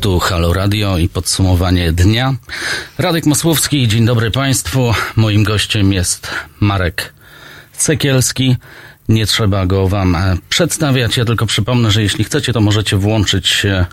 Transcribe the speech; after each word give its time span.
tu 0.00 0.18
Halo 0.18 0.52
Radio 0.52 0.98
i 0.98 1.08
podsumowanie 1.08 1.92
dnia. 1.92 2.34
Radek 2.98 3.26
Masłowski, 3.26 3.88
dzień 3.88 4.06
dobry 4.06 4.30
Państwu. 4.30 4.94
Moim 5.16 5.44
gościem 5.44 5.92
jest 5.92 6.30
Marek 6.60 7.12
Cekielski. 7.72 8.56
Nie 9.08 9.26
trzeba 9.26 9.66
go 9.66 9.88
Wam 9.88 10.16
e, 10.16 10.36
przedstawiać, 10.48 11.16
ja 11.16 11.24
tylko 11.24 11.46
przypomnę, 11.46 11.90
że 11.90 12.02
jeśli 12.02 12.24
chcecie, 12.24 12.52
to 12.52 12.60
możecie 12.60 12.96
włączyć 12.96 13.48
się 13.48 13.86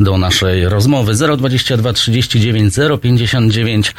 do 0.00 0.18
naszej 0.18 0.68
rozmowy 0.68 1.14
022 1.14 1.92
39 1.92 2.74
059 3.02 3.94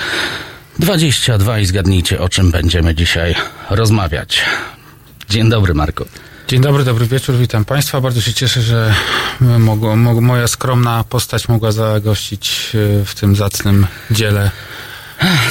22 0.80 1.60
i 1.60 1.66
zgadnijcie, 1.66 2.22
o 2.22 2.30
czym 2.30 2.52
będziemy 2.52 2.96
dzisiaj 2.96 3.36
rozmawiać. 3.70 4.42
Dzień 5.30 5.50
dobry, 5.50 5.74
Marko. 5.74 6.06
Dzień 6.48 6.62
dobry, 6.62 6.84
dobry 6.84 7.06
wieczór, 7.06 7.36
witam 7.36 7.66
Państwa. 7.66 8.02
Bardzo 8.02 8.22
się 8.22 8.34
cieszę, 8.34 8.62
że 8.62 8.94
mogło, 9.60 9.96
mo, 9.96 10.22
moja 10.22 10.48
skromna 10.48 11.04
postać 11.10 11.48
mogła 11.50 11.72
zagościć 11.72 12.72
e, 13.02 13.06
w 13.06 13.16
tym 13.16 13.36
zacnym 13.36 13.88
dziele. 14.12 14.52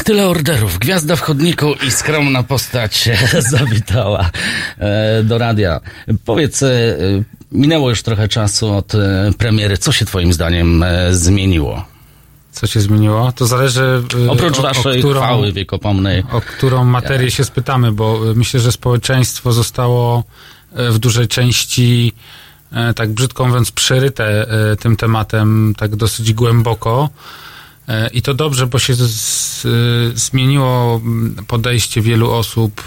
Tyle 0.04 0.26
orderów. 0.26 0.78
Gwiazda 0.78 1.16
w 1.16 1.20
chodniku 1.20 1.72
i 1.86 1.90
skromna 1.90 2.42
postać 2.42 3.08
zawitała 3.50 4.30
e, 4.78 5.22
do 5.22 5.38
radia. 5.38 5.80
Powiedz, 6.24 6.62
e, 6.62 6.68
minęło 7.52 7.90
już 7.90 8.02
trochę 8.02 8.28
czasu 8.28 8.74
od 8.74 8.92
premiery. 9.38 9.78
Co 9.78 9.92
się 9.92 10.04
Twoim 10.04 10.32
zdaniem 10.32 10.84
zmieniło? 11.10 11.84
Co 12.52 12.66
się 12.66 12.80
zmieniło? 12.80 13.32
To 13.32 13.46
zależy. 13.46 14.02
Oprócz 14.28 14.58
o, 14.58 14.62
waszej 14.62 14.96
o 14.96 14.98
którą, 14.98 15.20
chwały 15.20 15.52
wiekopomnej. 15.52 16.24
O 16.32 16.40
którą 16.40 16.84
materię 16.84 17.30
się 17.30 17.44
spytamy, 17.44 17.92
bo 17.92 18.20
myślę, 18.34 18.60
że 18.60 18.72
społeczeństwo 18.72 19.52
zostało 19.52 20.24
w 20.74 20.98
dużej 20.98 21.28
części, 21.28 22.12
e, 22.72 22.94
tak 22.94 23.12
brzydko 23.12 23.46
mówiąc, 23.46 23.70
przeryte 23.70 24.48
e, 24.72 24.76
tym 24.76 24.96
tematem 24.96 25.74
tak 25.78 25.96
dosyć 25.96 26.32
głęboko. 26.32 27.10
E, 27.88 28.08
I 28.08 28.22
to 28.22 28.34
dobrze, 28.34 28.66
bo 28.66 28.78
się 28.78 28.94
z, 28.94 29.00
z, 29.00 29.66
zmieniło 30.18 31.00
podejście 31.46 32.00
wielu 32.00 32.32
osób 32.32 32.82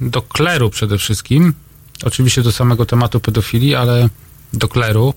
do 0.00 0.22
kleru 0.22 0.70
przede 0.70 0.98
wszystkim. 0.98 1.54
Oczywiście 2.04 2.42
do 2.42 2.52
samego 2.52 2.86
tematu 2.86 3.20
pedofilii, 3.20 3.74
ale 3.74 4.08
do 4.52 4.68
kleru. 4.68 5.14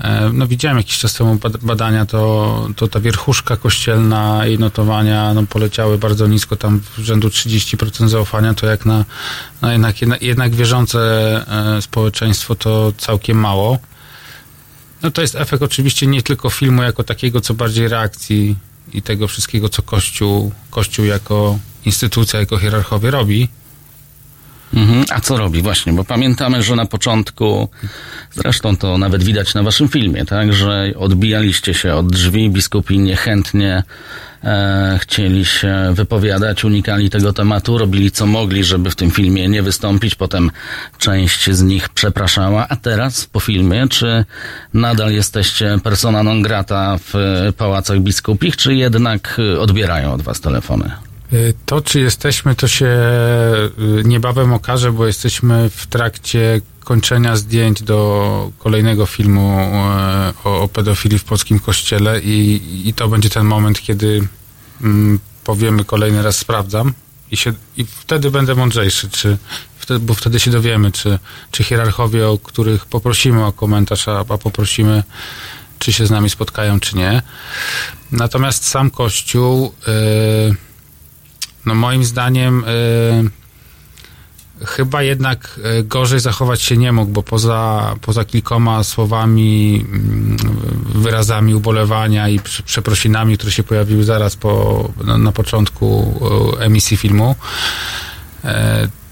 E, 0.00 0.30
no 0.32 0.46
widziałem 0.46 0.78
jakiś 0.78 0.98
czas 0.98 1.14
temu 1.14 1.38
badania, 1.62 2.06
to, 2.06 2.68
to 2.76 2.88
ta 2.88 3.00
wierchuszka 3.00 3.56
kościelna 3.56 4.46
i 4.46 4.58
notowania 4.58 5.34
no, 5.34 5.42
poleciały 5.46 5.98
bardzo 5.98 6.26
nisko, 6.26 6.56
tam 6.56 6.80
w 6.80 6.98
rzędu 6.98 7.28
30% 7.28 8.08
zaufania, 8.08 8.54
to 8.54 8.66
jak 8.66 8.86
na, 8.86 9.04
no 9.62 9.72
jednak, 9.72 10.00
jednak, 10.00 10.22
jednak 10.22 10.54
wierzące 10.54 11.00
e, 11.76 11.82
społeczeństwo 11.82 12.54
to 12.54 12.92
całkiem 12.98 13.38
mało. 13.38 13.78
No 15.02 15.10
to 15.10 15.22
jest 15.22 15.36
efekt 15.36 15.62
oczywiście 15.62 16.06
nie 16.06 16.22
tylko 16.22 16.50
filmu 16.50 16.82
jako 16.82 17.04
takiego, 17.04 17.40
co 17.40 17.54
bardziej 17.54 17.88
reakcji 17.88 18.56
i 18.92 19.02
tego 19.02 19.28
wszystkiego, 19.28 19.68
co 19.68 19.82
Kościół, 19.82 20.52
Kościół 20.70 21.04
jako 21.04 21.58
instytucja, 21.84 22.40
jako 22.40 22.58
hierarchowie 22.58 23.10
robi. 23.10 23.48
Mhm. 24.74 25.04
A 25.10 25.20
co 25.20 25.36
robi 25.36 25.62
właśnie? 25.62 25.92
Bo 25.92 26.04
pamiętamy, 26.04 26.62
że 26.62 26.76
na 26.76 26.86
początku, 26.86 27.68
zresztą 28.32 28.76
to 28.76 28.98
nawet 28.98 29.22
widać 29.22 29.54
na 29.54 29.62
waszym 29.62 29.88
filmie, 29.88 30.24
tak, 30.24 30.52
że 30.52 30.92
odbijaliście 30.96 31.74
się 31.74 31.94
od 31.94 32.12
drzwi, 32.12 32.50
biskupi 32.50 32.98
niechętnie 32.98 33.82
e, 34.44 34.98
chcieli 35.02 35.44
się 35.44 35.92
wypowiadać, 35.94 36.64
unikali 36.64 37.10
tego 37.10 37.32
tematu, 37.32 37.78
robili 37.78 38.10
co 38.10 38.26
mogli, 38.26 38.64
żeby 38.64 38.90
w 38.90 38.96
tym 38.96 39.10
filmie 39.10 39.48
nie 39.48 39.62
wystąpić, 39.62 40.14
potem 40.14 40.50
część 40.98 41.50
z 41.50 41.62
nich 41.62 41.88
przepraszała, 41.88 42.68
a 42.68 42.76
teraz 42.76 43.26
po 43.26 43.40
filmie, 43.40 43.86
czy 43.88 44.24
nadal 44.74 45.12
jesteście 45.12 45.78
persona 45.82 46.22
non 46.22 46.42
grata 46.42 46.98
w 46.98 47.14
pałacach 47.56 48.00
biskupich, 48.00 48.56
czy 48.56 48.74
jednak 48.74 49.40
odbierają 49.58 50.12
od 50.12 50.22
was 50.22 50.40
telefony? 50.40 51.09
Y, 51.32 51.54
to, 51.66 51.80
czy 51.80 52.00
jesteśmy, 52.00 52.54
to 52.54 52.68
się 52.68 52.86
y, 52.86 54.02
niebawem 54.04 54.52
okaże, 54.52 54.92
bo 54.92 55.06
jesteśmy 55.06 55.70
w 55.70 55.86
trakcie 55.86 56.60
kończenia 56.84 57.36
zdjęć 57.36 57.82
do 57.82 58.50
kolejnego 58.58 59.06
filmu 59.06 59.60
y, 59.60 60.48
o, 60.48 60.60
o 60.60 60.68
pedofilii 60.68 61.18
w 61.18 61.24
polskim 61.24 61.58
kościele 61.58 62.20
i, 62.20 62.88
i 62.88 62.94
to 62.94 63.08
będzie 63.08 63.30
ten 63.30 63.46
moment, 63.46 63.80
kiedy 63.80 64.28
mm, 64.82 65.18
powiemy 65.44 65.84
kolejny 65.84 66.22
raz 66.22 66.36
sprawdzam 66.38 66.92
i, 67.30 67.36
się, 67.36 67.52
i 67.76 67.84
wtedy 67.84 68.30
będę 68.30 68.54
mądrzejszy, 68.54 69.10
czy, 69.10 69.38
wtedy, 69.78 70.00
bo 70.00 70.14
wtedy 70.14 70.40
się 70.40 70.50
dowiemy, 70.50 70.92
czy, 70.92 71.18
czy 71.50 71.64
hierarchowie, 71.64 72.28
o 72.28 72.38
których 72.38 72.86
poprosimy 72.86 73.46
o 73.46 73.52
komentarz, 73.52 74.08
a, 74.08 74.18
a 74.18 74.24
poprosimy, 74.24 75.02
czy 75.78 75.92
się 75.92 76.06
z 76.06 76.10
nami 76.10 76.30
spotkają, 76.30 76.80
czy 76.80 76.96
nie. 76.96 77.22
Natomiast 78.12 78.66
sam 78.66 78.90
Kościół... 78.90 79.74
Yy, 80.48 80.69
no 81.66 81.74
moim 81.74 82.04
zdaniem 82.04 82.64
y, 82.64 83.30
chyba 84.66 85.02
jednak 85.02 85.60
y, 85.78 85.82
gorzej 85.84 86.20
zachować 86.20 86.62
się 86.62 86.76
nie 86.76 86.92
mógł, 86.92 87.12
bo 87.12 87.22
poza, 87.22 87.94
poza 88.00 88.24
kilkoma 88.24 88.84
słowami, 88.84 89.84
y, 90.94 90.98
wyrazami 90.98 91.54
ubolewania 91.54 92.28
i 92.28 92.40
przeprosinami, 92.64 93.36
które 93.36 93.52
się 93.52 93.62
pojawiły 93.62 94.04
zaraz 94.04 94.36
po, 94.36 94.88
na, 95.04 95.18
na 95.18 95.32
początku 95.32 96.14
y, 96.58 96.64
emisji 96.64 96.96
filmu, 96.96 97.36
y, 98.44 98.48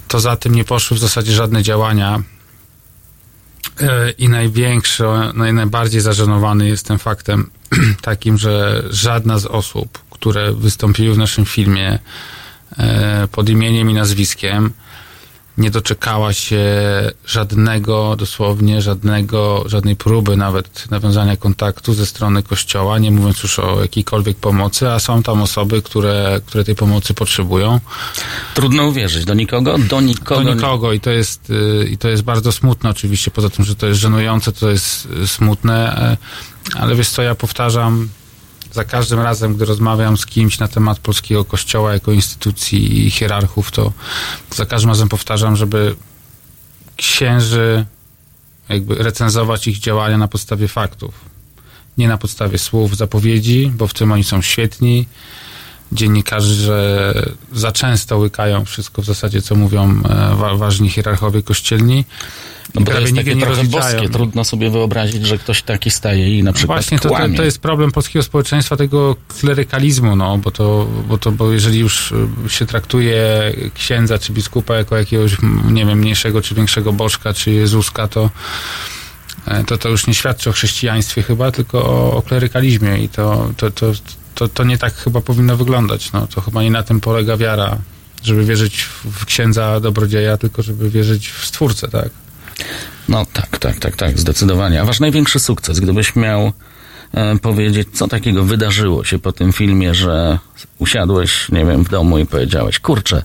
to 0.09 0.21
za 0.21 0.37
tym 0.37 0.55
nie 0.55 0.65
poszły 0.65 0.97
w 0.97 1.01
zasadzie 1.01 1.33
żadne 1.33 1.63
działania. 1.63 2.23
Y, 3.81 4.11
I 4.19 4.29
największy, 4.29 5.05
naj, 5.35 5.53
najbardziej 5.53 6.01
zażenowany 6.01 6.69
jestem 6.69 6.99
faktem 6.99 7.51
takim, 8.03 8.39
że 8.39 8.83
żadna 8.91 9.39
z 9.39 9.47
osób, 9.47 9.99
które 10.21 10.53
wystąpiły 10.53 11.15
w 11.15 11.19
naszym 11.19 11.45
filmie, 11.45 11.99
E, 12.77 13.29
pod 13.33 13.49
imieniem 13.49 13.91
i 13.91 13.95
nazwiskiem. 13.95 14.73
Nie 15.59 15.71
doczekała 15.71 16.33
się 16.33 16.65
żadnego, 17.27 18.17
dosłownie 18.17 18.83
żadnego, 18.83 19.65
żadnej 19.67 19.97
próby 19.97 20.37
nawet 20.37 20.91
nawiązania 20.91 21.37
kontaktu 21.37 21.95
ze 21.95 22.07
strony 22.07 22.43
kościoła, 22.43 22.99
nie 22.99 23.11
mówiąc 23.11 23.43
już 23.43 23.59
o 23.59 23.81
jakiejkolwiek 23.81 24.37
pomocy, 24.37 24.89
a 24.89 24.99
są 24.99 25.23
tam 25.23 25.43
osoby, 25.43 25.83
które, 25.83 26.41
które 26.47 26.65
tej 26.65 26.75
pomocy 26.75 27.15
potrzebują. 27.15 27.81
Trudno 28.55 28.87
uwierzyć. 28.87 29.25
Do 29.25 29.35
nikogo? 29.35 29.79
Do 29.79 30.01
nikogo. 30.01 30.45
Do 30.45 30.55
nikogo 30.55 30.93
i 30.93 31.01
to 31.01 31.11
jest, 31.11 31.51
y, 31.51 31.89
i 31.91 31.99
to 31.99 32.09
jest 32.09 32.23
bardzo 32.23 32.53
smutne 32.53 32.91
oczywiście, 32.91 33.31
poza 33.31 33.51
tym, 33.51 33.65
że 33.65 33.75
to 33.75 33.87
jest 33.87 34.01
żenujące, 34.01 34.53
to 34.53 34.71
jest 34.71 35.09
smutne, 35.27 35.97
e, 35.97 36.17
ale 36.81 36.95
wiesz 36.95 37.09
co, 37.09 37.23
ja 37.23 37.35
powtarzam 37.35 38.09
za 38.79 38.85
każdym 38.85 39.21
razem, 39.21 39.55
gdy 39.55 39.65
rozmawiam 39.65 40.17
z 40.17 40.27
kimś 40.27 40.59
na 40.59 40.69
temat 40.69 40.99
polskiego 40.99 41.45
kościoła 41.45 41.93
jako 41.93 42.13
instytucji 42.13 43.07
i 43.07 43.11
hierarchów, 43.11 43.71
to 43.71 43.93
za 44.55 44.67
każdym 44.67 44.91
razem 44.91 45.09
powtarzam, 45.09 45.57
żeby 45.57 45.97
księży 46.97 47.87
jakby 48.69 48.95
recenzować 48.95 49.67
ich 49.67 49.79
działania 49.79 50.19
na 50.19 50.29
podstawie 50.29 50.69
faktów. 50.69 51.15
Nie 51.99 52.09
na 52.09 52.19
podstawie 52.19 52.59
słów, 52.59 52.97
zapowiedzi, 52.97 53.73
bo 53.75 53.87
w 53.87 53.95
tym 53.95 54.13
oni 54.13 54.25
są 54.25 54.43
świetni. 54.43 55.07
Dziennikarze 55.93 57.15
za 57.53 57.73
często 57.73 58.19
łykają 58.19 58.65
wszystko 58.65 59.03
w 59.03 59.05
zasadzie, 59.05 59.43
co 59.43 59.55
mówią 59.55 60.03
e, 60.53 60.57
ważni 60.57 60.91
hierarchowie 60.91 61.43
kościelni. 61.43 62.05
No 62.75 62.81
bo 62.81 62.93
to 62.93 63.01
jest 63.01 63.17
takie 63.17 63.37
trochę 63.37 63.65
boskie. 63.65 64.09
Trudno 64.09 64.45
sobie 64.45 64.71
wyobrazić, 64.71 65.27
że 65.27 65.39
ktoś 65.39 65.63
taki 65.63 65.91
staje 65.91 66.39
i 66.39 66.43
na 66.43 66.53
przykład 66.53 66.77
Właśnie 66.77 66.99
to, 66.99 67.09
to, 67.09 67.17
to, 67.37 67.45
jest 67.45 67.59
problem 67.59 67.93
polskiego 67.93 68.23
społeczeństwa, 68.23 68.77
tego 68.77 69.17
klerykalizmu, 69.41 70.17
no, 70.17 70.39
bo 70.39 70.51
to, 70.51 70.89
bo 71.09 71.19
to, 71.19 71.33
bo 71.33 71.53
jeżeli 71.53 71.79
już 71.79 72.13
y, 72.47 72.51
się 72.51 72.67
traktuje 72.67 73.53
księdza 73.75 74.19
czy 74.19 74.33
biskupa 74.33 74.77
jako 74.77 74.97
jakiegoś, 74.97 75.37
nie 75.71 75.87
wiem, 75.87 75.99
mniejszego 75.99 76.43
czy 76.43 76.55
większego 76.55 76.93
bożka 76.93 77.35
czy 77.35 77.51
Jezuska, 77.51 78.09
to 78.09 78.31
e, 79.47 79.65
to, 79.65 79.79
to 79.79 79.89
już 79.89 80.07
nie 80.07 80.15
świadczy 80.15 80.51
o 80.51 80.53
chrześcijaństwie 80.53 81.23
chyba, 81.23 81.51
tylko 81.51 81.85
o, 81.85 82.17
o 82.17 82.23
klerykalizmie 82.23 82.99
i 82.99 83.09
to, 83.09 83.51
to, 83.57 83.71
to, 83.71 83.93
to, 84.35 84.49
to 84.49 84.65
nie 84.65 84.79
tak 84.79 84.95
chyba 84.95 85.21
powinno 85.21 85.57
wyglądać. 85.57 86.13
No, 86.13 86.27
to 86.27 86.41
chyba 86.41 86.63
nie 86.63 86.71
na 86.71 86.83
tym 86.83 87.01
polega 87.01 87.37
wiara, 87.37 87.79
żeby 88.23 88.45
wierzyć 88.45 88.83
w 89.05 89.25
księdza 89.25 89.81
dobrodzieja, 89.81 90.37
tylko 90.37 90.63
żeby 90.63 90.91
wierzyć 90.91 91.29
w 91.29 91.47
Stwórcę, 91.47 91.89
tak? 91.89 92.09
No 93.09 93.27
tak, 93.33 93.59
tak, 93.59 93.79
tak, 93.79 93.97
tak, 93.97 94.19
zdecydowanie. 94.19 94.83
A 94.83 94.85
wasz 94.85 95.01
największy 95.01 95.41
sukces, 95.41 95.81
gdybyś 95.81 96.17
miał 96.17 96.53
e, 97.13 97.39
powiedzieć, 97.39 97.89
co 97.93 98.09
takiego 98.09 98.45
wydarzyło 98.45 99.05
się 99.05 99.19
po 99.19 99.33
tym 99.33 99.53
filmie, 99.53 99.95
że 99.95 100.39
usiadłeś, 100.79 101.49
nie 101.49 101.67
wiem, 101.67 101.85
w 101.85 101.89
domu 101.89 102.19
i 102.19 102.27
powiedziałeś, 102.27 102.79
kurczę, 102.79 103.23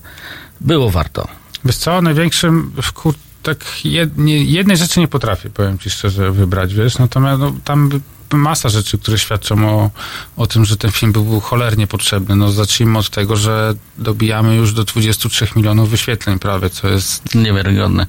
było 0.62 0.90
warto. 0.90 1.28
Wiesz 1.66 1.78
co, 1.78 2.02
największym, 2.02 2.72
kur, 2.94 3.14
tak 3.44 3.58
jed, 3.86 4.18
nie, 4.18 4.44
jednej 4.44 4.78
rzeczy 4.78 5.00
nie 5.00 5.08
potrafię, 5.08 5.50
powiem 5.50 5.78
ci 5.80 5.90
szczerze, 5.90 6.32
wybrać, 6.32 6.74
wiesz, 6.74 6.98
natomiast 6.98 7.40
no, 7.40 7.54
tam 7.64 7.90
masa 8.38 8.70
rzeczy, 8.70 8.98
które 8.98 9.20
świadczą 9.20 9.70
o, 9.70 9.90
o 10.38 10.48
tym, 10.48 10.66
że 10.66 10.78
ten 10.78 10.92
film 10.92 11.12
był 11.12 11.40
cholernie 11.40 11.88
potrzebny. 11.88 12.36
No 12.36 12.52
zacznijmy 12.52 12.98
od 12.98 13.10
tego, 13.10 13.36
że 13.36 13.74
dobijamy 13.98 14.56
już 14.56 14.74
do 14.74 14.84
23 14.84 15.48
milionów 15.56 15.90
wyświetleń 15.90 16.40
prawie, 16.40 16.70
co 16.70 16.88
jest... 16.88 17.36
Niewiarygodne. 17.36 18.08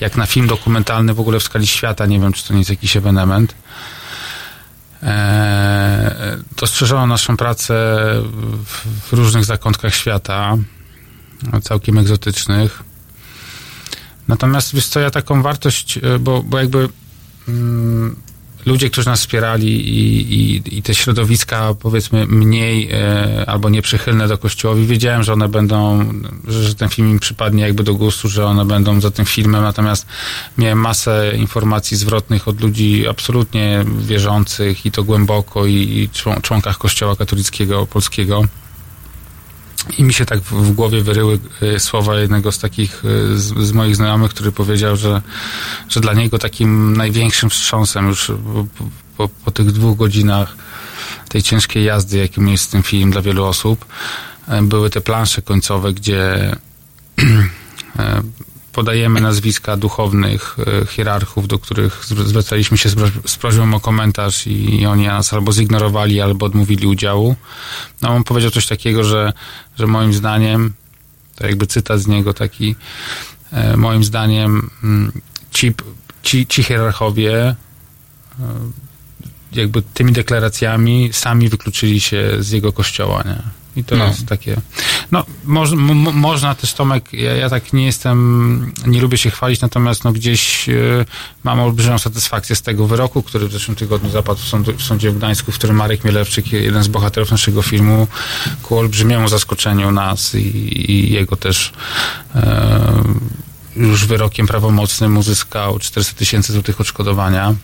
Jak 0.00 0.16
na 0.16 0.26
film 0.26 0.46
dokumentalny 0.46 1.14
w 1.14 1.20
ogóle 1.20 1.40
w 1.40 1.42
skali 1.42 1.66
świata, 1.66 2.06
nie 2.06 2.20
wiem, 2.20 2.32
czy 2.32 2.48
to 2.48 2.52
nie 2.54 2.58
jest 2.58 2.70
jakiś 2.70 2.96
ewenement. 2.96 3.54
E, 5.02 6.36
dostrzeżono 6.56 7.06
naszą 7.06 7.36
pracę 7.36 7.74
w, 8.64 9.08
w 9.08 9.12
różnych 9.12 9.44
zakątkach 9.44 9.94
świata, 9.94 10.56
całkiem 11.62 11.98
egzotycznych. 11.98 12.82
Natomiast 14.28 14.74
wiesz 14.74 14.86
co, 14.86 15.00
ja 15.00 15.10
taką 15.10 15.42
wartość, 15.42 15.98
e, 15.98 16.18
bo, 16.18 16.42
bo 16.42 16.58
jakby 16.58 16.88
mm, 17.48 18.16
ludzie, 18.66 18.90
którzy 18.90 19.08
nas 19.08 19.20
wspierali 19.20 19.68
i, 19.68 20.34
i, 20.34 20.78
i 20.78 20.82
te 20.82 20.94
środowiska 20.94 21.74
powiedzmy 21.74 22.26
mniej 22.26 22.88
e, 22.92 23.44
albo 23.46 23.70
nieprzychylne 23.70 24.28
do 24.28 24.38
kościołowi, 24.38 24.86
wiedziałem, 24.86 25.22
że 25.22 25.32
one 25.32 25.48
będą, 25.48 26.04
że, 26.48 26.62
że 26.62 26.74
ten 26.74 26.88
film 26.88 27.10
im 27.10 27.18
przypadnie 27.18 27.62
jakby 27.62 27.82
do 27.82 27.94
gustu, 27.94 28.28
że 28.28 28.46
one 28.46 28.64
będą 28.64 29.00
za 29.00 29.10
tym 29.10 29.24
filmem, 29.24 29.62
natomiast 29.62 30.06
miałem 30.58 30.80
masę 30.80 31.32
informacji 31.36 31.96
zwrotnych 31.96 32.48
od 32.48 32.60
ludzi 32.60 33.08
absolutnie 33.08 33.84
wierzących 33.98 34.86
i 34.86 34.90
to 34.90 35.04
głęboko 35.04 35.66
i, 35.66 35.74
i 35.74 36.08
członkach 36.42 36.78
kościoła 36.78 37.16
katolickiego 37.16 37.86
polskiego 37.86 38.44
i 39.98 40.04
mi 40.04 40.14
się 40.14 40.26
tak 40.26 40.40
w, 40.40 40.72
głowie 40.72 41.02
wyryły 41.02 41.38
y, 41.62 41.80
słowa 41.80 42.20
jednego 42.20 42.52
z 42.52 42.58
takich 42.58 43.04
y, 43.04 43.38
z, 43.38 43.54
z, 43.58 43.72
moich 43.72 43.96
znajomych, 43.96 44.30
który 44.30 44.52
powiedział, 44.52 44.96
że, 44.96 45.22
że 45.88 46.00
dla 46.00 46.12
niego 46.12 46.38
takim 46.38 46.96
największym 46.96 47.50
wstrząsem 47.50 48.08
już 48.08 48.26
po, 48.26 48.66
po, 49.16 49.28
po 49.44 49.50
tych 49.50 49.72
dwóch 49.72 49.96
godzinach 49.98 50.56
tej 51.28 51.42
ciężkiej 51.42 51.84
jazdy, 51.84 52.18
jakim 52.18 52.48
jest 52.48 52.72
ten 52.72 52.82
film 52.82 53.10
dla 53.10 53.22
wielu 53.22 53.44
osób, 53.44 53.84
y, 54.48 54.62
były 54.62 54.90
te 54.90 55.00
plansze 55.00 55.42
końcowe, 55.42 55.92
gdzie 55.92 56.56
podajemy 58.74 59.20
nazwiska 59.20 59.76
duchownych 59.76 60.56
e, 60.58 60.86
hierarchów, 60.86 61.48
do 61.48 61.58
których 61.58 62.04
zwracaliśmy 62.04 62.78
się 62.78 62.88
z, 63.24 63.36
prośbą 63.36 63.74
o 63.74 63.80
komentarz 63.80 64.46
i 64.46 64.86
oni 64.86 65.06
nas 65.06 65.32
albo 65.32 65.52
zignorowali, 65.52 66.20
albo 66.20 66.46
odmówili 66.46 66.86
udziału. 66.86 67.36
No 68.02 68.08
on 68.08 68.24
powiedział 68.24 68.50
coś 68.50 68.66
takiego, 68.66 69.04
że, 69.04 69.32
że 69.78 69.86
moim 69.86 70.14
zdaniem, 70.14 70.74
to 71.36 71.46
jakby 71.46 71.66
cytat 71.66 72.00
z 72.00 72.06
niego 72.06 72.34
taki, 72.34 72.76
e, 73.52 73.76
moim 73.76 74.04
zdaniem 74.04 74.70
mm, 74.84 75.12
ci, 75.50 75.74
ci, 76.22 76.46
ci 76.46 76.62
hierarchowie 76.62 77.34
e, 77.44 77.56
jakby 79.52 79.82
tymi 79.82 80.12
deklaracjami 80.12 81.10
sami 81.12 81.48
wykluczyli 81.48 82.00
się 82.00 82.36
z 82.40 82.50
jego 82.50 82.72
kościoła, 82.72 83.22
nie? 83.26 83.63
I 83.76 83.84
to 83.84 83.96
no. 83.96 84.06
jest 84.06 84.26
takie. 84.26 84.56
No, 85.10 85.24
moż, 85.44 85.70
można 86.12 86.54
też, 86.54 86.74
Tomek, 86.74 87.12
ja, 87.12 87.36
ja, 87.36 87.50
tak 87.50 87.72
nie 87.72 87.86
jestem, 87.86 88.72
nie 88.86 89.00
lubię 89.00 89.18
się 89.18 89.30
chwalić, 89.30 89.60
natomiast 89.60 90.04
no, 90.04 90.12
gdzieś 90.12 90.68
y, 90.68 91.04
mam 91.44 91.60
olbrzymią 91.60 91.98
satysfakcję 91.98 92.56
z 92.56 92.62
tego 92.62 92.86
wyroku, 92.86 93.22
który 93.22 93.48
w 93.48 93.52
zeszłym 93.52 93.76
tygodniu 93.76 94.10
zapadł 94.10 94.40
w, 94.40 94.44
sądu, 94.44 94.72
w 94.72 94.82
sądzie 94.82 95.10
w 95.10 95.18
Gdańsku, 95.18 95.52
w 95.52 95.54
którym 95.54 95.76
Marek 95.76 96.04
Mielewczyk, 96.04 96.52
jeden 96.52 96.82
z 96.82 96.88
bohaterów 96.88 97.30
naszego 97.30 97.62
filmu, 97.62 98.06
ku 98.62 98.78
olbrzymiemu 98.78 99.28
zaskoczeniu 99.28 99.90
nas 99.90 100.34
i, 100.34 100.90
i 100.92 101.12
jego 101.12 101.36
też 101.36 101.72
y, 102.34 102.40
już 103.76 104.06
wyrokiem 104.06 104.46
prawomocnym 104.46 105.16
uzyskał 105.16 105.78
400 105.78 106.18
tysięcy 106.18 106.52
złotych 106.52 106.80
odszkodowania. 106.80 107.54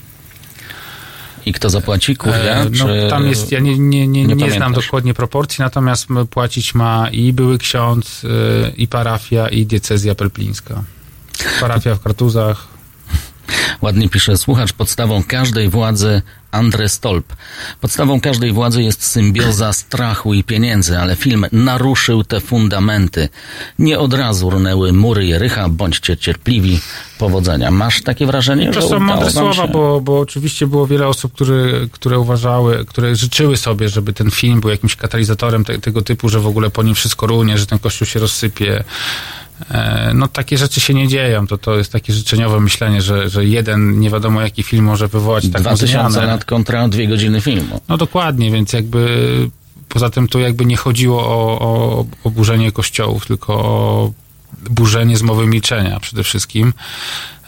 I 1.47 1.53
kto 1.53 1.71
zapłaci? 1.71 2.17
Kuria? 2.17 2.37
E, 2.37 2.71
no, 2.71 2.87
tam 3.11 3.27
jest, 3.27 3.53
ja 3.53 3.61
nie, 3.61 3.79
nie, 3.79 4.09
nie, 4.09 4.25
nie, 4.25 4.35
nie 4.35 4.51
znam 4.51 4.73
dokładnie 4.73 5.15
proporcji, 5.15 5.63
natomiast 5.63 6.07
płacić 6.31 6.75
ma 6.75 7.09
i 7.13 7.33
były 7.33 7.59
ksiądz, 7.59 8.23
e, 8.25 8.71
i 8.71 8.89
parafia, 8.89 9.49
i 9.49 9.67
diecezja 9.67 10.15
pelplińska. 10.15 10.83
Parafia 11.61 11.95
w 11.95 12.01
Kartuzach. 12.01 12.80
Ładnie 13.83 14.09
pisze 14.09 14.37
słuchacz, 14.37 14.73
podstawą 14.73 15.23
każdej 15.29 15.69
władzy 15.69 16.23
Andre 16.53 16.89
Stolp. 16.89 17.37
Podstawą 17.81 18.21
każdej 18.21 18.53
władzy 18.53 18.83
jest 18.83 19.07
symbioza 19.07 19.73
strachu 19.73 20.35
i 20.35 20.45
pieniędzy, 20.45 20.99
ale 20.99 21.17
film 21.17 21.47
naruszył 21.53 22.25
te 22.25 22.41
fundamenty. 22.41 23.29
Nie 23.79 23.99
od 23.99 24.15
razu 24.15 24.51
runęły 24.51 24.93
mury 24.93 25.27
Jericha, 25.27 25.69
bądźcie 25.69 26.17
cierpliwi. 26.17 26.81
Powodzenia. 27.19 27.71
Masz 27.71 28.03
takie 28.03 28.27
wrażenie, 28.27 28.67
to 28.67 28.73
że 28.73 28.81
To 28.81 28.89
są 28.89 29.01
mądre 29.01 29.31
słowa, 29.31 29.67
bo, 29.67 30.01
bo 30.01 30.21
oczywiście 30.21 30.67
było 30.67 30.87
wiele 30.87 31.09
osób, 31.09 31.33
które, 31.33 31.57
które 31.93 32.19
uważały, 32.19 32.85
które 32.85 33.17
życzyły 33.17 33.57
sobie, 33.57 33.89
żeby 33.89 34.13
ten 34.13 34.31
film 34.31 34.61
był 34.61 34.71
jakimś 34.71 34.97
katalizatorem 34.97 35.65
te, 35.65 35.79
tego 35.79 36.03
typu, 36.03 36.29
że 36.29 36.41
w 36.41 36.47
ogóle 36.47 36.71
po 36.71 36.83
nim 36.83 36.95
wszystko 36.95 37.27
runie, 37.27 37.59
że 37.59 37.67
ten 37.67 37.79
kościół 37.79 38.07
się 38.07 38.21
rozsypie. 38.21 38.85
E, 39.71 40.11
no 40.15 40.29
takie 40.29 40.59
rzeczy 40.59 40.81
się 40.81 40.95
nie 40.95 41.09
dzieją. 41.09 41.47
To, 41.47 41.59
to 41.59 41.77
jest 41.77 41.93
takie 41.93 42.13
życzeniowe 42.13 42.61
myślenie, 42.61 43.03
że, 43.03 43.29
że 43.29 43.45
jeden 43.45 44.01
nie 44.01 44.11
wiadomo 44.11 44.41
jaki 44.41 44.63
film 44.63 44.85
może 44.85 45.09
wywołać 45.09 45.49
taką 45.49 45.63
2000 45.65 46.11
zmianę. 46.13 46.27
lat 46.27 46.45
kontra 46.45 46.89
dwie 46.89 47.09
godziny 47.09 47.41
filmu. 47.41 47.81
No 47.89 47.97
dokładnie, 47.97 48.51
więc 48.51 48.73
jakby 48.73 49.51
poza 49.89 50.11
tym 50.11 50.29
tu 50.29 50.41
jakby 50.41 50.67
nie 50.67 50.77
chodziło 50.77 51.27
o, 51.27 51.59
o 51.61 52.05
oburzenie 52.25 52.73
kościołów, 52.73 53.27
tylko 53.27 53.55
o 53.55 54.13
burzenie 54.71 55.17
zmowy 55.17 55.47
milczenia 55.47 56.01
przede 56.01 56.25
wszystkim. 56.25 56.73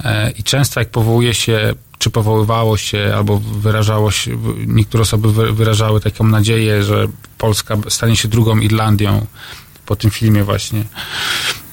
E, 0.04 0.30
I 0.30 0.42
często 0.42 0.80
jak 0.80 0.90
powołuje 0.90 1.34
się 1.34 1.74
czy 1.98 2.10
powoływało 2.10 2.76
się, 2.76 3.12
albo 3.16 3.38
wyrażało 3.38 4.10
się, 4.10 4.38
niektóre 4.66 5.02
osoby 5.02 5.52
wyrażały 5.52 6.00
taką 6.00 6.24
nadzieję, 6.24 6.82
że 6.82 7.06
Polska 7.38 7.76
stanie 7.88 8.16
się 8.16 8.28
drugą 8.28 8.58
Irlandią 8.58 9.26
po 9.86 9.96
tym 9.96 10.10
filmie 10.10 10.44
właśnie 10.44 10.84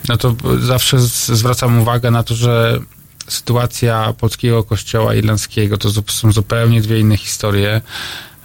no 0.10 0.18
to 0.18 0.36
zawsze 0.60 1.00
zwracam 1.00 1.82
uwagę 1.82 2.12
na 2.12 2.24
to, 2.24 2.36
że 2.36 2.80
sytuacja 3.28 4.14
polskiego 4.14 4.64
kościoła 4.64 5.16
irlandzkiego 5.16 5.78
to 5.78 5.90
są 6.08 6.32
zupełnie 6.32 6.82
dwie 6.82 7.00
inne 7.00 7.18
historie. 7.18 7.82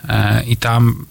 E, 0.08 0.44
i 0.44 0.56
tam 0.56 1.06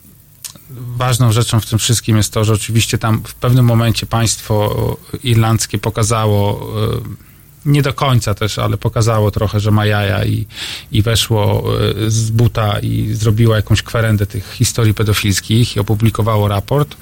ważną 0.98 1.32
rzeczą 1.32 1.60
w 1.60 1.66
tym 1.66 1.80
wszystkim 1.80 2.18
jest 2.18 2.34
to, 2.34 2.44
że 2.44 2.54
oczywiście 2.54 2.98
tam 2.98 3.24
w 3.24 3.34
pewnym 3.36 3.66
momencie 3.66 4.06
państwo 4.06 4.98
irlandzkie 5.24 5.78
pokazało 5.78 6.70
e, 6.94 7.33
nie 7.66 7.82
do 7.82 7.94
końca 7.94 8.34
też, 8.34 8.60
ale 8.60 8.78
pokazało 8.78 9.32
trochę, 9.32 9.60
że 9.60 9.72
ma 9.72 9.86
jaja 9.86 10.26
i, 10.26 10.46
i 10.92 11.02
weszło 11.02 11.64
e, 12.06 12.12
z 12.12 12.30
buta 12.32 12.80
i 12.80 13.14
zrobiło 13.14 13.56
jakąś 13.56 13.82
kwerendę 13.82 14.26
tych 14.26 14.54
historii 14.54 14.94
pedofilskich 14.94 15.76
i 15.76 15.80
opublikowało 15.80 16.48
raport. 16.48 16.98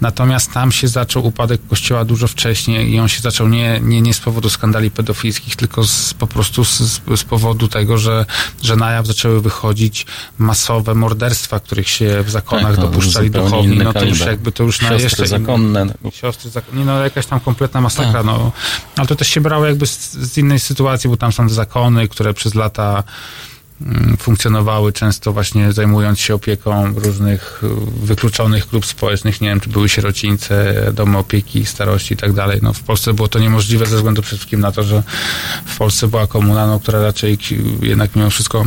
Natomiast 0.00 0.52
tam 0.52 0.72
się 0.72 0.88
zaczął 0.88 1.26
upadek 1.26 1.60
kościoła 1.68 2.04
dużo 2.04 2.28
wcześniej 2.28 2.92
i 2.92 3.00
on 3.00 3.08
się 3.08 3.20
zaczął 3.20 3.48
nie, 3.48 3.80
nie, 3.80 4.02
nie 4.02 4.14
z 4.14 4.20
powodu 4.20 4.50
skandali 4.50 4.90
pedofilskich, 4.90 5.56
tylko 5.56 5.84
z, 5.84 6.14
po 6.14 6.26
prostu 6.26 6.64
z, 6.64 7.00
z 7.16 7.24
powodu 7.24 7.68
tego, 7.68 7.98
że, 7.98 8.26
że 8.62 8.76
na 8.76 8.90
jaw 8.90 9.06
zaczęły 9.06 9.40
wychodzić 9.40 10.06
masowe 10.38 10.94
morderstwa, 10.94 11.60
których 11.60 11.88
się 11.88 12.22
w 12.22 12.30
zakonach 12.30 12.76
tak, 12.76 12.84
dopuszczali 12.84 13.30
duchowni. 13.30 13.78
No 13.78 13.92
to 13.92 14.04
już 14.04 14.20
jakby 14.20 14.52
to 14.52 14.64
już 14.64 14.82
na 14.82 14.92
jeszcze... 14.92 15.26
Zakonne. 15.26 15.94
Siostry 16.12 16.50
zakonne. 16.50 16.84
No 16.84 17.04
jakaś 17.04 17.26
tam 17.26 17.40
kompletna 17.40 17.80
masakra. 17.80 18.12
Tak. 18.12 18.26
No. 18.26 18.52
Ale 18.96 19.06
to 19.06 19.16
też 19.16 19.28
się 19.28 19.40
brało 19.40 19.66
jakby 19.66 19.86
z, 19.92 20.12
z 20.12 20.38
innej 20.38 20.60
sytuacji, 20.60 21.10
bo 21.10 21.16
tam 21.16 21.32
są 21.32 21.48
zakony, 21.48 22.08
które 22.08 22.34
przez 22.34 22.54
lata 22.54 23.04
mm, 23.80 24.16
funkcjonowały 24.16 24.92
często 24.92 25.32
właśnie 25.32 25.72
zajmując 25.72 26.20
się 26.20 26.34
opieką 26.34 26.94
różnych 26.94 27.62
y, 27.64 28.06
wykluczonych 28.06 28.68
grup 28.68 28.86
społecznych, 28.86 29.40
nie 29.40 29.48
wiem, 29.48 29.60
czy 29.60 29.70
były 29.70 29.88
sierocińce, 29.88 30.74
domy 30.92 31.18
opieki, 31.18 31.66
starości 31.66 32.14
i 32.14 32.16
tak 32.16 32.32
dalej. 32.32 32.60
No, 32.62 32.72
w 32.72 32.80
Polsce 32.80 33.14
było 33.14 33.28
to 33.28 33.38
niemożliwe 33.38 33.86
ze 33.86 33.96
względu 33.96 34.22
przede 34.22 34.36
wszystkim 34.36 34.60
na 34.60 34.72
to, 34.72 34.82
że 34.82 35.02
w 35.66 35.76
Polsce 35.76 36.08
była 36.08 36.26
komuna, 36.26 36.66
no, 36.66 36.80
która 36.80 37.02
raczej 37.02 37.38
jednak 37.82 38.16
mimo 38.16 38.30
wszystko 38.30 38.64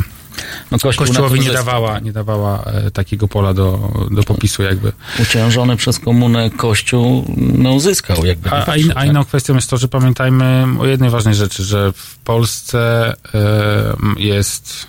no, 0.72 0.80
Kościół 0.80 1.06
Kościołowi 1.06 1.39
nie 1.39 1.51
dawała, 1.51 2.00
nie 2.00 2.12
dawała 2.12 2.63
e, 2.63 2.92
takiego 2.92 3.27
pola 3.27 3.54
do, 3.54 3.92
do 4.12 4.24
popisu 4.24 4.63
jakby. 4.63 4.92
Uciążony 5.22 5.75
przez 5.75 6.00
komunę 6.00 6.50
Kościół 6.50 7.25
no, 7.38 7.72
uzyskał 7.72 8.25
jakby. 8.25 8.50
A, 8.50 8.68
a, 8.68 8.77
in, 8.77 8.92
a 8.96 9.06
inną 9.06 9.25
kwestią 9.25 9.56
jest 9.56 9.70
to, 9.70 9.77
że 9.77 9.88
pamiętajmy 9.88 10.65
o 10.80 10.86
jednej 10.86 11.10
ważnej 11.10 11.36
rzeczy, 11.36 11.63
że 11.63 11.92
w 11.92 12.18
Polsce 12.18 13.13
y, 13.13 14.22
jest, 14.22 14.88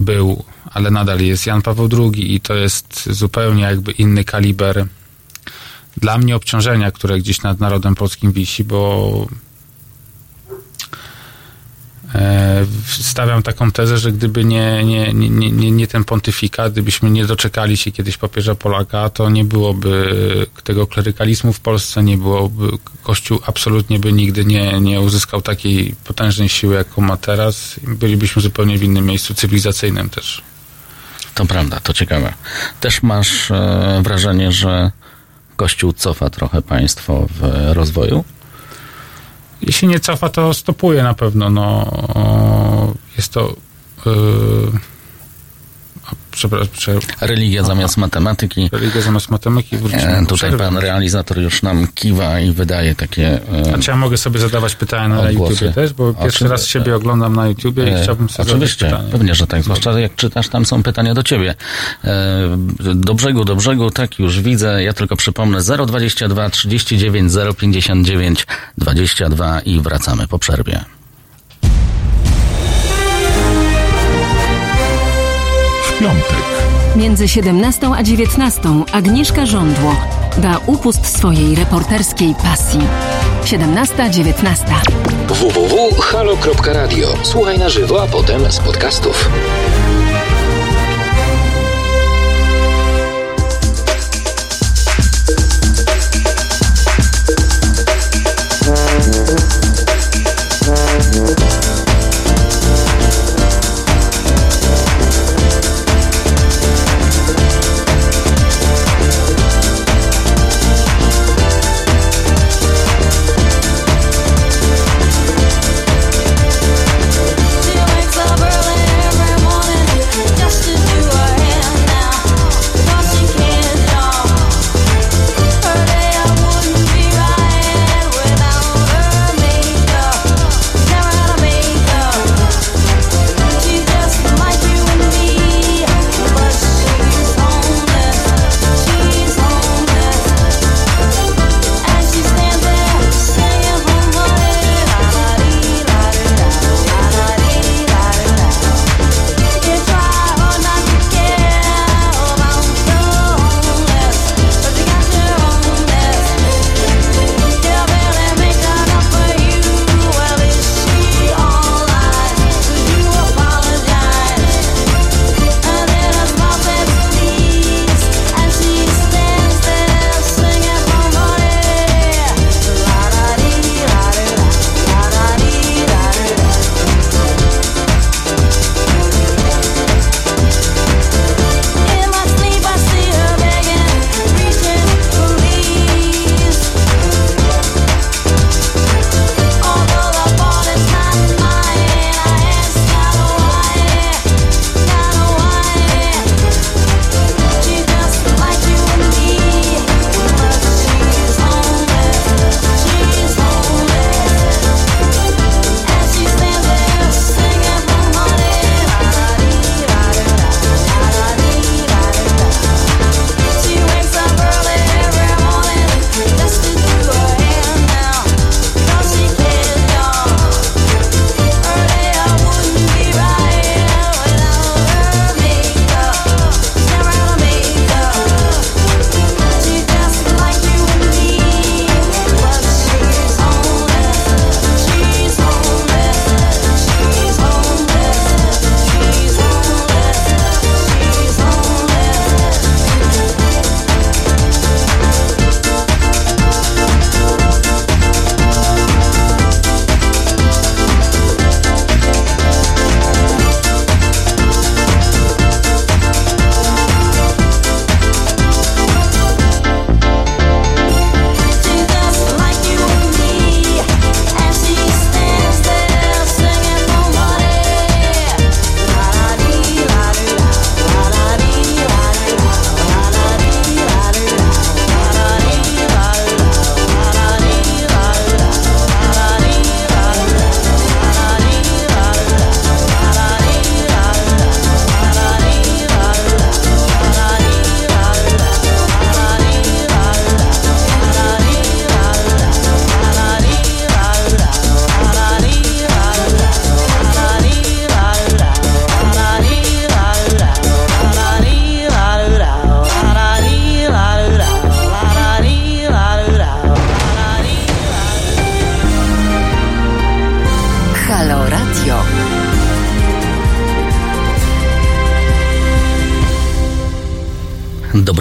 był, 0.00 0.44
ale 0.72 0.90
nadal 0.90 1.20
jest 1.20 1.46
Jan 1.46 1.62
Paweł 1.62 1.88
II 1.92 2.34
i 2.34 2.40
to 2.40 2.54
jest 2.54 3.08
zupełnie 3.10 3.62
jakby 3.62 3.92
inny 3.92 4.24
kaliber 4.24 4.86
dla 5.96 6.18
mnie 6.18 6.36
obciążenia, 6.36 6.90
które 6.90 7.18
gdzieś 7.18 7.42
nad 7.42 7.60
narodem 7.60 7.94
polskim 7.94 8.32
wisi, 8.32 8.64
bo 8.64 9.26
stawiam 12.86 13.42
taką 13.42 13.70
tezę, 13.70 13.98
że 13.98 14.12
gdyby 14.12 14.44
nie, 14.44 14.84
nie, 14.84 15.12
nie, 15.12 15.50
nie, 15.50 15.70
nie 15.70 15.86
ten 15.86 16.04
pontyfikat, 16.04 16.72
gdybyśmy 16.72 17.10
nie 17.10 17.26
doczekali 17.26 17.76
się 17.76 17.92
kiedyś 17.92 18.16
papieża 18.16 18.54
Polaka, 18.54 19.10
to 19.10 19.30
nie 19.30 19.44
byłoby 19.44 20.16
tego 20.64 20.86
klerykalizmu 20.86 21.52
w 21.52 21.60
Polsce, 21.60 22.02
nie 22.02 22.18
byłoby, 22.18 22.68
Kościół 23.02 23.40
absolutnie 23.46 23.98
by 23.98 24.12
nigdy 24.12 24.44
nie, 24.44 24.80
nie 24.80 25.00
uzyskał 25.00 25.42
takiej 25.42 25.94
potężnej 26.04 26.48
siły, 26.48 26.74
jaką 26.74 27.02
ma 27.02 27.16
teraz. 27.16 27.80
Bylibyśmy 27.82 28.42
zupełnie 28.42 28.78
w 28.78 28.82
innym 28.82 29.06
miejscu 29.06 29.34
cywilizacyjnym 29.34 30.10
też. 30.10 30.42
To 31.34 31.46
prawda, 31.46 31.80
to 31.80 31.92
ciekawe. 31.92 32.34
Też 32.80 33.02
masz 33.02 33.50
e, 33.50 34.00
wrażenie, 34.04 34.52
że 34.52 34.90
Kościół 35.56 35.92
cofa 35.92 36.30
trochę 36.30 36.62
państwo 36.62 37.26
w 37.30 37.72
rozwoju? 37.72 38.24
Jeśli 39.62 39.88
nie 39.88 40.00
cofa, 40.00 40.28
to 40.28 40.54
stopuje 40.54 41.02
na 41.02 41.14
pewno. 41.14 41.50
No, 41.50 42.94
jest 43.16 43.32
to. 43.32 43.54
Yy, 44.06 44.12
przepraszam. 46.30 46.94
Religia 47.20 47.64
zamiast 47.64 47.96
matematyki. 47.96 48.68
Religia 48.72 49.00
zamiast 49.00 49.30
matematyki. 49.30 49.76
E, 49.92 50.26
tutaj 50.26 50.56
pan 50.56 50.76
realizator 50.76 51.38
już 51.38 51.62
nam 51.62 51.86
kiwa 51.94 52.40
i 52.40 52.52
wydaje 52.52 52.94
takie. 52.94 53.40
E, 53.68 53.74
A 53.74 53.78
czy 53.78 53.90
ja 53.90 53.96
mogę 53.96 54.16
sobie 54.16 54.40
zadawać 54.40 54.74
pytania 54.74 55.08
na 55.08 55.20
odgłosy. 55.20 55.52
YouTubie 55.52 55.72
też? 55.72 55.92
Bo 55.92 56.14
pierwszy 56.14 56.48
raz 56.48 56.66
siebie 56.66 56.96
oglądam 56.96 57.36
na 57.36 57.46
YouTubie 57.46 57.84
i 57.84 57.90
e, 57.90 58.02
chciałbym 58.02 58.28
sobie 58.28 58.50
Oczywiście, 58.50 58.84
zadać 58.84 58.98
pytanie. 58.98 59.12
pewnie, 59.12 59.34
że 59.34 59.46
tak. 59.46 59.62
Zwłaszcza 59.62 60.00
jak 60.00 60.14
czytasz, 60.16 60.48
tam 60.48 60.66
są 60.66 60.82
pytania 60.82 61.14
do 61.14 61.22
ciebie. 61.22 61.54
E, 62.04 62.56
do 62.94 63.14
brzegu, 63.14 63.44
do 63.44 63.56
brzegu, 63.56 63.90
tak 63.90 64.18
już 64.18 64.40
widzę. 64.40 64.82
Ja 64.82 64.92
tylko 64.92 65.16
przypomnę 65.16 65.60
022 65.86 66.50
39 66.50 67.32
059 67.58 68.46
22 68.78 69.60
i 69.60 69.80
wracamy 69.80 70.28
po 70.28 70.38
przerwie. 70.38 70.84
Piątek. 76.00 76.44
Między 76.96 77.28
17 77.28 77.90
a 77.96 78.02
19 78.02 78.60
Agnieszka 78.92 79.46
Żądło 79.46 79.96
da 80.38 80.58
upust 80.66 81.06
swojej 81.06 81.54
reporterskiej 81.54 82.34
pasji. 82.42 82.80
17-19. 83.44 84.56
www.halo.radio. 85.28 87.08
Słuchaj 87.22 87.58
na 87.58 87.68
żywo, 87.68 88.02
a 88.02 88.06
potem 88.06 88.52
z 88.52 88.58
podcastów. 88.58 89.30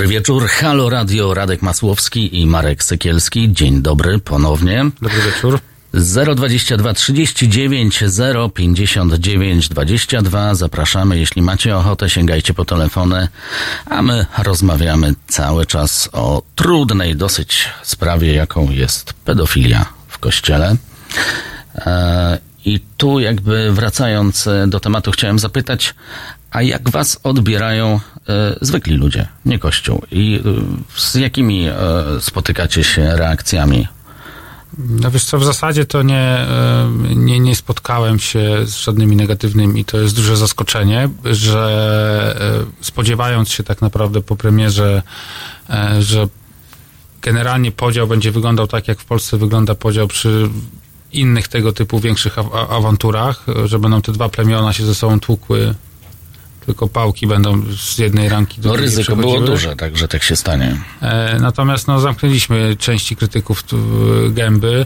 Wieczór. 0.09 0.47
Halo 0.47 0.89
Radio, 0.89 1.33
Radek 1.33 1.61
Masłowski 1.61 2.39
i 2.41 2.47
Marek 2.47 2.83
Sekielski. 2.83 3.53
Dzień 3.53 3.81
dobry 3.81 4.19
ponownie. 4.19 4.85
Dobry 5.01 5.21
wieczór. 5.21 5.59
022 6.35 6.93
39 6.93 8.03
059 8.53 9.69
22. 9.69 10.55
Zapraszamy. 10.55 11.19
Jeśli 11.19 11.41
macie 11.41 11.77
ochotę, 11.77 12.09
sięgajcie 12.09 12.53
po 12.53 12.65
telefony, 12.65 13.27
a 13.85 14.01
my 14.01 14.25
rozmawiamy 14.37 15.13
cały 15.27 15.65
czas 15.65 16.09
o 16.13 16.41
trudnej 16.55 17.15
dosyć 17.15 17.69
sprawie, 17.83 18.33
jaką 18.33 18.71
jest 18.71 19.13
pedofilia 19.13 19.85
w 20.07 20.17
kościele. 20.17 20.75
E, 21.75 22.37
I 22.65 22.79
tu 22.97 23.19
jakby 23.19 23.71
wracając 23.71 24.47
e, 24.47 24.67
do 24.67 24.79
tematu 24.79 25.11
chciałem 25.11 25.39
zapytać, 25.39 25.93
a 26.51 26.62
jak 26.62 26.89
was 26.89 27.20
odbierają 27.24 28.00
e, 28.29 28.56
zwykli 28.62 28.96
ludzie, 28.96 29.27
nie 29.46 29.60
Kościół? 29.60 30.01
I 30.12 30.41
e, 30.46 31.00
z 31.00 31.15
jakimi 31.15 31.68
e, 31.68 31.75
spotykacie 32.20 32.84
się 32.84 33.15
reakcjami? 33.15 33.88
No 34.77 35.12
wiesz 35.12 35.24
co, 35.24 35.39
w 35.39 35.46
zasadzie 35.46 35.86
to 35.86 36.01
nie, 36.01 36.46
nie, 37.15 37.39
nie 37.39 37.56
spotkałem 37.56 38.20
się 38.20 38.65
z 38.65 38.77
żadnymi 38.77 39.15
negatywnymi. 39.15 39.86
To 39.86 39.98
jest 40.00 40.15
duże 40.15 40.38
zaskoczenie, 40.38 41.10
że 41.25 42.65
spodziewając 42.82 43.50
się 43.50 43.63
tak 43.63 43.82
naprawdę 43.82 44.22
po 44.22 44.36
premierze, 44.36 45.01
że 46.00 46.27
generalnie 47.22 47.72
podział 47.72 48.08
będzie 48.08 48.32
wyglądał 48.32 48.68
tak, 48.68 48.88
jak 48.88 49.00
w 49.00 49.06
Polsce 49.06 49.38
wygląda 49.38 49.75
podział 49.75 50.08
przy 50.08 50.50
innych 51.12 51.48
tego 51.48 51.74
typu 51.74 52.00
większych 52.00 52.36
aw- 52.36 52.74
awanturach, 52.74 53.46
że 53.65 53.79
będą 53.79 54.01
te 54.01 54.12
dwa 54.12 54.29
plemiona 54.29 54.74
się 54.74 54.86
ze 54.86 54.96
sobą 54.96 55.20
tłukły, 55.20 55.75
tylko 56.69 56.88
pałki 56.88 57.27
będą 57.27 57.63
z 57.77 57.97
jednej 57.97 58.29
ramki 58.29 58.61
do 58.61 58.69
No 58.69 58.73
drugiej 58.73 58.89
ryzyko 58.89 59.15
było 59.15 59.41
duże, 59.41 59.75
tak, 59.75 59.97
że 59.97 60.07
tak 60.07 60.23
się 60.23 60.35
stanie. 60.35 60.77
E, 61.01 61.39
Natomiast 61.39 61.88
no, 61.88 61.99
zamknęliśmy 61.99 62.75
części 62.79 63.15
krytyków 63.15 63.63
tu, 63.63 63.77
e, 63.77 64.29
gęby. 64.29 64.85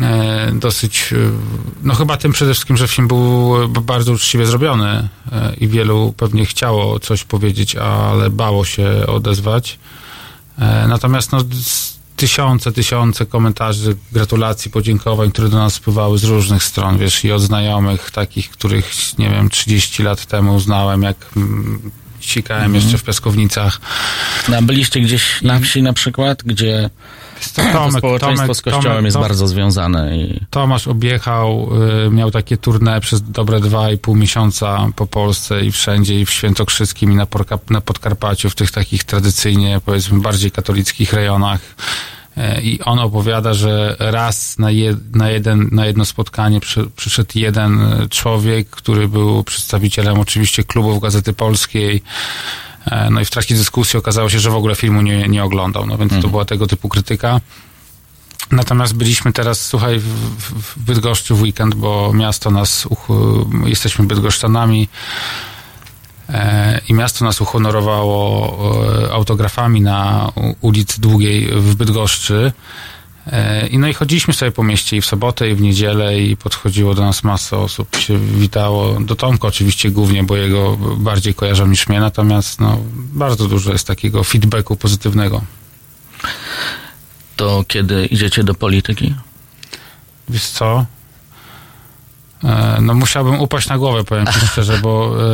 E, 0.00 0.52
dosyć, 0.54 1.12
e, 1.12 1.16
no 1.82 1.94
chyba 1.94 2.16
tym 2.16 2.32
przede 2.32 2.52
wszystkim, 2.54 2.76
że 2.76 2.88
film 2.88 3.08
był 3.08 3.62
e, 3.62 3.68
bardzo 3.68 4.12
uczciwie 4.12 4.46
zrobiony 4.46 5.08
e, 5.32 5.54
i 5.54 5.68
wielu 5.68 6.14
pewnie 6.16 6.46
chciało 6.46 6.98
coś 6.98 7.24
powiedzieć, 7.24 7.76
ale 7.76 8.30
bało 8.30 8.64
się 8.64 9.06
odezwać. 9.06 9.78
Natomiast 10.88 11.32
no, 11.32 11.38
tysiące, 12.24 12.72
tysiące 12.72 13.26
komentarzy, 13.26 13.96
gratulacji, 14.12 14.70
podziękowań, 14.70 15.30
które 15.30 15.48
do 15.48 15.56
nas 15.56 15.74
spływały 15.74 16.18
z 16.18 16.24
różnych 16.24 16.62
stron, 16.62 16.98
wiesz, 16.98 17.24
i 17.24 17.32
od 17.32 17.42
znajomych 17.42 18.10
takich, 18.10 18.50
których, 18.50 18.90
nie 19.18 19.30
wiem, 19.30 19.50
30 19.50 20.02
lat 20.02 20.26
temu 20.26 20.60
znałem, 20.60 21.02
jak 21.02 21.16
sikałem 22.26 22.74
jeszcze 22.74 22.98
w 22.98 23.02
piaskownicach. 23.02 23.80
No, 24.48 24.62
byliście 24.62 25.00
gdzieś 25.00 25.42
na 25.42 25.60
wsi 25.60 25.82
na 25.82 25.92
przykład, 25.92 26.42
gdzie 26.42 26.90
To 27.54 27.62
to 27.72 27.98
społeczeństwo 27.98 28.54
z 28.54 28.62
kościołem 28.62 29.04
jest 29.04 29.14
Tom- 29.14 29.22
bardzo 29.22 29.46
związane 29.46 30.16
i 30.18 30.40
Tomasz 30.50 30.88
objechał, 30.88 31.70
y, 32.06 32.10
miał 32.10 32.30
takie 32.30 32.56
tournée 32.56 33.00
przez 33.00 33.30
dobre 33.30 33.60
dwa 33.60 33.90
i 33.90 33.98
pół 33.98 34.16
miesiąca 34.16 34.88
po 34.96 35.06
Polsce 35.06 35.64
i 35.64 35.72
wszędzie, 35.72 36.20
i 36.20 36.26
w 36.26 36.30
Świętokrzyskim, 36.30 37.12
i 37.12 37.14
na, 37.14 37.26
Porka, 37.26 37.58
na 37.70 37.80
Podkarpaciu, 37.80 38.50
w 38.50 38.54
tych 38.54 38.70
takich 38.70 39.04
tradycyjnie, 39.04 39.80
powiedzmy, 39.84 40.20
bardziej 40.20 40.50
katolickich 40.50 41.12
rejonach. 41.12 41.60
E, 42.36 42.62
I 42.62 42.80
on 42.80 42.98
opowiada, 42.98 43.54
że 43.54 43.96
raz 43.98 44.58
na, 44.58 44.70
je, 44.70 44.96
na, 45.14 45.30
jeden, 45.30 45.68
na 45.72 45.86
jedno 45.86 46.04
spotkanie 46.04 46.60
przy, 46.60 46.90
przyszedł 46.96 47.30
jeden 47.34 47.82
e, 47.82 48.08
człowiek, 48.08 48.70
który 48.70 49.08
był 49.08 49.44
przedstawicielem 49.44 50.20
oczywiście 50.20 50.64
klubów 50.64 51.02
Gazety 51.02 51.32
Polskiej. 51.32 52.02
E, 52.86 53.10
No 53.10 53.20
i 53.20 53.24
w 53.24 53.30
trakcie 53.30 53.54
dyskusji 53.54 53.98
okazało 53.98 54.28
się, 54.28 54.40
że 54.40 54.50
w 54.50 54.54
ogóle 54.54 54.74
filmu 54.74 55.02
nie, 55.02 55.28
nie 55.28 55.44
oglądał. 55.44 55.86
No 55.86 55.98
więc 55.98 56.12
to 56.22 56.28
była 56.28 56.44
tego 56.44 56.66
typu 56.66 56.88
krytyka. 56.88 57.40
Natomiast 58.50 58.94
byliśmy 58.94 59.32
teraz, 59.32 59.66
słuchaj, 59.66 59.98
w, 59.98 60.06
w 60.38 60.78
Bydgoszczy 60.78 61.34
w 61.34 61.42
weekend, 61.42 61.74
bo 61.74 62.12
miasto 62.12 62.50
nas, 62.50 62.86
uch, 62.86 63.08
jesteśmy 63.64 64.04
bydgoszczanami 64.04 64.88
e, 64.88 65.53
i 66.88 66.94
miasto 66.94 67.24
nas 67.24 67.40
uhonorowało 67.40 68.58
e, 69.06 69.12
autografami 69.12 69.80
na 69.80 70.28
ulicy 70.60 71.00
Długiej 71.00 71.46
w 71.46 71.74
Bydgoszczy. 71.74 72.52
E, 73.26 73.66
I 73.66 73.78
no 73.78 73.88
i 73.88 73.94
chodziliśmy 73.94 74.34
sobie 74.34 74.52
po 74.52 74.64
mieście 74.64 74.96
i 74.96 75.00
w 75.00 75.06
sobotę, 75.06 75.50
i 75.50 75.54
w 75.54 75.60
niedzielę 75.60 76.20
i 76.20 76.36
podchodziło 76.36 76.94
do 76.94 77.02
nas 77.02 77.24
masa 77.24 77.56
osób, 77.56 77.96
się 77.96 78.18
witało. 78.18 79.00
Do 79.00 79.16
Tomka 79.16 79.48
oczywiście 79.48 79.90
głównie, 79.90 80.24
bo 80.24 80.36
jego 80.36 80.76
bardziej 80.96 81.34
kojarzą 81.34 81.66
niż 81.66 81.88
mnie, 81.88 82.00
natomiast 82.00 82.60
no, 82.60 82.78
bardzo 82.94 83.48
dużo 83.48 83.72
jest 83.72 83.86
takiego 83.86 84.24
feedbacku 84.24 84.76
pozytywnego. 84.76 85.42
to 87.36 87.64
kiedy 87.68 88.06
idziecie 88.06 88.44
do 88.44 88.54
polityki? 88.54 89.14
Wiesz 90.28 90.46
co? 90.46 90.86
E, 92.44 92.78
no 92.80 92.94
musiałbym 92.94 93.40
upaść 93.40 93.68
na 93.68 93.78
głowę, 93.78 94.04
powiem 94.04 94.26
ci 94.26 94.40
szczerze, 94.40 94.78
bo 94.82 95.16
e, 95.18 95.24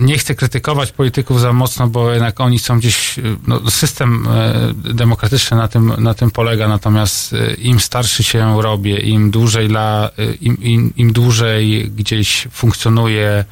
nie 0.00 0.18
chcę 0.18 0.34
krytykować 0.34 0.92
polityków 0.92 1.40
za 1.40 1.52
mocno, 1.52 1.86
bo 1.88 2.12
jednak 2.12 2.40
oni 2.40 2.58
są 2.58 2.78
gdzieś, 2.78 3.16
no, 3.46 3.70
system 3.70 4.26
e, 4.30 4.94
demokratyczny 4.94 5.56
na 5.56 5.68
tym, 5.68 5.92
na 5.98 6.14
tym 6.14 6.30
polega, 6.30 6.68
natomiast 6.68 7.34
im 7.58 7.80
starszy 7.80 8.22
się 8.22 8.62
robię, 8.62 8.96
im 8.96 9.30
dłużej, 9.30 9.66
la, 9.66 10.10
im, 10.40 10.62
im, 10.62 10.92
im 10.96 11.12
dłużej 11.12 11.90
gdzieś 11.90 12.48
funkcjonuje 12.50 13.44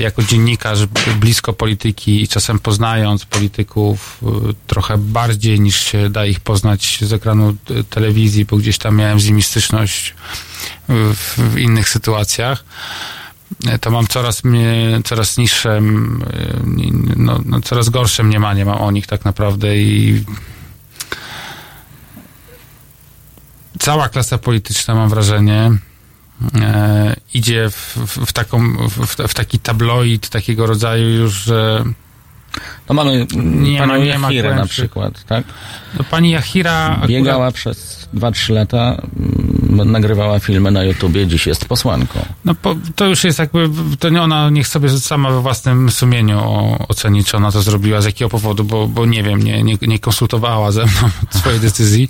jako 0.00 0.22
dziennikarz 0.22 0.86
blisko 1.20 1.52
polityki 1.52 2.22
i 2.22 2.28
czasem 2.28 2.58
poznając 2.58 3.24
polityków 3.24 4.20
e, 4.22 4.26
trochę 4.66 4.98
bardziej 4.98 5.60
niż 5.60 5.80
się 5.80 6.10
da 6.10 6.26
ich 6.26 6.40
poznać 6.40 6.98
z 7.02 7.12
ekranu 7.12 7.56
e, 7.70 7.84
telewizji, 7.84 8.44
bo 8.44 8.56
gdzieś 8.56 8.78
tam 8.78 8.96
miałem 8.96 9.20
z 9.20 9.26
nimi 9.26 9.42
styczność 9.42 10.14
w, 10.88 11.34
w 11.38 11.58
innych 11.58 11.88
sytuacjach, 11.88 12.64
e, 13.66 13.78
to 13.78 13.90
mam 13.90 14.06
coraz, 14.06 14.44
mnie, 14.44 15.00
coraz 15.04 15.36
niższe, 15.36 15.76
e, 15.76 15.82
no, 17.16 17.40
no, 17.44 17.60
coraz 17.60 17.88
gorsze 17.88 18.22
mniemanie 18.22 18.64
mam 18.64 18.80
o 18.80 18.90
nich 18.90 19.06
tak 19.06 19.24
naprawdę 19.24 19.76
i 19.76 20.24
cała 23.78 24.08
klasa 24.08 24.38
polityczna 24.38 24.94
mam 24.94 25.08
wrażenie 25.08 25.70
e, 26.60 27.16
idzie 27.34 27.70
w, 27.70 27.96
w, 28.26 28.32
taką, 28.32 28.88
w, 28.88 29.28
w 29.28 29.34
taki 29.34 29.58
tabloid 29.58 30.28
takiego 30.28 30.66
rodzaju 30.66 31.08
już, 31.08 31.32
że 31.32 31.84
No 32.88 32.94
mamy 32.94 33.26
Nie 33.34 33.78
panią 33.78 34.04
nie 34.04 34.18
ma 34.18 34.28
Jachirę 34.28 34.54
na 34.54 34.66
przykład, 34.66 35.24
tak? 35.24 35.44
no, 35.98 36.04
pani 36.04 36.36
akurat, 36.36 37.06
Biegała 37.06 37.52
przez 37.52 38.08
2-3 38.14 38.52
lata, 38.52 39.02
mm, 39.16 39.53
nagrywała 39.74 40.38
filmy 40.38 40.70
na 40.70 40.84
YouTubie, 40.84 41.26
dziś 41.26 41.46
jest 41.46 41.64
posłanką. 41.64 42.20
no, 42.44 42.54
po, 42.54 42.76
to 42.96 43.06
już 43.06 43.24
jest 43.24 43.38
jakby, 43.38 43.70
to 43.98 44.08
nie 44.08 44.22
ona 44.22 44.50
niech 44.50 44.68
sobie 44.68 44.88
sama 44.88 45.30
we 45.30 45.40
własnym 45.40 45.90
sumieniu 45.90 46.42
oceni, 46.88 47.24
czy 47.24 47.36
ona 47.36 47.52
to 47.52 47.62
zrobiła, 47.62 48.00
z 48.00 48.04
jakiego 48.04 48.28
powodu, 48.28 48.64
bo, 48.64 48.88
bo 48.88 49.06
nie 49.06 49.22
wiem, 49.22 49.42
nie, 49.42 49.62
nie, 49.62 49.76
nie 49.82 49.98
konsultowała 49.98 50.72
ze 50.72 50.82
mną 50.82 51.10
swojej 51.40 51.60
decyzji. 51.60 52.08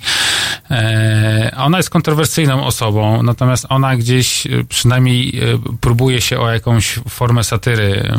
E, 0.70 1.54
ona 1.56 1.76
jest 1.76 1.90
kontrowersyjną 1.90 2.66
osobą, 2.66 3.22
natomiast 3.22 3.66
ona 3.68 3.96
gdzieś 3.96 4.46
e, 4.46 4.50
przynajmniej 4.68 5.38
e, 5.38 5.58
próbuje 5.80 6.20
się 6.20 6.40
o 6.40 6.50
jakąś 6.50 6.98
formę 7.08 7.44
satyry 7.44 8.12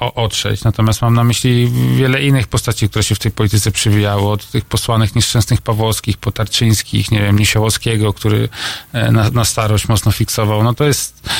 o, 0.00 0.14
otrzeć. 0.14 0.64
Natomiast 0.64 1.02
mam 1.02 1.14
na 1.14 1.24
myśli 1.24 1.70
wiele 1.96 2.22
innych 2.22 2.48
postaci, 2.48 2.88
które 2.88 3.02
się 3.02 3.14
w 3.14 3.18
tej 3.18 3.32
polityce 3.32 3.70
przywijały, 3.70 4.28
od 4.28 4.50
tych 4.50 4.64
posłanych 4.64 5.14
nieszczęsnych 5.14 5.60
Pawłowskich, 5.60 6.16
Potarczyńskich, 6.16 7.10
nie 7.10 7.20
wiem, 7.20 7.38
Niesiołowskiego, 7.38 8.12
który 8.12 8.48
na, 8.92 9.30
na 9.30 9.44
starość 9.44 9.88
mocno 9.88 10.12
fiksował. 10.12 10.62
No 10.62 10.74
to 10.74 10.84
jest 10.84 11.30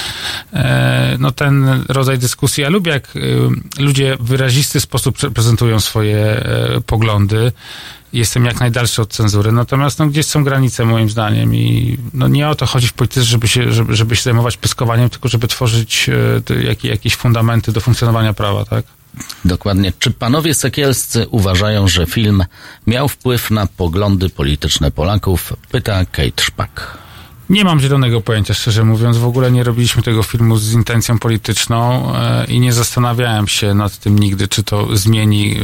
e, 0.53 1.17
no 1.19 1.33
ten 1.33 1.85
rodzaj 1.89 2.19
dyskusji. 2.19 2.63
Ja 2.63 2.69
lubię, 2.69 2.93
jak 2.93 3.17
e, 3.17 3.21
ludzie 3.83 4.17
w 4.21 4.25
wyrazisty 4.25 4.81
sposób 4.81 5.19
pre- 5.19 5.31
prezentują 5.31 5.81
swoje 5.81 6.19
e, 6.19 6.81
poglądy. 6.87 7.53
Jestem 8.13 8.45
jak 8.45 8.61
najdalszy 8.61 9.03
od 9.03 9.13
cenzury, 9.13 9.53
natomiast 9.53 9.99
no, 9.99 10.07
gdzieś 10.07 10.27
są 10.27 10.45
granice 10.45 10.85
moim 10.85 11.11
zdaniem 11.11 11.55
i 11.55 11.99
no, 12.15 12.29
nie 12.29 12.49
o 12.49 12.55
to 12.55 12.67
chodzi 12.67 12.89
w 12.89 12.93
polityce, 12.93 13.25
żeby 13.25 13.49
się, 13.49 13.73
żeby, 13.73 13.97
żeby 13.97 14.17
się 14.17 14.23
zajmować 14.23 14.57
pyskowaniem, 14.57 15.11
tylko 15.11 15.29
żeby 15.29 15.49
tworzyć 15.49 16.11
e, 16.51 16.63
jakie, 16.63 16.89
jakieś 16.89 17.17
fundamenty 17.17 17.73
do 17.73 17.81
funkcjonowania 17.81 18.33
prawa, 18.33 18.65
tak? 18.65 18.85
Dokładnie. 19.45 19.93
Czy 19.99 20.11
panowie 20.11 20.55
sekielscy 20.55 21.27
uważają, 21.29 21.89
że 21.89 22.07
film 22.07 22.45
miał 22.87 23.09
wpływ 23.09 23.51
na 23.51 23.67
poglądy 23.67 24.31
polityczne 24.31 24.91
Polaków? 24.91 25.53
Pyta 25.71 26.05
Kate 26.05 26.43
Szpak. 26.43 27.04
Nie 27.55 27.64
mam 27.64 27.81
zielonego 27.81 28.21
pojęcia, 28.21 28.55
szczerze 28.55 28.85
mówiąc. 28.85 29.17
W 29.17 29.27
ogóle 29.27 29.53
nie 29.53 29.64
robiliśmy 29.64 30.03
tego 30.03 30.23
filmu 30.23 30.57
z 30.57 30.73
intencją 30.73 31.19
polityczną 31.19 32.12
e, 32.14 32.45
i 32.45 32.61
nie 32.61 32.73
zastanawiałem 32.73 33.49
się 33.49 33.75
nad 33.75 33.99
tym 33.99 34.19
nigdy, 34.19 34.49
czy 34.49 34.62
to 34.62 34.97
zmieni 34.97 35.57
e, 35.57 35.61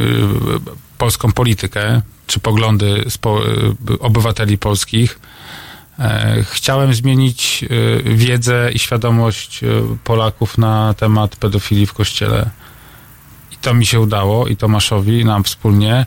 polską 0.97 1.31
politykę, 1.31 2.01
czy 2.27 2.39
poglądy 2.39 3.05
e, 3.25 3.99
obywateli 3.99 4.57
polskich. 4.57 5.19
Chciałem 6.51 6.93
zmienić 6.93 7.65
wiedzę 8.05 8.71
i 8.73 8.79
świadomość 8.79 9.61
Polaków 10.03 10.57
na 10.57 10.93
temat 10.93 11.35
pedofilii 11.35 11.85
w 11.85 11.93
kościele. 11.93 12.49
I 13.51 13.57
to 13.57 13.73
mi 13.73 13.85
się 13.85 13.99
udało, 13.99 14.47
i 14.47 14.57
Tomaszowi, 14.57 15.19
i 15.19 15.25
nam 15.25 15.43
wspólnie. 15.43 16.05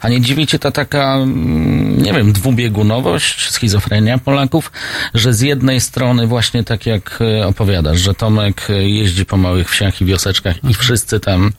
A 0.00 0.08
nie 0.08 0.20
dziwi 0.20 0.46
cię 0.46 0.58
ta 0.58 0.70
taka, 0.70 1.14
mm, 1.14 2.02
nie 2.02 2.12
wiem, 2.12 2.32
dwubiegunowość, 2.32 3.50
schizofrenia 3.50 4.18
Polaków, 4.18 4.72
że 5.14 5.32
z 5.32 5.40
jednej 5.40 5.80
strony 5.80 6.26
właśnie 6.26 6.64
tak 6.64 6.86
jak 6.86 7.18
e, 7.20 7.46
opowiadasz, 7.46 8.00
że 8.00 8.14
Tomek 8.14 8.70
e, 8.70 8.88
jeździ 8.88 9.26
po 9.26 9.36
małych 9.36 9.70
wsiach 9.70 10.00
i 10.00 10.04
wioseczkach 10.04 10.64
i 10.64 10.74
wszyscy 10.74 11.20
tam 11.20 11.52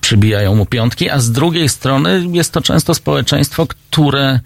przybijają 0.00 0.54
mu 0.54 0.66
piątki, 0.66 1.10
a 1.10 1.18
z 1.18 1.32
drugiej 1.32 1.68
strony 1.68 2.26
jest 2.32 2.52
to 2.52 2.60
często 2.60 2.94
społeczeństwo, 2.94 3.66
które 3.66 4.40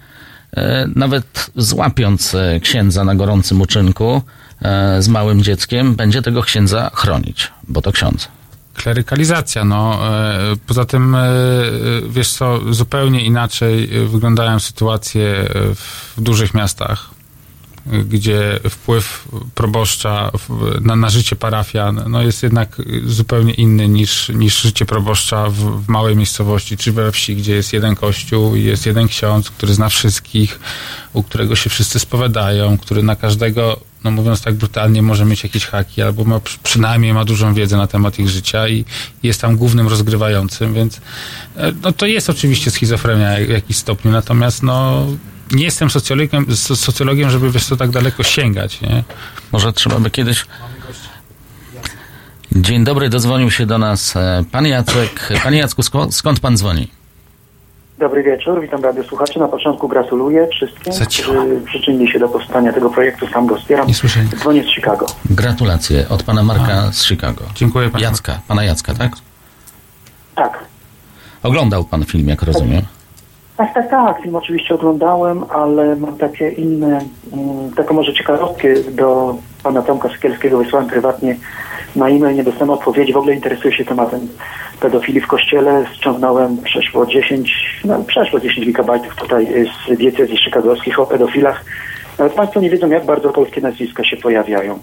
e, 0.53 0.87
nawet 0.95 1.51
złapiąc 1.55 2.35
księdza 2.61 3.03
na 3.03 3.15
gorącym 3.15 3.61
uczynku 3.61 4.21
z 4.99 5.07
małym 5.07 5.43
dzieckiem, 5.43 5.95
będzie 5.95 6.21
tego 6.21 6.41
księdza 6.41 6.91
chronić, 6.93 7.51
bo 7.67 7.81
to 7.81 7.91
ksiądz. 7.91 8.27
Klerykalizacja, 8.73 9.65
no. 9.65 9.99
e, 10.17 10.55
Poza 10.67 10.85
tym, 10.85 11.15
e, 11.15 11.29
wiesz 12.09 12.31
co, 12.31 12.73
zupełnie 12.73 13.25
inaczej 13.25 13.97
e, 13.97 14.05
wyglądają 14.05 14.59
sytuacje 14.59 15.27
e, 15.29 15.49
w 16.17 16.21
dużych 16.21 16.53
miastach, 16.53 17.09
e, 17.91 17.97
gdzie 18.03 18.59
wpływ 18.69 19.27
proboszcza 19.55 20.31
na, 20.81 20.95
na 20.95 21.09
życie 21.09 21.35
parafian 21.35 22.03
no 22.07 22.21
jest 22.21 22.43
jednak 22.43 22.81
zupełnie 23.05 23.53
inny 23.53 23.87
niż, 23.87 24.29
niż 24.29 24.61
życie 24.61 24.85
proboszcza 24.85 25.49
w, 25.49 25.55
w 25.55 25.89
małej 25.89 26.15
miejscowości 26.15 26.77
czy 26.77 26.91
we 26.91 27.11
wsi, 27.11 27.35
gdzie 27.35 27.55
jest 27.55 27.73
jeden 27.73 27.95
kościół 27.95 28.55
i 28.55 28.63
jest 28.63 28.85
jeden 28.85 29.07
ksiądz, 29.07 29.49
który 29.49 29.73
zna 29.73 29.89
wszystkich, 29.89 30.59
u 31.13 31.23
którego 31.23 31.55
się 31.55 31.69
wszyscy 31.69 31.99
spowiadają, 31.99 32.77
który 32.77 33.03
na 33.03 33.15
każdego, 33.15 33.79
no 34.03 34.11
mówiąc 34.11 34.41
tak 34.41 34.53
brutalnie, 34.53 35.01
może 35.01 35.25
mieć 35.25 35.43
jakieś 35.43 35.65
haki, 35.65 36.01
albo 36.01 36.23
ma, 36.23 36.39
przy- 36.39 36.57
przynajmniej 36.63 37.13
ma 37.13 37.25
dużą 37.25 37.53
wiedzę 37.53 37.77
na 37.77 37.87
temat 37.87 38.19
ich 38.19 38.29
życia 38.29 38.67
i 38.67 38.85
jest 39.23 39.41
tam 39.41 39.57
głównym 39.57 39.87
rozgrywającym, 39.87 40.73
więc 40.73 41.01
e, 41.57 41.71
no 41.81 41.91
to 41.91 42.05
jest 42.05 42.29
oczywiście 42.29 42.71
schizofrenia 42.71 43.45
w 43.45 43.49
jakiś 43.49 43.77
stopniu, 43.77 44.11
natomiast 44.11 44.63
no 44.63 45.05
nie 45.51 45.63
jestem 45.63 45.89
socjologiem, 45.89 46.55
so- 46.55 46.75
socjologiem 46.75 47.29
żeby 47.29 47.51
wiesz 47.51 47.65
co 47.65 47.77
tak 47.77 47.89
daleko 47.91 48.23
sięgać, 48.23 48.81
nie? 48.81 49.03
Może 49.51 49.73
trzeba 49.73 49.99
by 49.99 50.09
kiedyś. 50.09 50.45
Dzień 52.51 52.83
dobry, 52.83 53.09
dozwonił 53.09 53.51
się 53.51 53.65
do 53.65 53.77
nas 53.77 54.15
e, 54.15 54.43
pan 54.51 54.65
Jacek. 54.67 55.29
Panie 55.43 55.57
Jacku, 55.57 55.81
skąd 56.11 56.39
pan 56.39 56.57
dzwoni? 56.57 56.87
Dobry 58.03 58.23
wieczór, 58.23 58.61
witam 58.61 58.83
radio 58.83 59.03
słuchaczy. 59.03 59.39
Na 59.39 59.47
początku 59.47 59.87
gratuluję 59.87 60.47
wszystkim, 60.47 60.93
którzy 60.93 61.61
przyczynili 61.65 62.11
się 62.11 62.19
do 62.19 62.29
powstania 62.29 62.73
tego 62.73 62.89
projektu. 62.89 63.27
Sam 63.27 63.47
go 63.47 63.55
wspieram. 63.55 63.87
Nie 63.87 63.93
słyszę. 63.93 64.19
Dzwonię 64.35 64.63
z 64.63 64.67
Chicago. 64.67 65.05
Gratulacje 65.29 66.09
od 66.09 66.23
pana 66.23 66.43
Marka 66.43 66.91
z 66.91 67.05
Chicago. 67.05 67.43
Dziękuję 67.55 67.89
panu. 67.89 68.03
Jacka, 68.03 68.39
pana 68.47 68.63
Jacka, 68.63 68.93
tak? 68.93 69.11
Tak. 70.35 70.59
Oglądał 71.43 71.83
pan 71.83 72.05
film, 72.05 72.27
jak 72.27 72.41
rozumiem. 72.41 72.81
Tak, 73.57 73.73
tak, 73.73 73.89
tak. 73.89 74.21
Film 74.23 74.35
oczywiście 74.35 74.75
oglądałem, 74.75 75.43
ale 75.49 75.95
mam 75.95 76.17
takie 76.17 76.49
inne, 76.49 77.01
mm, 77.33 77.71
taką 77.71 77.93
może 77.93 78.13
ciekawostkę 78.13 78.67
do 78.91 79.35
pana 79.63 79.81
Tomka 79.81 80.09
Sykielskiego. 80.09 80.57
Wysłałem 80.57 80.89
prywatnie 80.89 81.35
na 81.95 82.09
e-mail, 82.09 82.35
nie 82.35 82.43
dostałem 82.43 82.69
odpowiedzi. 82.69 83.13
W 83.13 83.17
ogóle 83.17 83.33
interesuję 83.33 83.77
się 83.77 83.85
tematem 83.85 84.19
pedofilii 84.79 85.21
w 85.21 85.27
kościele. 85.27 85.85
Ściągnąłem 85.95 86.57
przeszło 86.57 87.05
10, 87.05 87.81
no 87.85 88.03
przeszło 88.03 88.39
10 88.39 88.65
gigabajtów 88.65 89.15
tutaj 89.15 89.47
z 89.87 89.97
diecezji 89.97 90.37
chicagowskich 90.37 90.99
o 90.99 91.05
pedofilach. 91.05 91.65
Nawet 92.17 92.33
Państwo 92.33 92.59
nie 92.59 92.69
wiedzą, 92.69 92.89
jak 92.89 93.05
bardzo 93.05 93.29
polskie 93.29 93.61
nazwiska 93.61 94.03
się 94.03 94.17
pojawiają. 94.17 94.79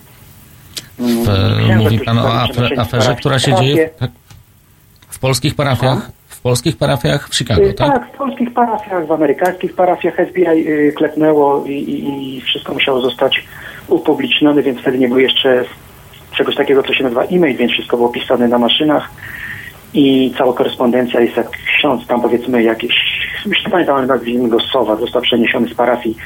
Mm, 1.01 1.25
W, 1.25 1.29
e, 1.29 1.65
księża, 1.65 1.79
mówi 1.79 1.99
pan 1.99 2.19
o 2.19 2.35
afer, 2.35 2.81
aferze, 2.81 3.17
która 3.17 3.39
się 3.39 3.55
dzieje 3.55 3.89
tak? 3.89 4.11
w 5.09 5.19
polskich 5.19 5.55
parafiach. 5.55 6.11
W 6.29 6.43
polskich 6.43 6.77
parafiach 6.77 7.29
w 7.29 7.37
Chicago, 7.37 7.63
Y, 7.63 7.75
tak? 7.75 7.93
Tak, 7.93 8.13
w 8.15 8.17
polskich 8.17 8.53
parafiach, 8.55 9.07
w 9.07 9.13
amerykańskich 9.13 9.75
parafiach 9.75 10.15
FBI 10.15 10.69
y, 10.69 10.93
klepnęło 10.97 11.65
i, 11.67 11.73
i, 11.73 12.37
i 12.37 12.41
wszystko 12.41 12.75
musiało 12.75 13.01
zostać 13.01 13.45
upublicznione, 13.91 14.63
więc 14.63 14.81
wtedy 14.81 14.99
nie 14.99 15.09
było 15.09 15.21
jeszcze 15.21 15.65
czegoś 16.37 16.55
takiego, 16.55 16.83
co 16.83 16.95
się 16.95 17.05
nazywa 17.05 17.25
e-mail, 17.25 17.57
więc 17.57 17.73
wszystko 17.73 17.97
było 17.97 18.09
pisane 18.09 18.49
na 18.49 18.59
maszynach 18.59 19.11
i 19.95 20.35
cała 20.39 20.53
korespondencja 20.53 21.21
jest 21.21 21.37
jak 21.37 21.51
ksiądz, 21.51 22.07
tam 22.07 22.23
powiedzmy 22.23 22.63
jakiś, 22.63 22.95
już 23.47 23.65
nie 23.65 23.71
pamiętam, 23.71 23.97
ale 23.97 24.07
nazwijmy 24.07 24.49
go 24.49 24.61
Sowa, 24.61 24.97
został 24.97 25.23
przeniesiony 25.23 25.69
z 25.69 25.75
parafii 25.75 26.17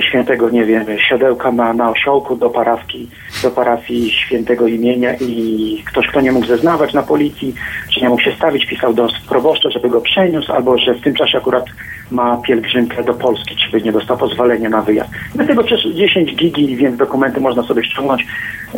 świętego, 0.00 0.50
nie 0.50 0.64
wiem, 0.64 0.84
siodełka 1.08 1.52
na, 1.52 1.72
na 1.72 1.90
osiołku 1.90 2.36
do 2.36 2.50
parafki, 2.50 3.08
do 3.42 3.50
parafii 3.50 4.10
świętego 4.10 4.66
imienia 4.66 5.14
i 5.20 5.82
ktoś, 5.86 6.06
kto 6.06 6.20
nie 6.20 6.32
mógł 6.32 6.46
zeznawać 6.46 6.94
na 6.94 7.02
policji, 7.02 7.54
czy 7.94 8.00
nie 8.00 8.08
mógł 8.08 8.22
się 8.22 8.32
stawić, 8.32 8.66
pisał 8.66 8.94
do 8.94 9.08
proboszcza, 9.28 9.70
żeby 9.70 9.88
go 9.88 10.00
przeniósł, 10.00 10.52
albo 10.52 10.78
że 10.78 10.94
w 10.94 11.00
tym 11.00 11.14
czasie 11.14 11.38
akurat 11.38 11.64
ma 12.10 12.36
pielgrzymkę 12.36 13.04
do 13.04 13.14
Polski, 13.14 13.56
czy 13.56 13.70
by 13.70 13.82
nie 13.82 13.92
dostał 13.92 14.16
pozwolenia 14.16 14.68
na 14.68 14.82
wyjazd. 14.82 15.10
Do 15.34 15.46
tego 15.46 15.64
przecież 15.64 15.94
10 15.94 16.34
gigi, 16.36 16.76
więc 16.76 16.96
dokumenty 16.96 17.40
można 17.40 17.62
sobie 17.62 17.84
ściągnąć. 17.84 18.26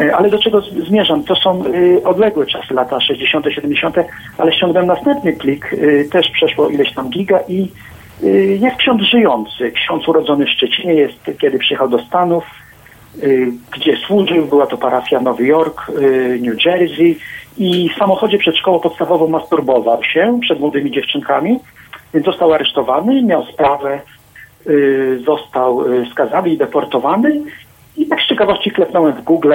E, 0.01 0.17
Ale 0.17 0.31
do 0.31 0.39
czego 0.39 0.61
zmierzam? 0.61 1.25
To 1.25 1.37
są 1.37 1.67
y, 1.67 2.01
odległe 2.05 2.47
czasy, 2.47 2.75
lata 2.75 3.01
60., 3.01 3.47
70., 3.55 3.97
ale 4.39 4.53
ściągnąłem 4.53 4.89
następny 4.89 5.33
plik, 5.33 5.71
też 6.11 6.31
przeszło 6.31 6.69
ileś 6.69 6.95
tam 6.95 7.11
giga 7.11 7.39
i 7.49 7.69
jest 8.61 8.77
ksiądz 8.77 9.03
żyjący, 9.03 9.73
ksiądz 9.73 10.09
urodzony 10.09 10.47
w 10.47 10.51
Szczecinie, 10.51 10.95
jest 10.95 11.19
kiedy 11.41 11.59
przyjechał 11.59 11.89
do 11.89 11.99
Stanów, 11.99 12.45
y, 13.23 13.53
gdzie 13.73 13.97
służył, 13.97 14.47
była 14.47 14.67
to 14.67 14.77
parafia 14.77 15.21
Nowy 15.21 15.47
Jork, 15.47 15.89
y, 15.89 16.39
New 16.43 16.65
Jersey. 16.65 17.19
I 17.59 17.91
w 17.91 17.99
samochodzie 17.99 18.39
przed 18.39 18.57
szkołą 18.57 18.81
podstawową 18.81 19.29
masturbował 19.29 20.05
się 20.05 20.39
przed 20.43 20.61
młodymi 20.61 20.91
dziewczynkami, 20.91 21.59
więc 22.15 22.27
został 22.27 22.53
aresztowany, 22.53 23.23
miał 23.23 23.47
sprawę, 23.47 24.01
y, 24.67 25.21
został 25.27 25.93
y, 25.93 26.07
skazany 26.11 26.51
i 26.51 26.57
deportowany. 26.57 27.43
I 27.97 28.07
tak 28.07 28.21
z 28.21 28.29
ciekawości 28.29 28.71
klepnąłem 28.71 29.13
w 29.13 29.23
Google, 29.23 29.55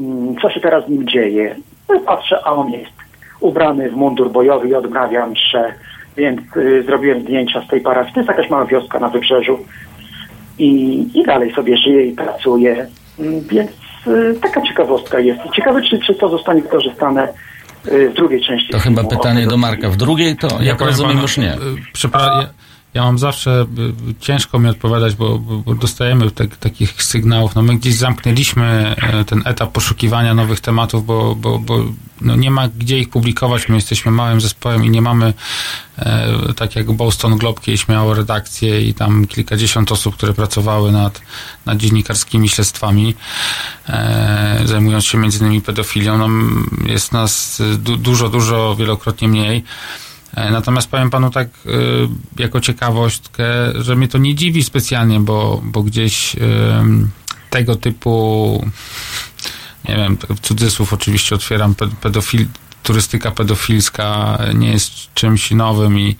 mm, 0.00 0.36
co 0.42 0.50
się 0.50 0.60
teraz 0.60 0.86
z 0.86 0.88
nim 0.88 1.08
dzieje. 1.08 1.56
No 1.88 2.00
patrzę, 2.00 2.40
a 2.44 2.52
on 2.52 2.70
jest 2.70 2.92
ubrany 3.40 3.90
w 3.90 3.96
mundur 3.96 4.30
bojowy 4.30 4.68
i 4.68 4.74
odmawia 4.74 5.26
mszę, 5.26 5.74
więc 6.16 6.40
y, 6.56 6.82
zrobiłem 6.86 7.20
zdjęcia 7.22 7.62
z 7.66 7.68
tej 7.68 7.80
parafii. 7.80 8.14
To 8.14 8.20
jest 8.20 8.28
jakaś 8.28 8.50
mała 8.50 8.64
wioska 8.64 8.98
na 9.00 9.08
wybrzeżu 9.08 9.58
i, 10.58 10.68
i 11.14 11.24
dalej 11.24 11.52
sobie 11.54 11.76
żyje 11.76 12.06
i 12.06 12.12
pracuje. 12.12 12.86
Mm, 13.18 13.40
Więc 13.40 13.70
y, 14.06 14.34
taka 14.42 14.62
ciekawostka 14.62 15.20
jest. 15.20 15.40
I 15.46 15.50
Ciekawe, 15.56 15.82
czy, 15.82 15.98
czy 15.98 16.14
to 16.14 16.28
zostanie 16.28 16.62
wykorzystane 16.62 17.28
y, 17.88 18.08
w 18.10 18.14
drugiej 18.14 18.40
części. 18.42 18.68
To 18.72 18.78
chyba 18.78 19.02
filmu 19.02 19.08
o 19.08 19.16
pytanie 19.18 19.46
do. 19.46 19.56
Marka. 19.56 19.88
W 19.90 19.96
drugiej 19.96 20.36
to, 20.36 20.48
jak 20.62 20.80
rozumiem, 20.80 21.10
panu, 21.12 21.22
już 21.22 21.38
nie. 21.38 21.54
y, 21.54 21.58
Przepra- 21.94 22.46
ja, 22.94 23.02
mam 23.02 23.18
zawsze 23.18 23.66
y, 24.10 24.14
ciężko 24.20 24.58
mi 24.58 24.68
odpowiadać, 24.68 25.14
bo, 25.14 25.38
bo, 25.38 25.74
dostajemy 25.74 26.30
tak, 26.30 26.56
takich 26.56 27.02
sygnałów. 27.02 27.54
No 27.54 27.62
my 27.62 27.76
gdzieś 27.76 27.94
zamknęliśmy 27.94 28.96
e, 28.96 29.24
ten 29.24 29.42
etap 29.44 29.72
poszukiwania 29.72 30.34
nowych 30.34 30.60
tematów, 30.60 31.06
bo, 31.06 31.34
bo, 31.34 31.58
bo 31.58 31.84
no 32.20 32.36
nie 32.36 32.50
ma 32.50 32.68
gdzie 32.68 32.98
ich 32.98 33.10
publikować. 33.10 33.68
My 33.68 33.74
jesteśmy 33.74 34.10
małym 34.10 34.40
zespołem 34.40 34.84
i 34.84 34.90
nie 34.90 35.02
mamy, 35.02 35.34
e, 35.98 36.52
tak 36.56 36.76
jak 36.76 36.92
Boston 36.92 37.38
Globe 37.38 37.60
kiedyś 37.60 37.88
miało 37.88 38.14
redakcję 38.14 38.82
i 38.82 38.94
tam 38.94 39.26
kilkadziesiąt 39.26 39.92
osób, 39.92 40.16
które 40.16 40.34
pracowały 40.34 40.92
nad, 40.92 41.20
nad 41.66 41.78
dziennikarskimi 41.78 42.48
śledztwami, 42.48 43.14
e, 43.88 44.60
zajmując 44.64 45.04
się 45.04 45.18
między 45.18 45.38
innymi 45.38 45.60
pedofilią. 45.60 46.18
No, 46.18 46.28
jest 46.86 47.12
nas 47.12 47.60
y, 47.60 47.78
du, 47.78 47.96
dużo, 47.96 48.28
dużo, 48.28 48.76
wielokrotnie 48.76 49.28
mniej. 49.28 49.64
E, 50.36 50.50
Natomiast 50.50 50.90
powiem 50.90 51.10
panu 51.10 51.30
tak 51.30 51.48
y, 51.66 51.70
jako 52.38 52.60
ciekawostkę, 52.60 53.44
że 53.82 53.96
mnie 53.96 54.08
to 54.08 54.18
nie 54.18 54.34
dziwi 54.34 54.64
specjalnie, 54.64 55.20
bo, 55.20 55.60
bo 55.64 55.82
gdzieś 55.82 56.36
tego 57.50 57.76
typu, 57.76 58.64
nie 59.88 59.96
wiem, 59.96 60.18
w 60.36 60.40
cudzysłów 60.40 60.92
oczywiście 60.92 61.34
otwieram, 61.34 61.74
pe- 61.74 61.90
pedofil, 62.00 62.46
turystyka 62.82 63.30
pedofilska 63.30 64.38
nie 64.54 64.70
jest 64.72 64.90
czymś 65.14 65.50
nowym 65.50 65.98
i 65.98 66.16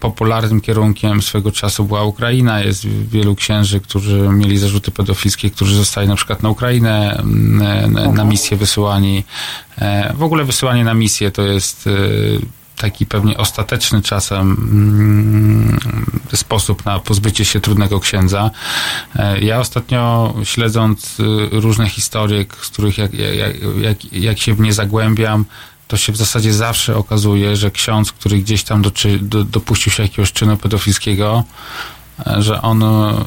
popularnym 0.00 0.60
kierunkiem 0.60 1.22
swego 1.22 1.52
czasu 1.52 1.84
była 1.84 2.04
Ukraina. 2.04 2.60
Jest 2.60 2.86
wielu 2.86 3.34
księży, 3.34 3.80
którzy 3.80 4.28
mieli 4.28 4.58
zarzuty 4.58 4.90
pedofilskie, 4.90 5.50
którzy 5.50 5.74
zostali 5.74 6.08
na 6.08 6.16
przykład 6.16 6.42
na 6.42 6.48
Ukrainę 6.48 7.16
mm, 7.18 7.92
na, 7.92 8.12
na 8.12 8.24
misję 8.24 8.56
wysyłani. 8.56 9.24
E, 9.78 10.12
W 10.16 10.22
ogóle 10.22 10.44
wysyłanie 10.44 10.84
na 10.84 10.94
misję 10.94 11.30
to 11.30 11.42
jest 11.42 11.86
e, 11.86 11.90
taki 12.76 13.06
pewnie 13.06 13.36
ostateczny 13.36 14.02
czasem 14.02 14.40
mm, 14.40 15.78
sposób 16.34 16.84
na 16.84 16.98
pozbycie 16.98 17.44
się 17.44 17.60
trudnego 17.60 18.00
księdza. 18.00 18.50
E, 19.16 19.40
Ja 19.40 19.60
ostatnio 19.60 20.34
śledząc 20.44 21.20
y, 21.20 21.24
różne 21.52 21.88
historie, 21.88 22.44
z 22.60 22.68
których 22.68 22.98
jak, 22.98 23.14
jak, 23.14 23.56
jak, 23.80 24.12
jak 24.12 24.38
się 24.38 24.54
w 24.54 24.60
nie 24.60 24.72
zagłębiam, 24.72 25.44
to 25.92 25.96
się 25.96 26.12
w 26.12 26.16
zasadzie 26.16 26.52
zawsze 26.52 26.96
okazuje, 26.96 27.56
że 27.56 27.70
ksiądz, 27.70 28.12
który 28.12 28.38
gdzieś 28.38 28.64
tam 28.64 28.82
doczy, 28.82 29.18
do, 29.22 29.44
dopuścił 29.44 29.92
się 29.92 30.02
jakiegoś 30.02 30.32
czynu 30.32 30.56
pedofilskiego, 30.56 31.44
e, 32.26 32.42
że 32.42 32.62
on 32.62 32.82
e, 32.82 33.24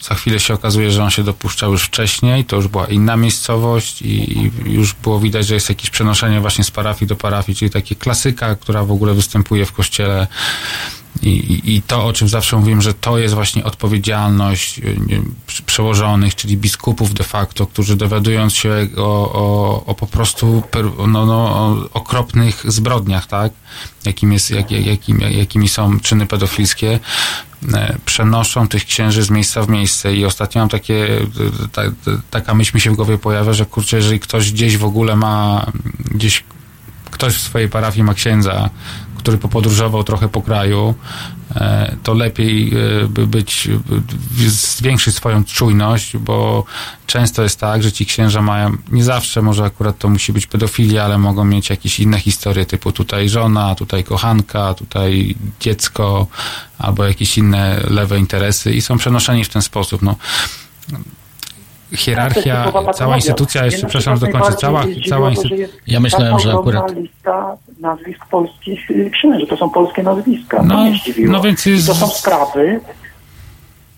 za 0.00 0.14
chwilę 0.14 0.40
się 0.40 0.54
okazuje, 0.54 0.90
że 0.90 1.04
on 1.04 1.10
się 1.10 1.24
dopuszczał 1.24 1.72
już 1.72 1.82
wcześniej, 1.84 2.44
to 2.44 2.56
już 2.56 2.68
była 2.68 2.86
inna 2.86 3.16
miejscowość 3.16 4.02
i, 4.02 4.38
i 4.38 4.50
już 4.64 4.94
było 4.94 5.20
widać, 5.20 5.46
że 5.46 5.54
jest 5.54 5.68
jakieś 5.68 5.90
przenoszenie 5.90 6.40
właśnie 6.40 6.64
z 6.64 6.70
parafii 6.70 7.08
do 7.08 7.16
parafii, 7.16 7.56
czyli 7.56 7.70
takie 7.70 7.94
klasyka, 7.94 8.54
która 8.54 8.84
w 8.84 8.92
ogóle 8.92 9.14
występuje 9.14 9.66
w 9.66 9.72
kościele 9.72 10.26
I, 11.22 11.60
i, 11.74 11.82
to, 11.82 12.04
o 12.04 12.12
czym 12.12 12.28
zawsze 12.28 12.56
mówiłem, 12.56 12.82
że 12.82 12.94
to 12.94 13.18
jest 13.18 13.34
właśnie 13.34 13.64
odpowiedzialność 13.64 14.80
nie, 15.06 15.22
przełożonych, 15.66 16.34
czyli 16.34 16.56
biskupów 16.56 17.14
de 17.14 17.24
facto, 17.24 17.66
którzy 17.66 17.96
dowiadując 17.96 18.54
się 18.54 18.88
o, 18.96 19.32
o, 19.32 19.84
o 19.86 19.94
po 19.94 20.06
prostu 20.06 20.62
no, 21.08 21.26
no, 21.26 21.76
okropnych 21.92 22.64
zbrodniach, 22.72 23.26
tak? 23.26 23.52
Jakim 24.04 24.32
jest, 24.32 24.50
jak, 24.50 24.70
jakim, 24.70 25.20
jakimi 25.20 25.68
są 25.68 26.00
czyny 26.00 26.26
pedofilskie, 26.26 27.00
e, 27.74 27.96
przenoszą 28.04 28.68
tych 28.68 28.84
księży 28.84 29.22
z 29.22 29.30
miejsca 29.30 29.62
w 29.62 29.68
miejsce 29.68 30.14
i 30.14 30.24
ostatnio 30.24 30.60
mam 30.60 30.68
takie, 30.68 31.08
ta, 31.72 31.82
taka 32.30 32.54
myśl 32.54 32.70
mi 32.74 32.80
się 32.80 32.90
w 32.90 32.96
głowie 32.96 33.18
pojawia, 33.18 33.52
że 33.52 33.66
kurczę, 33.66 33.96
jeżeli 33.96 34.20
ktoś 34.20 34.52
gdzieś 34.52 34.76
w 34.76 34.84
ogóle 34.84 35.16
ma, 35.16 35.66
gdzieś 36.10 36.44
ktoś 37.10 37.34
w 37.34 37.40
swojej 37.40 37.68
parafii 37.68 38.04
ma 38.04 38.14
księdza, 38.14 38.70
który 39.28 39.38
popodróżował 39.38 40.04
trochę 40.04 40.28
po 40.28 40.42
kraju, 40.42 40.94
e, 41.54 41.96
to 42.02 42.14
lepiej 42.14 42.72
e, 42.74 43.08
by 43.08 43.26
być, 43.26 43.68
zwiększyć 44.46 45.14
swoją 45.14 45.44
czujność, 45.44 46.16
bo 46.16 46.64
często 47.06 47.42
jest 47.42 47.60
tak, 47.60 47.82
że 47.82 47.92
ci 47.92 48.06
księża 48.06 48.42
mają, 48.42 48.76
nie 48.90 49.04
zawsze 49.04 49.42
może 49.42 49.64
akurat 49.64 49.98
to 49.98 50.08
musi 50.08 50.32
być 50.32 50.46
pedofilia, 50.46 51.04
ale 51.04 51.18
mogą 51.18 51.44
mieć 51.44 51.70
jakieś 51.70 52.00
inne 52.00 52.20
historie, 52.20 52.66
typu 52.66 52.92
tutaj 52.92 53.28
żona, 53.28 53.74
tutaj 53.74 54.04
kochanka, 54.04 54.74
tutaj 54.74 55.34
dziecko, 55.60 56.26
albo 56.78 57.04
jakieś 57.04 57.38
inne 57.38 57.80
lewe 57.90 58.18
interesy 58.18 58.72
i 58.72 58.80
są 58.80 58.98
przenoszeni 58.98 59.44
w 59.44 59.48
ten 59.48 59.62
sposób. 59.62 60.02
No, 60.02 60.16
hierarchia, 61.92 62.72
cała 62.94 63.16
instytucja, 63.16 63.64
jeszcze 63.64 63.86
przepraszam, 63.86 64.18
dokończę, 64.18 64.52
cała, 64.52 64.84
cała 65.08 65.30
instytucja. 65.30 65.66
Ja 65.86 66.00
myślałem, 66.00 66.38
że 66.38 66.52
akurat... 66.52 66.96
lista 66.96 67.56
nazwisk 67.80 68.26
polskich 68.26 68.90
y, 68.90 69.10
księży, 69.10 69.46
to 69.46 69.56
są 69.56 69.70
polskie 69.70 70.02
nazwiska, 70.02 70.62
no, 70.62 70.84
no 71.18 71.40
więc 71.40 71.66
jest... 71.66 71.86
to 71.86 71.94
są 71.94 72.06
sprawy... 72.06 72.80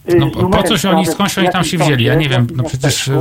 Y, 0.08 0.16
no, 0.16 0.30
po 0.30 0.62
coś 0.62 0.84
oni, 0.84 1.06
skądś 1.06 1.38
oni 1.38 1.48
tam 1.50 1.64
się 1.64 1.78
wzięli? 1.78 2.04
Ja 2.04 2.14
nie 2.14 2.28
wiem, 2.28 2.46
no 2.56 2.64
przecież... 2.64 3.08
Y, 3.08 3.12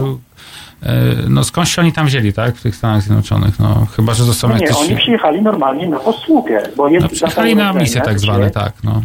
no 1.30 1.44
skądś 1.44 1.76
się 1.76 1.82
oni 1.82 1.94
tam 1.94 2.06
wzięli, 2.06 2.34
tak, 2.34 2.56
w 2.56 2.62
tych 2.62 2.76
Stanach 2.76 3.02
Zjednoczonych, 3.02 3.60
no 3.60 3.88
chyba, 3.96 4.14
że 4.14 4.24
zostaną 4.24 4.54
no 4.54 4.60
nie, 4.60 4.66
jakieś... 4.66 4.82
oni 4.82 4.96
przyjechali 4.96 5.42
normalnie 5.42 5.90
na 5.90 6.00
posługę, 6.00 6.70
bo 6.78 6.88
jest... 6.88 7.04
No 7.04 7.10
przyjechali 7.10 7.56
na 7.56 7.74
misje 7.74 8.02
tak 8.02 8.20
zwane, 8.20 8.52
tak, 8.52 8.74
no. 8.84 9.02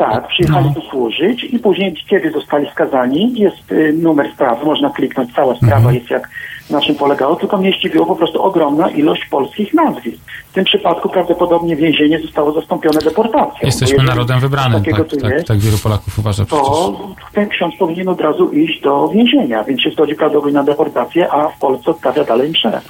Tak, 0.00 0.28
przyjechali 0.28 0.68
no. 0.68 0.74
tu 0.74 0.80
służyć 0.80 1.44
i 1.44 1.58
później, 1.58 1.94
kiedy 2.08 2.30
zostali 2.30 2.70
skazani, 2.70 3.40
jest 3.40 3.72
y, 3.72 3.92
numer 3.92 4.30
sprawy, 4.34 4.64
można 4.64 4.90
kliknąć, 4.90 5.34
cała 5.34 5.54
sprawa 5.54 5.76
mhm. 5.76 5.94
jest 5.94 6.10
jak 6.10 6.28
na 6.70 6.80
czym 6.80 6.94
polegało, 6.94 7.36
tylko 7.36 7.56
mnie 7.56 7.72
zdziwiło 7.72 8.06
po 8.06 8.16
prostu 8.16 8.42
ogromna 8.42 8.90
ilość 8.90 9.24
polskich 9.30 9.74
nazwisk. 9.74 10.18
W 10.50 10.52
tym 10.52 10.64
przypadku 10.64 11.08
prawdopodobnie 11.08 11.76
więzienie 11.76 12.20
zostało 12.20 12.52
zastąpione 12.52 13.00
deportacją. 13.00 13.58
Jesteśmy 13.62 14.04
narodem 14.04 14.40
wybranym, 14.40 14.84
tak, 14.84 15.08
tak, 15.10 15.30
jest, 15.30 15.48
tak, 15.48 15.58
wielu 15.58 15.78
Polaków 15.78 16.18
uważa 16.18 16.44
przecież. 16.44 16.66
To 16.66 17.14
ten 17.32 17.48
ksiądz 17.48 17.74
powinien 17.78 18.08
od 18.08 18.20
razu 18.20 18.50
iść 18.52 18.80
do 18.80 19.08
więzienia, 19.08 19.64
więc 19.64 19.80
się 19.80 19.90
zgodzi 19.90 20.14
prawdopodobnie 20.14 20.54
na 20.54 20.64
deportację, 20.64 21.32
a 21.32 21.48
w 21.48 21.58
Polsce 21.58 21.90
odstawia 21.90 22.24
dalej 22.24 22.50
mszę. 22.50 22.80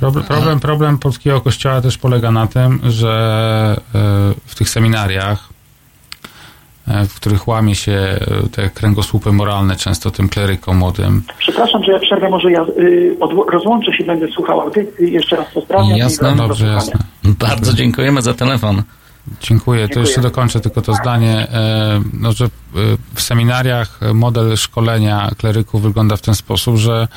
Problem, 0.00 0.24
problem, 0.24 0.60
problem 0.60 0.98
polskiego 0.98 1.40
kościoła 1.40 1.80
też 1.80 1.98
polega 1.98 2.30
na 2.30 2.46
tym, 2.46 2.80
że 2.84 3.76
y, 3.76 4.34
w 4.46 4.54
tych 4.54 4.68
seminariach 4.68 5.48
E, 5.48 5.57
w 7.08 7.14
których 7.14 7.48
łamie 7.48 7.74
się 7.74 7.92
e, 7.92 8.18
te 8.52 8.70
kręgosłupy 8.70 9.32
moralne 9.32 9.76
często 9.76 10.10
tym 10.10 10.28
klerykom 10.28 10.76
młodym. 10.76 11.22
Przepraszam, 11.38 11.84
że 11.84 11.92
ja 11.92 11.98
przerwę, 11.98 12.30
może 12.30 12.52
ja 12.52 12.62
y, 12.62 13.16
rozłączę 13.52 13.92
się, 13.92 14.04
będę 14.04 14.28
słuchał, 14.28 14.60
a 14.60 14.70
ty 14.70 14.86
jeszcze 14.98 15.36
raz 15.36 15.46
pozdrawiam. 15.54 15.96
Jasne, 15.96 16.36
dobrze, 16.36 16.66
jasne. 16.66 16.98
Bardzo 17.24 17.72
dziękujemy 17.72 18.22
za 18.22 18.34
telefon. 18.34 18.76
Dziękuję. 18.76 18.88
Dziękuję. 19.40 19.88
To 19.88 20.00
jeszcze 20.00 20.20
dokończę 20.20 20.60
tylko 20.60 20.82
to 20.82 20.94
zdanie, 20.94 21.46
e, 21.52 22.00
no, 22.12 22.32
że 22.32 22.48
w 23.14 23.22
seminariach 23.22 24.00
model 24.14 24.56
szkolenia 24.56 25.30
kleryków 25.38 25.82
wygląda 25.82 26.16
w 26.16 26.22
ten 26.22 26.34
sposób, 26.34 26.76
że 26.76 27.08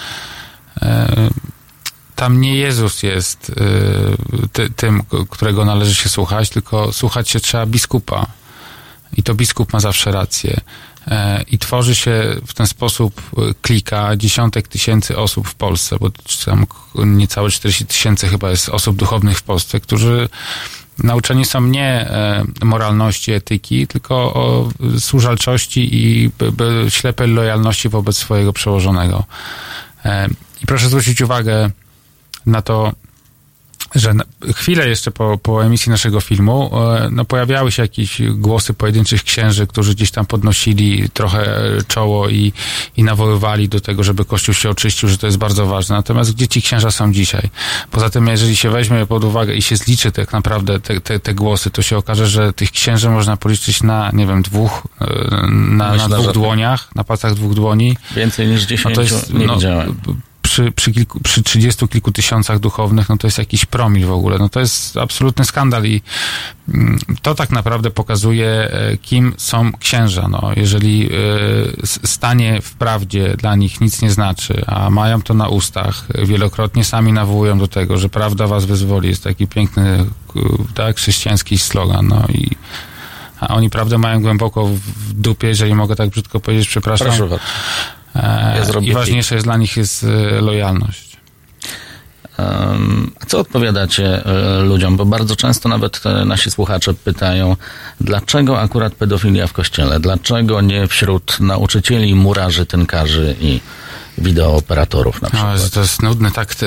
tam 2.15 2.41
nie 2.41 2.55
Jezus 2.55 3.03
jest 3.03 3.51
ty, 4.51 4.69
tym, 4.69 5.01
którego 5.29 5.65
należy 5.65 5.95
się 5.95 6.09
słuchać, 6.09 6.49
tylko 6.49 6.91
słuchać 6.91 7.29
się 7.29 7.39
trzeba 7.39 7.65
biskupa 7.65 8.25
i 9.17 9.23
to 9.23 9.33
biskup 9.33 9.73
ma 9.73 9.79
zawsze 9.79 10.11
rację. 10.11 10.61
E, 11.07 11.43
I 11.51 11.57
tworzy 11.57 11.95
się 11.95 12.35
w 12.47 12.53
ten 12.53 12.67
sposób 12.67 13.21
e, 13.37 13.41
klika 13.61 14.15
dziesiątek 14.15 14.67
tysięcy 14.67 15.17
osób 15.17 15.47
w 15.47 15.55
Polsce, 15.55 15.97
bo 15.99 16.09
tam 16.45 16.65
niecałe 16.95 17.49
40 17.49 17.85
tysięcy 17.85 18.27
chyba 18.27 18.49
jest 18.49 18.69
osób 18.69 18.95
duchownych 18.95 19.37
w 19.37 19.43
Polsce, 19.43 19.79
którzy 19.79 20.29
nauczeni 21.03 21.45
są 21.45 21.61
nie 21.61 21.85
e, 21.85 22.43
moralności, 22.63 23.31
etyki, 23.31 23.87
tylko 23.87 24.15
o 24.15 24.69
służalczości 24.99 25.89
i 25.95 26.31
ślepej 26.89 27.27
lojalności 27.27 27.89
wobec 27.89 28.17
swojego 28.17 28.53
przełożonego. 28.53 29.23
I 30.63 30.65
proszę 30.65 30.87
zwrócić 30.87 31.21
uwagę 31.21 31.71
na 32.45 32.61
to, 32.61 32.93
że 33.95 34.13
chwilę 34.55 34.89
jeszcze 34.89 35.11
po, 35.11 35.37
po 35.37 35.65
emisji 35.65 35.89
naszego 35.89 36.21
filmu 36.21 36.71
e, 36.73 37.09
no, 37.11 37.25
pojawiały 37.25 37.71
się 37.71 37.81
jakieś 37.81 38.21
głosy 38.21 38.73
pojedynczych 38.73 39.23
księży, 39.23 39.67
którzy 39.67 39.95
gdzieś 39.95 40.11
tam 40.11 40.25
podnosili 40.25 41.09
trochę 41.09 41.61
czoło 41.87 42.29
i, 42.29 42.53
i 42.97 43.03
nawoływali 43.03 43.69
do 43.69 43.79
tego, 43.79 44.03
żeby 44.03 44.25
Kościół 44.25 44.53
się 44.53 44.69
oczyścił, 44.69 45.09
że 45.09 45.17
to 45.17 45.27
jest 45.27 45.37
bardzo 45.37 45.65
ważne. 45.65 45.95
Natomiast 45.95 46.33
gdzie 46.35 46.47
ci 46.47 46.61
księża 46.61 46.91
są 46.91 47.13
dzisiaj? 47.13 47.49
Poza 47.91 48.09
tym, 48.09 48.27
jeżeli 48.27 48.55
się 48.55 48.69
weźmie 48.69 49.05
pod 49.05 49.23
uwagę 49.23 49.53
i 49.53 49.61
się 49.61 49.75
zliczy 49.75 50.11
tak 50.11 50.33
naprawdę 50.33 50.79
te, 50.79 51.01
te, 51.01 51.19
te 51.19 51.33
głosy, 51.33 51.71
to 51.71 51.81
się 51.81 51.97
okaże, 51.97 52.27
że 52.27 52.53
tych 52.53 52.71
księży 52.71 53.09
można 53.09 53.37
policzyć 53.37 53.83
na, 53.83 54.09
nie 54.13 54.27
wiem, 54.27 54.41
dwóch, 54.41 54.87
e, 55.01 55.05
na, 55.51 55.91
Myślę, 55.91 56.07
na 56.07 56.17
dwóch 56.17 56.31
dłoniach, 56.33 56.95
na 56.95 57.03
palcach 57.03 57.33
dwóch 57.33 57.53
dłoni. 57.53 57.97
Więcej 58.15 58.47
niż 58.47 58.61
dziesięciu 58.61 58.89
no 58.89 58.95
to 58.95 59.01
jest, 59.01 59.33
nie 59.33 59.47
no, 59.47 59.55
widziałem 59.55 59.95
przy, 60.51 60.71
przy, 60.71 60.91
kilku, 60.91 61.19
przy 61.19 61.43
30 61.43 61.87
kilku 61.87 62.11
tysiącach 62.11 62.59
duchownych, 62.59 63.09
no 63.09 63.17
to 63.17 63.27
jest 63.27 63.37
jakiś 63.37 63.65
promil 63.65 64.07
w 64.07 64.11
ogóle. 64.11 64.37
No 64.37 64.49
to 64.49 64.59
jest 64.59 64.97
absolutny 64.97 65.45
skandal 65.45 65.85
i 65.85 66.01
mm, 66.69 66.99
to 67.21 67.35
tak 67.35 67.49
naprawdę 67.49 67.91
pokazuje, 67.91 68.47
e, 68.47 68.97
kim 68.97 69.33
są 69.37 69.71
księża. 69.79 70.27
No, 70.27 70.51
jeżeli 70.55 71.09
e, 71.13 72.07
stanie 72.07 72.61
w 72.61 72.73
prawdzie 72.73 73.35
dla 73.37 73.55
nich 73.55 73.81
nic 73.81 74.01
nie 74.01 74.11
znaczy, 74.11 74.63
a 74.67 74.89
mają 74.89 75.21
to 75.21 75.33
na 75.33 75.47
ustach, 75.47 76.07
wielokrotnie 76.23 76.83
sami 76.83 77.13
nawołują 77.13 77.59
do 77.59 77.67
tego, 77.67 77.97
że 77.97 78.09
prawda 78.09 78.47
was 78.47 78.65
wyzwoli. 78.65 79.09
Jest 79.09 79.23
taki 79.23 79.47
piękny, 79.47 80.05
tak, 80.73 80.97
chrześcijański 80.97 81.57
slogan. 81.57 82.07
No 82.07 82.25
i 82.29 82.49
a 83.39 83.47
oni 83.47 83.69
prawdę 83.69 83.97
mają 83.97 84.21
głęboko 84.21 84.65
w 84.65 85.13
dupie, 85.13 85.47
jeżeli 85.47 85.75
mogę 85.75 85.95
tak 85.95 86.09
brzydko 86.09 86.39
powiedzieć, 86.39 86.67
przepraszam. 86.67 87.07
Proszę 87.07 87.39
ja 88.15 88.79
I 88.81 88.93
ważniejsze 88.93 89.35
jest 89.35 89.47
dla 89.47 89.57
nich 89.57 89.77
jest 89.77 90.03
e, 90.03 90.41
lojalność. 90.41 91.11
Co 93.27 93.39
odpowiadacie 93.39 94.25
e, 94.25 94.61
ludziom? 94.61 94.97
Bo 94.97 95.05
bardzo 95.05 95.35
często 95.35 95.69
nawet 95.69 96.01
nasi 96.25 96.51
słuchacze 96.51 96.93
pytają, 96.93 97.55
dlaczego 98.01 98.59
akurat 98.59 98.93
pedofilia 98.93 99.47
w 99.47 99.53
kościele? 99.53 99.99
Dlaczego 99.99 100.61
nie 100.61 100.87
wśród 100.87 101.39
nauczycieli, 101.39 102.15
murarzy, 102.15 102.65
tynkarzy 102.65 103.35
i 103.41 103.59
wideooperatorów 104.17 105.21
na 105.21 105.29
przykład. 105.29 105.59
No, 105.63 105.69
to 105.69 105.79
jest 105.79 106.01
nudne, 106.01 106.31
tak. 106.31 106.55
To, 106.55 106.65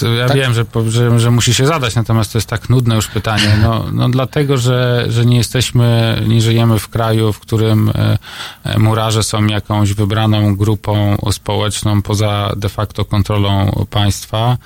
to, 0.00 0.08
ja 0.08 0.28
tak? 0.28 0.36
wiem, 0.36 0.54
że, 0.54 0.64
że, 0.88 1.20
że, 1.20 1.30
musi 1.30 1.54
się 1.54 1.66
zadać, 1.66 1.94
natomiast 1.94 2.32
to 2.32 2.38
jest 2.38 2.48
tak 2.48 2.68
nudne 2.68 2.94
już 2.94 3.06
pytanie. 3.06 3.58
No, 3.62 3.84
no 3.92 4.08
dlatego, 4.08 4.56
że, 4.56 5.06
że 5.08 5.26
nie 5.26 5.36
jesteśmy, 5.36 6.18
nie 6.28 6.40
żyjemy 6.40 6.78
w 6.78 6.88
kraju, 6.88 7.32
w 7.32 7.40
którym 7.40 7.88
e, 7.88 8.18
e, 8.64 8.78
murarze 8.78 9.22
są 9.22 9.46
jakąś 9.46 9.92
wybraną 9.92 10.56
grupą 10.56 11.16
społeczną 11.32 12.02
poza 12.02 12.52
de 12.56 12.68
facto 12.68 13.04
kontrolą 13.04 13.86
państwa. 13.90 14.56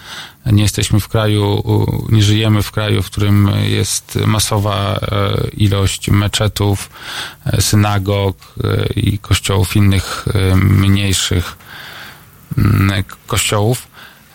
Nie 0.46 0.62
jesteśmy 0.62 1.00
w 1.00 1.08
kraju, 1.08 1.62
nie 2.08 2.22
żyjemy 2.22 2.62
w 2.62 2.70
kraju, 2.70 3.02
w 3.02 3.06
którym 3.06 3.50
jest 3.62 4.18
masowa 4.26 4.94
e, 4.94 4.98
ilość 5.56 6.10
meczetów, 6.10 6.90
synagog 7.60 8.36
i 8.96 9.18
kościołów 9.18 9.76
innych 9.76 10.26
mniejszych 10.54 11.56
kościołów, 13.26 13.88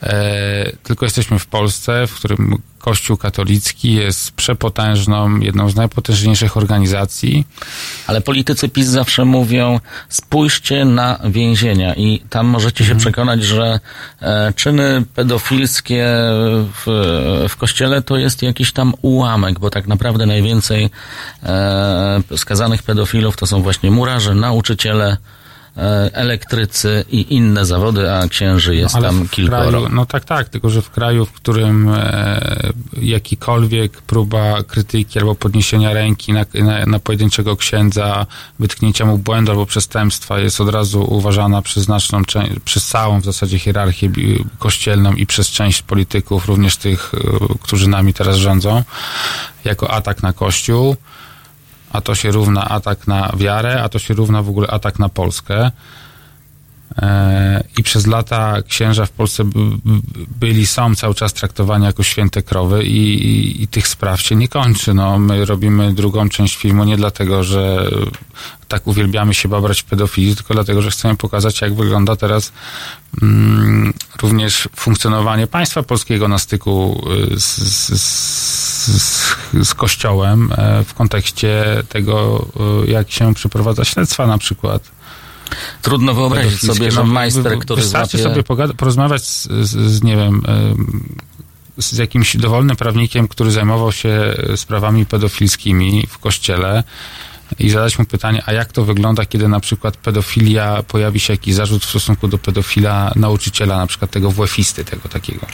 e, 0.03 0.71
tylko 0.83 1.05
jesteśmy 1.05 1.39
w 1.39 1.45
Polsce, 1.45 2.07
w 2.07 2.15
którym 2.15 2.57
Kościół 2.87 3.17
katolicki 3.17 3.93
jest 3.93 4.31
przepotężną, 4.31 5.39
jedną 5.39 5.69
z 5.69 5.75
najpotężniejszych 5.75 6.57
organizacji. 6.57 7.47
Ale 8.07 8.21
politycy 8.21 8.69
PiS 8.69 8.87
zawsze 8.87 9.25
mówią, 9.25 9.79
spójrzcie 10.09 10.85
na 10.85 11.19
więzienia 11.25 11.95
i 11.95 12.21
tam 12.29 12.47
możecie 12.47 12.77
się 12.77 12.91
mhm. 12.91 12.99
przekonać, 12.99 13.43
że 13.43 13.79
e, 14.21 14.53
czyny 14.55 15.03
pedofilskie 15.15 16.05
w, 16.85 16.85
w 17.49 17.55
kościele 17.55 18.01
to 18.01 18.17
jest 18.17 18.43
jakiś 18.43 18.71
tam 18.71 18.93
ułamek, 19.01 19.59
bo 19.59 19.69
tak 19.69 19.87
naprawdę 19.87 20.25
najwięcej 20.25 20.89
e, 21.43 22.21
skazanych 22.37 22.83
pedofilów 22.83 23.37
to 23.37 23.45
są 23.47 23.61
właśnie 23.61 23.91
murarze, 23.91 24.35
nauczyciele, 24.35 25.17
elektrycy 26.13 27.05
i 27.09 27.35
inne 27.35 27.65
zawody, 27.65 28.11
a 28.11 28.27
księży 28.27 28.75
jest 28.75 28.95
Ale 28.95 29.07
tam 29.07 29.27
kilkoro. 29.29 29.89
No 29.89 30.05
tak, 30.05 30.25
tak, 30.25 30.49
tylko 30.49 30.69
że 30.69 30.81
w 30.81 30.89
kraju, 30.89 31.25
w 31.25 31.31
którym 31.31 31.89
e, 31.89 32.41
jakikolwiek 33.01 34.01
próba 34.01 34.63
krytyki 34.63 35.19
albo 35.19 35.35
podniesienia 35.35 35.93
ręki 35.93 36.33
na, 36.33 36.45
na, 36.53 36.85
na 36.85 36.99
pojedynczego 36.99 37.55
księdza, 37.55 38.25
wytknięcia 38.59 39.05
mu 39.05 39.17
błędu 39.17 39.51
albo 39.51 39.65
przestępstwa 39.65 40.39
jest 40.39 40.61
od 40.61 40.69
razu 40.69 41.13
uważana 41.13 41.61
przez 41.61 41.83
znaczną 41.83 42.25
część, 42.25 42.51
przez 42.65 42.85
całą 42.85 43.21
w 43.21 43.25
zasadzie 43.25 43.59
hierarchię 43.59 44.09
kościelną 44.59 45.13
i 45.13 45.25
przez 45.25 45.49
część 45.49 45.81
polityków, 45.81 46.47
również 46.47 46.77
tych, 46.77 47.11
e, 47.13 47.19
którzy 47.61 47.89
nami 47.89 48.13
teraz 48.13 48.37
rządzą, 48.37 48.83
jako 49.65 49.91
atak 49.91 50.23
na 50.23 50.33
Kościół, 50.33 50.95
a 51.91 52.01
to 52.01 52.15
się 52.15 52.31
równa 52.31 52.65
atak 52.65 53.07
na 53.07 53.31
wiarę, 53.37 53.83
a 53.83 53.89
to 53.89 53.99
się 53.99 54.13
równa 54.13 54.41
w 54.41 54.49
ogóle 54.49 54.67
atak 54.67 54.99
na 54.99 55.09
Polskę. 55.09 55.71
E, 57.01 57.63
I 57.77 57.83
przez 57.83 58.07
lata 58.07 58.61
księża 58.67 59.05
w 59.05 59.11
Polsce 59.11 59.43
byli, 60.39 60.67
są 60.67 60.95
cały 60.95 61.15
czas 61.15 61.33
traktowani 61.33 61.85
jako 61.85 62.03
święte 62.03 62.43
krowy 62.43 62.83
i, 62.83 63.13
i, 63.13 63.63
i 63.63 63.67
tych 63.67 63.87
spraw 63.87 64.21
się 64.21 64.35
nie 64.35 64.47
kończy. 64.47 64.93
No, 64.93 65.19
my 65.19 65.45
robimy 65.45 65.93
drugą 65.93 66.29
część 66.29 66.55
filmu 66.55 66.83
nie 66.83 66.97
dlatego, 66.97 67.43
że 67.43 67.91
tak 68.67 68.87
uwielbiamy 68.87 69.33
się 69.33 69.49
babrać 69.49 69.81
w 69.81 69.83
pedofilii, 69.83 70.35
tylko 70.35 70.53
dlatego, 70.53 70.81
że 70.81 70.91
chcemy 70.91 71.15
pokazać, 71.15 71.61
jak 71.61 71.75
wygląda 71.75 72.15
teraz 72.15 72.51
mm, 73.21 73.93
również 74.21 74.69
funkcjonowanie 74.75 75.47
państwa 75.47 75.83
polskiego 75.83 76.27
na 76.27 76.37
styku 76.37 77.03
y, 77.33 77.39
z, 77.39 77.57
z, 77.57 78.01
z, 78.91 79.35
z 79.63 79.73
Kościołem 79.73 80.49
e, 80.57 80.83
w 80.83 80.93
kontekście 80.93 81.83
tego, 81.89 82.45
y, 82.85 82.91
jak 82.91 83.11
się 83.11 83.33
przeprowadza 83.33 83.85
śledztwa 83.85 84.27
na 84.27 84.37
przykład. 84.37 84.96
Trudno 85.81 86.13
wyobrazić 86.13 86.61
sobie, 86.61 86.91
że 86.91 86.99
No, 86.99 87.05
majster, 87.05 87.59
który 87.59 87.81
Wystarczy 87.81 88.17
złapie... 88.17 88.43
sobie 88.43 88.73
porozmawiać 88.73 89.25
z, 89.25 89.47
z, 89.47 89.69
z, 89.69 90.03
nie 90.03 90.15
wiem, 90.15 90.41
z 91.77 91.97
jakimś 91.97 92.37
dowolnym 92.37 92.75
prawnikiem, 92.75 93.27
który 93.27 93.51
zajmował 93.51 93.91
się 93.91 94.35
sprawami 94.55 95.05
pedofilskimi 95.05 96.07
w 96.09 96.17
kościele 96.17 96.83
i 97.59 97.69
zadać 97.69 97.99
mu 97.99 98.05
pytanie, 98.05 98.43
a 98.45 98.53
jak 98.53 98.71
to 98.71 98.85
wygląda, 98.85 99.25
kiedy 99.25 99.47
na 99.47 99.59
przykład 99.59 99.97
pedofilia, 99.97 100.83
pojawi 100.83 101.19
się 101.19 101.33
jakiś 101.33 101.55
zarzut 101.55 101.85
w 101.85 101.89
stosunku 101.89 102.27
do 102.27 102.37
pedofila 102.37 103.11
nauczyciela, 103.15 103.77
na 103.77 103.87
przykład 103.87 104.11
tego 104.11 104.31
WF-isty, 104.31 104.85
tego 104.85 105.09
takiego 105.09 105.45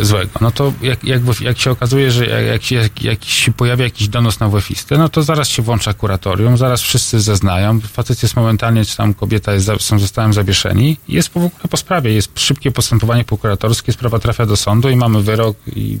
złego. 0.00 0.30
No 0.40 0.50
to 0.50 0.72
jak, 0.82 1.04
jak, 1.04 1.22
jak 1.40 1.58
się 1.58 1.70
okazuje, 1.70 2.10
że 2.10 2.26
jak, 2.26 2.70
jak, 2.70 3.02
jak, 3.02 3.24
się 3.24 3.52
pojawia 3.52 3.84
jakiś 3.84 4.08
donos 4.08 4.40
na 4.40 4.48
WF-istę, 4.48 4.98
no 4.98 5.08
to 5.08 5.22
zaraz 5.22 5.48
się 5.48 5.62
włącza 5.62 5.94
kuratorium, 5.94 6.56
zaraz 6.56 6.82
wszyscy 6.82 7.20
zeznają, 7.20 7.80
facet 7.80 8.22
jest 8.22 8.36
momentalnie, 8.36 8.84
czy 8.84 8.96
tam 8.96 9.14
kobieta 9.14 9.52
jest, 9.52 9.70
są 9.80 9.98
zostałem 9.98 10.32
zawieszeni 10.32 10.96
jest 11.08 11.28
po, 11.28 11.50
po 11.70 11.76
sprawie, 11.76 12.12
jest 12.12 12.40
szybkie 12.40 12.70
postępowanie 12.70 13.24
prokuratorskie, 13.24 13.92
sprawa 13.92 14.18
trafia 14.18 14.46
do 14.46 14.56
sądu 14.56 14.90
i 14.90 14.96
mamy 14.96 15.22
wyrok 15.22 15.56
i, 15.76 15.98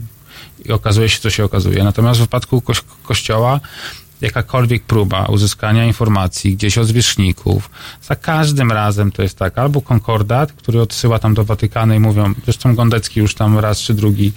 i 0.64 0.72
okazuje 0.72 1.08
się, 1.08 1.20
co 1.20 1.30
się 1.30 1.44
okazuje. 1.44 1.84
Natomiast 1.84 2.20
w 2.20 2.22
wypadku 2.22 2.60
koś, 2.60 2.80
kościoła 3.02 3.60
jakakolwiek 4.20 4.82
próba 4.82 5.26
uzyskania 5.26 5.84
informacji 5.84 6.56
gdzieś 6.56 6.78
od 6.78 6.86
zwierzchników, 6.86 7.70
za 8.02 8.16
każdym 8.16 8.72
razem 8.72 9.12
to 9.12 9.22
jest 9.22 9.38
tak, 9.38 9.58
albo 9.58 9.80
konkordat, 9.80 10.52
który 10.52 10.80
odsyła 10.80 11.18
tam 11.18 11.34
do 11.34 11.44
Watykanu 11.44 11.94
i 11.94 11.98
mówią, 11.98 12.34
zresztą 12.44 12.74
Gondecki 12.74 13.20
już 13.20 13.34
tam 13.34 13.58
raz 13.58 13.78
czy 13.78 13.94
drugi 13.94 14.32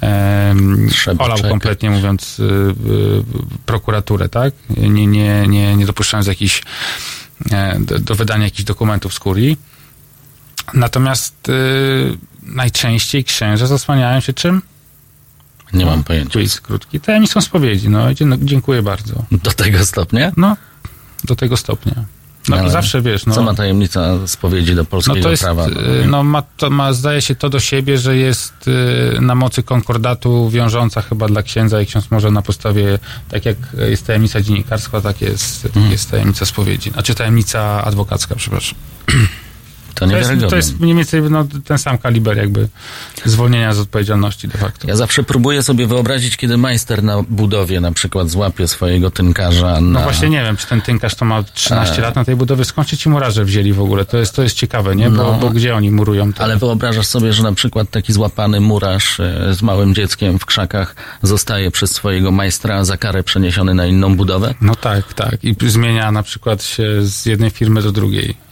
em, 0.00 0.88
olał 1.18 1.36
czekać. 1.36 1.50
kompletnie 1.50 1.90
mówiąc 1.90 2.40
y, 2.40 2.42
y, 2.42 2.74
prokuraturę, 3.66 4.28
tak? 4.28 4.54
Nie, 4.76 5.06
nie, 5.06 5.46
nie, 5.48 5.76
nie 5.76 5.86
dopuszczając 5.86 6.26
jakichś 6.26 6.62
e, 7.50 7.78
do, 7.80 7.98
do 7.98 8.14
wydania 8.14 8.44
jakichś 8.44 8.64
dokumentów 8.64 9.14
z 9.14 9.18
kurii. 9.18 9.56
Natomiast 10.74 11.48
y, 11.48 11.52
najczęściej 12.42 13.24
księża 13.24 13.66
zasłaniają 13.66 14.20
się 14.20 14.32
czym? 14.32 14.62
Nie 15.72 15.86
mam 15.86 16.04
pojęcia. 16.04 16.32
Quiz 16.32 16.60
krótki. 16.60 17.00
Tajemnicą 17.00 17.40
spowiedzi. 17.40 17.88
No, 17.88 18.06
no, 18.26 18.36
dziękuję 18.42 18.82
bardzo. 18.82 19.24
Do 19.32 19.50
tego 19.50 19.86
stopnia? 19.86 20.32
No, 20.36 20.56
do 21.24 21.36
tego 21.36 21.56
stopnia. 21.56 22.04
No 22.48 22.56
Ale 22.56 22.70
zawsze 22.70 23.02
wiesz, 23.02 23.26
no. 23.26 23.34
Co 23.34 23.42
ma 23.42 23.54
tajemnica 23.54 24.26
spowiedzi 24.26 24.74
do 24.74 24.82
no 24.82 24.86
polskiego 24.86 25.22
to 25.22 25.30
jest, 25.30 25.42
prawa? 25.42 25.68
y, 25.68 26.06
no 26.06 26.24
ma, 26.24 26.42
to 26.42 26.70
ma, 26.70 26.92
zdaje 26.92 27.22
się 27.22 27.34
to 27.34 27.48
do 27.48 27.60
siebie, 27.60 27.98
że 27.98 28.16
jest 28.16 28.68
y, 29.16 29.20
na 29.20 29.34
mocy 29.34 29.62
konkordatu 29.62 30.50
wiążąca 30.50 31.02
chyba 31.02 31.28
dla 31.28 31.42
księdza 31.42 31.82
i 31.82 31.86
ksiądz 31.86 32.10
może 32.10 32.30
na 32.30 32.42
podstawie, 32.42 32.98
tak 33.28 33.44
jak 33.44 33.56
jest 33.90 34.06
tajemnica 34.06 34.40
dziennikarska, 34.40 35.00
tak 35.00 35.20
jest, 35.20 35.62
tak 35.62 35.90
jest 35.90 36.10
tajemnica 36.10 36.46
spowiedzi. 36.46 36.90
Znaczy 36.90 37.14
tajemnica 37.14 37.84
adwokacka, 37.84 38.34
przepraszam. 38.34 38.78
to 39.94 40.06
To 40.06 40.16
jest, 40.16 40.30
to 40.50 40.56
jest 40.56 40.80
mniej 40.80 40.94
więcej 40.94 41.22
no, 41.22 41.44
ten 41.64 41.78
sam 41.78 41.98
kaliber 41.98 42.36
jakby 42.36 42.68
zwolnienia 43.24 43.74
z 43.74 43.78
odpowiedzialności 43.78 44.48
de 44.48 44.58
facto. 44.58 44.88
Ja 44.88 44.96
zawsze 44.96 45.22
próbuję 45.22 45.62
sobie 45.62 45.86
wyobrazić, 45.86 46.36
kiedy 46.36 46.56
majster 46.56 47.02
na 47.02 47.22
budowie 47.22 47.80
na 47.80 47.92
przykład 47.92 48.30
złapie 48.30 48.68
swojego 48.68 49.10
tynkarza 49.10 49.72
na... 49.72 49.80
No 49.80 50.00
właśnie 50.00 50.28
nie 50.30 50.42
wiem, 50.42 50.56
czy 50.56 50.66
ten 50.66 50.80
tynkarz 50.80 51.14
to 51.14 51.24
ma 51.24 51.42
13 51.42 51.98
E. 51.98 52.00
lat 52.00 52.16
na 52.16 52.24
tej 52.24 52.36
budowie. 52.36 52.64
Skąd 52.64 52.88
się 52.88 52.96
ci 52.96 53.08
murarze 53.08 53.44
wzięli 53.44 53.72
w 53.72 53.80
ogóle? 53.80 54.04
To 54.04 54.18
jest, 54.18 54.36
to 54.36 54.42
jest 54.42 54.56
ciekawe, 54.56 54.96
nie? 54.96 55.10
Bo, 55.10 55.16
No. 55.16 55.32
bo 55.32 55.50
gdzie 55.50 55.74
oni 55.76 55.90
murują 55.90 56.32
to? 56.32 56.44
Ale 56.44 56.56
wyobrażasz 56.56 57.06
sobie, 57.06 57.32
że 57.32 57.42
na 57.42 57.52
przykład 57.52 57.90
taki 57.90 58.12
złapany 58.12 58.60
murarz 58.60 59.20
e, 59.20 59.54
z 59.54 59.62
małym 59.62 59.94
dzieckiem 59.94 60.38
w 60.38 60.46
krzakach 60.46 60.96
zostaje 61.22 61.70
przez 61.70 61.92
swojego 61.92 62.30
majstra 62.30 62.84
za 62.84 62.96
karę 62.96 63.22
przeniesiony 63.22 63.74
na 63.74 63.86
inną 63.86 64.16
budowę 64.16 64.54
No 64.60 64.74
tak, 64.74 65.14
tak. 65.14 65.44
I 65.44 65.56
zmienia 65.66 66.12
na 66.12 66.22
przykład 66.22 66.62
się 66.64 66.84
z 67.02 67.26
jednej 67.26 67.50
firmy 67.50 67.82
do 67.82 67.92
drugiej. 67.92 68.51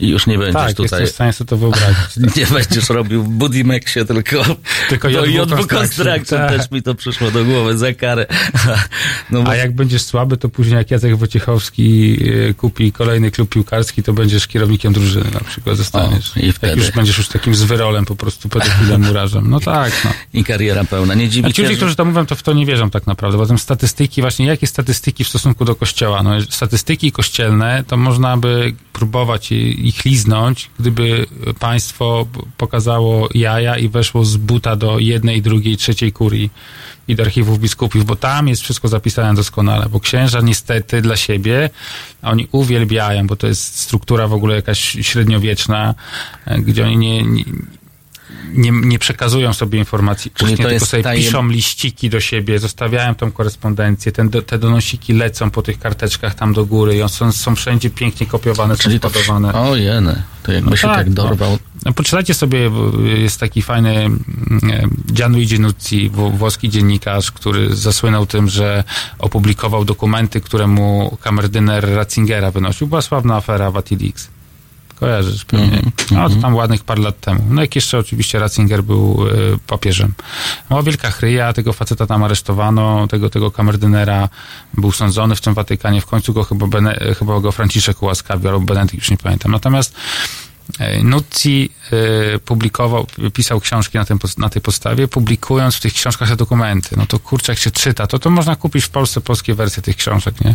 I 0.00 0.08
już 0.08 0.26
nie 0.26 0.38
będziesz 0.38 0.54
Tak, 0.54 0.74
tutaj... 0.74 0.82
jestem 0.84 1.06
w 1.06 1.10
stanie 1.10 1.32
sobie 1.32 1.48
to 1.48 1.56
wyobrazić. 1.56 2.16
Nie 2.36 2.46
będziesz 2.46 2.88
robił 2.88 3.22
w 3.22 3.28
Budimexie, 3.28 4.04
tylko, 4.04 4.44
Tylko 4.88 5.10
do 5.10 5.26
JW 5.26 5.66
Construction. 5.66 6.24
Tak. 6.24 6.50
Też 6.50 6.70
mi 6.70 6.82
to 6.82 6.94
przyszło 6.94 7.30
do 7.30 7.44
głowy 7.44 7.78
za 7.78 7.92
karę. 7.92 8.26
No 9.30 9.42
bo 9.42 9.50
A 9.50 9.56
jak 9.56 9.74
będziesz 9.74 10.02
słaby, 10.02 10.36
to 10.36 10.48
później 10.48 10.76
jak 10.76 10.90
Jacek 10.90 11.16
Wojciechowski 11.16 12.18
e, 12.48 12.54
kupi 12.54 12.92
kolejny 12.92 13.30
klub 13.30 13.50
piłkarski, 13.50 14.02
to 14.02 14.12
będziesz 14.12 14.46
kierownikiem 14.46 14.92
drużyny 14.92 15.30
na 15.34 15.40
przykład 15.40 15.76
zostaniesz. 15.76 16.36
O, 16.36 16.40
i 16.40 16.52
wtedy. 16.52 16.70
Jak 16.70 16.76
już 16.76 16.90
będziesz 16.90 17.18
już 17.18 17.28
takim 17.28 17.54
zwyrolem 17.54 18.04
po 18.04 18.16
prostu 18.16 18.48
pedofilem, 18.48 19.02
murarzem. 19.02 19.50
No 19.50 19.60
tak, 19.60 19.92
no. 20.04 20.10
i 20.34 20.44
kariera 20.44 20.84
pełna. 20.84 21.14
Nie 21.14 21.28
dziwi 21.28 21.48
A 21.48 21.52
ci 21.52 21.62
ludzie, 21.62 21.76
którzy 21.76 21.96
to 21.96 22.04
mówią, 22.04 22.26
to 22.26 22.34
w 22.34 22.42
to 22.42 22.52
nie 22.52 22.66
wierzą 22.66 22.90
tak 22.90 23.06
naprawdę, 23.06 23.38
bo 23.38 23.46
tam 23.46 23.58
statystyki, 23.58 24.20
właśnie 24.20 24.46
jakie 24.46 24.66
statystyki 24.66 25.24
w 25.24 25.28
stosunku 25.28 25.64
do 25.64 25.74
kościoła? 25.74 26.22
No, 26.22 26.30
statystyki 26.50 27.12
kościelne, 27.12 27.84
to 27.86 27.96
można 27.96 28.36
by 28.36 28.74
próbować 28.92 29.52
i- 29.52 29.88
ich 29.90 30.04
liznąć, 30.04 30.70
gdyby 30.78 31.26
państwo 31.58 32.26
pokazało 32.56 33.28
jaja 33.34 33.76
i 33.76 33.88
weszło 33.88 34.24
z 34.24 34.36
buta 34.36 34.76
do 34.76 34.98
jednej, 34.98 35.42
drugiej, 35.42 35.76
trzeciej 35.76 36.12
kurii 36.12 36.50
i 37.08 37.14
do 37.14 37.22
archiwów 37.22 37.58
biskupów, 37.58 38.04
bo 38.04 38.16
tam 38.16 38.48
jest 38.48 38.62
wszystko 38.62 38.88
zapisane 38.88 39.34
doskonale, 39.34 39.86
bo 39.88 40.00
księża 40.00 40.40
niestety 40.40 41.02
dla 41.02 41.16
siebie, 41.16 41.70
oni 42.22 42.48
uwielbiają, 42.52 43.26
bo 43.26 43.36
to 43.36 43.46
jest 43.46 43.78
struktura 43.78 44.28
w 44.28 44.32
ogóle 44.32 44.54
jakaś 44.54 44.80
średniowieczna, 44.80 45.94
e, 46.46 46.58
gdzie 46.58 46.84
oni 46.84 46.96
nie, 46.96 47.22
nie 47.22 47.44
nie, 48.52 48.70
nie 48.70 48.98
przekazują 48.98 49.52
sobie 49.52 49.78
informacji 49.78 50.30
Czyli 50.34 50.56
to 50.56 50.68
tylko 50.68 50.86
sobie 50.86 51.02
tajem- 51.02 51.16
piszą 51.16 51.48
liściki 51.48 52.10
do 52.10 52.20
siebie, 52.20 52.58
zostawiają 52.58 53.14
tą 53.14 53.32
korespondencję, 53.32 54.12
ten, 54.12 54.30
te 54.30 54.58
donosiki 54.58 55.12
lecą 55.12 55.50
po 55.50 55.62
tych 55.62 55.78
karteczkach 55.78 56.34
tam 56.34 56.52
do 56.52 56.66
góry 56.66 56.96
i 56.98 57.08
są, 57.08 57.32
są 57.32 57.56
wszędzie 57.56 57.90
pięknie 57.90 58.26
kopiowane, 58.26 58.76
są 58.76 58.82
Czyli 58.82 59.00
to... 59.00 59.10
podawane. 59.10 59.52
O 59.54 59.76
to 60.42 60.52
jakby 60.52 60.70
No 60.70 60.76
się 60.76 60.88
tak, 60.88 60.96
tak 60.96 61.10
dorwał. 61.10 61.58
No, 61.84 61.92
poczytajcie 61.92 62.34
sobie, 62.34 62.70
jest 63.14 63.40
taki 63.40 63.62
fajny 63.62 63.96
mm, 63.96 64.20
e, 64.70 65.12
Gianluigi 65.12 65.60
Nuzzi, 65.60 66.10
wło- 66.10 66.36
włoski 66.36 66.68
dziennikarz, 66.68 67.30
który 67.32 67.76
zasłynął 67.76 68.26
tym, 68.26 68.48
że 68.48 68.84
opublikował 69.18 69.84
dokumenty, 69.84 70.40
które 70.40 70.66
mu 70.66 71.16
kamerdyner 71.20 71.94
Ratzingera 71.94 72.50
wynosił. 72.50 72.86
Była 72.86 73.02
sławna 73.02 73.36
afera 73.36 73.70
Vatilix. 73.70 74.28
Kojarzysz 75.00 75.44
pewnie. 75.44 75.64
Mhm, 75.66 75.92
No, 76.10 76.28
to 76.28 76.36
tam 76.36 76.54
ładnych 76.54 76.84
parę 76.84 77.02
lat 77.02 77.20
temu. 77.20 77.40
No 77.50 77.60
jak 77.60 77.74
jeszcze 77.74 77.98
oczywiście 77.98 78.38
Ratzinger 78.38 78.82
był 78.82 79.26
e, 79.28 79.58
papieżem. 79.66 80.12
Była 80.68 80.82
wielka 80.82 81.10
chryja, 81.10 81.52
tego 81.52 81.72
faceta 81.72 82.06
tam 82.06 82.24
aresztowano, 82.24 83.06
tego, 83.06 83.30
tego 83.30 83.50
kamerdynera 83.50 84.28
był 84.74 84.92
sądzony 84.92 85.36
w 85.36 85.40
tym 85.40 85.54
Watykanie. 85.54 86.00
W 86.00 86.06
końcu 86.06 86.32
go 86.32 86.44
chyba, 86.44 86.66
Bene, 86.66 86.98
chyba 87.18 87.40
go 87.40 87.52
Franciszek 87.52 88.02
ułaskawił, 88.02 88.48
albo 88.48 88.60
Benedykt, 88.60 88.94
już 88.94 89.10
nie 89.10 89.16
pamiętam. 89.16 89.52
Natomiast 89.52 89.94
Nuzzi 91.02 91.70
e, 92.34 92.38
publikował, 92.38 93.06
pisał 93.32 93.60
książki 93.60 93.98
na, 93.98 94.04
tym, 94.04 94.18
na 94.38 94.48
tej 94.48 94.62
podstawie, 94.62 95.08
publikując 95.08 95.74
w 95.74 95.80
tych 95.80 95.92
książkach 95.92 96.28
te 96.28 96.36
dokumenty. 96.36 96.96
No 96.96 97.06
to 97.06 97.18
kurczę, 97.18 97.52
jak 97.52 97.58
się 97.58 97.70
czyta, 97.70 98.06
to 98.06 98.18
to 98.18 98.30
można 98.30 98.56
kupić 98.56 98.84
w 98.84 98.88
Polsce 98.90 99.20
polskie 99.20 99.54
wersje 99.54 99.82
tych 99.82 99.96
książek, 99.96 100.44
nie? 100.44 100.54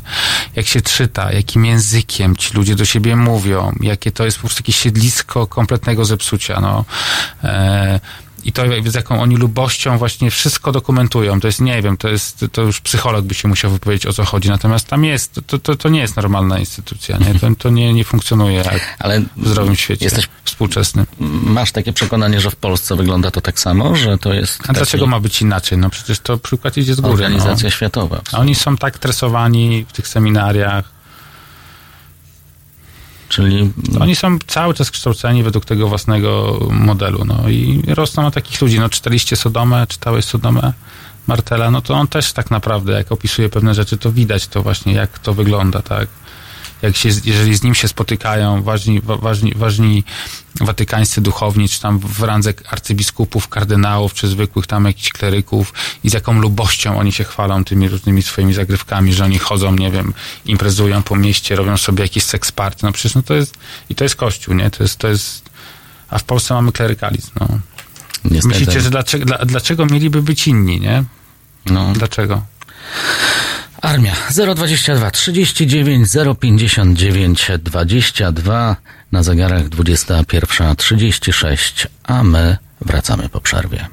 Jak 0.56 0.68
się 0.68 0.82
czyta, 0.82 1.32
jakim 1.32 1.66
językiem 1.66 2.36
ci 2.36 2.54
ludzie 2.54 2.76
do 2.76 2.86
siebie 2.86 3.16
mówią, 3.16 3.76
jakie 3.82 4.12
to 4.12 4.26
jest 4.26 4.38
po 4.38 4.42
prostu 4.42 4.62
jakieś 4.62 4.76
siedlisko 4.76 5.48
kompletnego 5.48 6.06
zepsucia, 6.06 6.62
no. 6.62 6.86
E, 7.44 8.00
i 8.46 8.52
to 8.52 8.62
z 8.86 8.94
jaką 8.96 9.22
oni 9.22 9.36
lubością 9.38 9.98
właśnie 9.98 10.32
wszystko 10.32 10.72
dokumentują. 10.72 11.40
To 11.40 11.48
jest, 11.48 11.62
nie 11.62 11.82
wiem, 11.82 11.98
to 11.98 12.08
jest, 12.10 12.46
to 12.52 12.62
już 12.62 12.82
psycholog 12.82 13.26
by 13.26 13.34
się 13.34 13.48
musiał 13.48 13.72
wypowiedzieć 13.72 14.06
o 14.06 14.14
co 14.14 14.26
chodzi. 14.26 14.50
Natomiast 14.50 14.88
tam 14.88 15.04
jest, 15.06 15.40
to, 15.48 15.60
to, 15.60 15.76
to 15.76 15.90
nie 15.90 16.00
jest 16.00 16.16
normalna 16.16 16.60
instytucja, 16.60 17.18
nie? 17.18 17.40
To, 17.40 17.48
to 17.58 17.70
nie, 17.70 17.94
nie 17.94 18.04
funkcjonuje 18.04 18.64
Ale 19.00 19.22
w 19.38 19.50
zdrowym 19.50 19.76
świecie 19.76 20.06
jesteś- 20.06 20.28
współczesnym. 20.44 21.06
Masz 21.44 21.72
takie 21.72 21.94
przekonanie, 21.94 22.42
że 22.42 22.52
w 22.52 22.56
Polsce 22.56 22.96
wygląda 22.96 23.32
to 23.32 23.42
tak 23.42 23.60
samo, 23.60 23.96
że 23.96 24.18
to 24.18 24.34
jest 24.34 24.60
A 24.68 24.74
dlaczego 24.74 25.08
ma 25.08 25.20
być 25.20 25.42
inaczej? 25.42 25.78
No 25.78 25.90
przecież 25.90 26.20
to 26.20 26.38
przykład 26.38 26.78
idzie 26.78 26.96
z 26.96 27.02
góry. 27.02 27.14
organizacja 27.14 27.68
No. 27.68 27.72
światowa? 27.72 28.22
A 28.34 28.38
Oni 28.38 28.56
są 28.56 28.78
tak 28.78 29.00
tresowani 29.00 29.86
w 29.90 29.94
tych 29.94 30.08
seminariach. 30.08 30.95
Czyli 33.30 33.72
Oni 34.00 34.16
są 34.16 34.40
cały 34.48 34.74
czas 34.74 34.92
kształceni 34.92 35.44
według 35.44 35.66
tego 35.66 35.88
własnego 35.88 36.60
modelu. 36.72 37.26
No 37.26 37.50
i 37.50 37.82
rosną 37.88 38.24
na 38.24 38.32
takich 38.32 38.62
ludzi. 38.62 38.80
No 38.80 38.90
czytaliście 38.90 39.36
Sodomę, 39.36 39.88
czytałeś 39.88 40.26
Sodomę 40.26 40.74
Martela, 41.28 41.72
no 41.72 41.82
to 41.82 41.94
on 41.94 42.08
też 42.08 42.34
tak 42.34 42.52
naprawdę, 42.52 42.94
jak 42.94 43.12
opisuje 43.12 43.50
pewne 43.50 43.74
rzeczy, 43.74 43.98
to 43.98 44.12
widać 44.12 44.48
to 44.48 44.64
właśnie, 44.64 44.94
jak 44.94 45.20
to 45.20 45.34
wygląda, 45.34 45.82
tak? 45.82 46.08
Jak 46.82 46.96
się, 46.98 47.10
jeżeli 47.24 47.56
z 47.56 47.64
nim 47.64 47.76
się 47.76 47.88
spotykają 47.88 48.64
ważni, 48.64 49.02
wa- 49.02 49.18
ważni, 49.18 49.54
ważni 49.56 50.04
watykańscy 50.62 51.22
duchowni, 51.22 51.70
czy 51.70 51.82
tam 51.82 52.00
w 52.00 52.24
randze 52.24 52.54
arcybiskupów, 52.70 53.48
kardynałów, 53.48 54.14
czy 54.14 54.28
zwykłych 54.28 54.68
tam 54.68 54.86
jakichś 54.86 55.10
kleryków 55.10 55.74
i 56.04 56.10
z 56.10 56.14
jaką 56.14 56.40
lubością 56.40 57.00
oni 57.00 57.12
się 57.12 57.24
chwalą 57.24 57.64
tymi 57.64 57.90
różnymi 57.90 58.22
swoimi 58.24 58.54
zagrywkami, 58.54 59.14
że 59.14 59.24
oni 59.26 59.40
chodzą, 59.40 59.76
nie 59.76 59.92
wiem, 59.92 60.14
imprezują 60.46 61.04
po 61.04 61.16
mieście, 61.16 61.56
robią 61.56 61.78
sobie 61.78 62.04
jakieś 62.04 62.24
seks 62.24 62.52
party, 62.52 62.80
no 62.84 62.92
przecież 62.92 63.16
no 63.16 63.22
to 63.24 63.34
jest, 63.34 63.56
i 63.90 63.96
to 63.96 64.04
jest 64.04 64.16
kościół, 64.16 64.56
nie? 64.56 64.70
To 64.72 64.84
jest, 64.84 64.98
to 64.98 65.08
jest, 65.08 65.50
a 66.10 66.18
w 66.18 66.24
Polsce 66.24 66.54
mamy 66.54 66.72
klerykalizm, 66.72 67.32
no. 67.40 67.48
niestety... 68.26 68.48
Myślicie, 68.48 68.82
że 68.82 68.90
dlaczego, 68.90 69.26
dla, 69.26 69.38
dlaczego 69.38 69.86
mieliby 69.86 70.22
być 70.22 70.48
inni, 70.48 70.80
nie? 70.80 71.04
no, 71.66 71.94
Dlaczego? 71.94 72.42
Armia 73.82 74.14
022 74.56 75.12
39 75.12 76.08
059 76.40 77.52
22 77.60 78.76
na 79.12 79.24
zegarach 79.24 79.70
21.36, 79.70 81.88
a 82.04 82.24
my 82.24 82.58
wracamy 82.82 83.30
po 83.30 83.42
przerwie. 83.42 83.88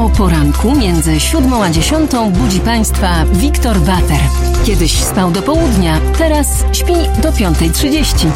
O 0.00 0.08
poranku 0.08 0.74
między 0.74 1.20
siódmą 1.20 1.64
a 1.64 1.70
dziesiątą 1.70 2.32
budzi 2.32 2.60
Państwa 2.60 3.24
Wiktor 3.32 3.78
Bater. 3.78 4.20
Kiedyś 4.66 5.02
spał 5.02 5.30
do 5.30 5.42
południa, 5.42 6.00
teraz 6.18 6.64
śpi 6.72 6.94
do 7.22 7.32
5.30. 7.32 8.26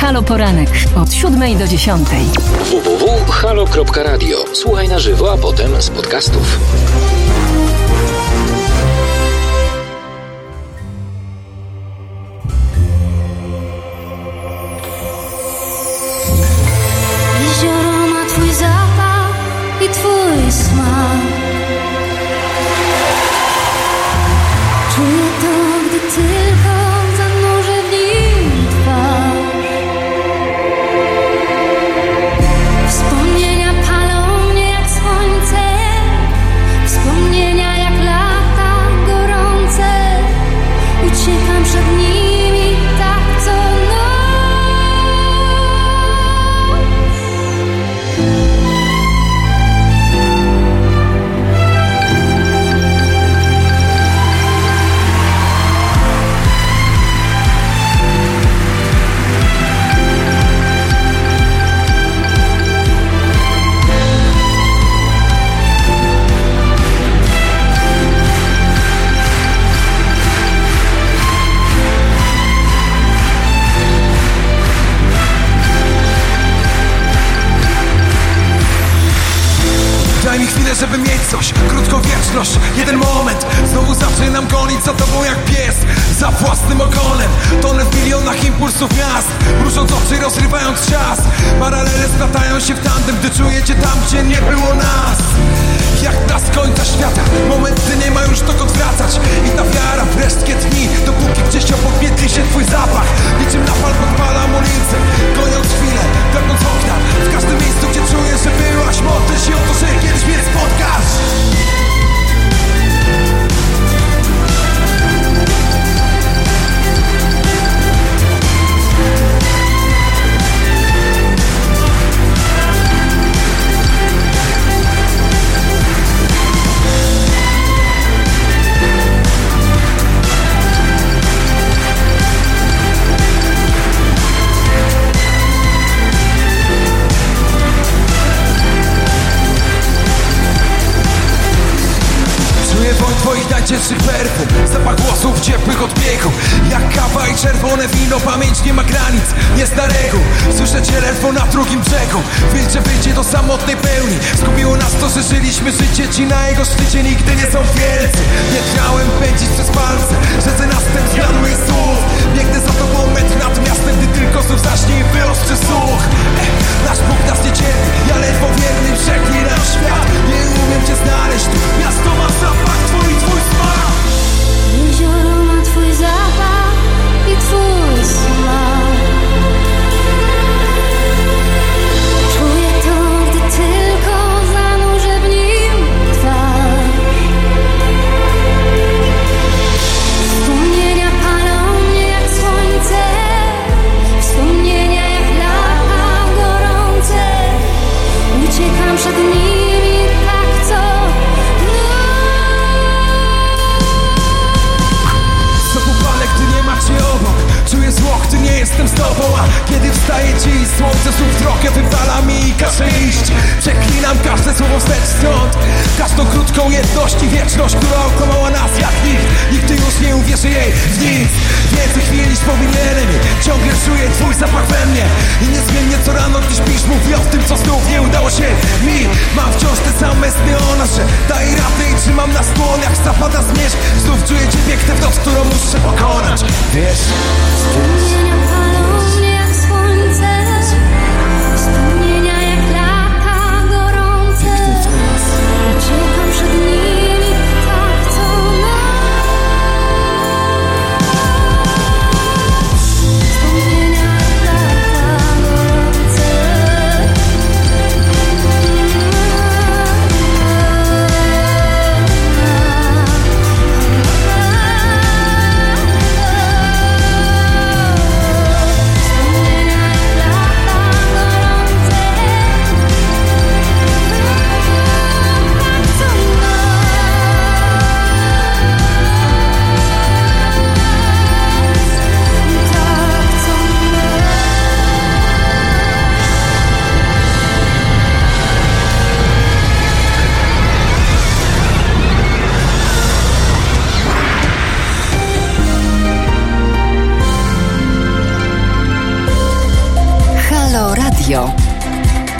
Halo 0.00 0.22
Poranek 0.22 0.68
od 0.96 1.12
siódmej 1.12 1.56
do 1.56 1.66
dziesiątej. 1.66 2.24
www.halo.radio. 2.70 4.44
Słuchaj 4.52 4.88
na 4.88 4.98
żywo, 4.98 5.32
a 5.32 5.36
potem 5.36 5.82
z 5.82 5.90
podcastów. 5.90 6.58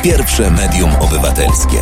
Pierwsze 0.02 0.50
medium 0.50 0.90
obywatelskie. 1.00 1.78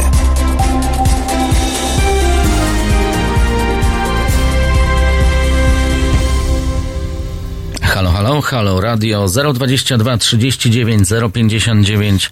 Halo, 7.82 8.10
halo, 8.10 8.40
halo, 8.40 8.80
radio 8.80 9.26
022 9.54 10.18
39 10.18 11.08
059 11.32 12.30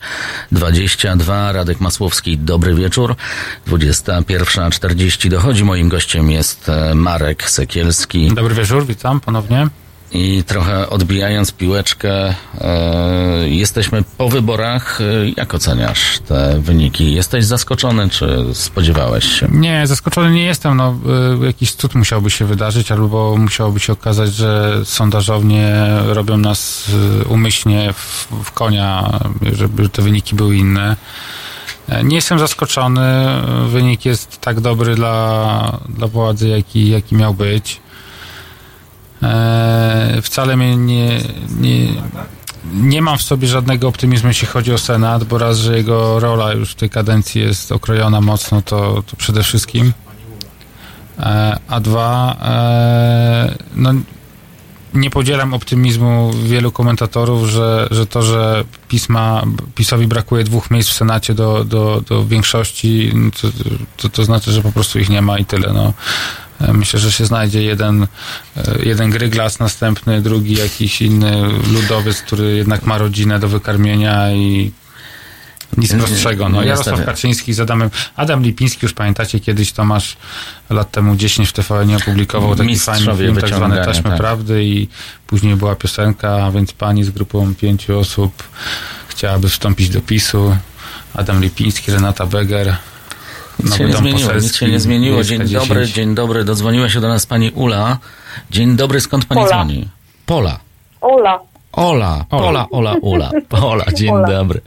22, 0.52 1.52
Radek 1.52 1.80
Masłowski, 1.80 2.38
dobry 2.38 2.74
wieczór. 2.74 3.16
21.40 3.66 5.28
dochodzi, 5.28 5.64
moim 5.64 5.88
gościem 5.88 6.30
jest 6.30 6.68
e, 6.68 6.94
Marek 6.94 7.50
Sekielski 7.50 8.34
Dobry 8.34 8.54
wieczór, 8.54 8.86
witam 8.86 9.20
ponownie. 9.20 9.68
I 10.12 10.44
trochę 10.46 10.90
odbijając 10.90 11.52
piłeczkę, 11.52 12.34
e, 12.60 13.48
jesteśmy 13.48 14.02
po 14.18 14.28
wyborach. 14.28 15.00
E, 15.00 15.04
Jak 15.36 15.54
oceniasz 15.54 16.18
te 16.28 16.60
wyniki? 16.60 17.12
Jesteś 17.12 17.44
zaskoczony, 17.44 18.10
czy 18.10 18.44
spodziewałeś 18.52 19.24
się? 19.40 19.48
Nie, 19.52 19.86
zaskoczony 19.86 20.30
nie 20.30 20.44
jestem. 20.44 20.76
No, 20.76 20.94
y, 21.42 21.46
jakiś 21.46 21.72
cud 21.72 21.94
musiałby 21.94 22.30
się 22.30 22.44
wydarzyć, 22.44 22.92
albo 22.92 23.36
musiałoby 23.36 23.80
się 23.80 23.92
okazać, 23.92 24.34
że 24.34 24.80
sondażownie 24.84 25.72
robią 26.06 26.36
nas 26.36 26.88
y, 27.22 27.24
umyślnie 27.28 27.92
w, 27.92 28.28
w 28.44 28.52
konia, 28.52 29.18
żeby 29.52 29.88
te 29.88 30.02
wyniki 30.02 30.36
były 30.36 30.56
inne. 30.56 30.96
E, 31.88 32.04
Nie 32.04 32.16
jestem 32.16 32.38
zaskoczony. 32.38 33.26
Wynik 33.68 34.04
jest 34.04 34.40
tak 34.40 34.60
dobry 34.60 34.94
dla, 34.94 35.78
dla 35.88 36.06
władzy, 36.06 36.48
jaki, 36.48 36.88
jaki 36.90 37.14
miał 37.14 37.34
być. 37.34 37.80
E, 39.22 40.18
wcale 40.22 40.56
mnie 40.56 40.76
nie, 40.76 41.20
nie, 41.60 41.88
nie 42.74 43.02
mam 43.02 43.18
w 43.18 43.22
sobie 43.22 43.48
żadnego 43.48 43.88
optymizmu, 43.88 44.28
jeśli 44.28 44.48
chodzi 44.48 44.72
o 44.72 44.78
Senat, 44.78 45.24
bo 45.24 45.38
raz, 45.38 45.58
że 45.58 45.76
jego 45.76 46.20
rola 46.20 46.52
już 46.52 46.70
w 46.70 46.74
tej 46.74 46.90
kadencji 46.90 47.40
jest 47.40 47.72
okrojona 47.72 48.20
mocno, 48.20 48.62
to, 48.62 49.02
to 49.06 49.16
przede 49.16 49.42
wszystkim. 49.42 49.92
E, 51.18 51.58
a 51.68 51.80
dwa, 51.80 52.36
e, 52.42 53.54
no, 53.76 53.92
nie 54.94 55.10
podzielam 55.10 55.54
optymizmu 55.54 56.32
wielu 56.44 56.72
komentatorów, 56.72 57.48
że, 57.48 57.88
że 57.90 58.06
to, 58.06 58.22
że 58.22 58.64
pisma, 58.88 59.42
PiSowi 59.74 60.06
brakuje 60.06 60.44
dwóch 60.44 60.70
miejsc 60.70 60.90
w 60.90 60.92
Senacie 60.92 61.34
do, 61.34 61.64
do, 61.64 62.02
do 62.08 62.26
większości, 62.26 63.12
to, 63.42 63.48
to, 63.96 64.08
to 64.08 64.24
znaczy, 64.24 64.52
że 64.52 64.62
po 64.62 64.72
prostu 64.72 64.98
ich 64.98 65.08
nie 65.08 65.22
ma 65.22 65.38
i 65.38 65.44
tyle. 65.44 65.72
No. 65.72 65.92
Myślę, 66.72 67.00
że 67.00 67.12
się 67.12 67.26
znajdzie 67.26 67.62
jeden, 67.62 68.02
e, 68.56 68.78
jeden 68.82 69.10
gryglas, 69.10 69.58
następny, 69.58 70.22
drugi 70.22 70.54
jakiś 70.54 71.02
inny 71.02 71.48
ludowiec, 71.72 72.22
który 72.22 72.56
jednak 72.56 72.86
ma 72.86 72.98
rodzinę 72.98 73.38
do 73.38 73.48
wykarmienia 73.48 74.32
i 74.32 74.72
nic 75.76 75.94
prostszego. 75.94 76.48
No, 76.48 76.62
Jarosław. 76.62 77.04
Kaczyński 77.04 77.54
z 77.54 77.60
Adamem, 77.60 77.90
Adam 78.16 78.42
Lipiński, 78.42 78.78
już 78.82 78.92
pamiętacie, 78.92 79.40
kiedyś 79.40 79.72
Tomasz 79.72 80.16
lat 80.70 80.90
temu 80.90 81.16
10 81.16 81.48
w 81.48 81.52
TVN 81.52 81.96
opublikował 81.96 82.56
taki 82.56 82.68
Mistrzowie 82.68 83.04
fajny 83.04 83.22
film, 83.22 83.34
tak 83.34 83.44
wyciągania, 83.44 83.84
Taśmy 83.84 84.10
tak. 84.10 84.18
Prawdy 84.18 84.64
i 84.64 84.88
później 85.26 85.56
była 85.56 85.76
piosenka, 85.76 86.44
a 86.44 86.50
więc 86.50 86.72
pani 86.72 87.04
z 87.04 87.10
grupą 87.10 87.54
pięciu 87.54 87.98
osób 87.98 88.42
chciałaby 89.08 89.48
wstąpić 89.48 89.88
do 89.88 90.00
PiSu. 90.00 90.56
Adam 91.14 91.42
Lipiński, 91.42 91.92
Renata 91.92 92.26
Beger. 92.26 92.76
Nic 93.64 93.74
się 93.76 93.84
nie 93.84 93.92
zmieniło, 93.92 94.32
nic 94.34 94.56
się 94.56 94.68
nie 94.68 94.80
zmieniło. 94.80 95.22
Dzień 95.24 95.46
10. 95.46 95.68
dobry, 95.68 95.86
dzień 95.86 96.14
dobry. 96.14 96.44
Dodzwoniła 96.44 96.88
się 96.88 97.00
do 97.00 97.08
nas 97.08 97.26
pani 97.26 97.50
Ula. 97.50 97.98
Dzień 98.50 98.76
dobry, 98.76 99.00
skąd 99.00 99.24
pani 99.24 99.40
Pola. 99.40 99.50
dzwoni? 99.56 99.88
Pola. 100.26 100.58
Ola. 101.00 101.40
Ola, 101.72 102.24
Ola, 102.30 102.66
Ola, 102.70 102.94
Ula. 103.02 103.30
Ola, 103.62 103.84
dzień 103.96 104.10
Ola. 104.10 104.28
dobry. 104.28 104.60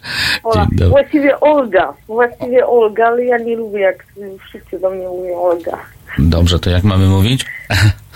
Ola. 0.44 0.56
Dzień 0.56 0.66
dobry. 0.78 0.90
Właściwie 0.90 1.40
Olga. 1.40 1.94
Właściwie 2.08 2.68
Olga, 2.68 3.08
ale 3.08 3.26
ja 3.26 3.38
nie 3.38 3.56
lubię, 3.56 3.80
jak 3.80 4.06
wszyscy 4.50 4.80
do 4.80 4.90
mnie 4.90 5.08
mówią 5.08 5.38
Olga. 5.40 5.78
Dobrze, 6.20 6.60
to 6.60 6.70
jak 6.70 6.84
mamy 6.84 7.08
mówić? 7.08 7.46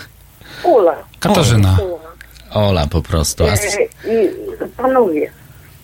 Ula. 0.64 0.94
Katarzyna. 1.20 1.76
Ula. 1.82 2.66
Ola 2.68 2.86
po 2.86 3.02
prostu. 3.02 3.44
E, 3.44 3.54
I 4.04 4.28
panowie, 4.76 5.30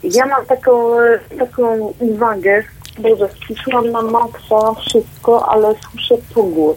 ja 0.05 0.26
mam 0.26 0.47
taką, 0.47 1.01
e, 1.01 1.18
taką 1.38 1.95
uwagę, 1.99 2.62
Boże, 2.99 3.28
spisałam 3.45 3.90
na 3.90 4.03
maksa 4.03 4.74
wszystko, 4.80 5.49
ale 5.49 5.74
słyszę 5.90 6.14
pogłos. 6.34 6.76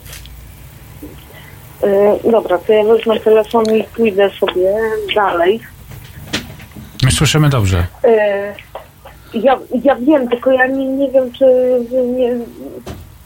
E, 1.84 2.20
dobra, 2.32 2.57
to 2.57 2.74
ja 2.74 2.84
wezmę 2.84 3.20
telefon 3.20 3.66
i 3.76 3.84
pójdę 3.84 4.30
sobie 4.30 4.76
dalej. 5.16 5.59
My 7.03 7.11
słyszymy 7.11 7.49
dobrze. 7.49 7.88
E, 8.03 8.55
ja, 9.34 9.59
ja 9.84 9.95
wiem, 9.95 10.30
tylko 10.30 10.51
ja 10.51 10.68
nie, 10.68 10.86
nie 10.86 11.11
wiem, 11.11 11.32
czy 11.32 11.45
nie, 11.91 12.36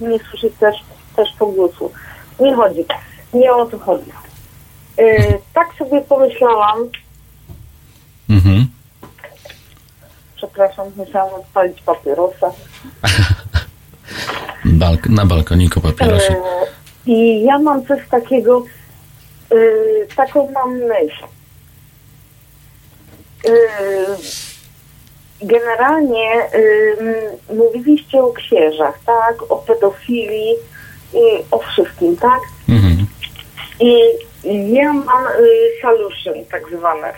nie 0.09 0.19
słyszy 0.19 0.51
też, 0.59 0.75
też 1.15 1.29
pogłosu. 1.39 1.91
Nie 2.39 2.55
chodzi. 2.55 2.85
Nie 3.33 3.53
o 3.53 3.65
to 3.65 3.79
chodzi. 3.79 4.11
E, 4.97 5.33
tak 5.53 5.67
sobie 5.79 6.01
pomyślałam, 6.01 6.77
mhm. 8.29 8.67
Przepraszam, 10.39 10.91
musiałam 10.95 11.33
odpalić 11.33 11.81
papierosa. 11.81 12.51
Balk- 14.81 15.09
na 15.09 15.25
balkoniku 15.25 15.81
papierosik. 15.81 16.31
E, 16.31 16.65
I 17.05 17.43
ja 17.43 17.59
mam 17.59 17.85
coś 17.85 17.99
takiego, 18.11 18.63
e, 19.51 19.55
taką 20.15 20.51
mam 20.51 20.73
myśl. 20.77 21.23
E, 23.45 23.51
generalnie 25.41 26.29
mówiliście 27.53 28.23
o 28.23 28.33
księżach, 28.33 28.99
tak? 29.05 29.51
O 29.51 29.55
pedofilii 29.55 30.55
i 31.13 31.43
o 31.51 31.59
wszystkim, 31.59 32.17
tak? 32.17 32.39
Mhm. 32.69 33.05
I 33.79 33.93
ja 34.73 34.93
mam 34.93 35.27
y, 35.27 35.81
solution 35.81 36.45
tak 36.51 36.61
zwane. 36.77 37.13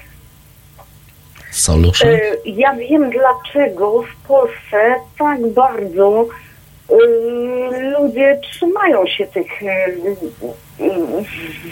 Solution? 1.51 2.09
Y, 2.09 2.37
ja 2.45 2.73
wiem 2.73 3.09
dlaczego 3.09 4.01
w 4.01 4.27
Polsce 4.27 4.95
tak 5.19 5.47
bardzo 5.47 6.25
y, 6.91 6.95
ludzie 7.99 8.39
trzymają 8.43 9.07
się 9.07 9.25
tych 9.25 9.63
y, 9.63 10.15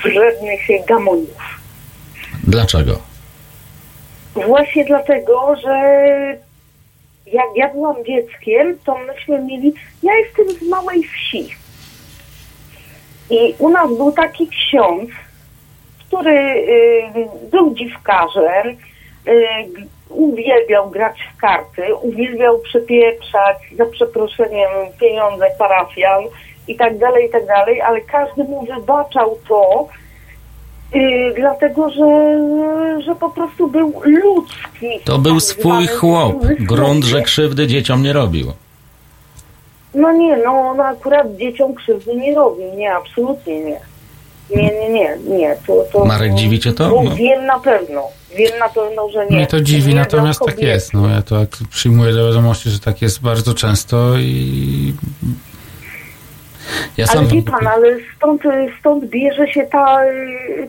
wrednych 0.03 0.85
gamonów. 0.87 1.59
Dlaczego? 2.43 2.99
Właśnie 4.35 4.85
dlatego, 4.85 5.55
że 5.63 5.79
jak 7.25 7.47
ja 7.55 7.69
byłam 7.69 7.95
dzieckiem, 8.05 8.77
to 8.85 8.97
myśmy 8.97 9.43
mieli, 9.43 9.73
ja 10.03 10.13
jestem 10.15 10.49
z 10.49 10.69
małej 10.69 11.03
wsi. 11.03 11.49
I 13.29 13.55
u 13.59 13.69
nas 13.69 13.87
był 13.87 14.11
taki 14.11 14.47
ksiądz, 14.47 15.09
który 16.07 16.65
był 17.51 17.75
dziwkarzem, 17.75 18.77
uwielbiał 20.09 20.89
grać 20.89 21.17
w 21.33 21.41
karty, 21.41 21.95
uwielbiał 21.95 22.59
przepieprzać, 22.59 23.57
za 23.77 23.85
przeproszeniem, 23.85 24.69
pieniądze 24.99 25.45
parafian 25.59 26.23
i 26.67 26.75
tak 26.75 26.97
dalej, 26.97 27.27
i 27.27 27.29
tak 27.29 27.45
dalej, 27.45 27.81
ale 27.81 28.01
każdy 28.01 28.43
mu 28.43 28.65
wybaczał 28.65 29.37
to, 29.47 29.87
y, 30.95 31.33
dlatego 31.35 31.89
że, 31.89 32.03
że 33.03 33.15
po 33.15 33.29
prostu 33.29 33.67
był 33.67 33.93
ludzki. 34.05 34.99
To 35.05 35.17
był 35.17 35.33
Tak 35.33 35.43
swój 35.43 35.87
chłop. 35.87 36.35
Grunt, 36.59 37.03
że 37.03 37.21
krzywdy 37.21 37.67
dzieciom 37.67 38.03
nie 38.03 38.13
robił. 38.13 38.53
No 39.93 40.11
nie, 40.11 40.37
no 40.37 40.51
on 40.51 40.79
akurat 40.79 41.35
dzieciom 41.35 41.73
krzywdy 41.73 42.15
nie 42.15 42.35
robi, 42.35 42.63
nie, 42.63 42.93
absolutnie 42.93 43.59
nie. 43.59 43.79
Nie, 44.55 44.63
nie, 44.63 44.89
nie, 44.89 45.17
nie, 45.37 45.55
to... 45.67 45.85
to 45.93 46.05
Marek, 46.05 46.33
dziwi 46.33 46.59
cię 46.59 46.73
to? 46.73 47.03
No. 47.03 47.15
Wiem 47.15 47.45
na 47.45 47.59
pewno, 47.59 48.07
wiem 48.37 48.59
na 48.59 48.69
pewno, 48.69 49.09
że 49.09 49.25
nie. 49.25 49.37
Mnie 49.37 49.47
to 49.47 49.61
dziwi, 49.61 49.91
dla 49.91 50.01
natomiast 50.01 50.39
tak 50.45 50.59
jest. 50.59 50.93
No, 50.93 51.09
ja 51.09 51.21
to 51.21 51.45
przyjmuję 51.69 52.13
do 52.13 52.27
wiadomości, 52.27 52.69
że 52.69 52.79
tak 52.79 53.01
jest 53.01 53.21
bardzo 53.21 53.53
często 53.53 54.17
i 54.17 54.93
Ja 56.97 57.05
Ale 57.09 57.25
wie 57.25 57.41
pan, 57.41 57.67
ale 57.67 57.97
stąd, 58.17 58.41
stąd 58.79 59.05
bierze 59.05 59.47
się 59.47 59.67
ta, 59.71 59.97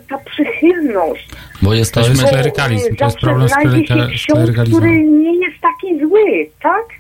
ta 0.08 0.18
przychylność. 0.18 1.28
bo 1.62 1.70
to 1.70 1.74
jesteśmy... 1.74 2.14
jest 2.14 2.28
klerykalizm, 2.28 2.96
to 2.96 3.04
jest 3.04 3.18
problem 3.18 3.48
z, 3.48 3.54
kleryka, 3.54 3.94
ksiądz, 4.14 4.50
który 4.68 5.02
nie 5.02 5.34
jest 5.34 5.60
taki 5.60 6.00
zły, 6.00 6.50
tak? 6.62 6.99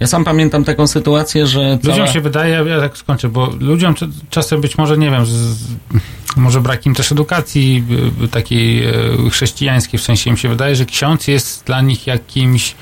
Ja 0.00 0.06
sam 0.06 0.24
pamiętam 0.24 0.64
taką 0.64 0.86
sytuację, 0.86 1.46
że 1.46 1.78
cała... 1.82 1.96
Ludziom 1.96 2.14
się 2.14 2.20
wydaje, 2.20 2.64
ja 2.66 2.80
tak 2.80 2.98
skończę, 2.98 3.28
bo 3.28 3.50
ludziom 3.60 3.94
czasem 4.30 4.60
być 4.60 4.78
może, 4.78 4.98
nie 4.98 5.10
wiem, 5.10 5.26
z, 5.26 5.56
może 6.36 6.60
brak 6.60 6.86
im 6.86 6.94
też 6.94 7.12
edukacji 7.12 7.84
y, 8.20 8.24
y, 8.24 8.28
takiej 8.28 8.88
y, 9.26 9.30
chrześcijańskiej, 9.30 10.00
w 10.00 10.02
sensie 10.02 10.30
im 10.30 10.36
się 10.36 10.48
wydaje, 10.48 10.76
że 10.76 10.84
ksiądz 10.84 11.28
jest 11.28 11.64
dla 11.66 11.80
nich 11.80 12.06
jakimś 12.06 12.74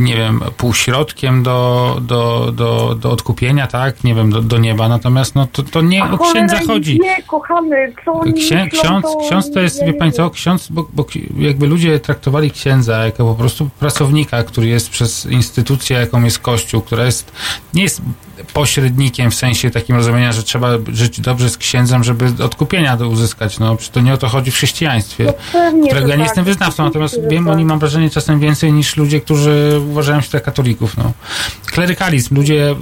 nie 0.00 0.16
wiem, 0.16 0.40
półśrodkiem 0.56 1.42
do, 1.42 1.98
do, 2.00 2.52
do, 2.52 2.94
do 2.94 3.10
odkupienia, 3.10 3.66
tak? 3.66 4.04
Nie 4.04 4.14
wiem, 4.14 4.30
do, 4.30 4.40
do 4.42 4.58
nieba. 4.58 4.88
Natomiast 4.88 5.34
no, 5.34 5.46
to, 5.52 5.62
to 5.62 5.82
nie 5.82 6.04
o 6.04 6.18
księdza 6.18 6.60
chodzi. 6.66 7.00
Nie, 7.00 7.22
kochany, 7.22 7.92
co 8.04 8.12
oni 8.12 8.34
Księ, 8.34 8.64
myślą, 8.64 8.80
ksiądz, 8.80 9.06
ksiądz 9.26 9.50
to 9.50 9.60
jest, 9.60 9.84
wie 9.84 9.94
pani 9.94 10.12
co, 10.12 10.30
ksiądz, 10.30 10.68
bo, 10.68 10.88
bo 10.92 11.06
jakby 11.38 11.66
ludzie 11.66 12.00
traktowali 12.00 12.50
księdza 12.50 13.04
jako 13.04 13.24
po 13.24 13.34
prostu 13.34 13.70
pracownika, 13.78 14.42
który 14.42 14.66
jest 14.66 14.90
przez 14.90 15.26
instytucję, 15.26 15.98
jaką 15.98 16.24
jest 16.24 16.38
Kościół, 16.38 16.80
która 16.80 17.04
jest, 17.04 17.32
nie 17.74 17.82
jest 17.82 18.02
pośrednikiem 18.54 19.30
w 19.30 19.34
sensie 19.34 19.70
takim 19.70 19.96
rozumienia, 19.96 20.32
że 20.32 20.42
trzeba 20.42 20.68
żyć 20.92 21.20
dobrze 21.20 21.50
z 21.50 21.58
księdzem, 21.58 22.04
żeby 22.04 22.44
odkupienia 22.44 22.96
do 22.96 23.08
uzyskać. 23.08 23.58
No, 23.58 23.76
to 23.92 24.00
nie 24.00 24.14
o 24.14 24.16
to 24.16 24.28
chodzi 24.28 24.50
w 24.50 24.54
chrześcijaństwie, 24.54 25.32
No 25.54 25.86
którego 25.86 26.08
ja 26.08 26.14
nie 26.14 26.20
tak. 26.20 26.28
jestem 26.28 26.44
wyznawcą, 26.44 26.84
natomiast 26.84 27.28
wiem, 27.28 27.44
tak. 27.44 27.52
oni 27.52 27.64
mam 27.64 27.78
wrażenie 27.78 28.10
czasem 28.10 28.40
więcej 28.40 28.72
niż 28.72 28.96
ludzie, 28.96 29.20
którzy 29.20 29.80
uważają 29.90 30.20
się 30.20 30.30
za 30.30 30.40
katolików. 30.40 30.96
No. 30.96 31.12
Klerykalizm. 31.66 32.34
Ludzie 32.36 32.70
e, 32.70 32.74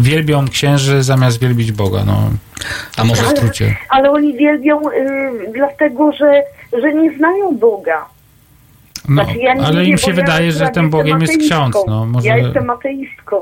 wielbią 0.00 0.48
księży 0.48 1.02
zamiast 1.02 1.40
wielbić 1.40 1.72
Boga. 1.72 2.04
No. 2.06 2.30
A 2.96 3.04
może 3.04 3.22
w 3.22 3.26
Ale, 3.26 3.36
skrócie. 3.36 3.76
ale 3.88 4.10
oni 4.10 4.36
wielbią 4.36 4.80
y, 4.90 5.52
dlatego, 5.54 6.12
że, 6.12 6.42
że 6.82 6.94
nie 6.94 7.16
znają 7.16 7.56
Boga. 7.58 8.06
No, 9.08 9.24
Znaczy, 9.24 9.38
ja 9.38 9.54
nie 9.54 9.62
ale 9.62 9.80
wiem, 9.80 9.90
im 9.90 9.98
się 9.98 10.12
wydaje, 10.12 10.52
że 10.52 10.68
tym 10.68 10.90
Bogiem 10.90 11.20
jest 11.20 11.38
ksiądz. 11.38 11.76
No, 11.86 12.06
może... 12.06 12.28
Ja 12.28 12.36
jestem 12.36 12.70
ateistką. 12.70 13.36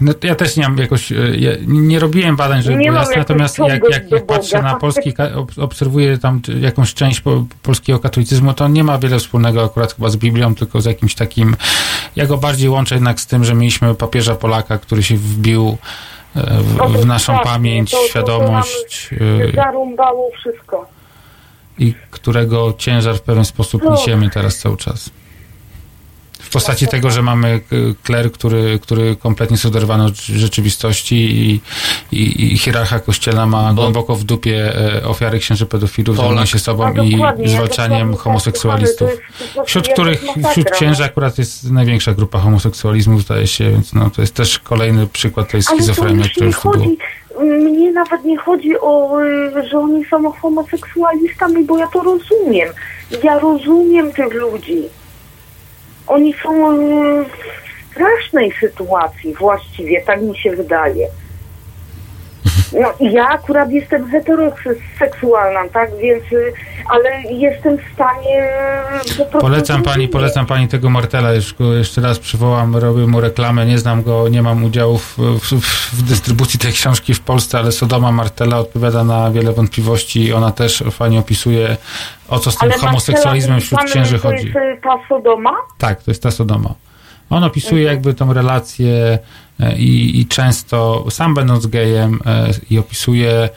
No, 0.00 0.12
ja 0.22 0.34
też 0.34 0.56
nie 0.56 0.62
mam 0.62 0.78
jakoś, 0.78 1.12
e, 1.12 1.16
ja 1.38 1.50
nie 1.66 1.98
robiłem 1.98 2.36
badań, 2.36 2.62
żeby 2.62 2.76
było 2.76 2.92
jasne, 2.92 3.16
natomiast 3.16 3.58
jak, 3.58 3.82
jak, 3.90 4.10
jak 4.10 4.26
patrzę 4.26 4.62
na 4.62 4.74
polski, 4.74 5.14
obserwuję 5.56 6.18
tam 6.18 6.40
jakąś 6.60 6.94
część 6.94 7.20
po, 7.20 7.44
polskiego 7.62 7.98
katolicyzmu, 7.98 8.54
to 8.54 8.68
nie 8.68 8.84
ma 8.84 8.98
wiele 8.98 9.18
wspólnego 9.18 9.64
akurat 9.64 9.92
chyba 9.94 10.08
z 10.08 10.16
Biblią, 10.16 10.54
tylko 10.54 10.80
z 10.80 10.84
jakimś 10.84 11.14
takim, 11.14 11.56
ja 12.16 12.26
go 12.26 12.36
bardziej 12.36 12.68
łączę 12.68 12.94
jednak 12.94 13.20
z 13.20 13.26
tym, 13.26 13.44
że 13.44 13.54
mieliśmy 13.54 13.94
papieża 13.94 14.34
Polaka, 14.34 14.78
który 14.78 15.02
się 15.02 15.16
wbił 15.16 15.78
e, 16.36 16.58
No 16.76 16.84
to 16.84 16.88
w, 16.88 16.96
w 17.00 17.06
naszą 17.06 17.38
pamięć, 17.38 17.90
to- 17.90 17.96
to- 17.96 18.02
to 18.02 18.08
świadomość 18.08 19.10
e, 19.50 19.52
Zarąbało 19.56 20.30
wszystko. 20.40 20.86
i 21.78 21.94
którego 22.10 22.74
ciężar 22.78 23.16
w 23.16 23.20
pewien 23.22 23.44
sposób 23.44 23.82
No. 23.84 23.90
niesiemy 23.90 24.30
teraz 24.30 24.58
cały 24.58 24.76
czas. 24.76 25.10
W 26.50 26.52
postaci 26.52 26.88
tego, 26.88 27.10
że 27.10 27.22
mamy 27.22 27.48
e, 27.48 27.60
kler, 28.02 28.32
który, 28.32 28.78
który 28.82 29.16
kompletnie 29.16 29.54
jest 29.54 29.66
oderwany 29.66 30.04
od 30.04 30.16
rzeczywistości 30.16 31.14
i, 31.16 31.60
i, 32.12 32.52
i 32.52 32.58
hierarcha 32.58 33.00
kościelna 33.00 33.46
ma 33.46 33.72
Bo- 33.72 33.82
głęboko 33.82 34.16
w 34.16 34.24
dupie 34.24 34.76
e, 34.96 35.04
ofiary 35.04 35.38
księży 35.38 35.66
pedofilów, 35.66 36.16
Polak. 36.16 36.28
zajmują 36.28 36.46
się 36.46 36.58
sobą 36.58 36.94
i 37.44 37.48
zwalczaniem 37.48 38.12
tak, 38.12 38.20
homoseksualistów. 38.20 39.10
Wśród 39.66 39.88
których, 39.88 40.20
wśród 40.50 40.66
no. 40.70 40.76
księży 40.76 41.04
akurat 41.04 41.38
jest 41.38 41.70
największa 41.70 42.14
grupa 42.14 42.38
homoseksualizmu, 42.38 43.20
zdaje 43.20 43.46
się, 43.46 43.70
więc 43.70 43.92
no, 43.92 44.10
to 44.10 44.20
jest 44.20 44.34
też 44.34 44.58
kolejny 44.58 45.06
przykład 45.06 45.50
tej 45.50 45.62
schizofrenii, 45.62 46.20
o 46.20 46.22
już 46.22 46.30
której 46.30 46.46
już 46.46 46.60
tu 46.60 46.70
było. 46.70 46.84
chodzi, 46.84 46.96
mnie 47.46 47.92
nawet 47.92 48.24
nie 48.24 48.38
chodzi 48.38 48.80
o, 48.80 49.22
y, 49.22 49.68
że 49.68 49.78
oni 49.78 50.04
są 50.04 50.32
homoseksualistami, 50.32 51.64
bo 51.64 51.78
ja 51.78 51.86
to 51.86 52.02
rozumiem. 52.02 52.68
Ja 53.22 53.38
rozumiem 53.38 54.12
tych 54.12 54.34
ludzi. 54.34 54.82
Oni 56.06 56.34
są 56.42 56.76
w 57.24 57.90
strasznej 57.90 58.52
sytuacji 58.60 59.34
właściwie, 59.34 60.02
tak 60.02 60.22
mi 60.22 60.38
się 60.38 60.50
wydaje. 60.50 61.06
No 62.72 62.92
i 63.00 63.12
ja 63.12 63.28
akurat 63.28 63.70
jestem 63.70 64.10
heteroseksualna, 64.10 65.68
tak, 65.72 65.90
więc, 66.02 66.32
y, 66.32 66.52
ale 66.90 67.22
jestem 67.22 67.78
w 67.78 67.94
stanie 67.94 68.48
y, 69.20 69.40
Polecam 69.40 69.82
pani, 69.82 70.08
polecam 70.08 70.46
pani 70.46 70.68
tego 70.68 70.90
Martela, 70.90 71.32
już 71.32 71.54
jeszcze 71.78 72.00
raz 72.00 72.18
przywołam, 72.18 72.76
robię 72.76 73.06
mu 73.06 73.20
reklamę, 73.20 73.66
nie 73.66 73.78
znam 73.78 74.02
go, 74.02 74.28
nie 74.28 74.42
mam 74.42 74.64
udziału 74.64 74.98
w, 74.98 75.18
w, 75.18 75.52
w 75.92 76.02
dystrybucji 76.02 76.58
tej 76.58 76.72
książki 76.72 77.14
w 77.14 77.20
Polsce, 77.20 77.58
ale 77.58 77.72
Sodoma 77.72 78.12
Martela 78.12 78.58
odpowiada 78.58 79.04
na 79.04 79.30
wiele 79.30 79.52
wątpliwości 79.52 80.24
i 80.24 80.32
ona 80.32 80.52
też 80.52 80.84
fajnie 80.90 81.18
opisuje, 81.18 81.76
o 82.28 82.38
co 82.38 82.50
z 82.50 82.58
tym 82.58 82.72
Ale 82.72 82.80
homoseksualizmem 82.80 83.56
Marcela, 83.56 83.82
wśród 83.82 83.90
księży 83.90 84.18
to 84.18 84.28
chodzi. 84.28 84.46
jest 84.46 84.56
y, 84.56 84.80
ta 84.82 84.98
Sodoma? 85.08 85.52
Tak, 85.78 86.02
to 86.02 86.10
jest 86.10 86.22
ta 86.22 86.30
Sodoma. 86.30 86.74
On 87.30 87.44
opisuje 87.44 87.82
jakby 87.82 88.14
tą 88.14 88.32
relację 88.32 89.18
e, 89.60 89.78
i, 89.78 90.20
i 90.20 90.26
często, 90.26 91.06
sam 91.10 91.34
będąc 91.34 91.66
gejem, 91.66 92.20
e, 92.26 92.50
i 92.70 92.78
opisuje 92.78 93.50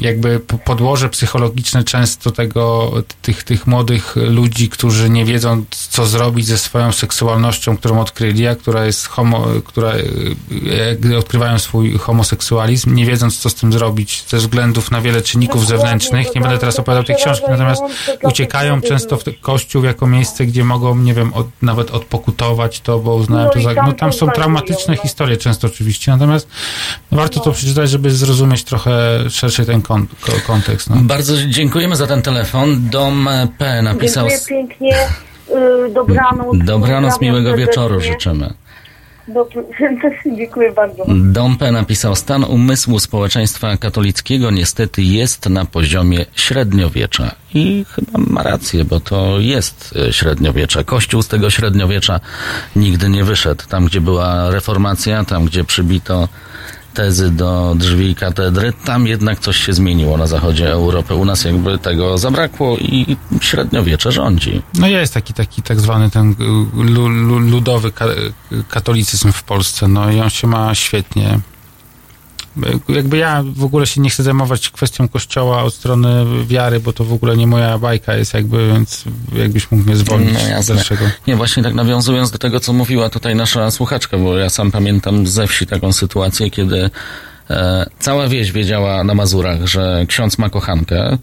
jakby 0.00 0.40
po- 0.40 0.58
podłoże 0.58 1.08
psychologiczne 1.08 1.84
często 1.84 2.30
tego, 2.30 2.92
tych, 3.22 3.44
tych 3.44 3.66
młodych 3.66 4.16
ludzi, 4.16 4.68
którzy 4.68 5.10
nie 5.10 5.24
wiedzą, 5.24 5.64
co 5.70 6.06
zrobić 6.06 6.46
ze 6.46 6.58
swoją 6.58 6.92
seksualnością, 6.92 7.76
którą 7.76 8.00
odkryli, 8.00 8.46
a 8.46 8.54
która 8.54 8.84
jest 8.84 9.06
homo, 9.06 9.46
która, 9.64 9.90
e, 9.90 10.96
gdy 10.96 11.18
odkrywają 11.18 11.58
swój 11.58 11.98
homoseksualizm, 11.98 12.94
nie 12.94 13.06
wiedząc, 13.06 13.38
co 13.38 13.50
z 13.50 13.54
tym 13.54 13.72
zrobić, 13.72 14.24
ze 14.28 14.36
względów 14.36 14.90
na 14.90 15.00
wiele 15.00 15.22
czynników 15.22 15.66
zewnętrznych. 15.66 16.34
Nie 16.34 16.40
będę 16.40 16.58
teraz 16.58 16.78
opowiadał 16.78 17.04
tej 17.04 17.16
książki, 17.16 17.46
natomiast 17.50 17.82
uciekają 18.22 18.80
często 18.80 19.16
w 19.16 19.24
kościół 19.40 19.84
jako 19.84 20.06
miejsce, 20.06 20.46
gdzie 20.46 20.64
mogą, 20.64 20.96
nie 20.96 21.14
wiem, 21.14 21.34
od, 21.34 21.46
nawet 21.62 21.90
odpokutować 21.90 22.80
to, 22.80 22.98
bo 22.98 23.14
uznają 23.14 23.46
No 23.46 23.52
to 23.52 23.60
za... 23.60 23.82
No 23.82 23.92
tam 23.92 24.12
są 24.12 24.30
traumatyczne 24.30 24.94
no. 24.94 25.02
historie 25.02 25.36
często 25.36 25.66
oczywiście, 25.66 26.12
natomiast 26.12 26.48
warto 27.10 27.40
to 27.40 27.52
przeczytać, 27.52 27.90
żeby 27.90 28.10
zrozumieć 28.10 28.64
trochę 28.64 29.24
szerszy 29.32 29.66
ten 29.66 29.82
kon, 29.82 30.06
ko, 30.20 30.32
kontekst. 30.46 30.90
No. 30.90 30.96
Bardzo 31.02 31.34
dziękujemy 31.46 31.96
za 31.96 32.06
ten 32.06 32.22
telefon. 32.22 32.88
Dom 32.90 33.28
P 33.58 33.82
napisał... 33.82 34.28
Dziękuję 34.28 34.48
pięknie. 34.58 34.96
y, 35.88 35.92
Dobranoc. 35.94 36.46
Dobranoc, 36.64 37.20
miłego 37.20 37.56
wieczoru 37.56 38.00
życzymy. 38.00 38.54
Dob- 39.28 39.64
Dziękuję 40.36 40.72
bardzo. 40.72 41.04
Dom 41.08 41.58
P 41.58 41.72
napisał, 41.72 42.16
stan 42.16 42.44
umysłu 42.44 42.98
społeczeństwa 42.98 43.76
katolickiego 43.76 44.50
niestety 44.50 45.02
jest 45.02 45.48
na 45.48 45.64
poziomie 45.64 46.26
średniowiecza. 46.34 47.34
I 47.54 47.84
chyba 47.94 48.18
ma 48.26 48.42
rację, 48.42 48.84
bo 48.84 49.00
to 49.00 49.40
jest 49.40 49.94
e, 50.08 50.12
średniowiecze. 50.12 50.84
Kościół 50.84 51.22
z 51.22 51.28
tego 51.28 51.50
średniowiecza 51.50 52.20
nigdy 52.76 53.08
nie 53.08 53.24
wyszedł. 53.24 53.62
Tam, 53.68 53.84
gdzie 53.86 54.00
była 54.00 54.50
reformacja, 54.50 55.24
tam, 55.24 55.44
gdzie 55.44 55.64
przybito 55.64 56.28
tezy 56.94 57.30
do 57.30 57.74
drzwi 57.78 58.14
katedry, 58.14 58.72
tam 58.84 59.06
jednak 59.06 59.38
coś 59.38 59.56
się 59.56 59.72
zmieniło 59.72 60.16
na 60.16 60.26
zachodzie 60.26 60.70
Europy. 60.70 61.14
U 61.14 61.24
nas 61.24 61.44
jakby 61.44 61.78
tego 61.78 62.18
zabrakło 62.18 62.76
i 62.76 63.16
średniowiecze 63.40 64.12
rządzi. 64.12 64.62
no 64.78 64.86
jest 64.88 65.14
taki, 65.14 65.34
taki 65.34 65.62
tak 65.62 65.80
zwany 65.80 66.10
ten 66.10 66.30
y, 66.30 66.34
lu, 66.74 67.08
lu, 67.08 67.38
ludowy 67.38 67.92
ka, 67.92 68.06
katolicyzm 68.68 69.32
w 69.32 69.42
Polsce, 69.42 69.88
no 69.88 70.10
i 70.10 70.20
on 70.20 70.30
się 70.30 70.46
ma 70.46 70.74
świetnie. 70.74 71.40
Jakby 72.88 73.16
ja 73.16 73.42
w 73.56 73.64
ogóle 73.64 73.86
się 73.86 74.00
nie 74.00 74.10
chcę 74.10 74.22
zajmować 74.22 74.70
kwestią 74.70 75.08
kościoła 75.08 75.62
od 75.62 75.74
strony 75.74 76.24
wiary, 76.46 76.80
bo 76.80 76.92
to 76.92 77.04
w 77.04 77.12
ogóle 77.12 77.36
nie 77.36 77.46
moja 77.46 77.78
bajka 77.78 78.14
jest 78.14 78.34
jakby, 78.34 78.68
więc 78.72 79.04
jakbyś 79.32 79.70
mógł 79.70 79.84
mnie 79.84 79.96
zwolnić 79.96 80.38
No 80.54 80.62
z 80.62 80.66
dalszego. 80.66 81.04
Nie, 81.26 81.36
właśnie 81.36 81.62
tak 81.62 81.74
nawiązując 81.74 82.30
do 82.30 82.38
tego, 82.38 82.60
co 82.60 82.72
mówiła 82.72 83.10
tutaj 83.10 83.36
nasza 83.36 83.70
słuchaczka, 83.70 84.18
bo 84.18 84.36
ja 84.36 84.50
sam 84.50 84.70
pamiętam 84.70 85.26
ze 85.26 85.46
wsi 85.46 85.66
taką 85.66 85.92
sytuację, 85.92 86.50
kiedy 86.50 86.90
e, 87.50 87.86
cała 87.98 88.28
wieś 88.28 88.52
wiedziała 88.52 89.04
na 89.04 89.14
Mazurach, 89.14 89.66
że 89.66 90.04
ksiądz 90.08 90.38
ma 90.38 90.50
kochankę. 90.50 91.18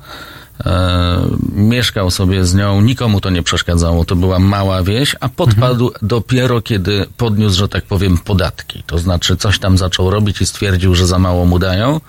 E, 0.66 1.20
mieszkał 1.55 2.12
sobie 2.12 2.45
z 2.45 2.55
nią, 2.55 2.82
nikomu 2.82 3.22
to 3.22 3.30
nie 3.30 3.43
przeszkadzało, 3.43 4.05
to 4.05 4.16
była 4.16 4.39
mała 4.39 4.84
wieś, 4.84 5.16
a 5.20 5.30
podpadł 5.30 5.91
dopiero 6.01 6.62
kiedy 6.62 7.05
podniósł, 7.18 7.57
że 7.57 7.70
tak 7.70 7.86
powiem, 7.86 8.18
podatki. 8.18 8.84
To 8.88 8.97
znaczy 8.99 9.38
coś 9.38 9.60
tam 9.60 9.78
zaczął 9.78 10.10
robić 10.10 10.41
i 10.41 10.45
stwierdził, 10.45 10.95
że 10.95 11.07
za 11.07 11.20
mało 11.20 11.45
mu 11.45 11.60
dają 11.60 12.01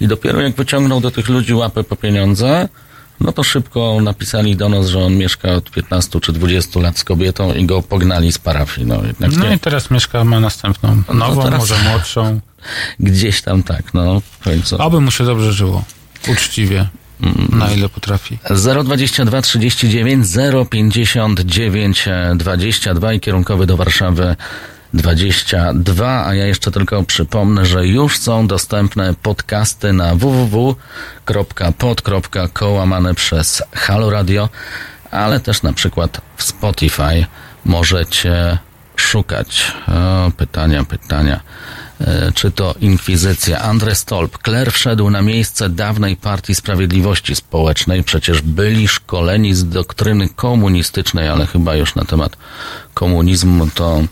i 0.00 0.06
dopiero 0.08 0.40
jak 0.40 0.56
wyciągnął 0.56 1.00
do 1.00 1.10
tych 1.10 1.28
ludzi 1.28 1.54
łapę 1.54 1.84
po 1.84 1.96
pieniądze, 1.96 2.68
no 3.20 3.32
to 3.32 3.42
szybko 3.42 3.98
napisali 4.02 4.56
do 4.56 4.68
nas, 4.68 4.86
że 4.88 5.04
on 5.04 5.16
mieszka 5.16 5.52
od 5.52 5.70
15 5.70 6.20
czy 6.20 6.32
20 6.32 6.80
lat 6.80 6.98
z 6.98 7.04
kobietą 7.04 7.54
i 7.54 7.66
go 7.66 7.82
pognali 7.82 8.32
z 8.32 8.38
parafii. 8.38 8.86
No 8.86 8.94
jednak 9.06 9.36
No 9.36 9.44
nie, 9.48 9.54
i 9.54 9.58
teraz 9.58 9.90
mieszka, 9.90 10.24
ma 10.24 10.40
następną, 10.40 11.02
No 11.08 11.14
nową, 11.14 11.42
teraz- 11.42 11.60
może 11.60 11.74
młodszą. 11.90 12.40
gdzieś 13.00 13.42
tam 13.42 13.62
tak, 13.62 13.94
no 13.94 14.22
końcu. 14.44 14.76
Oby 14.82 15.00
mu 15.00 15.10
się 15.10 15.24
dobrze 15.24 15.52
żyło. 15.52 15.84
Uczciwie. 16.32 16.88
Na 17.50 17.70
ile 17.70 17.88
potrafi. 17.88 18.38
022 18.84 19.42
39 19.42 20.26
059 20.70 22.08
22 22.34 23.12
i 23.12 23.20
kierunkowy 23.20 23.66
do 23.66 23.76
Warszawy 23.76 24.36
22, 24.94 26.26
a 26.26 26.34
ja 26.34 26.46
jeszcze 26.46 26.70
tylko 26.70 27.02
przypomnę, 27.02 27.66
że 27.66 27.86
już 27.86 28.18
są 28.18 28.46
dostępne 28.46 29.14
podcasty 29.22 29.92
na 29.92 30.14
www.pod.kołamane 30.14 33.14
przez 33.14 33.62
Halo 33.72 34.10
Radio, 34.10 34.48
ale 35.10 35.40
też 35.40 35.62
na 35.62 35.72
przykład 35.72 36.20
w 36.36 36.42
Spotify 36.42 37.26
możecie 37.64 38.58
szukać. 38.96 39.72
O, 39.88 40.30
pytania, 40.36 40.84
pytania. 40.84 41.40
E, 42.06 42.32
Czy 42.34 42.50
to 42.50 42.74
inkwizycja? 42.80 43.60
Andrzej 43.60 43.94
Stolp. 43.94 44.38
Kler 44.38 44.72
wszedł 44.72 45.10
na 45.10 45.22
miejsce 45.22 45.68
dawnej 45.68 46.16
Partii 46.16 46.54
Sprawiedliwości 46.54 47.36
Społecznej. 47.36 48.04
Przecież 48.04 48.42
byli 48.42 48.88
szkoleni 48.88 49.54
z 49.54 49.68
doktryny 49.68 50.28
komunistycznej, 50.28 51.28
ale 51.28 51.46
chyba 51.46 51.76
już 51.76 51.94
na 51.94 52.04
temat 52.04 52.36
komunizmu 52.94 53.68
to 53.74 54.02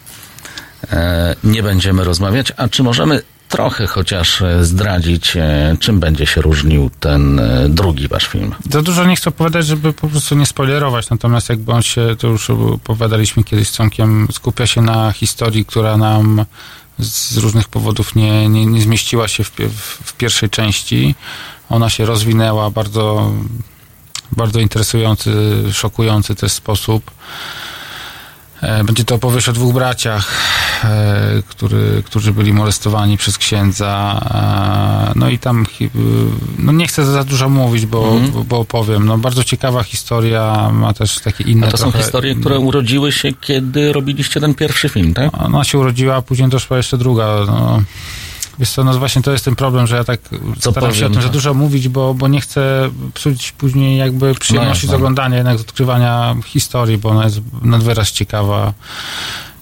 e, 0.92 1.36
nie 1.44 1.62
będziemy 1.62 2.04
rozmawiać. 2.04 2.52
A 2.56 2.68
czy 2.68 2.82
możemy 2.82 3.22
trochę 3.48 3.86
chociaż 3.86 4.42
e, 4.42 4.64
zdradzić, 4.64 5.36
czym 5.80 6.00
będzie 6.00 6.26
się 6.26 6.42
różnił 6.42 6.90
ten 7.00 7.40
drugi 7.68 8.08
wasz 8.08 8.26
film? 8.26 8.54
Za 8.70 8.82
dużo 8.82 9.04
nie 9.04 9.16
chcę 9.16 9.30
opowiadać, 9.30 9.66
żeby 9.66 9.92
po 9.92 10.08
prostu 10.08 10.34
nie 10.34 10.46
spoilerować, 10.46 11.10
natomiast 11.10 11.48
jakby 11.48 11.72
on 11.72 11.82
się, 11.82 12.16
to 12.18 12.26
już 12.26 12.50
opowiadaliśmy 12.50 13.44
kiedyś 13.44 13.68
z 13.68 13.76
Tomkiem, 13.76 14.28
skupia 14.32 14.66
się 14.66 14.82
na 14.82 15.12
historii, 15.12 15.64
która 15.64 15.96
nam 15.96 16.44
z 17.00 17.36
różnych 17.36 17.68
powodów 17.68 18.14
nie, 18.14 18.48
nie, 18.48 18.66
nie 18.66 18.80
zmieściła 18.80 19.28
się 19.28 19.44
w, 19.44 19.50
w 20.04 20.12
pierwszej 20.12 20.50
części. 20.50 21.14
Ona 21.68 21.90
się 21.90 22.06
rozwinęła 22.06 22.70
bardzo, 22.70 23.32
bardzo 24.32 24.60
interesujący, 24.60 25.32
szokujący 25.72 26.34
też 26.34 26.52
sposób. 26.52 27.10
E, 28.62 28.84
Będzie 28.84 29.04
to 29.04 29.14
opowieść 29.14 29.48
o 29.48 29.52
dwóch 29.52 29.74
braciach, 29.74 30.28
e, 30.84 31.42
który, 31.48 32.02
którzy 32.06 32.32
byli 32.32 32.52
molestowani 32.52 33.16
przez 33.16 33.38
księdza. 33.38 34.20
e, 34.34 35.12
No 35.18 35.28
i 35.28 35.38
tam, 35.38 35.66
no 36.58 36.72
nie 36.72 36.86
chcę 36.86 37.06
za 37.06 37.24
dużo 37.24 37.48
mówić, 37.48 37.86
bo, 37.86 38.08
Mhm. 38.08 38.30
bo, 38.32 38.44
bo 38.44 38.58
opowiem. 38.58 39.06
No 39.06 39.18
bardzo 39.18 39.44
ciekawa 39.44 39.82
historia, 39.82 40.70
ma 40.72 40.92
też 40.92 41.18
takie 41.18 41.44
inne 41.44 41.66
A 41.66 41.70
to 41.70 41.76
są 41.76 41.82
trochę- 41.84 41.98
historie, 41.98 42.34
które 42.34 42.58
urodziły 42.58 43.12
się, 43.12 43.32
kiedy 43.32 43.92
robiliście 43.92 44.40
ten 44.40 44.54
pierwszy 44.54 44.88
film, 44.88 45.14
tak? 45.14 45.30
Ona 45.42 45.64
się 45.64 45.78
urodziła, 45.78 46.16
a 46.16 46.22
później 46.22 46.48
doszła 46.48 46.76
jeszcze 46.76 46.98
druga. 46.98 47.26
No. 47.46 47.82
Wiesz 48.58 48.70
co, 48.70 48.84
no 48.84 48.98
właśnie 48.98 49.22
to 49.22 49.32
jest 49.32 49.44
ten 49.44 49.56
problem, 49.56 49.86
że 49.86 49.96
ja 49.96 50.04
tak 50.04 50.20
Co 50.60 50.70
staram 50.70 50.90
się 50.94 50.96
o 50.96 51.08
powiem, 51.08 51.12
tym 51.12 51.22
za 51.22 51.28
dużo 51.28 51.54
mówić, 51.54 51.88
bo, 51.88 52.14
bo 52.14 52.28
nie 52.28 52.40
chcę 52.40 52.90
psuć 53.14 53.52
później 53.52 53.98
jakby 53.98 54.34
przyjemności 54.34 54.86
No 54.86 54.92
z 54.92 54.94
oglądania, 54.94 55.36
jednak 55.36 55.58
z 55.58 55.60
odkrywania 55.60 56.36
historii, 56.44 56.98
bo 56.98 57.08
ona 57.08 57.24
jest 57.24 57.40
nad 57.62 57.82
wyraz 57.82 58.10
ciekawa 58.10 58.72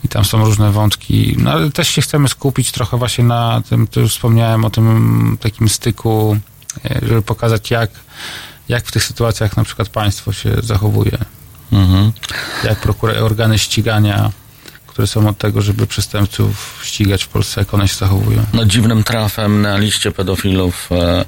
i 0.04 0.08
tam 0.08 0.24
są 0.24 0.44
różne 0.44 0.72
wątki. 0.72 1.36
No 1.38 1.50
ale 1.52 1.70
też 1.70 1.88
się 1.88 2.02
chcemy 2.02 2.28
skupić 2.28 2.72
trochę 2.72 2.96
właśnie 2.96 3.24
na 3.24 3.62
tym, 3.68 3.86
to 3.86 4.00
już 4.00 4.12
wspomniałem 4.12 4.64
o 4.64 4.70
tym 4.70 5.36
takim 5.40 5.68
styku, 5.68 6.36
e, 6.84 7.00
żeby 7.06 7.22
pokazać 7.22 7.70
jak, 7.70 7.90
jak 8.68 8.86
w 8.86 8.92
tych 8.92 9.04
sytuacjach 9.04 9.56
na 9.56 9.64
przykład 9.64 9.88
państwo 9.88 10.32
się 10.32 10.54
zachowuje, 10.62 11.18
Mhm. 11.72 12.12
jak 12.64 12.80
prokura- 12.86 13.18
organy 13.22 13.58
ścigania, 13.58 14.30
które 14.98 15.06
są 15.06 15.28
od 15.28 15.38
tego, 15.38 15.62
żeby 15.62 15.86
przestępców 15.86 16.80
ścigać 16.82 17.24
w 17.24 17.28
Polsce, 17.28 17.60
jak 17.60 17.74
one 17.74 17.88
się 17.88 17.96
zachowują. 17.96 18.44
No 18.54 18.64
dziwnym 18.64 19.04
trafem 19.04 19.62
na 19.62 19.76
liście 19.78 20.12
pedofilów 20.12 20.88
e, 20.92 21.24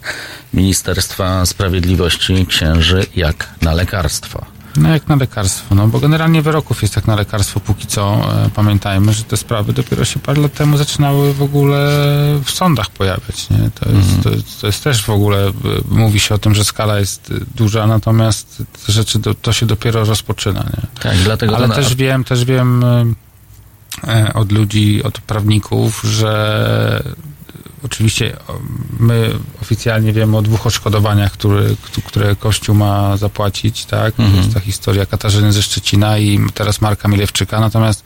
Ministerstwa 0.54 1.46
Sprawiedliwości 1.46 2.46
księży 2.46 3.06
jak 3.16 3.48
na 3.62 3.72
lekarstwo. 3.74 4.44
No 4.76 4.88
jak 4.88 5.08
na 5.08 5.16
lekarstwo, 5.16 5.74
no 5.74 5.88
bo 5.88 6.00
generalnie 6.00 6.42
wyroków 6.42 6.82
jest 6.82 6.96
jak 6.96 7.06
na 7.06 7.14
lekarstwo 7.16 7.60
póki 7.60 7.86
co. 7.86 8.32
E, 8.46 8.50
pamiętajmy, 8.54 9.12
że 9.12 9.24
te 9.24 9.36
sprawy 9.36 9.72
dopiero 9.72 10.04
się 10.04 10.20
parę 10.20 10.40
lat 10.42 10.52
temu 10.54 10.76
zaczynały 10.76 11.34
w 11.34 11.42
ogóle 11.42 11.88
w 12.44 12.50
sądach 12.50 12.90
pojawiać, 12.90 13.50
nie? 13.50 13.70
To 13.80 13.90
jest, 13.90 14.22
to, 14.22 14.30
jest- 14.30 14.60
to 14.60 14.66
jest 14.66 14.84
też 14.84 15.04
w 15.04 15.10
ogóle, 15.10 15.48
e, 15.48 15.52
mówi 15.88 16.20
się 16.20 16.34
o 16.34 16.38
tym, 16.38 16.54
że 16.54 16.64
skala 16.64 16.98
jest 16.98 17.30
e, 17.30 17.44
duża, 17.54 17.86
natomiast 17.86 18.62
te 18.86 18.92
rzeczy, 18.92 19.18
do, 19.18 19.34
to 19.34 19.52
się 19.52 19.66
dopiero 19.66 20.04
rozpoczyna, 20.04 20.60
nie? 20.60 21.02
Tak, 21.02 21.16
dlatego 21.24 21.56
Ale 21.56 21.68
to 21.68 21.74
też 21.74 21.94
wiem, 21.94 22.24
też 22.24 22.44
wiem 22.44 22.84
e, 22.84 23.29
od 24.34 24.52
ludzi, 24.52 25.02
od 25.02 25.20
prawników, 25.20 26.02
że 26.04 27.02
oczywiście 27.84 28.36
my 29.00 29.30
oficjalnie 29.62 30.12
wiemy 30.12 30.36
o 30.36 30.42
dwóch 30.42 30.66
odszkodowaniach, 30.66 31.32
które, 31.32 31.62
któ- 31.82 32.02
które 32.02 32.36
Kościół 32.36 32.74
ma 32.74 33.16
zapłacić, 33.16 33.84
tak? 33.84 34.14
To 34.14 34.22
jest 34.36 34.54
ta 34.54 34.60
historia 34.60 35.06
Katarzyny 35.06 35.52
ze 35.52 35.62
Szczecina 35.62 36.18
i 36.18 36.40
teraz 36.54 36.80
Marka 36.80 37.08
Milewczyka, 37.08 37.60
natomiast 37.60 38.04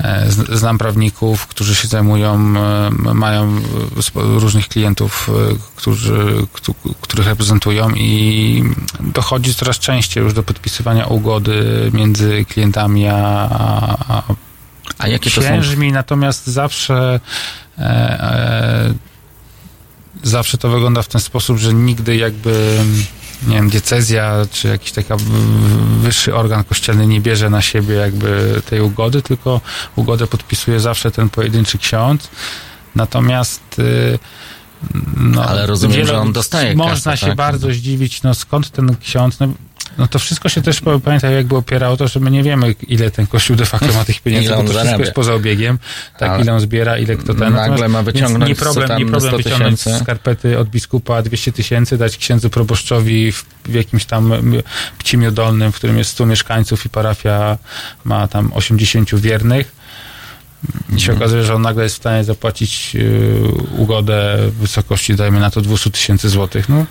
e, 0.00 0.26
Znam 0.52 0.78
prawników, 0.78 1.46
którzy 1.46 1.74
się 1.74 1.88
zajmują, 1.88 2.34
e, 2.34 2.90
mają 3.14 3.56
e, 3.56 3.60
różnych 4.14 4.68
klientów, 4.68 5.30
e, 5.52 5.56
którzy, 5.76 6.46
któ- 6.52 6.74
których 7.00 7.26
reprezentują 7.26 7.90
i 7.90 8.64
dochodzi 9.00 9.54
coraz 9.54 9.78
częściej 9.78 10.24
już 10.24 10.34
do 10.34 10.42
podpisywania 10.42 11.06
ugody 11.06 11.90
między 11.94 12.44
klientami 12.44 13.06
a, 13.08 13.16
a, 14.08 14.22
A 14.98 15.08
jakie 15.08 15.30
to 15.30 15.36
są 15.42 15.48
księżmi, 15.48 15.92
natomiast 15.92 16.46
zawsze 16.46 17.20
e, 17.78 17.82
e, 17.82 18.94
zawsze 20.22 20.58
to 20.58 20.68
wygląda 20.68 21.02
w 21.02 21.08
ten 21.08 21.20
sposób, 21.20 21.58
że 21.58 21.74
nigdy 21.74 22.16
jakby 22.16 22.78
nie 23.46 23.54
wiem, 23.56 23.70
diecezja 23.70 24.34
czy 24.52 24.68
jakiś 24.68 24.92
taki 24.92 25.12
wyższy 26.00 26.34
organ 26.34 26.64
kościelny 26.64 27.06
nie 27.06 27.20
bierze 27.20 27.50
na 27.50 27.62
siebie 27.62 27.94
jakby 27.94 28.62
tej 28.70 28.80
ugody, 28.80 29.22
tylko 29.22 29.60
ugodę 29.96 30.26
podpisuje 30.26 30.80
zawsze 30.80 31.10
ten 31.10 31.28
pojedynczy 31.30 31.78
ksiądz. 31.78 32.28
Natomiast 32.94 33.78
y, 33.78 34.18
no, 35.16 35.44
Ale 35.44 35.66
rozumiem, 35.66 35.96
wiele- 35.96 36.06
że 36.08 36.18
on 36.18 36.32
dostaje 36.32 36.76
Można 36.76 37.12
kasę, 37.12 37.20
się 37.20 37.26
tak? 37.26 37.36
bardzo 37.36 37.70
zdziwić, 37.72 38.22
no 38.22 38.34
skąd 38.34 38.70
ten 38.70 38.96
ksiądz, 38.96 39.40
no, 39.40 39.48
no 39.98 40.08
to 40.08 40.18
wszystko 40.18 40.48
się 40.48 40.62
też 40.62 40.80
pamiętaj 41.04 41.34
jakby 41.34 41.56
opierało 41.56 41.96
to, 41.96 42.08
że 42.08 42.20
my 42.20 42.30
nie 42.30 42.42
wiemy 42.42 42.74
ile 42.88 43.10
ten 43.10 43.26
kościół 43.26 43.56
de 43.56 43.66
facto 43.66 43.92
ma 43.92 44.04
tych 44.04 44.20
pieniędzy, 44.22 44.46
Ile 44.46 44.54
bo 44.54 44.60
on 44.60 44.66
to 44.66 44.72
wszystko 44.72 45.00
jest 45.00 45.12
poza 45.12 45.34
obiegiem, 45.34 45.78
tak 46.18 46.30
Ale 46.30 46.42
ile 46.42 46.52
on 46.54 46.60
zbiera, 46.60 46.98
ile 46.98 47.16
kto 47.16 47.34
ten. 47.34 47.38
nagle 47.52 47.68
Natomiast- 47.70 47.92
ma 47.92 48.02
wyciągnąć 48.02 48.48
nie 48.48 48.54
problem, 48.54 48.98
nie 48.98 49.06
problem 49.06 49.30
100 49.30 49.36
wyciągnąć 49.36 49.80
z 49.80 50.00
skarpety 50.02 50.58
od 50.58 50.68
biskupa 50.68 51.22
200 51.22 51.52
tysięcy, 51.52 51.98
dać 51.98 52.16
księdzu 52.16 52.50
proboszczowi 52.50 53.32
w, 53.32 53.44
w 53.64 53.74
jakimś 53.74 54.04
tam 54.04 54.32
m, 54.32 54.54
pcimio 54.98 55.30
dolnym, 55.30 55.72
w 55.72 55.76
którym 55.76 55.98
jest 55.98 56.10
100 56.10 56.26
mieszkańców 56.26 56.86
i 56.86 56.88
parafia 56.88 57.58
ma 58.04 58.28
tam 58.28 58.52
80 58.54 59.14
wiernych. 59.14 59.84
I 60.96 61.00
się 61.00 61.12
okazuje, 61.12 61.44
że 61.44 61.54
on 61.54 61.62
nagle 61.62 61.82
jest 61.82 61.94
w 61.94 61.98
stanie 61.98 62.24
zapłacić 62.24 62.94
yy, 62.94 63.40
ugodę 63.78 64.36
w 64.48 64.54
wysokości, 64.54 65.14
dajmy 65.14 65.40
na 65.40 65.50
to 65.50 65.60
200 65.60 65.90
tysięcy 65.90 66.28
złotych. 66.28 66.68
No, 66.68 66.86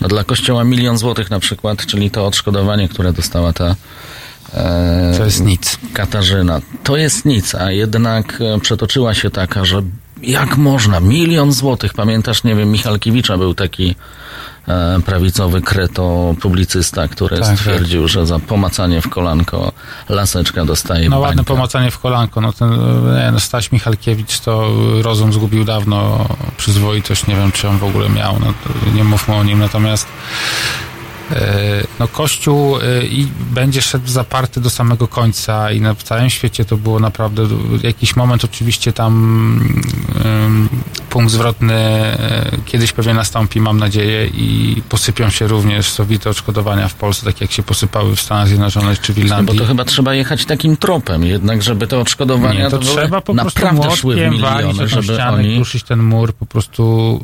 No 0.00 0.08
dla 0.08 0.24
kościoła 0.24 0.64
milion 0.64 0.98
złotych 0.98 1.30
na 1.30 1.40
przykład, 1.40 1.86
czyli 1.86 2.10
to 2.10 2.26
odszkodowanie, 2.26 2.88
które 2.88 3.12
dostała 3.12 3.52
ta 3.52 3.76
e, 4.54 5.14
to 5.18 5.24
jest 5.24 5.44
nic. 5.44 5.78
Katarzyna. 5.92 6.60
To 6.84 6.96
jest 6.96 7.24
nic, 7.24 7.54
a 7.54 7.72
jednak 7.72 8.40
e, 8.40 8.60
przetoczyła 8.60 9.14
się 9.14 9.30
taka, 9.30 9.64
że 9.64 9.82
jak 10.22 10.56
można? 10.56 11.00
Milion 11.00 11.52
złotych. 11.52 11.94
Pamiętasz, 11.94 12.44
nie 12.44 12.54
wiem, 12.54 12.70
Michalkiewicza 12.72 13.38
był 13.38 13.54
taki 13.54 13.94
prawicowy 15.06 15.60
kreto 15.62 16.34
publicysta, 16.40 17.08
który 17.08 17.38
Tak, 17.40 17.58
stwierdził, 17.58 18.08
że 18.08 18.26
za 18.26 18.38
pomacanie 18.38 19.00
w 19.00 19.08
kolanko 19.08 19.72
laseczka 20.08 20.64
dostaje 20.64 21.08
No 21.08 21.18
ładne 21.18 21.44
pomacanie 21.44 21.90
w 21.90 21.98
kolanko. 21.98 22.40
No 22.40 22.52
ten 22.52 22.70
nie, 23.16 23.32
no 23.32 23.40
Staś 23.40 23.72
Michalkiewicz 23.72 24.40
to 24.40 24.70
rozum 25.02 25.32
zgubił 25.32 25.64
dawno, 25.64 26.28
przyzwoitość 26.56 27.26
nie 27.26 27.36
wiem, 27.36 27.52
czy 27.52 27.68
on 27.68 27.78
w 27.78 27.84
ogóle 27.84 28.08
miał. 28.08 28.36
No, 28.40 28.54
nie 28.94 29.04
mówmy 29.04 29.34
o 29.34 29.44
nim. 29.44 29.58
Natomiast 29.58 30.06
e, 31.30 31.84
no 31.98 32.08
Kościół 32.08 32.76
e, 32.76 33.06
i 33.06 33.28
będzie 33.50 33.82
szedł 33.82 34.08
zaparty 34.08 34.60
do 34.60 34.70
samego 34.70 35.08
końca 35.08 35.70
i 35.72 35.80
na 35.80 35.94
całym 35.94 36.30
świecie 36.30 36.64
to 36.64 36.76
było 36.76 37.00
naprawdę 37.00 37.42
jakiś 37.82 38.16
moment 38.16 38.44
oczywiście 38.44 38.92
tam 38.92 39.12
em, 40.24 40.68
punkt 41.10 41.32
zwrotny 41.32 41.74
e, 41.74 42.50
kiedyś 42.66 42.92
pewnie 42.92 43.14
nastąpi, 43.14 43.60
mam 43.60 43.78
nadzieję 43.78 44.26
i 44.26 44.82
posypią 44.88 45.30
się 45.30 45.46
również 45.46 45.90
sowite 45.90 46.30
odszkodowania 46.30 46.88
w 46.88 46.94
Polsce, 46.94 47.24
tak 47.26 47.40
jak 47.40 47.52
się 47.52 47.62
posypały 47.62 48.16
w 48.16 48.20
Stanach 48.20 48.48
Zjednoczonych 48.48 49.00
czy 49.00 49.12
w 49.12 49.18
No 49.18 49.24
Irlandii. 49.24 49.54
bo 49.54 49.62
to 49.62 49.68
chyba 49.68 49.84
trzeba 49.84 50.14
jechać 50.14 50.44
takim 50.44 50.76
tropem, 50.76 51.24
jednak 51.24 51.62
żeby 51.62 51.86
te 51.86 51.98
odszkodowania 51.98 52.64
Nie, 52.64 52.70
to 52.70 52.78
trzeba 52.78 53.20
po 53.20 53.34
prostu 53.34 53.64
naprawdę 53.64 53.96
szły 53.96 54.14
w 54.14 54.30
miliony, 54.32 54.88
żeby 54.88 55.22
oni... 55.22 55.56
kruszyć 55.56 55.82
ten 55.82 56.02
mur 56.02 56.32
po 56.34 56.46
prostu 56.46 57.20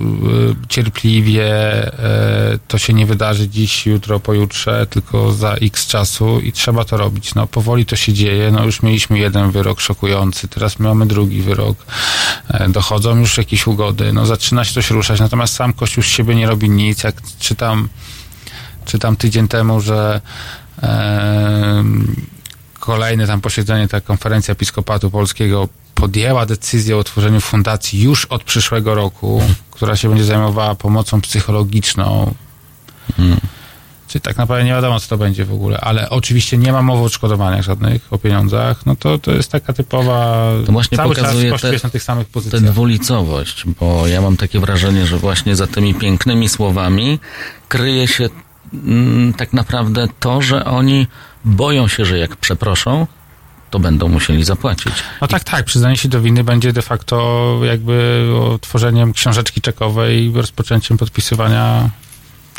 y, 0.63 0.69
cierpliwie. 0.69 1.45
Y, 1.89 2.59
to 2.69 2.79
się 2.79 2.93
nie 2.93 3.07
wydarzy 3.07 3.49
dziś, 3.49 3.87
jutro, 3.87 4.21
pojutrze, 4.21 4.87
tylko 4.91 5.33
za 5.33 5.53
x 5.55 5.87
czasu 5.87 6.41
i 6.41 6.53
trzeba 6.53 6.85
to 6.85 6.97
robić. 6.97 7.35
No, 7.35 7.47
powoli 7.47 7.87
to 7.87 7.97
się 7.97 8.13
dzieje. 8.13 8.51
No, 8.51 8.65
już 8.65 8.83
mieliśmy 8.83 9.19
jeden 9.19 9.51
wyrok 9.51 9.81
szokujący, 9.81 10.49
teraz 10.49 10.79
mamy 10.79 11.07
drugi 11.07 11.43
wyrok. 11.43 11.77
Dochodzą 12.69 13.19
już 13.19 13.39
jakieś 13.39 13.69
ugody. 13.75 14.13
No, 14.13 14.27
zaczyna 14.27 14.65
się 14.65 14.75
coś 14.75 14.91
ruszać, 14.91 15.21
natomiast 15.21 15.55
sam 15.55 15.73
Kościół 15.73 16.05
z 16.05 16.07
siebie 16.07 16.35
nie 16.35 16.47
robi 16.47 16.71
nic. 16.71 17.05
Jak 17.05 17.15
czytam, 17.39 17.89
czytam 18.85 19.17
tydzień 19.17 19.49
temu, 19.49 19.81
że 19.81 20.21
em, 20.83 22.17
kolejne 22.81 23.27
tam 23.27 23.41
posiedzenie, 23.41 23.89
ta 23.89 24.01
konferencja 24.01 24.53
Episkopatu 24.53 25.11
Polskiego 25.11 25.69
podjęła 25.95 26.47
decyzję 26.47 26.97
o 26.97 26.99
utworzeniu 26.99 27.41
fundacji 27.41 28.03
już 28.03 28.25
od 28.25 28.45
przyszłego 28.45 28.95
roku, 28.95 29.43
która 29.71 29.97
się 29.97 30.09
będzie 30.09 30.25
zajmowała 30.25 30.75
pomocą 30.75 31.21
psychologiczną. 31.21 32.35
Czyli 34.15 34.23
tak 34.23 34.37
naprawdę 34.37 34.65
nie 34.65 34.71
wiadomo, 34.71 35.01
co 35.01 35.09
to 35.09 35.19
będzie 35.19 35.45
w 35.45 35.53
ogóle, 35.53 35.81
ale 35.81 36.11
oczywiście 36.11 36.59
nie 36.59 36.73
ma 36.73 36.83
mowy 36.83 37.03
o 37.03 37.05
odszkodowaniach 37.05 37.63
żadnych, 37.63 38.13
o 38.13 38.19
pieniądzach. 38.19 38.87
No 38.87 38.97
to, 38.97 39.19
to 39.19 39.33
jest 39.33 39.53
taka 39.53 39.73
typowa... 39.73 40.51
To 40.67 40.73
właśnie 40.73 40.97
cały 40.97 41.15
czas 41.15 41.25
pokazuje 41.25 41.51
Kościół 41.51 41.71
te- 41.71 41.87
na 41.87 41.91
tych 41.91 42.03
samych 42.03 42.27
tę 42.27 42.33
pozycjach. 42.33 42.63
dwulicowość, 42.63 43.65
bo 43.81 44.07
ja 44.07 44.21
mam 44.21 44.37
takie 44.37 44.61
wrażenie, 44.61 45.07
że 45.07 45.17
właśnie 45.17 45.57
za 45.57 45.67
tymi 45.67 45.95
pięknymi 45.95 46.49
słowami 46.49 47.19
kryje 47.69 48.09
się 48.09 48.29
mm, 48.75 49.33
tak 49.33 49.53
naprawdę 49.53 50.09
to, 50.21 50.43
że 50.43 50.65
oni 50.65 51.07
boją 51.45 51.89
się, 51.89 52.05
że 52.05 52.19
jak 52.19 52.37
przeproszą, 52.37 53.07
to 53.71 53.79
będą 53.79 54.09
musieli 54.09 54.45
zapłacić. 54.45 54.93
No 55.21 55.27
tak, 55.27 55.45
tak. 55.45 55.65
Przyznanie 55.65 55.97
się 55.97 56.09
do 56.09 56.21
winy 56.21 56.45
będzie 56.45 56.73
de 56.73 56.83
facto 56.83 57.61
jakby 57.65 58.27
otworzeniem 58.53 59.13
książeczki 59.13 59.61
czekowej 59.61 60.25
i 60.25 60.33
rozpoczęciem 60.33 60.99
podpisywania 60.99 61.91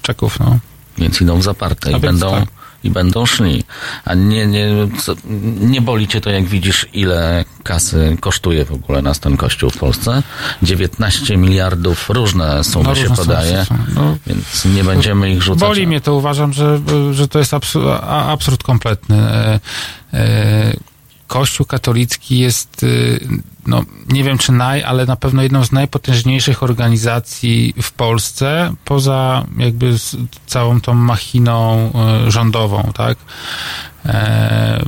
czeków, 0.01 0.39
no. 0.39 0.59
Więc 0.97 1.21
idą 1.21 1.37
w 1.39 1.43
zaparte 1.43 1.93
A 1.93 1.97
i 1.97 1.99
będą, 1.99 2.31
tak. 2.31 2.45
i 2.83 2.89
będą 2.89 3.25
szli. 3.25 3.63
A 4.05 4.13
nie, 4.13 4.47
nie, 4.47 4.67
nie 5.59 5.81
boli 5.81 6.07
cię 6.07 6.21
to, 6.21 6.29
jak 6.29 6.45
widzisz, 6.45 6.87
ile 6.93 7.45
kasy 7.63 8.17
kosztuje 8.19 8.65
w 8.65 8.71
ogóle 8.71 9.01
nas 9.01 9.19
ten 9.19 9.37
kościół 9.37 9.69
w 9.69 9.77
Polsce? 9.77 10.23
19 10.63 11.37
miliardów, 11.37 12.09
różne 12.09 12.63
sumy 12.63 12.83
No, 12.83 12.95
się 12.95 13.01
różne 13.01 13.15
podaje, 13.15 13.65
są. 13.65 13.77
No, 13.95 14.17
więc 14.27 14.65
nie 14.65 14.83
będziemy 14.83 15.31
ich 15.31 15.41
rzucać. 15.41 15.69
Boli 15.69 15.87
mnie 15.87 16.01
to, 16.01 16.15
uważam, 16.15 16.53
że, 16.53 16.79
że 17.11 17.27
to 17.27 17.39
jest 17.39 17.53
absurd, 17.53 17.85
absurd 18.03 18.63
kompletny. 18.63 19.17
E, 19.17 19.59
e, 20.13 20.73
Kościół 21.27 21.65
katolicki 21.65 22.39
jest, 22.39 22.83
y, 22.83 23.27
no 23.67 23.83
nie 24.09 24.23
wiem 24.23 24.37
czy 24.37 24.51
naj, 24.51 24.83
ale 24.83 25.05
na 25.05 25.15
pewno 25.15 25.41
jedną 25.41 25.65
z 25.65 25.71
najpotężniejszych 25.71 26.63
organizacji 26.63 27.73
w 27.81 27.91
Polsce, 27.91 28.73
poza 28.85 29.45
jakby 29.57 29.95
całą 30.47 30.81
tą 30.81 30.93
machiną 30.93 31.91
y, 32.27 32.31
rządową, 32.31 32.91
tak? 32.95 33.17
E, 34.05 34.85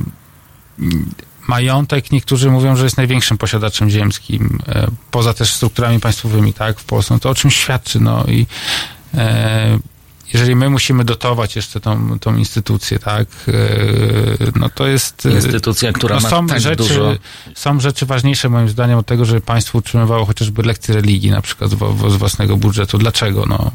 Majątek, 1.48 2.12
niektórzy 2.12 2.50
mówią, 2.50 2.76
że 2.76 2.84
jest 2.84 2.96
największym 2.96 3.38
posiadaczem 3.38 3.90
ziemskim, 3.90 4.58
e, 4.68 4.86
poza 5.10 5.34
też 5.34 5.54
strukturami 5.54 6.00
państwowymi, 6.00 6.54
tak, 6.54 6.80
w 6.80 6.84
Polsce. 6.84 7.14
No 7.14 7.20
to 7.20 7.30
o 7.30 7.34
czym 7.34 7.50
świadczy, 7.50 8.00
no 8.00 8.24
i 8.24 8.46
e, 9.14 9.78
jeżeli 10.32 10.56
my 10.56 10.70
musimy 10.70 11.04
dotować 11.04 11.56
jeszcze 11.56 11.80
tą, 11.80 12.18
tą 12.18 12.36
instytucję, 12.36 12.98
tak, 12.98 13.26
e, 13.48 13.52
no 14.56 14.68
to 14.68 14.86
jest... 14.86 15.26
e, 15.26 15.30
Instytucja, 15.30 15.92
która 15.92 16.16
no 16.16 16.20
ma 16.20 16.30
są 16.30 16.46
tak 16.46 16.60
rzeczy, 16.60 16.76
dużo... 16.76 17.14
Są 17.54 17.80
rzeczy 17.80 18.06
ważniejsze 18.06 18.48
moim 18.48 18.68
zdaniem 18.68 18.98
od 18.98 19.06
tego, 19.06 19.24
żeby 19.24 19.40
państwo 19.40 19.78
utrzymywało 19.78 20.24
chociażby 20.24 20.62
lekcje 20.62 20.94
religii 20.94 21.30
na 21.30 21.42
przykład 21.42 21.70
z, 21.70 22.14
własnego 22.16 22.56
budżetu. 22.56 22.98
Dlaczego? 22.98 23.46
No, 23.46 23.70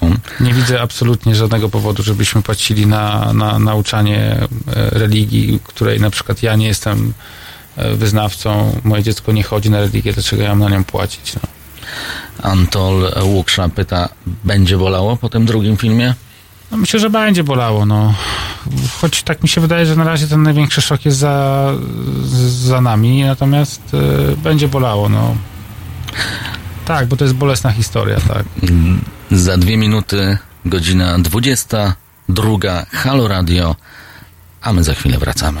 Hmm. 0.00 0.20
nie 0.40 0.54
widzę 0.54 0.80
absolutnie 0.80 1.34
żadnego 1.34 1.68
powodu, 1.68 2.02
żebyśmy 2.02 2.42
płacili 2.42 2.86
na, 2.86 3.32
na 3.32 3.58
nauczanie 3.58 4.20
e, 4.20 4.48
religii, 4.90 5.60
której 5.64 6.00
na 6.00 6.10
przykład 6.10 6.42
ja 6.42 6.56
nie 6.56 6.66
jestem 6.66 7.12
wyznawcą, 7.94 8.80
moje 8.84 9.02
dziecko 9.02 9.32
nie 9.32 9.42
chodzi 9.42 9.70
na 9.70 9.80
religię, 9.80 10.12
dlaczego 10.12 10.42
ja 10.42 10.48
mam 10.48 10.70
na 10.70 10.76
nią 10.76 10.84
płacić? 10.84 11.34
No. 11.34 11.55
Antol 12.42 13.12
Łuksza 13.22 13.68
pyta, 13.68 14.08
będzie 14.44 14.78
bolało 14.78 15.16
po 15.16 15.28
tym 15.28 15.46
drugim 15.46 15.76
filmie? 15.76 16.14
No 16.70 16.76
myślę, 16.76 17.00
że 17.00 17.10
będzie 17.10 17.44
bolało, 17.44 17.86
no. 17.86 18.14
Choć 19.00 19.22
tak 19.22 19.42
mi 19.42 19.48
się 19.48 19.60
wydaje, 19.60 19.86
że 19.86 19.96
na 19.96 20.04
razie 20.04 20.26
ten 20.28 20.42
największy 20.42 20.80
szok 20.80 21.04
jest 21.04 21.18
za, 21.18 21.66
za 22.48 22.80
nami, 22.80 23.24
natomiast 23.24 23.82
e, 23.94 24.36
będzie 24.36 24.68
bolało, 24.68 25.08
no. 25.08 25.36
Tak, 26.84 27.06
bo 27.06 27.16
to 27.16 27.24
jest 27.24 27.34
bolesna 27.34 27.70
historia, 27.72 28.16
tak. 28.28 28.44
Za 29.30 29.56
dwie 29.56 29.76
minuty, 29.76 30.38
godzina 30.64 31.18
22, 31.18 32.86
Halo 32.92 33.28
Radio, 33.28 33.76
a 34.60 34.72
my 34.72 34.84
za 34.84 34.94
chwilę 34.94 35.18
wracamy. 35.18 35.60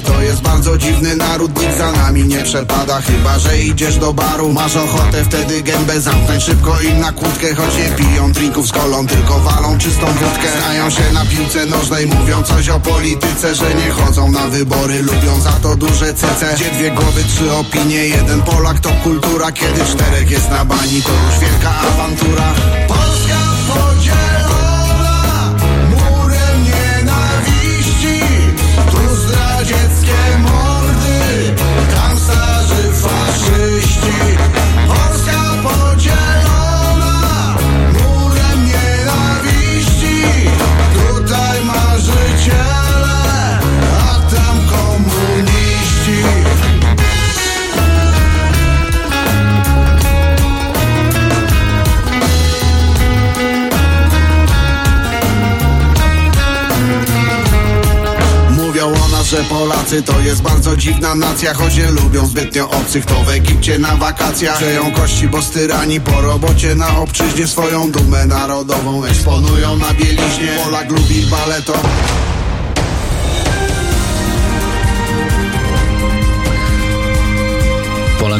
To 0.00 0.22
jest 0.22 0.40
bardzo 0.40 0.78
dziwny 0.78 1.16
naród 1.16 1.60
Nikt 1.60 1.78
za 1.78 1.92
nami 1.92 2.24
nie 2.24 2.42
przepada, 2.42 3.00
chyba 3.00 3.38
że 3.38 3.58
idziesz 3.58 3.96
do 3.96 4.12
baru 4.12 4.52
Masz 4.52 4.76
ochotę 4.76 5.24
wtedy 5.24 5.62
gębę 5.62 6.00
zamknąć 6.00 6.42
szybko 6.42 6.80
im 6.80 7.00
na 7.00 7.12
kłódkę 7.12 7.54
Choć 7.54 7.76
nie 7.76 8.04
piją 8.04 8.32
drinków 8.32 8.68
z 8.68 8.72
kolą, 8.72 9.06
tylko 9.06 9.40
walą 9.40 9.78
czystą 9.78 10.06
wódkę. 10.06 10.48
Znają 10.60 10.90
się 10.90 11.12
na 11.12 11.24
piłce 11.24 11.66
nożnej, 11.66 12.06
mówią 12.06 12.42
coś 12.42 12.68
o 12.68 12.80
polityce 12.80 13.54
Że 13.54 13.74
nie 13.74 13.90
chodzą 13.90 14.30
na 14.30 14.48
wybory, 14.48 15.02
lubią 15.02 15.40
za 15.40 15.52
to 15.52 15.76
duże 15.76 16.14
cece. 16.14 16.54
Gdzie 16.54 16.70
dwie 16.70 16.90
głowy, 16.90 17.24
trzy 17.24 17.52
opinie, 17.52 18.08
jeden 18.08 18.42
Polak 18.42 18.80
to 18.80 18.90
kultura. 19.04 19.52
Kiedy 19.52 19.84
czterech 19.84 20.30
jest 20.30 20.50
na 20.50 20.64
bani, 20.64 21.02
to 21.02 21.10
już 21.10 21.38
wielka 21.40 21.70
awantura. 21.80 22.54
Polska 22.88 23.53
Polacy 59.48 60.02
to 60.02 60.20
jest 60.20 60.42
bardzo 60.42 60.76
dziwna 60.76 61.14
nacja 61.14 61.54
Choć 61.54 61.76
nie 61.76 61.90
lubią 61.90 62.26
zbytnio 62.26 62.70
obcych 62.70 63.06
To 63.06 63.14
w 63.14 63.28
Egipcie 63.28 63.78
na 63.78 63.96
wakacjach 63.96 64.56
Przeją 64.56 64.92
kości, 64.92 65.28
bo 65.28 65.42
styrani 65.42 66.00
po 66.00 66.20
robocie 66.20 66.74
Na 66.74 66.98
obczyźnie 66.98 67.46
swoją 67.46 67.90
dumę 67.90 68.26
narodową 68.26 69.04
Eksponują 69.04 69.76
na 69.76 69.94
bieliźnie. 69.94 70.58
Polak 70.64 70.90
lubi 70.90 71.26
baleto 71.26 71.72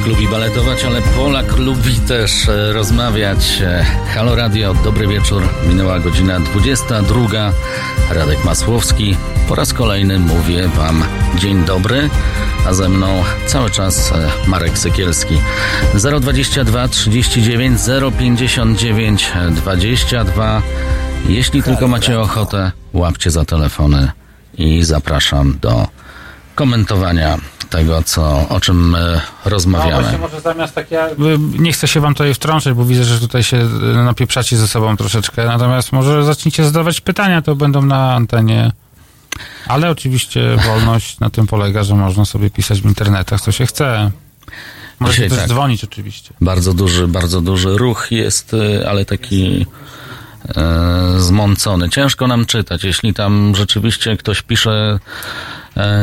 Polak 0.05 0.17
lubi 0.17 0.29
baletować, 0.29 0.85
ale 0.85 1.03
Polak 1.03 1.57
lubi 1.57 2.01
też 2.01 2.49
e, 2.49 2.73
rozmawiać. 2.73 3.63
E, 3.63 3.85
Halo 4.15 4.35
Radio, 4.35 4.75
dobry 4.75 5.09
wieczór. 5.09 5.49
Minęła 5.69 6.01
godzina 6.01 6.41
22. 6.41 7.53
Radek 8.11 8.45
Masłowski. 8.45 9.17
Po 9.49 9.55
raz 9.55 9.73
kolejny 9.73 10.19
mówię 10.19 10.69
Wam 10.69 11.05
dzień 11.39 11.65
dobry, 11.65 12.11
a 12.67 12.75
ze 12.75 12.89
mną 12.89 13.23
cały 13.47 13.71
czas 13.71 14.13
e, 14.13 14.31
Marek 14.49 14.79
Sykielski. 14.79 15.35
022 16.21 16.89
39 16.89 17.81
059 18.19 19.33
22. 19.51 20.63
Jeśli 21.29 21.63
tylko 21.63 21.89
macie 21.89 22.21
ochotę, 22.21 22.73
łapcie 22.93 23.31
za 23.31 23.45
telefony 23.45 24.11
i 24.59 24.85
zapraszam 24.85 25.59
do 25.61 25.89
komentowania 26.55 27.39
tego, 27.71 28.03
co, 28.03 28.49
o 28.49 28.61
czym 28.61 28.95
e, 28.95 28.99
No 29.45 29.51
rozmawiamy. 29.51 30.03
właśnie, 30.03 30.19
może 30.19 30.41
zamiast 30.41 30.75
tak 30.75 30.91
ja... 30.91 31.09
Nie 31.59 31.73
chcę 31.73 31.89
się 31.89 32.01
wam 32.01 32.15
tutaj 32.15 32.35
wtrącać, 32.35 32.75
bo 32.75 32.85
widzę, 32.85 33.05
że 33.05 33.21
tutaj 33.21 33.43
się 33.43 33.57
e, 33.57 34.05
napieprzacie 34.05 34.57
ze 34.57 34.69
sobą 34.69 34.97
troszeczkę. 34.97 35.47
Natomiast 35.47 35.93
może 35.93 36.25
zacznijcie 36.25 36.65
zadawać 36.65 37.01
pytania, 37.01 37.43
to 37.43 37.57
będą 37.57 37.83
na 37.83 38.15
antenie. 38.15 38.73
Ale 39.69 39.91
oczywiście 39.91 40.57
wolność 40.67 41.21
na 41.21 41.31
tym 41.31 41.47
polega, 41.47 41.83
że 41.83 41.95
można 41.95 42.25
sobie 42.25 42.51
pisać 42.51 42.81
w 42.81 42.85
internetach, 42.85 43.41
co 43.41 43.53
się 43.53 43.67
chce. 43.67 44.11
Możecie 45.01 45.17
Dzisiaj 45.17 45.31
też 45.31 45.39
tak. 45.39 45.49
dzwonić 45.49 45.85
oczywiście. 45.85 46.31
Bardzo 46.41 46.75
duży, 46.75 47.09
bardzo 47.09 47.41
duży 47.41 47.79
ruch 47.79 48.07
jest, 48.11 48.55
y, 48.55 48.89
ale 48.89 49.05
taki 49.05 49.67
e, 50.57 51.21
zmącony. 51.21 51.89
Ciężko 51.91 52.27
nam 52.27 52.47
czytać. 52.47 52.85
Jeśli 52.85 53.15
tam 53.15 53.53
rzeczywiście 53.57 54.17
ktoś 54.17 54.43
pisze 54.43 54.71
e, 54.71 54.99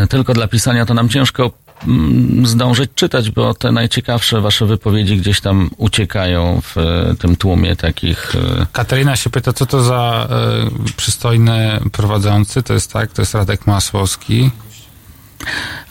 tylko 0.10 0.34
dla 0.34 0.48
pisania, 0.48 0.86
to 0.86 0.94
nam 0.94 1.10
ciężko 1.10 1.52
mm, 1.88 2.48
zdążyć 2.48 2.92
czytać, 2.96 3.32
bo 3.32 3.54
te 3.54 3.72
najciekawsze 3.72 4.42
wasze 4.42 4.66
wypowiedzi 4.66 5.18
gdzieś 5.18 5.42
tam 5.42 5.70
uciekają 5.78 6.62
w 6.62 6.78
e, 6.78 7.16
tym 7.20 7.36
tłumie 7.36 7.76
takich. 7.76 8.36
e, 8.36 8.66
Katarina 8.72 9.16
się 9.16 9.30
pyta, 9.30 9.54
co 9.54 9.66
to 9.66 9.84
za 9.84 10.28
e, 10.30 10.94
przystojny 10.98 11.80
prowadzący. 11.92 12.64
To 12.64 12.74
jest 12.74 12.94
tak, 12.94 13.12
to 13.12 13.22
jest 13.22 13.36
Radek 13.36 13.68
Masłowski. 13.68 14.52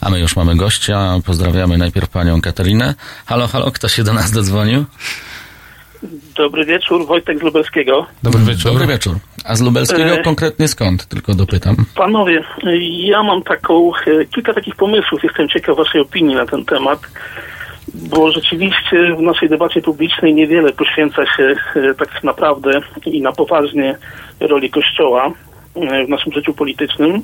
A 0.01 0.09
my 0.09 0.19
już 0.19 0.35
mamy 0.35 0.55
gościa. 0.55 1.19
Pozdrawiamy 1.25 1.77
najpierw 1.77 2.09
panią 2.09 2.41
Katarinę. 2.41 2.95
Halo, 3.25 3.47
halo, 3.47 3.71
kto 3.71 3.87
się 3.87 4.03
do 4.03 4.13
nas 4.13 4.31
dodzwonił? 4.31 4.85
Dobry 6.35 6.65
wieczór, 6.65 7.05
Wojtek 7.05 7.39
z 7.39 7.41
Lubelskiego. 7.41 8.05
Dobry 8.23 8.41
wieczór. 8.41 8.71
Dobry 8.71 8.87
wieczór. 8.87 9.15
A 9.45 9.55
z 9.55 9.61
Lubelskiego 9.61 10.11
E. 10.11 10.23
konkretnie 10.23 10.67
skąd? 10.67 11.05
Tylko 11.05 11.33
dopytam. 11.33 11.75
Panowie, 11.95 12.43
ja 12.89 13.23
mam 13.23 13.43
taką, 13.43 13.91
e, 13.95 14.25
kilka 14.25 14.53
takich 14.53 14.75
pomysłów, 14.75 15.23
jestem 15.23 15.49
ciekaw 15.49 15.77
waszej 15.77 16.01
opinii 16.01 16.35
na 16.35 16.45
ten 16.45 16.65
temat, 16.65 16.99
bo 17.93 18.31
rzeczywiście 18.31 19.15
w 19.17 19.21
naszej 19.21 19.49
debacie 19.49 19.81
publicznej 19.81 20.33
niewiele 20.33 20.73
poświęca 20.73 21.25
się 21.37 21.55
e, 21.75 21.93
tak 21.93 22.23
naprawdę 22.23 22.71
i 23.05 23.21
na 23.21 23.31
poważnie 23.31 23.97
roli 24.39 24.69
Kościoła 24.69 25.31
e, 25.75 26.05
w 26.05 26.09
naszym 26.09 26.33
życiu 26.33 26.53
politycznym. 26.53 27.21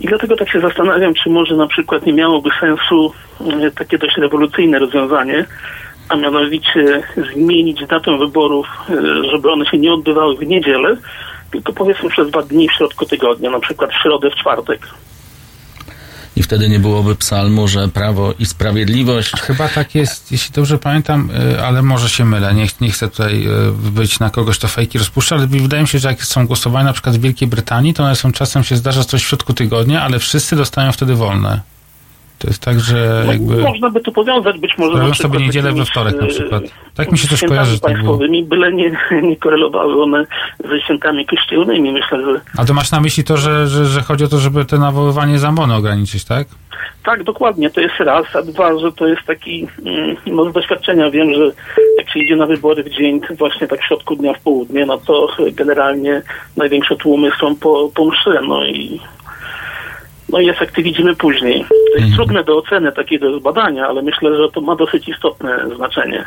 I 0.00 0.06
dlatego 0.06 0.36
tak 0.36 0.50
się 0.50 0.60
zastanawiam, 0.60 1.14
czy 1.14 1.30
może 1.30 1.56
na 1.56 1.66
przykład 1.66 2.06
nie 2.06 2.12
miałoby 2.12 2.50
sensu 2.60 3.12
takie 3.78 3.98
dość 3.98 4.16
rewolucyjne 4.16 4.78
rozwiązanie, 4.78 5.44
a 6.08 6.16
mianowicie 6.16 7.02
zmienić 7.34 7.86
datę 7.86 8.18
wyborów, 8.18 8.66
e, 8.90 8.94
żeby 9.30 9.52
one 9.52 9.66
się 9.66 9.78
nie 9.78 9.92
odbywały 9.92 10.36
w 10.36 10.46
niedzielę, 10.46 10.96
tylko 11.50 11.72
powiedzmy 11.72 12.10
przez 12.10 12.30
dwa 12.30 12.42
dni 12.42 12.68
w 12.68 12.72
środku 12.72 13.06
tygodnia, 13.06 13.50
na 13.50 13.60
przykład 13.60 13.90
w 13.90 14.02
środę, 14.02 14.30
w 14.30 14.34
czwartek. 14.34 14.88
I 16.36 16.42
wtedy 16.42 16.68
nie 16.68 16.78
byłoby 16.78 17.16
psalmu, 17.16 17.68
że 17.68 17.88
prawo 17.88 18.34
i 18.38 18.46
sprawiedliwość. 18.46 19.32
Chyba 19.32 19.68
tak 19.68 19.94
jest, 19.94 20.32
jeśli 20.32 20.54
dobrze 20.54 20.78
pamiętam, 20.78 21.30
y, 21.54 21.62
ale 21.62 21.82
może 21.82 22.08
się 22.08 22.24
mylę. 22.24 22.54
Nie, 22.54 22.66
nie 22.80 22.90
chcę 22.90 23.08
tutaj 23.08 23.46
y, 23.46 23.90
być 23.90 24.20
na 24.20 24.30
kogoś, 24.30 24.58
to 24.58 24.68
fejki 24.68 24.98
rozpuszcza, 24.98 25.36
ale 25.36 25.46
wydaje 25.46 25.82
mi 25.82 25.88
się, 25.88 25.98
że 25.98 26.08
jak 26.08 26.24
są 26.24 26.46
głosowania 26.46 26.84
na 26.84 26.92
przykład 26.92 27.16
w 27.16 27.20
Wielkiej 27.20 27.48
Brytanii, 27.48 27.94
to 27.94 28.02
one 28.02 28.16
są 28.16 28.32
czasem 28.32 28.64
się 28.64 28.76
zdarza 28.76 29.04
coś 29.04 29.24
w 29.24 29.28
środku 29.28 29.54
tygodnia, 29.54 30.02
ale 30.02 30.18
wszyscy 30.18 30.56
dostają 30.56 30.92
wtedy 30.92 31.14
wolne. 31.14 31.71
To 32.42 32.48
jest 32.48 32.62
tak, 32.62 32.80
że 32.80 33.24
jakby... 33.28 33.56
No, 33.56 33.68
można 33.68 33.90
by 33.90 34.00
to 34.00 34.12
powiązać 34.12 34.58
być 34.58 34.78
może 34.78 34.92
Robią 34.92 35.08
na 35.08 35.14
sobie 35.14 35.38
niedzielę 35.38 35.72
we 35.72 35.84
wtorek 35.84 36.16
na 36.16 36.26
e, 36.26 36.26
przykład. 36.26 36.62
Tak 36.94 37.12
mi 37.12 37.18
się 37.18 37.28
świętami 37.28 37.46
kojarzy, 37.46 37.72
że 37.72 37.80
tak 37.80 38.02
było. 38.02 38.18
byle 38.44 38.72
nie, 38.72 38.96
nie 39.28 39.36
korelowały 39.36 40.02
one 40.02 40.26
ze 40.70 40.80
świętami 40.80 41.26
kościelnymi. 41.26 41.92
Myślę, 41.92 42.24
że 42.24 42.40
A 42.58 42.64
to 42.64 42.74
masz 42.74 42.90
na 42.90 43.00
myśli 43.00 43.24
to, 43.24 43.36
że, 43.36 43.66
że, 43.66 43.86
że 43.86 44.02
chodzi 44.02 44.24
o 44.24 44.28
to, 44.28 44.38
żeby 44.38 44.64
te 44.64 44.78
nawoływanie 44.78 45.38
zambony 45.38 45.74
ograniczyć, 45.74 46.24
tak? 46.24 46.48
tak, 47.04 47.22
dokładnie, 47.22 47.70
to 47.70 47.80
jest 47.80 48.00
raz, 48.00 48.26
a 48.36 48.42
dwa, 48.42 48.78
że 48.78 48.92
to 48.92 49.06
jest 49.06 49.22
taki, 49.22 49.68
no 50.26 50.50
z 50.50 50.52
doświadczenia 50.52 51.10
wiem, 51.10 51.34
że 51.34 51.52
jak 51.98 52.10
się 52.10 52.20
idzie 52.20 52.36
na 52.36 52.46
wybory 52.46 52.82
w 52.82 52.90
dzień, 52.90 53.20
właśnie 53.38 53.68
tak 53.68 53.80
w 53.80 53.86
środku 53.86 54.16
dnia 54.16 54.34
w 54.34 54.40
południe, 54.40 54.86
no 54.86 54.98
to 54.98 55.28
generalnie 55.52 56.22
największe 56.56 56.96
tłumy 56.96 57.30
są 57.40 57.56
po, 57.56 57.90
po 57.94 58.06
mszy, 58.06 58.40
no 58.48 58.64
i 58.66 59.00
no 60.32 60.40
i 60.40 60.48
efekty 60.48 60.82
widzimy 60.82 61.16
później. 61.16 61.64
To 61.96 62.02
jest 62.04 62.14
trudne 62.14 62.44
do 62.44 62.56
oceny 62.58 62.92
takiego 62.92 63.40
badania, 63.40 63.86
ale 63.86 64.02
myślę, 64.02 64.36
że 64.36 64.48
to 64.54 64.60
ma 64.60 64.76
dosyć 64.76 65.08
istotne 65.08 65.58
znaczenie. 65.76 66.24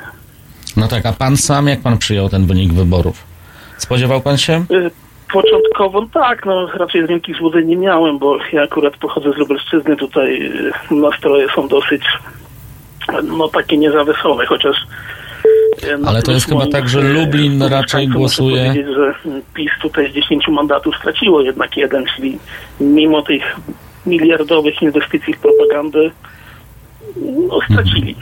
No 0.78 0.88
tak, 0.88 1.06
a 1.06 1.14
pan 1.14 1.38
sam, 1.38 1.68
jak 1.68 1.82
pan 1.82 1.98
przyjął 1.98 2.30
ten 2.30 2.46
wynik 2.46 2.74
wyborów? 2.74 3.24
Spodziewał 3.78 4.22
pan 4.22 4.38
się? 4.38 4.66
Y, 4.72 4.92
Początkowo 5.34 6.06
tak, 6.14 6.46
no 6.46 6.68
raczej 6.68 7.06
z 7.06 7.10
wielkich 7.10 7.38
złudzeń 7.38 7.68
nie 7.68 7.78
miałem, 7.78 8.20
bo 8.20 8.38
ja 8.54 8.62
akurat 8.62 8.98
pochodzę 8.98 9.32
z 9.34 9.38
Lubelszczyzny, 9.38 9.96
tutaj 9.96 10.42
y, 10.92 10.96
nastroje 10.96 11.48
są 11.56 11.68
dosyć 11.68 12.02
no 13.24 13.48
takie 13.48 13.78
niezawesołe, 13.78 14.46
chociaż 14.46 14.76
y, 15.84 15.98
Ale 16.08 16.22
to 16.22 16.32
jest 16.32 16.50
chyba 16.50 16.68
tak, 16.68 16.90
że 16.90 17.02
Lublin 17.02 17.64
raczej 17.64 18.08
muszę 18.08 18.20
głosuje- 18.20 18.66
powiedzieć, 18.68 18.96
że 18.96 19.14
PiS 19.54 19.72
tutaj 19.82 20.12
z 20.12 20.14
10 20.16 20.48
mandatów 20.48 20.96
straciło 20.98 21.42
jednak 21.42 21.78
jeden, 21.78 22.06
czyli 22.16 22.40
mimo 22.80 23.22
tych 23.22 23.56
miliardowych 24.06 24.82
inwestycji 24.82 25.34
w 25.34 25.40
propagandę 25.40 26.00
no, 27.50 27.60
stracili. 27.72 28.16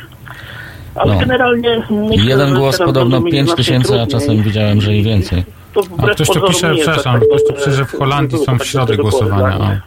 Ale 0.95 1.13
No. 1.13 1.19
generalnie 1.19 1.83
myślę, 1.89 2.25
Jeden 2.25 2.53
głos 2.55 2.77
podobno 2.77 3.01
będą 3.01 3.19
mieli 3.19 3.31
5 3.31 3.47
znacznie 3.49 3.63
tysięcy, 3.63 4.01
a 4.01 4.07
czasem 4.07 4.43
widziałem, 4.43 4.81
że 4.81 4.95
i 4.95 5.03
więcej. 5.03 5.43
To 5.73 5.81
A 5.97 6.07
ktoś 6.07 6.27
tu 6.27 6.41
pisze, 6.47 6.73
przepraszam, 6.75 7.19
tak, 7.19 7.29
ktoś 7.29 7.41
tu 7.41 7.47
że- 7.47 7.53
pisze, 7.53 7.71
że 7.71 7.85
w 7.85 7.91
Holandii 7.91 8.37
są 8.37 8.55
w 8.55 8.57
tak 8.59 8.67
środę 8.67 8.97
głosowania. 8.97 9.81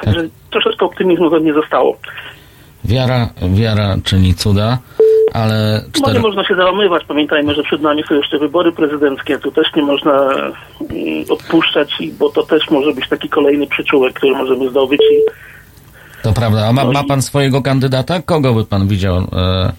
O. 0.00 0.04
Także 0.04 0.28
troszeczkę 0.50 0.84
optymizmu 0.86 1.30
we 1.30 1.40
mnie 1.40 1.54
zostało. 1.54 1.96
Wiara, 2.84 3.28
wiara 3.52 3.96
czyni 4.04 4.34
cuda, 4.34 4.78
ale 5.32 5.82
No 5.86 5.92
cztery... 5.92 6.14
nie 6.14 6.20
można 6.20 6.44
się 6.44 6.54
załamywać. 6.54 7.04
Pamiętajmy, 7.04 7.54
że 7.54 7.62
przed 7.62 7.82
nami 7.82 8.02
są 8.08 8.14
jeszcze 8.14 8.38
wybory 8.38 8.72
prezydenckie. 8.72 9.38
Tu 9.38 9.52
też 9.52 9.66
nie 9.76 9.82
można 9.82 10.12
mm, 10.20 11.24
odpuszczać, 11.30 11.98
bo 12.18 12.30
to 12.30 12.42
też 12.42 12.70
może 12.70 12.92
być 12.92 13.08
taki 13.08 13.28
kolejny 13.28 13.66
przyczółek, 13.66 14.14
który 14.14 14.32
możemy 14.32 14.70
zdobyć. 14.70 15.00
I 15.00 15.16
To 16.22 16.32
prawda. 16.32 16.66
A 16.66 16.72
ma, 16.72 16.84
ma 16.84 17.04
pan 17.04 17.22
swojego 17.22 17.62
kandydata? 17.62 18.22
Kogo 18.22 18.54
by 18.54 18.64
pan 18.64 18.88
widział 18.88 19.16
e, 19.16 19.72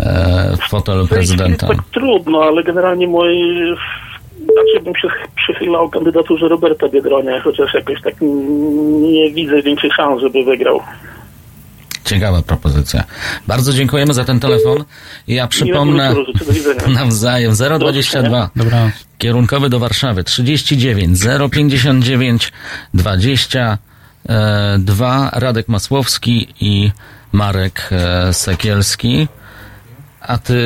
e, 0.00 0.56
w 0.56 0.70
fotelu 0.70 1.06
prezydenta? 1.06 1.66
Tak 1.66 1.78
trudno, 1.92 2.42
ale 2.42 2.62
generalnie 2.62 3.06
moi... 3.06 3.74
Znaczy 4.40 4.84
bym 4.84 4.96
się 4.96 5.08
przychylał 5.36 5.88
kandydaturze 5.88 6.48
Roberta 6.48 6.88
Biedronia, 6.88 7.40
chociaż 7.40 7.74
jakoś 7.74 8.02
tak 8.02 8.14
nie 9.00 9.32
widzę 9.32 9.62
większych 9.62 9.94
szans, 9.94 10.20
żeby 10.20 10.44
wygrał. 10.44 10.80
Ciekawa 12.10 12.42
propozycja. 12.42 13.04
Bardzo 13.46 13.72
dziękujemy 13.72 14.14
za 14.14 14.24
ten 14.24 14.40
telefon. 14.40 14.84
Ja 15.28 15.48
przypomnę 15.48 16.14
nawzajem 16.88 17.52
022 17.78 18.50
Dobranoc. 18.56 18.92
kierunkowy 19.18 19.70
do 19.70 19.78
Warszawy 19.78 20.24
39 20.24 21.18
059 21.52 22.52
22 22.94 25.30
Radek 25.32 25.68
Masłowski 25.68 26.48
i 26.60 26.90
Marek 27.32 27.88
e, 27.92 28.32
Sekielski. 28.32 29.28
A 30.20 30.38
ty 30.38 30.56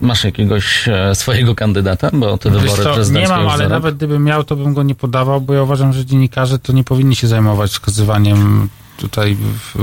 masz 0.00 0.24
jakiegoś 0.24 0.88
e, 0.88 1.14
swojego 1.14 1.54
kandydata? 1.54 2.10
Bo 2.12 2.38
te 2.38 2.50
Wiesz 2.50 2.62
wybory 2.62 3.04
co, 3.04 3.12
nie 3.12 3.28
mam, 3.28 3.48
ale 3.48 3.68
nawet 3.68 3.96
gdybym 3.96 4.24
miał, 4.24 4.44
to 4.44 4.56
bym 4.56 4.74
go 4.74 4.82
nie 4.82 4.94
podawał, 4.94 5.40
bo 5.40 5.54
ja 5.54 5.62
uważam, 5.62 5.92
że 5.92 6.06
dziennikarze 6.06 6.58
to 6.58 6.72
nie 6.72 6.84
powinni 6.84 7.16
się 7.16 7.28
zajmować 7.28 7.70
wskazywaniem 7.70 8.68
tutaj 9.02 9.34
w, 9.34 9.76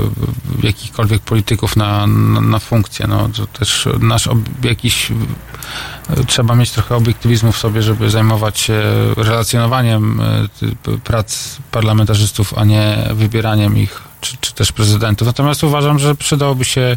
w 0.44 0.64
jakichkolwiek 0.64 1.22
polityków 1.22 1.76
na, 1.76 2.06
na, 2.06 2.40
na 2.40 2.58
funkcję. 2.58 3.06
No, 3.06 3.28
to 3.36 3.46
też 3.46 3.88
nasz 4.00 4.28
jakiś 4.62 5.10
e, 5.10 6.24
trzeba 6.26 6.54
mieć 6.54 6.70
trochę 6.70 6.96
obiektywizmu 6.96 7.52
w 7.52 7.58
sobie, 7.58 7.82
żeby 7.82 8.10
zajmować 8.10 8.58
się 8.58 8.82
relacjonowaniem 9.16 10.20
e, 10.20 10.98
prac 11.04 11.56
parlamentarzystów, 11.70 12.58
a 12.58 12.64
nie 12.64 13.08
wybieraniem 13.14 13.78
ich, 13.78 14.02
czy, 14.20 14.36
czy 14.40 14.54
też 14.54 14.72
prezydentów. 14.72 15.26
Natomiast 15.26 15.64
uważam, 15.64 15.98
że 15.98 16.14
przydałoby 16.14 16.64
się 16.64 16.96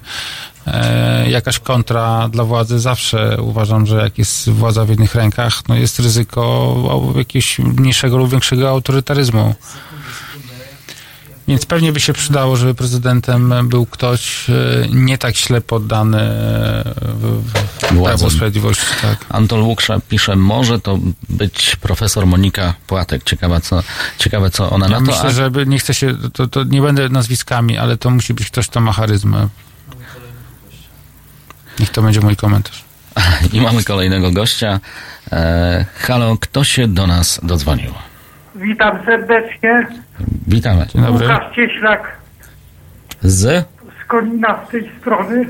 e, 0.67 1.29
jakaś 1.29 1.59
kontra 1.59 2.29
dla 2.29 2.43
władzy. 2.43 2.79
Zawsze 2.79 3.37
uważam, 3.41 3.85
że 3.85 3.97
jak 3.97 4.17
jest 4.17 4.49
władza 4.49 4.85
w 4.85 4.89
jednych 4.89 5.15
rękach, 5.15 5.61
no 5.67 5.75
jest 5.75 5.99
ryzyko 5.99 6.75
jakiegoś 7.15 7.59
mniejszego 7.59 8.17
lub 8.17 8.29
większego 8.29 8.69
autorytaryzmu. 8.69 9.55
Więc 11.47 11.65
pewnie 11.65 11.91
by 11.91 11.99
się 11.99 12.13
przydało, 12.13 12.55
żeby 12.55 12.73
prezydentem 12.75 13.53
był 13.69 13.85
ktoś 13.85 14.49
e, 14.49 14.53
nie 14.93 15.17
tak 15.17 15.35
źle 15.37 15.61
poddany 15.61 16.21
e, 16.21 16.93
w, 16.99 17.43
w 17.81 18.03
Prawo. 18.03 18.29
Sprawiedliwości. 18.29 18.85
Tak. 19.01 19.25
Antol 19.29 19.61
Łuksza 19.63 19.99
pisze, 20.09 20.35
może 20.35 20.79
to 20.79 20.99
być 21.29 21.75
profesor 21.75 22.25
Monika 22.27 22.73
Płatek. 22.87 23.23
Ciekawe, 23.23 23.61
co, 23.61 23.83
ciekawe, 24.17 24.49
co 24.49 24.69
ona 24.69 24.85
Ja 24.85 24.91
na 24.99 25.05
to. 25.05 25.11
myślę, 25.11 25.31
że 25.31 25.51
by- 25.51 25.65
nie 25.65 25.79
chcę 25.79 25.93
się, 25.93 26.15
to, 26.33 26.47
to 26.47 26.63
nie 26.63 26.81
będę 26.81 27.09
nazwiskami, 27.09 27.77
ale 27.77 27.97
to 27.97 28.09
musi 28.09 28.33
być 28.33 28.47
ktoś, 28.47 28.67
kto 28.67 28.81
ma 28.81 28.91
charyzmę. 28.93 29.47
Niech 31.79 31.89
to 31.89 32.01
będzie 32.01 32.19
mój 32.21 32.35
komentarz. 32.35 32.83
I 33.53 33.61
mamy 33.61 33.83
kolejnego 33.83 34.31
gościa. 34.31 34.79
E, 35.31 35.85
halo, 35.95 36.37
kto 36.37 36.63
się 36.63 36.87
do 36.87 37.07
nas 37.07 37.39
dodzwonił? 37.43 37.91
Witam 38.55 39.05
serdecznie. 39.05 40.02
Witamy. 40.47 40.87
Dzień 40.87 41.01
dobry. 41.01 41.27
Łukasz 41.27 41.55
Cieślak 41.55 42.17
Z? 43.21 43.65
z 44.03 44.07
Konina 44.07 44.59
z 44.67 44.71
tej 44.71 44.91
strony. 45.01 45.45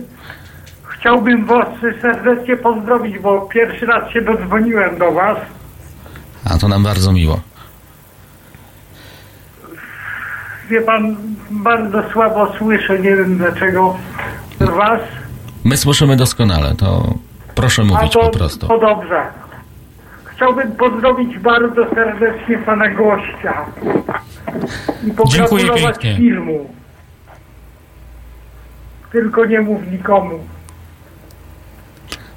Chciałbym 0.83 1.45
Was 1.45 1.67
serdecznie 2.01 2.57
pozdrowić, 2.57 3.19
bo 3.19 3.41
pierwszy 3.41 3.85
raz 3.85 4.11
się 4.11 4.21
dodzwoniłem 4.21 4.97
do 4.97 5.11
Was. 5.11 5.37
A 6.45 6.57
to 6.57 6.67
nam 6.67 6.83
bardzo 6.83 7.11
miło. 7.13 7.39
Wie 10.69 10.81
Pan, 10.81 11.15
bardzo 11.51 12.03
słabo 12.11 12.53
słyszę, 12.57 12.99
nie 12.99 13.15
wiem 13.15 13.37
dlaczego 13.37 13.97
Was. 14.59 14.99
My 15.63 15.77
słyszymy 15.77 16.15
doskonale, 16.15 16.75
to 16.75 17.13
proszę 17.55 17.81
A 17.81 17.85
mówić 17.85 18.13
to, 18.13 18.19
po 18.19 18.29
prostu. 18.29 18.67
to 18.67 18.79
dobrze. 18.79 19.21
Chciałbym 20.35 20.71
pozdrowić 20.71 21.39
bardzo 21.39 21.89
serdecznie 21.95 22.57
Pana 22.57 22.89
gościa. 22.89 23.65
I 25.07 25.11
pogratulować 25.11 25.95
filmu. 26.17 26.69
Tylko 29.11 29.45
nie 29.45 29.61
mów 29.61 29.91
nikomu. 29.91 30.39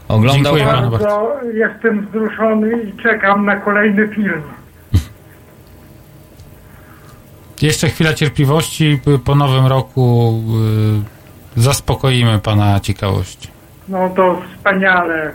Oglądał 0.09 0.57
Dziękuję 0.57 0.64
pan? 0.64 0.90
bardzo. 0.90 1.32
Jestem 1.55 2.07
wzruszony 2.07 2.82
i 2.82 3.03
czekam 3.03 3.44
na 3.47 3.57
kolejny 3.57 4.09
film. 4.09 4.42
Jeszcze 7.62 7.88
chwila 7.88 8.14
cierpliwości. 8.14 9.01
Po 9.24 9.34
nowym 9.34 9.66
roku 9.66 10.34
y, 11.57 11.61
zaspokoimy 11.61 12.38
pana 12.38 12.80
ciekawość. 12.80 13.49
No 13.88 14.11
to 14.16 14.42
wspaniale. 14.57 15.32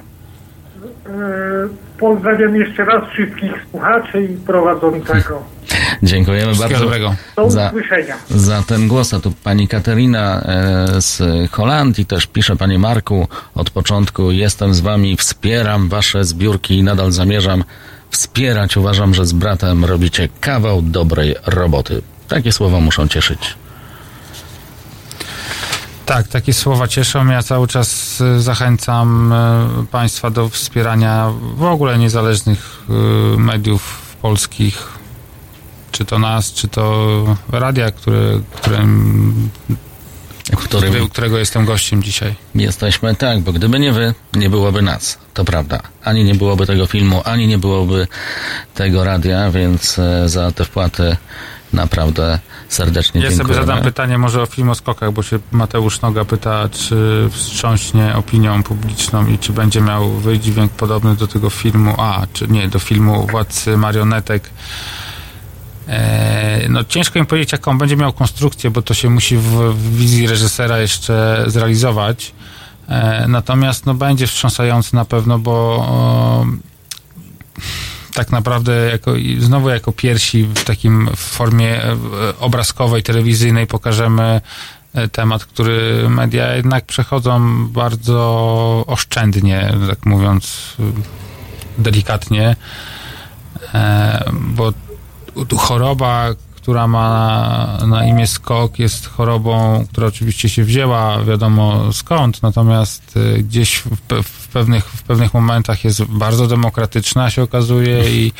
Yy, 1.06 1.70
Pozdrawiam 2.02 2.56
jeszcze 2.56 2.86
raz 2.86 3.10
wszystkich 3.10 3.52
słuchaczy 3.72 4.24
i 4.24 4.38
prowadzącego. 4.38 5.43
Dziękujemy 6.04 6.56
bardzo 6.56 6.80
dobrego. 6.80 7.16
Do 7.36 7.49
za, 7.49 7.68
usłyszenia. 7.68 8.16
za 8.30 8.64
ten 8.64 8.88
głos. 8.88 9.14
A 9.14 9.20
tu 9.20 9.34
pani 9.43 9.68
Katerina 9.68 10.41
e, 10.41 11.02
z 11.02 11.22
Holandii 11.52 12.06
też 12.06 12.28
pisze, 12.28 12.56
panie 12.56 12.80
Marku, 12.80 13.28
od 13.56 13.70
początku 13.70 14.32
jestem 14.32 14.74
z 14.74 14.80
wami, 14.80 15.18
wspieram 15.18 15.89
wasze 15.89 16.24
zbiórki 16.24 16.78
i 16.78 16.84
nadal 16.84 17.12
zamierzam 17.12 17.64
wspierać. 18.10 18.78
Uważam, 18.78 19.14
że 19.14 19.26
z 19.26 19.34
bratem 19.34 19.86
robicie 19.86 20.30
kawał 20.39 20.82
dobrej 20.82 21.36
roboty. 21.45 22.02
Takie 22.28 22.52
słowa 22.52 22.80
muszą 22.80 23.08
cieszyć. 23.08 23.56
Tak, 26.12 26.28
takie 26.28 26.53
słowa 26.53 26.88
cieszą. 26.88 27.28
Ja 27.28 27.43
cały 27.43 27.68
czas 27.68 28.22
y, 28.22 28.41
zachęcam 28.41 29.34
y, 29.84 29.86
Państwa 29.86 30.30
do 30.30 30.49
wspierania 30.49 31.32
w 31.55 31.64
ogóle 31.64 31.97
niezależnych 31.97 32.84
y, 32.89 33.38
mediów 33.38 34.16
polskich. 34.22 34.88
Czy 35.91 36.05
to 36.05 36.20
nas, 36.20 36.53
czy 36.53 36.68
to 36.68 37.38
radia, 37.51 37.91
które, 37.91 38.41
którym, 38.55 39.49
którym 40.57 41.09
którego 41.09 41.38
jestem 41.38 41.66
gościem 41.66 42.03
dzisiaj. 42.03 42.36
Jesteśmy 42.55 43.16
tak, 43.16 43.39
bo 43.39 43.53
gdyby 43.53 43.80
nie 43.80 43.93
wy, 43.93 44.14
nie 44.34 44.49
byłoby 44.49 44.82
nas. 44.82 45.18
To 45.34 45.45
prawda. 45.45 45.82
Ani 46.03 46.24
nie 46.24 46.36
byłoby 46.36 46.66
tego 46.66 46.86
filmu, 46.86 47.22
ani 47.26 47.47
nie 47.47 47.57
byłoby 47.57 48.07
tego 48.76 49.03
radia, 49.03 49.51
więc 49.51 49.99
e, 49.99 50.30
za 50.30 50.51
te 50.51 50.66
wpłaty 50.66 51.18
naprawdę 51.74 52.39
serdecznie 52.74 53.22
Ja 53.22 53.30
dziękujemy. 53.30 53.53
sobie 53.53 53.67
zadam 53.67 53.84
pytanie 53.84 54.17
może 54.17 54.41
o 54.41 54.45
film 54.45 54.69
o 54.69 54.76
skokach, 54.76 55.11
bo 55.11 55.24
się 55.24 55.39
Mateusz 55.51 56.01
Noga 56.01 56.26
pyta, 56.26 56.69
czy 56.69 57.30
wstrząśnie 57.32 58.15
opinią 58.15 58.63
publiczną 58.63 59.28
i 59.28 59.38
czy 59.38 59.53
będzie 59.53 59.82
miał 59.82 60.09
wydźwięk 60.09 60.72
podobny 60.72 61.15
do 61.15 61.28
tego 61.28 61.49
filmu, 61.49 61.95
a, 61.97 62.28
czy 62.34 62.47
nie, 62.47 62.67
do 62.67 62.80
filmu 62.80 63.28
Władcy 63.28 63.78
Marionetek. 63.78 64.49
E, 65.88 66.69
no 66.69 66.84
ciężko 66.84 67.19
mi 67.19 67.26
powiedzieć, 67.26 67.51
jaką 67.51 67.78
będzie 67.78 67.97
miał 67.97 68.13
konstrukcję, 68.13 68.72
bo 68.72 68.82
to 68.82 68.93
się 68.93 69.09
musi 69.09 69.38
w, 69.38 69.74
w 69.74 69.97
wizji 69.97 70.28
reżysera 70.28 70.80
jeszcze 70.80 71.43
zrealizować. 71.47 72.32
E, 72.88 73.26
natomiast 73.28 73.86
no, 73.86 73.93
będzie 73.93 74.28
wstrząsający 74.28 74.95
na 74.95 75.05
pewno, 75.05 75.39
bo 75.39 75.51
o, 75.89 76.45
tak 78.14 78.32
naprawdę 78.32 78.74
jako, 78.91 79.14
znowu 79.39 79.70
jako 79.70 79.91
pierwsi 79.91 80.43
w 80.43 80.64
takim 80.64 81.09
formie 81.16 81.84
e, 81.84 81.95
obrazkowej, 82.39 83.03
telewizyjnej 83.03 83.68
pokażemy 83.68 84.41
e, 84.94 85.07
temat, 85.07 85.45
który 85.45 86.10
media 86.10 86.56
jednak 86.56 86.86
przechodzą 86.86 87.68
bardzo 87.68 88.84
oszczędnie, 88.88 89.73
tak 89.90 90.06
mówiąc 90.06 90.76
e, 90.80 90.84
delikatnie, 91.81 92.56
e, 93.73 94.31
bo 94.31 94.73
choroba, 95.57 96.30
która 96.62 96.88
ma 96.88 97.78
na, 97.88 98.06
imię 98.06 98.28
skok, 98.28 98.80
jest 98.80 99.08
chorobą, 99.08 99.86
która 99.92 100.08
oczywiście 100.08 100.50
się 100.50 100.64
wzięła, 100.64 101.24
wiadomo 101.24 101.94
skąd, 101.94 102.44
natomiast 102.44 103.18
y, 103.18 103.44
gdzieś 103.44 103.78
w, 103.78 104.24
w, 104.24 104.48
pewnych, 104.48 104.86
w 104.86 105.04
pewnych 105.04 105.34
momentach 105.34 105.84
jest 105.84 106.04
bardzo 106.04 106.48
demokratyczna, 106.48 107.30
się 107.30 107.44
okazuje, 107.44 108.10
i, 108.10 108.34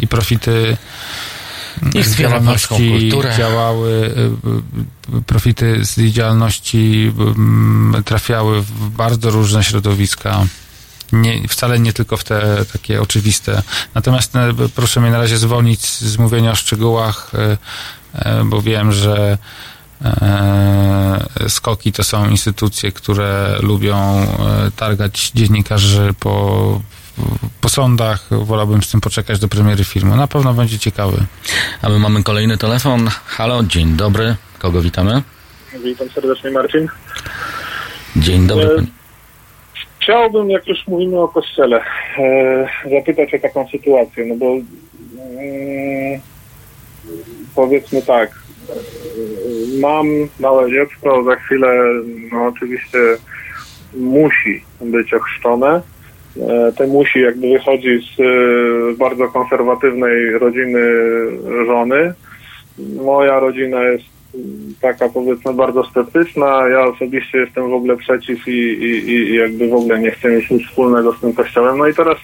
i 0.00 0.06
profity 0.06 0.76
z 2.02 2.16
działalności 2.16 3.12
działały, 3.36 3.90
y, 5.12 5.16
y, 5.18 5.22
profity 5.22 5.84
z 5.84 6.00
działalności 6.00 7.12
trafiały 8.04 8.62
w 8.62 8.90
bardzo 8.90 9.30
różne 9.30 9.64
środowiska. 9.64 10.44
Nie, 11.12 11.48
wcale 11.48 11.78
nie 11.78 11.92
tylko 11.92 12.16
w 12.16 12.24
te 12.24 12.64
takie 12.72 13.02
oczywiste. 13.02 13.62
Natomiast 13.94 14.36
e, 14.36 14.52
proszę 14.74 15.00
mnie 15.00 15.10
na 15.10 15.18
razie 15.18 15.38
zwolnić 15.38 15.86
z 15.86 16.18
mówienia 16.18 16.50
o 16.50 16.54
szczegółach, 16.54 17.32
e, 17.34 17.56
e, 18.14 18.44
bo 18.44 18.62
wiem, 18.62 18.92
że 18.92 19.38
skoki 21.48 21.92
to 21.92 22.04
są 22.04 22.28
instytucje, 22.28 22.92
które 22.92 23.56
lubią 23.60 24.26
targać 24.76 25.30
dziennikarzy 25.34 26.14
po, 26.20 26.80
po 27.60 27.68
sądach. 27.68 28.26
Wolałbym 28.30 28.82
z 28.82 28.90
tym 28.90 29.00
poczekać 29.00 29.38
do 29.38 29.48
premiery 29.48 29.84
filmu. 29.84 30.16
Na 30.16 30.26
pewno 30.26 30.54
będzie 30.54 30.78
ciekawy. 30.78 31.24
A 31.82 31.88
my 31.88 31.98
mamy 31.98 32.22
kolejny 32.22 32.58
telefon. 32.58 33.10
Halo, 33.26 33.62
dzień 33.62 33.96
dobry. 33.96 34.36
Kogo 34.58 34.82
witamy? 34.82 35.22
Witam 35.84 36.10
serdecznie 36.10 36.50
Marcin. 36.50 36.88
Dzień 38.16 38.46
dobry. 38.46 38.76
E. 38.78 39.01
Chciałbym, 40.02 40.50
jak 40.50 40.68
już 40.68 40.86
mówimy 40.86 41.20
o 41.20 41.28
kościele, 41.28 41.80
e, 42.18 42.68
zapytać 42.90 43.34
o 43.34 43.38
taką 43.38 43.68
sytuację, 43.68 44.24
no 44.24 44.34
bo 44.34 44.46
mm, 44.46 46.20
powiedzmy 47.54 48.02
tak, 48.02 48.30
mam 49.80 50.06
małe 50.40 50.70
dziecko, 50.70 51.24
za 51.24 51.36
chwilę 51.36 51.84
no 52.32 52.46
oczywiście 52.46 52.98
musi 53.96 54.64
być 54.80 55.14
ochrzczone. 55.14 55.80
E, 56.40 56.72
Te 56.72 56.86
musi 56.86 57.20
jakby 57.20 57.48
wychodzi 57.48 57.98
z 58.16 58.20
e, 58.20 58.96
bardzo 58.98 59.28
konserwatywnej 59.28 60.38
rodziny 60.38 60.80
żony. 61.66 62.14
Moja 62.78 63.40
rodzina 63.40 63.84
jest 63.84 64.04
taka 64.80 65.08
powiedzmy 65.08 65.54
bardzo 65.54 65.84
sceptyczna. 65.84 66.68
Ja 66.68 66.80
osobiście 66.80 67.38
jestem 67.38 67.70
w 67.70 67.74
ogóle 67.74 67.96
przeciw 67.96 68.48
i, 68.48 68.50
i, 68.50 69.08
i 69.10 69.34
jakby 69.34 69.68
w 69.68 69.74
ogóle 69.74 69.98
nie 69.98 70.10
chcę 70.10 70.28
mieć 70.28 70.50
nic 70.50 70.68
wspólnego 70.68 71.12
z 71.12 71.20
tym 71.20 71.32
kościołem. 71.32 71.78
No 71.78 71.86
i 71.86 71.94
teraz 71.94 72.18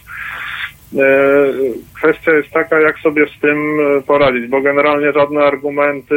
Kwestia 1.94 2.32
jest 2.32 2.51
taka, 2.51 2.80
jak 2.80 2.98
sobie 2.98 3.26
z 3.26 3.40
tym 3.40 3.59
e, 3.80 4.02
poradzić, 4.02 4.47
bo 4.47 4.60
generalnie 4.60 5.12
żadne 5.12 5.40
argumenty 5.40 6.14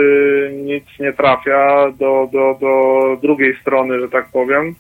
nic 0.64 0.84
nie 1.00 1.14
trafia 1.14 1.92
do, 2.00 2.30
do, 2.34 2.58
do 2.62 3.18
drugiej 3.22 3.56
strony, 3.62 4.00
że 4.00 4.10
tak 4.10 4.30
powiem. 4.34 4.76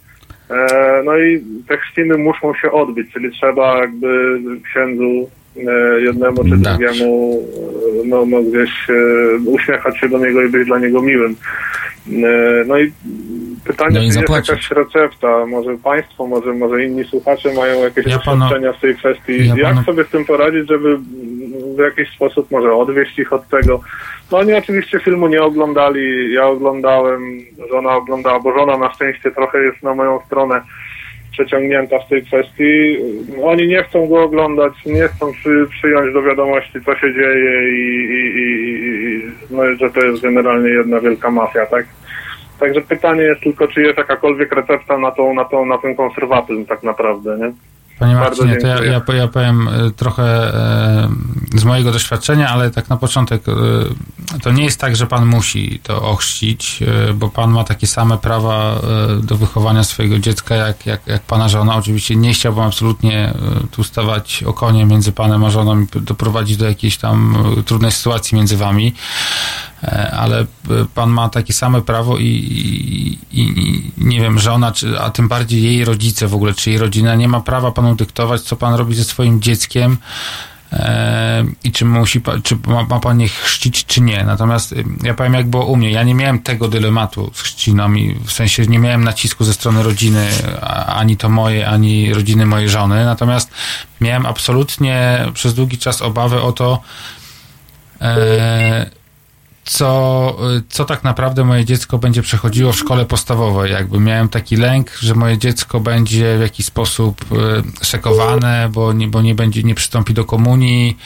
E, 0.49 1.01
No 1.05 1.17
i 1.17 1.43
te 1.67 1.77
chrzciny 1.77 2.17
muszą 2.17 2.53
się 2.53 2.71
odbyć, 2.71 3.13
czyli 3.13 3.31
trzeba 3.31 3.77
jakby 3.77 4.39
księdzu 4.63 5.03
e, 5.03 5.40
jednemu 5.99 6.43
czy 6.43 6.57
drugiemu 6.57 7.41
e, 8.03 8.07
no, 8.07 8.25
no 8.25 8.41
gdzieś 8.41 8.89
e, 8.89 8.93
uśmiechać 9.45 9.97
się 9.99 10.09
do 10.09 10.17
niego 10.17 10.41
i 10.43 10.49
być 10.49 10.67
dla 10.67 10.79
niego 10.79 11.01
miłym. 11.01 11.35
E, 12.07 12.65
No 12.67 12.79
i 12.79 12.91
pytanie, 13.65 13.99
No 13.99 14.05
i 14.05 14.11
czy 14.11 14.19
jest 14.19 14.29
jakaś 14.49 14.71
recepta? 14.71 15.45
Może 15.45 15.77
państwo, 15.77 16.27
może, 16.27 16.53
może 16.53 16.85
inni 16.85 17.03
słuchacze 17.03 17.53
mają 17.53 17.83
jakieś 17.83 18.05
Ja 18.05 18.15
doświadczenia 18.17 18.73
w 18.73 18.79
tej 18.81 18.95
kwestii. 18.95 19.47
ja 19.47 19.55
Jak 19.55 19.73
panu- 19.75 19.83
sobie 19.85 20.03
z 20.03 20.09
tym 20.09 20.25
poradzić, 20.25 20.67
żeby 20.69 20.97
w 21.75 21.79
jakiś 21.79 22.15
sposób 22.15 22.51
może 22.51 22.73
odwieść 22.73 23.19
ich 23.19 23.33
od 23.33 23.47
tego? 23.47 23.79
No 24.31 24.37
oni 24.37 24.53
oczywiście 24.53 24.99
filmu 24.99 25.27
nie 25.27 25.43
oglądali, 25.43 26.33
ja 26.33 26.47
oglądałem, 26.47 27.21
żona 27.71 27.95
oglądała, 27.95 28.39
bo 28.39 28.53
żona 28.59 28.77
na 28.77 28.93
szczęście 28.93 29.31
trochę 29.31 29.63
jest 29.63 29.83
na 29.83 29.95
moją 29.95 30.19
stronę 30.25 30.61
przeciągnięta 31.31 31.99
w 31.99 32.07
tej 32.07 32.23
kwestii. 32.25 32.97
Oni 33.43 33.67
nie 33.67 33.83
chcą 33.83 34.07
go 34.07 34.23
oglądać, 34.23 34.73
nie 34.85 35.07
chcą 35.07 35.33
przy, 35.33 35.67
przyjąć 35.69 36.13
do 36.13 36.23
wiadomości, 36.23 36.81
co 36.85 36.95
się 36.95 37.13
dzieje 37.13 37.69
i, 37.69 38.05
i, 38.05 38.41
i, 38.41 39.21
no, 39.49 39.75
że 39.75 39.89
to 39.89 40.05
jest 40.05 40.21
generalnie 40.21 40.69
jedna 40.69 40.99
wielka 40.99 41.31
mafia, 41.31 41.65
tak? 41.65 41.85
Także 42.59 42.81
pytanie 42.81 43.21
jest 43.21 43.41
tylko, 43.41 43.67
czy 43.67 43.81
jest 43.81 43.97
jakakolwiek 43.97 44.51
recepta 44.51 44.97
na, 44.97 45.11
tą, 45.11 45.33
na, 45.33 45.45
tą, 45.45 45.65
na 45.65 45.77
ten 45.77 45.95
konserwatyzm 45.95 46.65
tak 46.65 46.83
naprawdę, 46.83 47.37
nie? 47.37 47.70
Panie 48.01 48.15
Marcinie, 48.15 48.57
to 48.57 48.67
ja, 48.67 48.83
ja, 48.83 49.01
ja 49.13 49.27
powiem 49.27 49.67
e, 49.67 49.91
trochę 49.91 50.23
e, 50.23 51.09
z 51.55 51.63
mojego 51.63 51.91
doświadczenia, 51.91 52.49
ale 52.49 52.71
tak 52.71 52.89
na 52.89 52.97
początek 52.97 53.43
e, 53.49 53.53
to 54.39 54.51
nie 54.51 54.63
jest 54.63 54.79
tak, 54.79 54.95
że 54.95 55.07
pan 55.07 55.25
musi 55.25 55.79
to 55.83 56.01
ochrzcić, 56.01 56.83
bo 57.13 57.29
pan 57.29 57.51
ma 57.51 57.63
takie 57.63 57.87
same 57.87 58.17
prawa 58.17 58.81
do 59.23 59.37
wychowania 59.37 59.83
swojego 59.83 60.19
dziecka 60.19 60.55
jak, 60.55 60.85
jak, 60.85 61.07
jak 61.07 61.21
pana 61.21 61.49
żona. 61.49 61.75
Oczywiście 61.75 62.15
nie 62.15 62.33
chciałbym 62.33 62.63
absolutnie 62.63 63.33
tu 63.71 63.83
stawać 63.83 64.43
okonie 64.43 64.85
między 64.85 65.11
panem 65.11 65.43
a 65.43 65.49
żoną 65.49 65.81
i 65.81 65.87
doprowadzić 65.95 66.57
do 66.57 66.65
jakiejś 66.65 66.97
tam 66.97 67.43
trudnej 67.65 67.91
sytuacji 67.91 68.37
między 68.37 68.57
wami. 68.57 68.93
E, 69.83 70.11
ale 70.11 70.41
e, 70.41 70.45
pan 70.95 71.09
ma 71.09 71.29
takie 71.29 71.53
same 71.53 71.81
prawo 71.81 72.17
i, 72.17 72.25
i, 72.25 73.17
i, 73.31 73.91
nie 73.97 74.21
wiem, 74.21 74.39
żona, 74.39 74.71
czy, 74.71 74.99
a 74.99 75.09
tym 75.09 75.27
bardziej 75.27 75.63
jej 75.63 75.85
rodzice 75.85 76.27
w 76.27 76.35
ogóle, 76.35 76.53
czy 76.53 76.69
jej 76.69 76.79
rodzina 76.79 77.15
nie 77.15 77.27
ma 77.27 77.41
prawa 77.41 77.71
panu 77.71 77.95
dyktować, 77.95 78.41
co 78.41 78.55
pan 78.55 78.73
robi 78.73 78.95
ze 78.95 79.03
swoim 79.03 79.41
dzieckiem 79.41 79.97
e, 80.73 81.45
i 81.63 81.71
czy 81.71 81.85
musi, 81.85 82.21
czy 82.43 82.57
ma, 82.67 82.83
ma 82.83 82.99
pan 82.99 83.21
je 83.21 83.27
chrzcić, 83.27 83.85
czy 83.85 84.01
nie. 84.01 84.23
Natomiast 84.23 84.71
y, 84.71 84.83
ja 85.03 85.13
powiem, 85.13 85.33
jak 85.33 85.49
było 85.49 85.65
u 85.65 85.75
mnie. 85.75 85.91
Ja 85.91 86.03
nie 86.03 86.15
miałem 86.15 86.39
tego 86.39 86.67
dylematu 86.67 87.31
z 87.33 87.41
chrzciną 87.41 87.93
i 87.93 88.15
w 88.25 88.31
sensie 88.31 88.65
nie 88.65 88.79
miałem 88.79 89.03
nacisku 89.03 89.43
ze 89.43 89.53
strony 89.53 89.83
rodziny, 89.83 90.27
ani 90.87 91.17
to 91.17 91.29
moje, 91.29 91.67
ani 91.67 92.13
rodziny 92.13 92.45
mojej 92.45 92.69
żony. 92.69 93.05
Natomiast 93.05 93.51
miałem 94.01 94.25
absolutnie 94.25 95.25
przez 95.33 95.53
długi 95.53 95.77
czas 95.77 96.01
obawę 96.01 96.41
o 96.41 96.51
to, 96.51 96.81
e, 98.01 99.00
co, 99.63 100.37
co 100.69 100.85
tak 100.85 101.03
naprawdę 101.03 101.43
moje 101.43 101.65
dziecko 101.65 101.97
będzie 101.97 102.21
przechodziło 102.21 102.71
w 102.71 102.75
szkole 102.75 103.05
podstawowej. 103.05 103.71
Jakby 103.71 103.99
miałem 103.99 104.29
taki 104.29 104.55
lęk, 104.55 104.97
że 104.99 105.15
moje 105.15 105.37
dziecko 105.37 105.79
będzie 105.79 106.37
w 106.37 106.41
jakiś 106.41 106.65
sposób 106.65 107.25
e, 107.31 107.85
szekowane, 107.85 108.69
bo 108.73 108.93
nie, 108.93 109.07
bo 109.07 109.21
nie 109.21 109.35
będzie, 109.35 109.63
nie 109.63 109.75
przystąpi 109.75 110.13
do 110.13 110.25
komunii, 110.25 110.97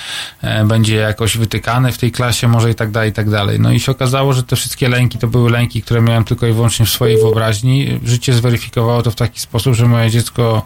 e, 0.41 0.65
będzie 0.65 0.95
jakoś 0.95 1.37
wytykane 1.37 1.91
w 1.91 1.97
tej 1.97 2.11
klasie, 2.11 2.47
może 2.47 2.71
i 2.71 2.75
tak 2.75 2.91
dalej, 2.91 3.09
i 3.09 3.13
tak 3.13 3.29
dalej. 3.29 3.59
No 3.59 3.71
i 3.71 3.79
się 3.79 3.91
okazało, 3.91 4.33
że 4.33 4.43
te 4.43 4.55
wszystkie 4.55 4.89
lęki 4.89 5.17
to 5.17 5.27
były 5.27 5.51
lęki, 5.51 5.81
które 5.81 6.01
miałem 6.01 6.23
tylko 6.23 6.47
i 6.47 6.53
wyłącznie 6.53 6.85
w 6.85 6.89
swojej 6.89 7.17
wyobraźni. 7.17 7.99
Życie 8.03 8.33
zweryfikowało 8.33 9.01
to 9.01 9.11
w 9.11 9.15
taki 9.15 9.39
sposób, 9.39 9.73
że 9.73 9.85
moje 9.85 10.11
dziecko 10.11 10.65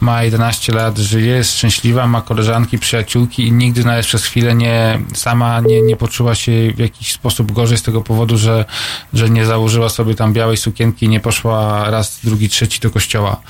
ma 0.00 0.22
11 0.22 0.72
lat, 0.72 0.98
żyje, 0.98 1.36
jest 1.36 1.52
szczęśliwa, 1.52 2.06
ma 2.06 2.22
koleżanki, 2.22 2.78
przyjaciółki 2.78 3.46
i 3.46 3.52
nigdy 3.52 3.84
nawet 3.84 4.06
przez 4.06 4.24
chwilę 4.24 4.54
nie, 4.54 5.00
sama 5.14 5.60
nie, 5.60 5.82
nie 5.82 5.96
poczuła 5.96 6.34
się 6.34 6.52
w 6.76 6.78
jakiś 6.78 7.12
sposób 7.12 7.52
gorzej 7.52 7.78
z 7.78 7.82
tego 7.82 8.02
powodu, 8.02 8.38
że, 8.38 8.64
że 9.12 9.30
nie 9.30 9.46
założyła 9.46 9.88
sobie 9.88 10.14
tam 10.14 10.32
białej 10.32 10.56
sukienki 10.56 11.06
i 11.06 11.08
nie 11.08 11.20
poszła 11.20 11.90
raz, 11.90 12.20
drugi, 12.24 12.48
trzeci 12.48 12.80
do 12.80 12.90
kościoła, 12.90 13.40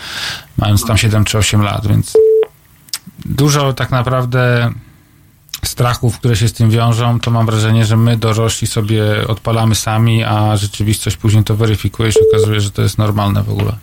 mając 0.57 0.87
tam 0.87 0.99
7 0.99 1.25
czy 1.25 1.39
8 1.39 1.63
lat, 1.63 1.87
więc 1.87 2.13
dużo 3.25 3.73
tak 3.73 3.91
naprawdę 3.91 4.73
strachów, 5.65 6.19
które 6.19 6.37
się 6.37 6.49
z 6.49 6.53
tym 6.53 6.71
wiążą, 6.71 7.21
to 7.21 7.31
mam 7.31 7.47
wrażenie, 7.47 7.85
że 7.85 7.97
my 7.97 8.17
dorośli 8.17 8.67
sobie 8.67 9.27
odpalamy 9.29 9.75
sami, 9.75 10.25
a 10.25 10.57
rzeczywistość 10.57 11.17
później 11.17 11.45
to 11.45 11.57
weryfikuje 11.57 12.09
i 12.09 12.13
się 12.13 12.21
okazuje, 12.33 12.61
że 12.61 12.71
to 12.71 12.83
jest 12.83 12.99
normalne 12.99 13.43
w 13.43 13.51
ogóle. 13.51 13.77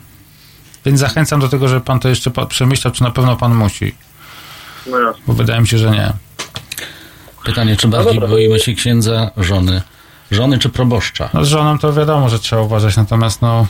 Więc 0.86 1.00
zachęcam 1.00 1.40
do 1.40 1.50
tego, 1.50 1.68
żeby 1.68 1.82
pan 1.82 2.00
to 2.00 2.10
jeszcze 2.10 2.32
przemyślał, 2.50 2.94
czy 2.94 3.04
na 3.04 3.12
pewno 3.12 3.36
pan 3.36 3.56
musi. 3.56 3.96
No 4.88 5.00
jasne. 5.00 5.22
Bo 5.28 5.34
wydaje 5.34 5.62
mi 5.62 5.68
się, 5.68 5.78
że 5.78 5.92
nie. 5.92 6.14
Pytanie, 7.46 7.78
czy 7.78 7.88
bardziej 7.88 8.20
boimy 8.20 8.60
się 8.60 8.74
księdza, 8.74 9.32
żony, 9.38 9.82
żony 10.32 10.60
czy 10.60 10.70
proboszcza? 10.70 11.30
No 11.34 11.46
z 11.46 11.48
żoną 11.48 11.78
to 11.80 11.94
wiadomo, 11.94 12.30
że 12.30 12.40
trzeba 12.40 12.62
uważać, 12.62 12.98
natomiast 12.98 13.42
no... 13.42 13.68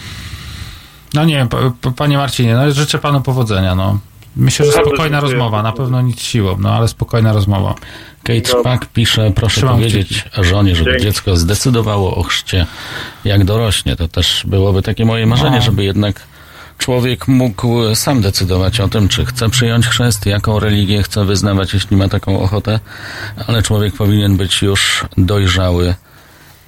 No 1.13 1.25
nie 1.25 1.35
wiem, 1.35 1.49
pa- 1.49 1.57
pa- 1.81 1.91
panie 1.91 2.17
Marcinie, 2.17 2.53
no 2.55 2.71
życzę 2.71 2.99
panu 2.99 3.21
powodzenia, 3.21 3.75
no. 3.75 3.99
Myślę, 4.35 4.65
że 4.65 4.71
spokojna 4.71 5.19
rozmowa, 5.19 5.63
na 5.63 5.71
pewno 5.71 6.01
nic 6.01 6.21
siłą, 6.21 6.55
no 6.59 6.73
ale 6.75 6.87
spokojna 6.87 7.33
rozmowa. 7.33 7.75
Kate 8.23 8.45
Szpak 8.59 8.85
pisze, 8.85 9.31
proszę 9.35 9.55
Trzymam 9.55 9.75
powiedzieć 9.75 10.07
kciuki. 10.23 10.43
żonie, 10.49 10.75
żeby 10.75 10.91
Dzięki. 10.91 11.05
dziecko 11.05 11.37
zdecydowało 11.37 12.15
o 12.15 12.23
chrzcie, 12.23 12.65
jak 13.25 13.45
dorośnie. 13.45 13.95
To 13.95 14.07
też 14.07 14.43
byłoby 14.47 14.81
takie 14.81 15.05
moje 15.05 15.25
marzenie, 15.25 15.55
No. 15.57 15.61
żeby 15.61 15.83
jednak 15.83 16.21
człowiek 16.83 17.27
mógł 17.27 17.95
sam 17.95 18.21
decydować 18.21 18.79
o 18.79 18.87
tym, 18.87 19.07
czy 19.07 19.25
chce 19.25 19.49
przyjąć 19.49 19.87
chrzest, 19.87 20.25
jaką 20.25 20.59
religię 20.59 21.03
chce 21.03 21.25
wyznawać, 21.25 21.73
jeśli 21.73 21.97
ma 21.97 22.09
taką 22.09 22.39
ochotę, 22.39 22.79
ale 23.47 23.63
człowiek 23.63 23.95
powinien 23.95 24.37
być 24.37 24.61
już 24.61 25.05
dojrzały 25.17 25.95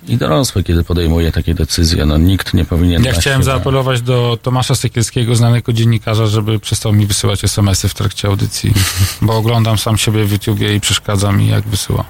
i 0.07 0.17
dorosły, 0.17 0.63
kiedy 0.63 0.83
podejmuje 0.83 1.31
takie 1.31 1.53
decyzje. 1.53 2.05
No, 2.05 2.17
nikt 2.17 2.53
nie 2.53 2.65
powinien... 2.65 3.03
Ja 3.03 3.13
chciałem 3.13 3.39
się 3.39 3.45
zaapelować 3.45 4.01
do 4.01 4.37
Tomasza 4.41 4.75
Sekielskiego, 4.75 5.35
znanego 5.35 5.73
dziennikarza, 5.73 6.27
żeby 6.27 6.59
przestał 6.59 6.93
mi 6.93 7.05
wysyłać 7.05 7.43
SMS-y 7.43 7.89
w 7.89 7.93
trakcie 7.93 8.27
audycji, 8.27 8.73
bo 9.21 9.37
oglądam 9.37 9.77
sam 9.77 9.97
siebie 9.97 10.25
w 10.25 10.31
YouTubie 10.31 10.75
i 10.75 10.79
przeszkadza 10.79 11.31
mi, 11.31 11.47
jak 11.47 11.67
wysyła. 11.67 12.05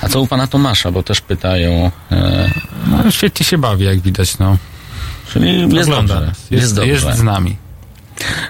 A 0.00 0.08
co 0.08 0.20
u 0.20 0.26
pana 0.26 0.46
Tomasza, 0.46 0.92
bo 0.92 1.02
też 1.02 1.20
pytają... 1.20 1.90
E... 2.12 2.50
No, 2.86 3.10
świetnie 3.10 3.46
się 3.46 3.58
bawi, 3.58 3.84
jak 3.84 4.00
widać, 4.00 4.38
no. 4.38 4.56
Czyli 5.34 5.60
jest 5.76 5.88
Ogląda 5.88 6.14
dobrze. 6.14 6.26
Jest, 6.30 6.50
Jest, 6.50 6.74
dobrze. 6.74 6.90
jest 6.90 7.18
z 7.18 7.22
nami. 7.22 7.56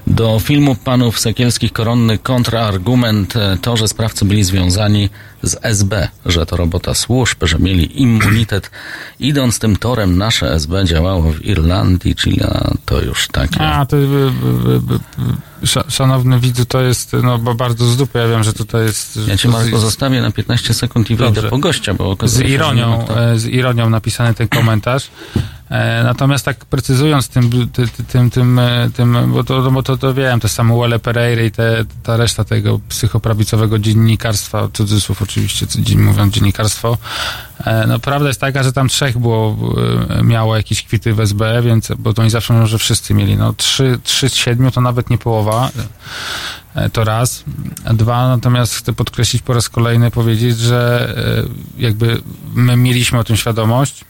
Do 0.06 0.38
filmu 0.40 0.74
panów 0.74 1.20
Sekielskich 1.20 1.72
koronny 1.72 2.18
kontrargument 2.18 3.36
e, 3.36 3.58
to, 3.62 3.76
że 3.76 3.88
sprawcy 3.88 4.24
byli 4.24 4.44
związani 4.44 5.10
z 5.42 5.56
SB, 5.62 6.08
że 6.26 6.46
to 6.46 6.56
robota 6.56 6.94
służb, 6.94 7.36
że 7.42 7.58
mieli 7.58 8.02
immunitet. 8.02 8.70
Idąc 9.20 9.58
tym 9.58 9.76
torem, 9.76 10.18
nasze 10.18 10.52
SB 10.54 10.84
działało 10.84 11.22
w 11.32 11.44
Irlandii, 11.44 12.14
czyli 12.14 12.42
a, 12.42 12.70
to 12.84 13.00
już 13.00 13.28
takie. 13.28 13.60
A, 13.60 13.86
to 13.86 13.96
y, 13.96 14.00
y, 14.00 14.04
y, 15.62 15.66
sza- 15.66 15.90
szanowny 15.90 16.40
widzu, 16.40 16.64
to 16.64 16.80
jest 16.82 17.12
no, 17.22 17.38
bo 17.38 17.54
bardzo 17.54 17.86
z 17.86 17.96
dupy. 17.96 18.18
Ja 18.18 18.28
wiem, 18.28 18.44
że 18.44 18.52
tutaj 18.52 18.82
jest... 18.84 19.18
Ja 19.28 19.36
cię 19.36 19.48
z- 19.48 19.52
Marko 19.52 19.78
zostawię 19.78 20.20
na 20.22 20.30
15 20.32 20.74
sekund 20.74 21.10
i 21.10 21.16
wyjdę 21.16 21.34
Dobrze. 21.34 21.50
po 21.50 21.58
gościa, 21.58 21.94
bo 21.94 22.08
z 22.08 22.12
okazuje 22.12 22.48
się, 22.48 22.52
ma 22.52 22.54
ironią, 22.54 23.04
kto. 23.04 23.24
e, 23.32 23.38
z 23.38 23.46
ironią 23.46 23.90
napisany 23.90 24.34
ten 24.34 24.48
komentarz. 24.48 25.10
E, 25.70 26.04
Natomiast 26.04 26.44
tak 26.44 26.64
precyzując 26.64 27.28
tym, 27.28 27.50
ty- 27.72 27.88
ty- 27.88 28.04
tym, 28.04 28.30
tym, 28.30 28.58
e, 28.58 28.90
tym 28.94 29.32
bo 29.32 29.44
to, 29.44 29.70
bo 29.70 29.82
to, 29.82 29.96
to 29.96 30.14
wiem, 30.14 30.40
te 30.40 30.48
Samuele 30.48 30.98
Pereira 30.98 31.42
i 31.42 31.50
te, 31.50 31.84
ta 32.02 32.16
reszta 32.16 32.44
tego 32.44 32.80
psychoprawicowego 32.88 33.78
dziennikarstwa, 33.78 34.68
cudzysłów 34.72 35.22
oczywiście, 35.22 35.66
mówiąc 35.96 36.34
dziennikarstwo, 36.34 36.98
e, 37.64 37.86
no 37.86 37.98
prawda 37.98 38.28
jest 38.28 38.40
taka, 38.40 38.62
że 38.62 38.72
tam 38.72 38.88
trzech 38.88 39.18
było, 39.18 39.56
miało 40.24 40.56
jakieś 40.56 40.82
kwity 40.82 41.14
w 41.14 41.20
SB, 41.20 41.62
więc, 41.62 41.92
bo 41.98 42.14
to 42.14 42.22
oni 42.22 42.30
zawsze 42.30 42.52
mówią, 42.54 42.66
że 42.66 42.78
wszyscy 42.78 43.14
mieli, 43.14 43.36
no 43.36 43.52
trzy, 43.52 43.98
trzy 44.02 44.28
z 44.28 44.34
siedmiu 44.34 44.70
to 44.70 44.80
nawet 44.80 45.10
nie 45.10 45.18
połowa, 45.18 45.70
to 46.92 47.04
raz. 47.04 47.44
Dwa, 47.94 48.28
natomiast 48.28 48.74
chcę 48.74 48.92
podkreślić 48.92 49.42
po 49.42 49.54
raz 49.54 49.68
kolejny, 49.68 50.10
powiedzieć, 50.10 50.58
że 50.58 51.14
jakby 51.78 52.22
my 52.54 52.76
mieliśmy 52.76 53.18
o 53.18 53.24
tym 53.24 53.36
świadomość 53.36 54.04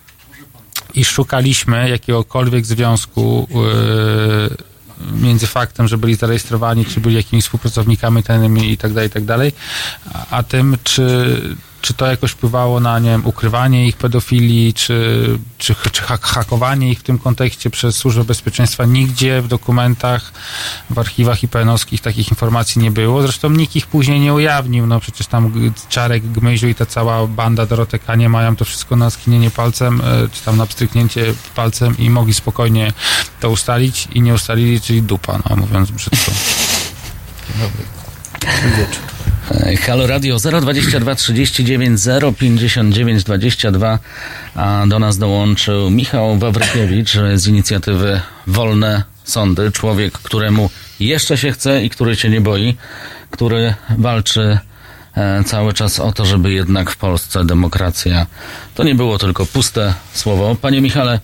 i 0.95 1.05
szukaliśmy 1.05 1.89
jakiegokolwiek 1.89 2.67
związku 2.67 3.49
e, 3.51 4.75
między 5.13 5.47
faktem, 5.47 5.89
że 5.89 5.99
byli 5.99 6.15
zarejestrowani, 6.15 6.85
czy 6.85 7.01
byli 7.01 7.17
jakimiś 7.17 7.45
współpracownikami 7.45 8.23
tajnymi 8.23 8.71
i 8.71 8.77
tak 8.77 8.93
dalej, 8.93 9.09
i 9.09 9.13
tak 9.13 9.25
dalej, 9.25 9.53
a 10.31 10.43
tym, 10.43 10.77
czy, 10.85 11.41
czy 11.85 11.95
to 11.95 12.07
jakoś 12.07 12.31
wpływało 12.31 12.81
na, 12.81 12.99
nie 12.99 13.11
wiem, 13.11 13.27
ukrywanie 13.27 13.89
ich 13.89 13.97
pedofilii, 13.97 14.75
czy, 14.75 15.27
czy, 15.59 15.75
czy 15.93 16.03
hak- 16.03 16.23
hakowanie 16.27 16.91
ich 16.91 17.01
w 17.01 17.03
tym 17.03 17.19
kontekście 17.19 17.71
przez 17.71 17.97
Służbę 17.97 18.25
Bezpieczeństwa. 18.25 18.85
Nigdzie 18.85 19.43
w 19.43 19.49
dokumentach, 19.49 20.33
w 20.91 20.99
archiwach 20.99 21.43
IPN-owskich 21.43 22.01
takich 22.01 22.29
informacji 22.31 22.83
nie 22.83 22.91
było. 22.91 23.23
Zresztą 23.23 23.51
nikt 23.51 23.77
ich 23.77 23.87
później 23.87 24.21
nie 24.21 24.35
ujawnił. 24.35 24.87
No 24.87 25.01
przecież 25.01 25.27
tam 25.27 25.73
Czarek, 25.89 26.33
Gmyziu 26.33 26.69
i 26.69 26.75
ta 26.75 26.87
cała 26.87 27.27
banda 27.27 27.67
Doroteka 27.67 28.15
nie 28.15 28.29
mają 28.29 28.57
to 28.57 28.65
wszystko 28.65 28.97
na 28.97 29.11
skinienie 29.11 29.51
palcem, 29.51 30.01
e, 30.01 30.29
czy 30.33 30.43
tam 30.45 30.57
na 30.57 30.67
pstryknięcie 30.67 31.35
palcem 31.55 31.99
i 31.99 32.11
mogli 32.11 32.35
spokojnie 32.35 32.93
to 33.41 33.51
ustalić 33.51 34.09
i 34.13 34.21
nie 34.21 34.35
ustalili, 34.35 34.81
czyli 34.81 35.03
dupa, 35.03 35.39
no 35.51 35.57
mówiąc 35.57 35.91
brzydko. 35.91 36.33
E, 38.45 39.14
Halo 39.87 40.07
Radio 40.07 40.37
022 40.39 41.15
39 41.15 42.01
059 42.39 43.25
22, 43.25 43.99
a 44.55 44.85
do 44.87 44.99
nas 44.99 45.19
dołączył 45.19 45.91
Michał 45.91 46.39
Wawrykiewicz 46.39 47.13
z 47.35 47.47
inicjatywy 47.47 48.21
Wolne 48.47 49.03
Sądy. 49.25 49.73
Człowiek, 49.73 50.13
któremu 50.13 50.71
jeszcze 51.01 51.39
się 51.39 51.53
chce 51.53 51.85
i 51.85 51.91
który 51.91 52.17
się 52.17 52.31
nie 52.31 52.41
boi, 52.41 52.77
który 53.31 53.75
walczy 53.99 54.59
e, 55.17 55.45
cały 55.45 55.73
czas 55.73 56.01
o 56.01 56.13
to, 56.13 56.25
żeby 56.25 56.53
jednak 56.53 56.91
w 56.91 56.97
Polsce 56.97 57.45
demokracja 57.45 58.27
to 58.75 58.85
nie 58.85 58.95
było 58.95 59.19
tylko 59.19 59.47
puste 59.47 59.95
słowo. 60.13 60.57
Panie 60.61 60.81
Michale, 60.81 61.21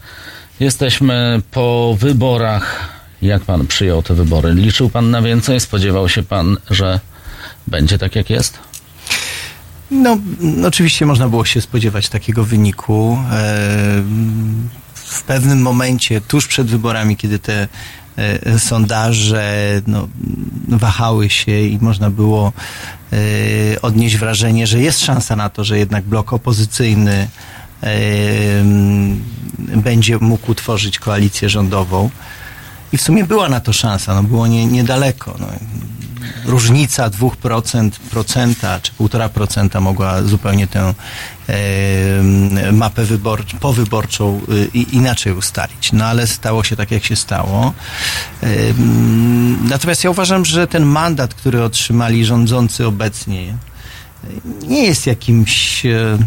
jesteśmy 0.60 1.42
po 1.51 1.97
wyborach. 1.98 3.01
Jak 3.22 3.42
pan 3.42 3.66
przyjął 3.66 4.02
te 4.02 4.14
wybory? 4.14 4.55
Liczył 4.55 4.90
pan 4.90 5.10
na 5.10 5.22
więcej? 5.22 5.60
Spodziewał 5.60 6.09
się 6.09 6.22
pan, 6.22 6.56
że 6.70 7.01
będzie 7.66 7.98
tak, 7.98 8.16
jak 8.16 8.30
jest? 8.30 8.58
No, 9.90 10.18
oczywiście 10.66 11.06
można 11.06 11.28
było 11.28 11.44
się 11.44 11.60
spodziewać 11.60 12.08
takiego 12.08 12.44
wyniku. 12.44 13.18
E, 13.32 14.02
W 14.94 15.22
pewnym 15.22 15.62
momencie, 15.62 16.20
tuż 16.20 16.46
przed 16.46 16.66
wyborami, 16.66 17.16
kiedy 17.16 17.38
te 17.38 17.68
e, 18.16 18.58
sondaże 18.58 19.82
no, 19.86 20.08
wahały 20.68 21.30
się 21.30 21.60
i 21.60 21.78
można 21.80 22.10
było 22.10 22.52
e, 23.12 23.82
odnieść 23.82 24.16
wrażenie, 24.16 24.66
że 24.66 24.80
jest 24.80 25.00
szansa 25.00 25.36
na 25.36 25.50
to, 25.50 25.64
że 25.64 25.78
jednak 25.78 26.04
blok 26.04 26.32
opozycyjny 26.32 27.28
będzie 29.58 30.18
mógł 30.18 30.50
utworzyć 30.50 30.98
koalicję 30.98 31.48
rządową. 31.48 32.10
I 32.92 32.96
w 32.98 33.02
sumie 33.02 33.24
była 33.24 33.48
na 33.48 33.60
to 33.60 33.72
szansa, 33.72 34.14
no 34.14 34.22
było 34.22 34.46
nie, 34.46 34.66
niedaleko. 34.66 35.36
No. 35.40 35.46
Różnica 36.44 37.10
2% 37.10 37.90
procenta, 38.10 38.80
czy 38.80 38.92
1,5% 38.92 39.80
mogła 39.80 40.22
zupełnie 40.22 40.66
tę 40.66 40.94
mapę 42.72 43.05
wyborcz, 43.05 43.55
powyborczą 43.55 44.40
y, 44.74 44.78
inaczej 44.78 45.32
ustalić. 45.32 45.92
No 45.92 46.05
ale 46.05 46.26
stało 46.26 46.64
się 46.64 46.76
tak, 46.76 46.90
jak 46.90 47.05
się 47.05 47.16
stało. 47.16 47.72
Natomiast 49.68 50.05
ja 50.05 50.10
uważam, 50.10 50.44
że 50.44 50.66
ten 50.66 50.84
mandat, 50.84 51.34
który 51.34 51.62
otrzymali 51.62 52.24
rządzący 52.24 52.86
obecnie, 52.86 53.55
nie 54.68 54.84
jest 54.84 55.06
jakimś 55.06 55.86
e, 55.86 56.18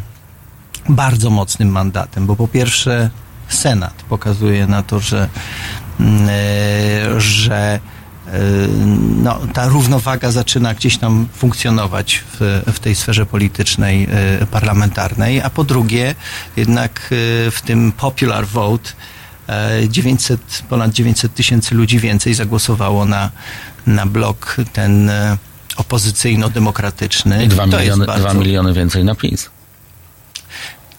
bardzo 0.89 1.29
mocnym 1.29 1.69
mandatem, 1.69 2.25
bo 2.25 2.35
po 2.35 2.47
pierwsze 2.47 3.09
Senat 3.49 3.93
pokazuje 3.93 4.67
na 4.67 4.83
to, 4.83 4.99
że, 4.99 5.29
mm, 5.99 6.29
e, 6.29 7.21
że 7.21 7.79
no, 9.23 9.39
ta 9.53 9.67
równowaga 9.67 10.31
zaczyna 10.31 10.73
gdzieś 10.73 10.97
tam 10.97 11.27
funkcjonować 11.33 12.23
w, 12.39 12.61
w 12.73 12.79
tej 12.79 12.95
sferze 12.95 13.25
politycznej, 13.25 14.07
e, 14.41 14.45
parlamentarnej, 14.45 15.41
a 15.41 15.49
po 15.49 15.63
drugie 15.63 16.15
jednak 16.57 17.09
e, 17.47 17.51
w 17.51 17.61
tym 17.65 17.91
popular 17.91 18.45
vote 18.47 18.89
e, 19.47 19.89
900, 19.89 20.63
ponad 20.69 20.91
900 20.91 21.33
tysięcy 21.33 21.75
ludzi 21.75 21.99
więcej 21.99 22.33
zagłosowało 22.33 23.05
na, 23.05 23.31
na 23.87 24.05
blok 24.05 24.57
ten 24.73 25.09
e, 25.09 25.37
opozycyjno-demokratyczny. 25.77 27.43
I 27.43 27.47
dwa 27.47 27.67
To 27.67 27.69
jest 27.69 27.79
miliony, 27.81 28.05
bardzo- 28.05 28.29
dwa 28.29 28.33
miliony 28.33 28.73
więcej 28.73 29.03
na 29.03 29.15
PiS. 29.15 29.49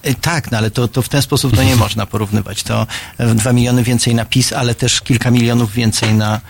E, 0.04 0.14
Tak, 0.14 0.50
no 0.50 0.58
ale 0.58 0.70
to, 0.70 0.88
to 0.88 1.02
w 1.02 1.08
ten 1.08 1.22
sposób 1.22 1.56
to 1.56 1.62
nie 1.62 1.76
można 1.76 2.06
porównywać. 2.06 2.62
To 2.62 2.86
e, 3.18 3.34
dwa 3.34 3.52
miliony 3.52 3.82
więcej 3.82 4.14
na 4.14 4.24
PiS, 4.24 4.52
ale 4.52 4.74
też 4.74 5.00
kilka 5.00 5.30
milionów 5.30 5.72
więcej 5.72 6.14
na 6.14 6.40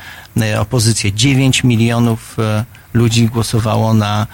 opozycję. 0.59 1.13
9 1.13 1.65
milionów 1.65 2.37
e, 2.39 2.65
ludzi 2.93 3.29
głosowało 3.29 3.95
na 3.95 4.27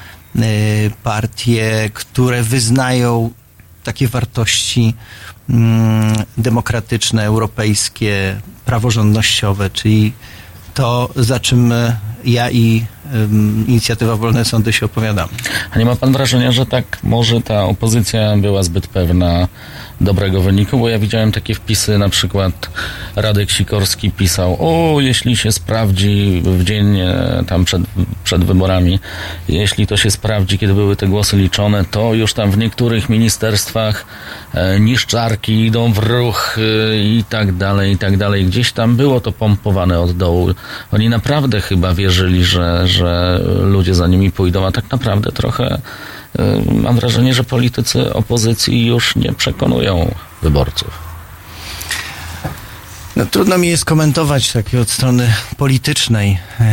partie, 1.03 1.91
które 1.95 2.43
wyznają 2.43 3.31
takie 3.85 4.09
wartości 4.09 4.95
mm, 5.49 6.15
demokratyczne, 6.39 7.25
europejskie, 7.25 8.41
praworządnościowe, 8.65 9.71
czyli 9.71 10.13
to, 10.75 11.11
za 11.17 11.41
czym 11.41 11.73
ja 12.25 12.51
i 12.51 12.85
inicjatywa 13.69 14.17
Wolne 14.17 14.45
Sądy 14.45 14.73
się 14.73 14.87
opowiadamy. 14.87 15.33
A 15.71 15.79
nie 15.79 15.85
ma 15.85 15.97
pan 15.97 16.13
wrażenia, 16.13 16.53
że 16.53 16.67
tak 16.67 16.99
może 17.03 17.41
ta 17.41 17.65
opozycja 17.65 18.37
była 18.37 18.63
zbyt 18.63 18.87
pewna 18.87 19.49
dobrego 20.01 20.41
wyniku? 20.41 20.79
Bo 20.79 20.89
ja 20.89 20.99
widziałem 20.99 21.33
takie 21.33 21.55
wpisy, 21.55 21.99
na 21.99 22.09
przykład 22.09 22.71
Radek 23.17 23.51
Sikorski 23.51 24.11
pisał, 24.11 24.57
o, 24.61 25.01
jeśli 25.01 25.37
się 25.37 25.53
sprawdzi 25.53 26.43
w 26.45 26.65
dzień 26.65 27.01
e, 27.01 27.45
tam 27.47 27.65
przed, 27.65 27.83
przed 28.25 28.45
wyborami, 28.45 28.99
jeśli 29.49 29.87
to 29.87 29.97
się 29.97 30.11
sprawdzi, 30.11 30.59
kiedy 30.59 30.75
były 30.75 30.97
te 30.97 31.07
głosy 31.07 31.37
liczone, 31.37 31.85
to 31.85 32.15
już 32.15 32.35
tam 32.35 32.51
w 32.51 32.59
niektórych 32.59 33.09
ministerstwach 33.09 34.05
e, 34.55 34.81
niszczarki 34.81 35.67
idą 35.67 35.93
w 35.93 35.99
ruch 35.99 36.59
e, 36.59 36.97
i 36.97 37.25
tak 37.29 37.53
dalej, 37.53 37.93
i 37.93 37.99
tak 37.99 38.17
dalej. 38.17 38.45
Gdzieś 38.45 38.73
tam 38.73 38.97
było 38.97 39.21
to 39.21 39.33
pompowane 39.33 40.01
od 40.01 40.13
dołu. 40.13 40.49
Oni 40.93 41.09
naprawdę 41.09 41.61
chyba 41.61 41.95
wierzyli, 41.95 42.45
że, 42.45 42.89
że 42.89 43.41
ludzie 43.63 43.95
za 43.95 44.07
nimi 44.07 44.33
pójdą, 44.33 44.67
a 44.67 44.73
tak 44.73 44.91
naprawdę 44.91 45.33
trochę 45.33 45.81
mam 46.83 46.97
wrażenie, 46.97 47.35
że 47.35 47.45
politycy 47.45 48.15
opozycji 48.15 48.87
już 48.87 49.17
nie 49.17 49.33
przekonują 49.33 50.15
wyborców. 50.43 51.11
No, 53.17 53.27
trudno 53.27 53.59
mi 53.59 53.69
jest 53.69 53.85
komentować 53.85 54.53
tak 54.53 54.67
od 54.83 54.91
strony 54.91 55.33
politycznej 55.57 56.39
e, 56.61 56.67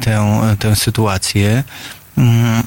tę, 0.00 0.42
tę 0.58 0.76
sytuację, 0.76 1.64
mm, 2.18 2.62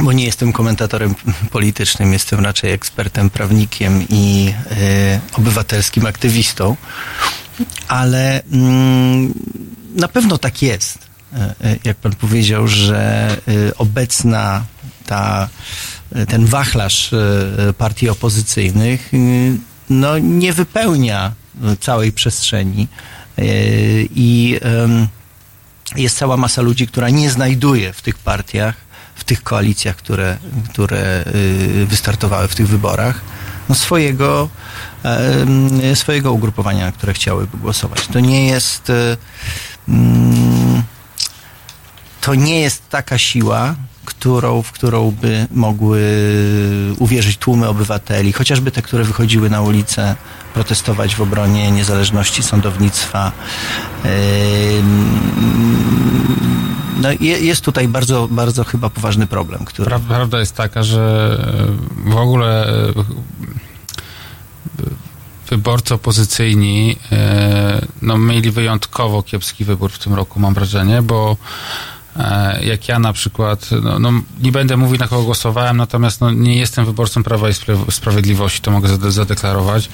bo 0.00 0.12
nie 0.12 0.24
jestem 0.24 0.52
komentatorem 0.52 1.14
politycznym, 1.50 2.12
jestem 2.12 2.40
raczej 2.40 2.72
ekspertem, 2.72 3.30
prawnikiem 3.30 4.06
i 4.08 4.54
e, 4.70 5.20
obywatelskim 5.32 6.06
aktywistą, 6.06 6.76
ale 7.88 8.42
mm, 8.52 9.32
na 9.96 10.08
pewno 10.08 10.38
tak 10.38 10.62
jest. 10.62 10.98
E, 11.34 11.54
Jak 11.84 11.96
pan 11.96 12.12
powiedział, 12.14 12.68
że 12.68 13.36
obecna 13.78 14.64
ta, 15.02 15.48
e, 16.12 16.26
ten 16.26 16.46
wachlarz 16.46 17.12
e, 17.12 17.72
partii 17.72 18.08
opozycyjnych 18.08 19.14
e, 19.14 19.16
no, 19.90 20.18
nie 20.18 20.52
wypełnia 20.52 21.32
e, 21.62 21.76
całej 21.76 22.12
przestrzeni 22.12 22.88
e, 23.38 23.42
i 24.14 24.60
jest 25.96 26.18
cała 26.18 26.36
masa 26.36 26.62
ludzi, 26.62 26.86
która 26.86 27.10
nie 27.10 27.30
znajduje 27.30 27.92
w 27.92 28.02
tych 28.02 28.18
partiach, 28.18 28.74
w 29.14 29.24
tych 29.24 29.42
koalicjach, 29.42 29.96
które, 29.96 30.38
które 30.70 31.24
wystartowały 31.86 32.48
w 32.48 32.54
tych 32.54 32.68
wyborach, 32.68 33.20
no 33.68 33.74
swojego, 33.74 34.48
swojego 35.94 36.32
ugrupowania, 36.32 36.86
na 36.86 36.92
które 36.92 37.14
chciałyby 37.14 37.58
głosować. 37.58 38.06
To 38.06 38.20
nie 38.20 38.46
jest 38.46 38.92
mm, 39.88 40.82
to 42.22 42.34
nie 42.34 42.60
jest 42.60 42.88
taka 42.88 43.18
siła, 43.18 43.74
którą, 44.04 44.62
w 44.62 44.72
którą 44.72 45.10
by 45.10 45.46
mogły 45.50 46.02
uwierzyć 46.98 47.36
tłumy 47.36 47.68
obywateli, 47.68 48.32
chociażby 48.32 48.70
te, 48.70 48.82
które 48.82 49.04
wychodziły 49.04 49.50
na 49.50 49.60
ulicę 49.62 50.16
protestować 50.54 51.14
w 51.16 51.20
obronie 51.20 51.70
niezależności 51.70 52.42
sądownictwa. 52.42 53.32
No, 57.00 57.08
je- 57.20 57.38
jest 57.40 57.64
tutaj 57.64 57.88
bardzo, 57.88 58.28
bardzo 58.30 58.64
chyba 58.64 58.90
poważny 58.90 59.26
problem, 59.26 59.64
który. 59.64 59.90
Pra- 59.90 60.00
Prawda 60.08 60.38
jest 60.40 60.56
taka, 60.56 60.82
że 60.82 61.36
e, 62.06 62.10
w 62.10 62.16
ogóle 62.16 62.66
e, 62.68 62.92
wyborcy 65.50 65.94
opozycyjni 65.94 66.96
e, 67.12 67.86
no, 68.02 68.18
mieli 68.18 68.50
wyjątkowo 68.50 69.22
kiepski 69.22 69.64
wybór 69.64 69.90
w 69.92 69.98
tym 69.98 70.14
roku, 70.14 70.40
mam 70.40 70.54
wrażenie, 70.54 71.02
bo 71.02 71.36
jak 72.62 72.88
ja 72.88 72.98
na 72.98 73.12
przykład, 73.12 73.70
no, 73.82 73.98
no, 73.98 74.12
nie 74.42 74.52
będę 74.52 74.76
mówić 74.76 75.00
na 75.00 75.08
kogo 75.08 75.22
głosowałem, 75.22 75.76
natomiast 75.76 76.20
no, 76.20 76.30
nie 76.30 76.56
jestem 76.56 76.84
wyborcą 76.84 77.22
Prawa 77.22 77.48
i 77.48 77.52
Spra- 77.52 77.90
Sprawiedliwości, 77.90 78.60
to 78.60 78.70
mogę 78.70 78.88
zade- 78.88 79.10
zadeklarować. 79.10 79.88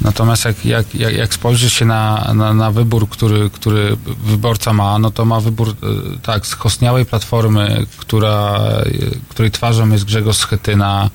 Natomiast 0.00 0.44
jak, 0.44 0.64
jak, 0.64 0.94
jak, 0.94 1.14
jak 1.14 1.34
spojrzy 1.34 1.70
się 1.70 1.84
na, 1.84 2.32
na, 2.34 2.54
na 2.54 2.70
wybór, 2.70 3.08
który, 3.08 3.50
który 3.50 3.96
wyborca 4.24 4.72
ma, 4.72 4.98
no 4.98 5.10
to 5.10 5.24
ma 5.24 5.40
wybór 5.40 5.68
e, 5.68 5.74
tak, 6.22 6.46
skostniałej 6.46 7.06
platformy, 7.06 7.86
która, 7.96 8.54
e, 8.58 8.84
której 9.28 9.50
twarzą 9.50 9.90
jest 9.90 10.04
Grzegorz 10.04 10.36
Schetyna, 10.36 11.10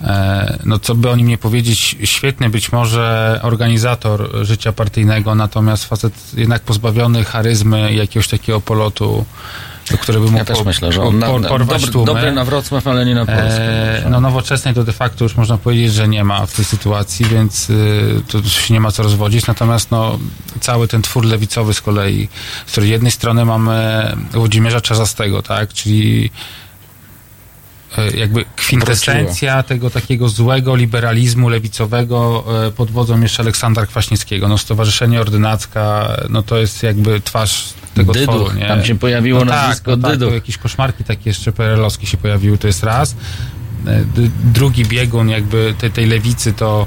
E, 0.00 0.58
no 0.64 0.78
co 0.78 0.94
by 0.94 1.10
o 1.10 1.16
nim 1.16 1.28
nie 1.28 1.38
powiedzieć, 1.38 1.96
świetny 2.04 2.50
być 2.50 2.72
może 2.72 3.40
organizator 3.42 4.30
życia 4.42 4.72
partyjnego, 4.72 5.34
natomiast 5.34 5.84
facet 5.84 6.34
jednak 6.34 6.62
pozbawiony 6.62 7.24
charyzmy 7.24 7.94
jakiegoś 7.94 8.28
takiego 8.28 8.60
polotu, 8.60 9.24
który 10.00 10.18
by 10.18 10.24
mógł 10.24 10.36
Ja 10.38 10.44
też 10.44 10.58
po- 10.58 10.64
myślę, 10.64 10.92
że 10.92 11.02
on 11.02 11.18
na, 11.18 11.26
por- 11.26 11.40
na, 11.40 11.48
porwać 11.48 11.80
dobry, 11.80 11.92
tłumy. 11.92 12.06
dobry 12.06 12.32
na 12.32 12.44
Wrocław, 12.44 12.86
ale 12.86 13.06
nie 13.06 13.14
na 13.14 13.26
Polskę. 13.26 14.04
E, 14.04 14.08
no 14.10 14.20
nowoczesnej 14.20 14.74
to 14.74 14.84
de 14.84 14.92
facto 14.92 15.24
już 15.24 15.36
można 15.36 15.58
powiedzieć, 15.58 15.92
że 15.94 16.08
nie 16.08 16.24
ma 16.24 16.46
w 16.46 16.52
tej 16.52 16.64
sytuacji, 16.64 17.26
więc 17.26 17.70
y, 17.70 18.22
to 18.28 18.42
się 18.42 18.74
nie 18.74 18.80
ma 18.80 18.92
co 18.92 19.02
rozwodzić. 19.02 19.46
Natomiast 19.46 19.90
no, 19.90 20.18
cały 20.60 20.88
ten 20.88 21.02
twór 21.02 21.24
lewicowy 21.24 21.74
z 21.74 21.80
kolei, 21.80 22.28
z 22.66 22.72
której 22.72 22.90
jednej 22.90 23.10
strony 23.10 23.44
mamy 23.44 24.06
Włodzimierza 24.32 24.80
Czarzastego, 24.80 25.42
tak, 25.42 25.72
czyli 25.72 26.30
e, 26.30 26.65
jakby 28.14 28.44
kwintesencja 28.56 29.62
tego 29.62 29.90
takiego 29.90 30.28
złego 30.28 30.76
liberalizmu 30.76 31.48
lewicowego 31.48 32.44
e, 32.66 32.70
pod 32.70 32.90
wodzą 32.90 33.20
jeszcze 33.20 33.42
Aleksandra 33.42 33.86
Kwaśniewskiego. 33.86 34.48
No 34.48 34.58
Stowarzyszenie 34.58 35.20
Ordynacka, 35.20 36.16
no 36.28 36.42
to 36.42 36.58
jest 36.58 36.82
jakby 36.82 37.20
twarz 37.20 37.74
tego 37.94 38.12
Dyduch, 38.12 38.34
tworu, 38.34 38.58
nie? 38.58 38.68
tam 38.68 38.84
się 38.84 38.98
pojawiło 38.98 39.38
no 39.38 39.44
nazwisko 39.44 39.90
tak, 39.90 40.00
no 40.00 40.08
tak, 40.08 40.18
Dyduch. 40.18 40.34
jakieś 40.34 40.58
koszmarki 40.58 41.04
takie 41.04 41.30
jeszcze 41.30 41.52
PRL-owskie 41.52 42.06
się 42.06 42.16
pojawiły, 42.16 42.58
to 42.58 42.66
jest 42.66 42.82
raz. 42.82 43.16
E, 43.86 44.04
Drugi 44.44 44.84
biegun 44.84 45.28
jakby 45.28 45.74
tej, 45.78 45.90
tej 45.90 46.06
lewicy 46.06 46.52
to, 46.52 46.86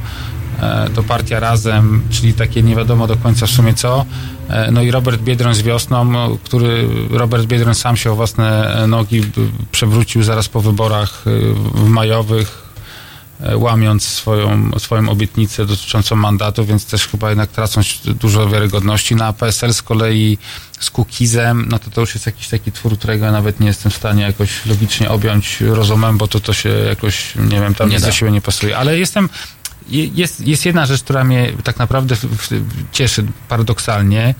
e, 0.61 0.89
to 0.95 1.03
partia 1.03 1.39
Razem, 1.39 2.01
czyli 2.09 2.33
takie 2.33 2.63
nie 2.63 2.75
wiadomo 2.75 3.07
do 3.07 3.17
końca 3.17 3.45
w 3.45 3.49
sumie 3.49 3.73
co. 3.73 4.05
E, 4.49 4.71
No 4.71 4.81
i 4.81 4.91
Robert 4.91 5.21
Biedroń 5.21 5.55
z 5.55 5.61
wiosną, 5.61 6.37
który 6.43 6.87
Robert 7.09 7.45
Biedroń 7.45 7.75
sam 7.75 7.97
się 7.97 8.11
o 8.11 8.15
własne 8.15 8.73
e, 8.83 8.87
nogi 8.87 9.21
b- 9.21 9.27
przewrócił 9.71 10.23
zaraz 10.23 10.49
po 10.49 10.61
wyborach 10.61 11.23
e, 11.27 11.29
w 11.77 11.89
majowych, 11.89 12.69
e, 13.41 13.57
łamiąc 13.57 14.03
swoją, 14.07 14.71
swoją 14.79 15.09
obietnicę 15.09 15.65
dotyczącą 15.65 16.15
mandatu, 16.15 16.65
więc 16.65 16.85
też 16.85 17.07
chyba 17.07 17.29
jednak 17.29 17.49
tracąc 17.49 18.01
dużo 18.05 18.49
wiarygodności. 18.49 19.15
Na 19.15 19.33
PSL 19.33 19.73
z 19.73 19.81
kolei 19.81 20.37
z 20.79 20.89
Kukizem, 20.89 21.65
no 21.69 21.79
to 21.79 21.89
to 21.91 22.01
już 22.01 22.13
jest 22.13 22.25
jakiś 22.25 22.47
taki 22.47 22.71
twór, 22.71 22.97
którego 22.97 23.25
ja 23.25 23.31
nawet 23.31 23.59
nie 23.59 23.67
jestem 23.67 23.91
w 23.91 23.95
stanie 23.95 24.23
jakoś 24.23 24.65
logicznie 24.65 25.09
objąć 25.09 25.61
rozumem, 25.61 26.17
bo 26.17 26.27
to 26.27 26.39
to 26.39 26.53
się 26.53 26.69
jakoś, 26.69 27.35
nie 27.35 27.59
wiem, 27.59 27.75
tam 27.75 27.89
Nie 27.89 27.95
nic 27.95 28.01
do 28.05 28.11
siebie 28.11 28.31
nie 28.31 28.41
pasuje. 28.41 28.77
Ale 28.77 28.99
jestem, 28.99 29.23
je- 29.23 29.29
jest, 29.91 30.47
jest 30.47 30.65
jedna 30.65 30.85
rzecz, 30.85 31.03
która 31.03 31.23
mnie 31.23 31.51
tak 31.63 31.79
naprawdę 31.79 32.15
cieszy 32.91 33.25
paradoksalnie, 33.49 34.35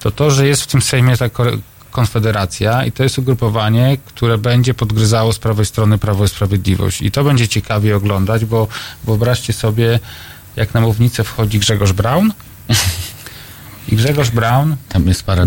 to 0.00 0.10
to, 0.10 0.30
że 0.30 0.46
jest 0.46 0.62
w 0.62 0.66
tym 0.66 0.82
Sejmie 0.82 1.16
ta 1.16 1.28
ko- 1.28 1.44
Konfederacja 1.90 2.84
i 2.84 2.92
to 2.92 3.02
jest 3.02 3.18
ugrupowanie, 3.18 3.96
które 4.04 4.38
będzie 4.38 4.74
podgryzało 4.74 5.32
z 5.32 5.38
prawej 5.38 5.66
strony 5.66 5.98
Prawo 5.98 6.24
i 6.24 6.28
Sprawiedliwość. 6.28 7.02
I 7.02 7.10
to 7.10 7.24
będzie 7.24 7.48
ciekawie 7.48 7.96
oglądać, 7.96 8.44
bo 8.44 8.68
wyobraźcie 9.04 9.52
sobie, 9.52 10.00
jak 10.56 10.74
na 10.74 10.80
mównicę 10.80 11.24
wchodzi 11.24 11.58
Grzegorz 11.58 11.92
Braun 11.92 12.32
i 13.88 13.96
Grzegorz 13.96 14.30
Braun 14.30 14.76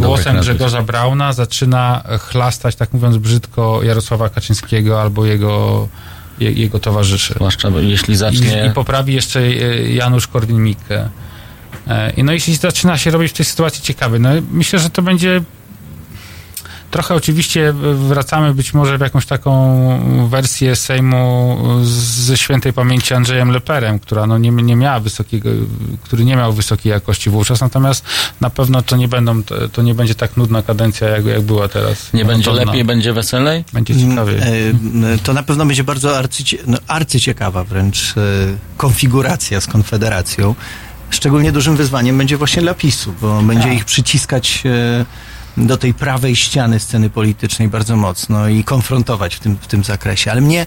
głosem. 0.07 0.23
Grzegorza 0.41 0.81
Brauna 0.81 1.33
zaczyna 1.33 2.03
chlastać, 2.19 2.75
tak 2.75 2.93
mówiąc 2.93 3.17
brzydko, 3.17 3.83
Jarosława 3.83 4.29
Kaczyńskiego 4.29 5.01
albo 5.01 5.25
jego, 5.25 5.87
je, 6.39 6.51
jego 6.51 6.79
towarzyszy. 6.79 7.33
Zwłaszcza 7.33 7.69
jeśli 7.81 8.15
zacznie... 8.15 8.65
I, 8.65 8.67
I 8.67 8.73
poprawi 8.73 9.13
jeszcze 9.13 9.39
e, 9.39 9.53
Janusz 9.93 10.27
Korwin-Mikke. 10.27 11.09
E, 11.87 12.11
I 12.11 12.23
no 12.23 12.31
jeśli 12.31 12.55
zaczyna 12.55 12.97
się 12.97 13.11
robić 13.11 13.31
w 13.31 13.35
tej 13.35 13.45
sytuacji 13.45 13.83
ciekawy, 13.83 14.19
no 14.19 14.29
myślę, 14.51 14.79
że 14.79 14.89
to 14.89 15.01
będzie 15.01 15.41
trochę 16.95 17.15
oczywiście 17.15 17.73
wracamy 17.93 18.53
być 18.53 18.73
może 18.73 18.97
w 18.97 19.01
jakąś 19.01 19.25
taką 19.25 20.27
wersję 20.29 20.75
Sejmu 20.75 21.57
ze 21.83 22.37
świętej 22.37 22.73
pamięci 22.73 23.13
Andrzejem 23.13 23.51
Leperem, 23.51 23.99
która 23.99 24.27
no 24.27 24.37
nie, 24.37 24.51
nie 24.51 24.75
miała 24.75 24.99
wysokiego, 24.99 25.49
który 26.03 26.25
nie 26.25 26.35
miał 26.35 26.53
wysokiej 26.53 26.89
jakości 26.89 27.29
wówczas, 27.29 27.61
natomiast 27.61 28.05
na 28.41 28.49
pewno 28.49 28.81
to 28.81 28.97
nie 28.97 29.07
będą, 29.07 29.43
to, 29.71 29.81
nie 29.81 29.95
będzie 29.95 30.15
tak 30.15 30.37
nudna 30.37 30.61
kadencja, 30.61 31.09
jak, 31.09 31.25
jak 31.25 31.41
była 31.41 31.67
teraz. 31.67 32.13
Nie 32.13 32.25
będzie 32.25 32.49
Monotonna. 32.49 32.71
lepiej, 32.71 32.85
będzie 32.85 33.13
weselej? 33.13 33.63
Będzie 33.73 33.95
ciekawie. 33.99 34.33
E, 34.33 35.17
To 35.23 35.33
na 35.33 35.43
pewno 35.43 35.65
będzie 35.65 35.83
bardzo 35.83 36.17
arcycie, 36.17 36.57
no, 36.67 36.77
arcyciekawa 36.87 37.63
wręcz 37.63 38.13
e, 38.17 38.21
konfiguracja 38.77 39.61
z 39.61 39.67
Konfederacją. 39.67 40.55
Szczególnie 41.09 41.51
dużym 41.51 41.75
wyzwaniem 41.75 42.17
będzie 42.17 42.37
właśnie 42.37 42.61
dla 42.61 42.73
PiSu, 42.73 43.13
bo 43.21 43.41
będzie 43.41 43.73
ich 43.73 43.85
przyciskać 43.85 44.63
e, 44.65 45.34
do 45.57 45.77
tej 45.77 45.93
prawej 45.93 46.35
ściany 46.35 46.79
sceny 46.79 47.09
politycznej 47.09 47.67
bardzo 47.67 47.95
mocno 47.95 48.47
i 48.47 48.63
konfrontować 48.63 49.35
w 49.35 49.39
tym, 49.39 49.57
w 49.61 49.67
tym 49.67 49.83
zakresie. 49.83 50.31
Ale 50.31 50.41
mnie 50.41 50.65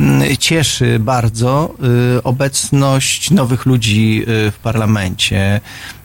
mm, 0.00 0.36
cieszy 0.36 0.98
bardzo 0.98 1.74
y, 2.16 2.22
obecność 2.22 3.30
nowych 3.30 3.66
ludzi 3.66 4.22
y, 4.22 4.50
w 4.50 4.58
parlamencie. 4.62 5.60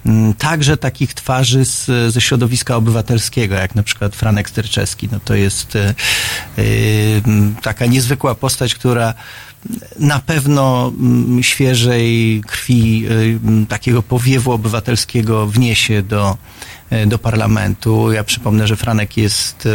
Mm, 0.06 0.34
Także 0.34 0.77
takich 0.77 1.14
twarzy 1.14 1.65
z, 1.65 1.85
ze 2.14 2.22
środowiska 2.22 2.76
obywatelskiego, 2.76 3.56
jak 3.56 3.76
na 3.76 3.84
przykład 3.84 4.15
Franek 4.15 4.49
Sterczewski. 4.49 5.10
No 5.11 5.19
to 5.26 5.35
jest 5.35 5.76
y, 5.76 5.93
taka 7.61 7.85
niezwykła 7.85 8.35
postać, 8.35 8.76
która 8.76 9.14
na 9.99 10.19
pewno 10.19 10.91
mm, 10.99 11.43
świeżej 11.43 12.41
krwi, 12.47 13.06
takiego 13.69 14.03
powiewu 14.03 14.51
obywatelskiego 14.51 15.47
wniesie 15.47 16.01
do, 16.01 16.38
do 17.07 17.19
parlamentu. 17.19 18.11
Ja 18.11 18.23
przypomnę, 18.23 18.67
że 18.67 18.75
Franek 18.75 19.17
jest 19.17 19.65
y, 19.65 19.69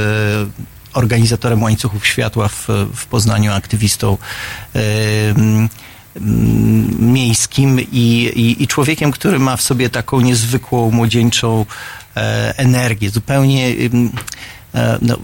organizatorem 0.94 1.62
łańcuchów 1.62 2.06
światła 2.06 2.48
w, 2.48 2.68
w 2.94 3.06
Poznaniu, 3.06 3.52
aktywistą 3.52 4.18
mm, 4.74 5.68
miejskim 6.98 7.80
i, 7.80 8.30
i, 8.34 8.62
i 8.62 8.66
człowiekiem, 8.66 9.10
który 9.10 9.38
ma 9.38 9.56
w 9.56 9.62
sobie 9.62 9.90
taką 9.90 10.20
niezwykłą, 10.20 10.90
młodzieńczą 10.90 11.66
e, 12.16 12.54
energię, 12.56 13.10
zupełnie 13.10 13.68
e, 14.74 14.98
no, 15.02 15.18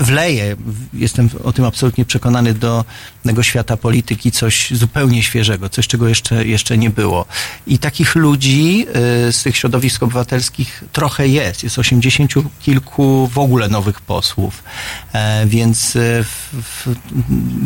wleje, 0.00 0.56
jestem 0.94 1.30
o 1.44 1.52
tym 1.52 1.64
absolutnie 1.64 2.04
przekonany, 2.04 2.54
do 2.54 2.84
tego 3.22 3.42
świata 3.42 3.76
polityki 3.76 4.32
coś 4.32 4.70
zupełnie 4.70 5.22
świeżego, 5.22 5.68
coś, 5.68 5.88
czego 5.88 6.08
jeszcze, 6.08 6.46
jeszcze 6.46 6.78
nie 6.78 6.90
było. 6.90 7.26
I 7.66 7.78
takich 7.78 8.14
ludzi 8.14 8.86
y, 9.28 9.32
z 9.32 9.42
tych 9.42 9.56
środowisk 9.56 10.02
obywatelskich 10.02 10.84
trochę 10.92 11.28
jest. 11.28 11.64
Jest 11.64 11.78
80 11.78 12.32
kilku 12.60 13.30
w 13.32 13.38
ogóle 13.38 13.68
nowych 13.68 14.00
posłów. 14.00 14.62
E, 15.12 15.46
więc 15.46 15.96
y, 15.96 16.24
w, 16.24 16.54
w, 16.62 16.94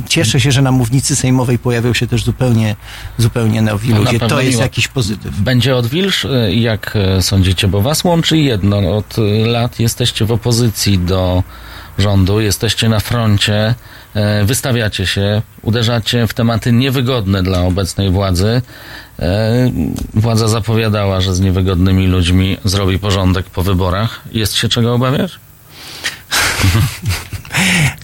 cieszę 0.08 0.40
się, 0.40 0.52
że 0.52 0.62
na 0.62 0.70
mównicy 0.72 1.16
sejmowej 1.16 1.58
pojawią 1.58 1.94
się 1.94 2.06
też 2.06 2.24
zupełnie, 2.24 2.76
zupełnie 3.18 3.62
nowi 3.62 3.88
No, 3.88 3.98
ludzie. 3.98 4.18
To 4.18 4.40
jest 4.40 4.60
jakiś 4.60 4.88
pozytyw. 4.88 5.40
Będzie 5.40 5.76
odwilż? 5.76 6.24
Y, 6.24 6.54
Jak 6.54 6.94
sądzicie? 7.20 7.68
Bo 7.68 7.82
was 7.82 8.04
łączy 8.04 8.38
jedno. 8.38 8.96
Od 8.96 9.16
lat 9.46 9.80
jesteście 9.80 10.24
w 10.24 10.32
opozycji 10.32 10.98
do 10.98 11.42
rządu, 11.98 12.40
jesteście 12.40 12.88
na 12.88 13.00
froncie, 13.00 13.74
wystawiacie 14.44 15.06
się, 15.06 15.42
uderzacie 15.62 16.26
w 16.26 16.34
tematy 16.34 16.72
niewygodne 16.72 17.42
dla 17.42 17.60
obecnej 17.60 18.10
władzy. 18.10 18.62
Y, 19.18 19.24
Władza 20.14 20.48
zapowiadała, 20.48 21.20
że 21.20 21.34
z 21.34 21.40
niewygodnymi 21.40 22.06
ludźmi 22.06 22.56
zrobi 22.64 22.98
porządek 22.98 23.46
po 23.46 23.62
wyborach. 23.62 24.20
Jest 24.32 24.54
się 24.54 24.68
czego 24.68 24.94
obawiać? 24.94 25.32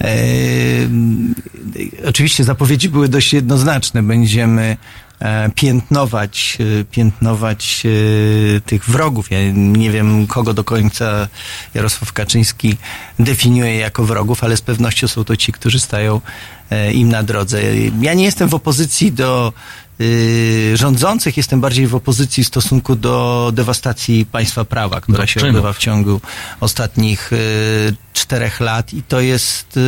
E, 0.01 0.19
oczywiście 2.09 2.45
zapowiedzi 2.45 2.89
były 2.89 3.09
dość 3.09 3.33
jednoznaczne. 3.33 4.03
Będziemy 4.03 4.63
e, 4.63 4.77
piętnować, 5.55 6.59
e, 6.81 6.85
piętnować 6.85 7.83
e, 7.87 8.61
tych 8.61 8.85
wrogów. 8.85 9.31
Ja 9.31 9.39
nie 9.55 9.91
wiem, 9.91 10.27
kogo 10.27 10.55
do 10.55 10.65
końca 10.65 11.29
Jarosław 11.75 12.13
Kaczyński 12.13 12.77
definiuje 13.19 13.77
jako 13.77 14.05
wrogów, 14.05 14.45
ale 14.45 14.57
z 14.57 14.61
pewnością 14.61 15.09
są 15.09 15.25
to 15.25 15.37
ci, 15.37 15.53
którzy 15.53 15.81
stają 15.81 16.21
e, 16.71 16.93
im 16.93 17.09
na 17.09 17.23
drodze. 17.23 17.63
Ja 18.01 18.15
nie 18.15 18.25
jestem 18.25 18.49
w 18.49 18.55
opozycji 18.55 19.13
do 19.13 19.53
rządzących, 20.75 21.37
jestem 21.37 21.61
bardziej 21.61 21.87
w 21.87 21.95
opozycji 21.95 22.45
w 22.45 22.47
stosunku 22.47 22.97
do 22.97 23.51
dewastacji 23.55 24.27
państwa 24.27 24.65
prawa, 24.65 25.01
która 25.01 25.27
się 25.27 25.41
odbywa 25.47 25.73
w 25.73 25.79
ciągu 25.79 26.21
ostatnich 26.61 27.31
czterech 28.13 28.61
lat 28.61 28.95
i 28.95 29.03
to 29.03 29.21
jest 29.21 29.79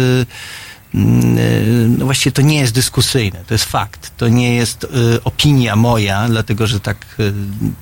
no 0.95 2.05
właściwie 2.05 2.33
to 2.33 2.43
nie 2.43 2.59
jest 2.59 2.75
dyskusyjne, 2.75 3.45
to 3.47 3.55
jest 3.55 3.65
fakt. 3.65 4.13
To 4.17 4.29
nie 4.29 4.55
jest 4.55 4.85
y, 4.85 4.89
opinia 5.25 5.77
moja, 5.77 6.29
dlatego 6.29 6.67
że 6.67 6.81
tak 6.81 7.07
y, 7.21 7.33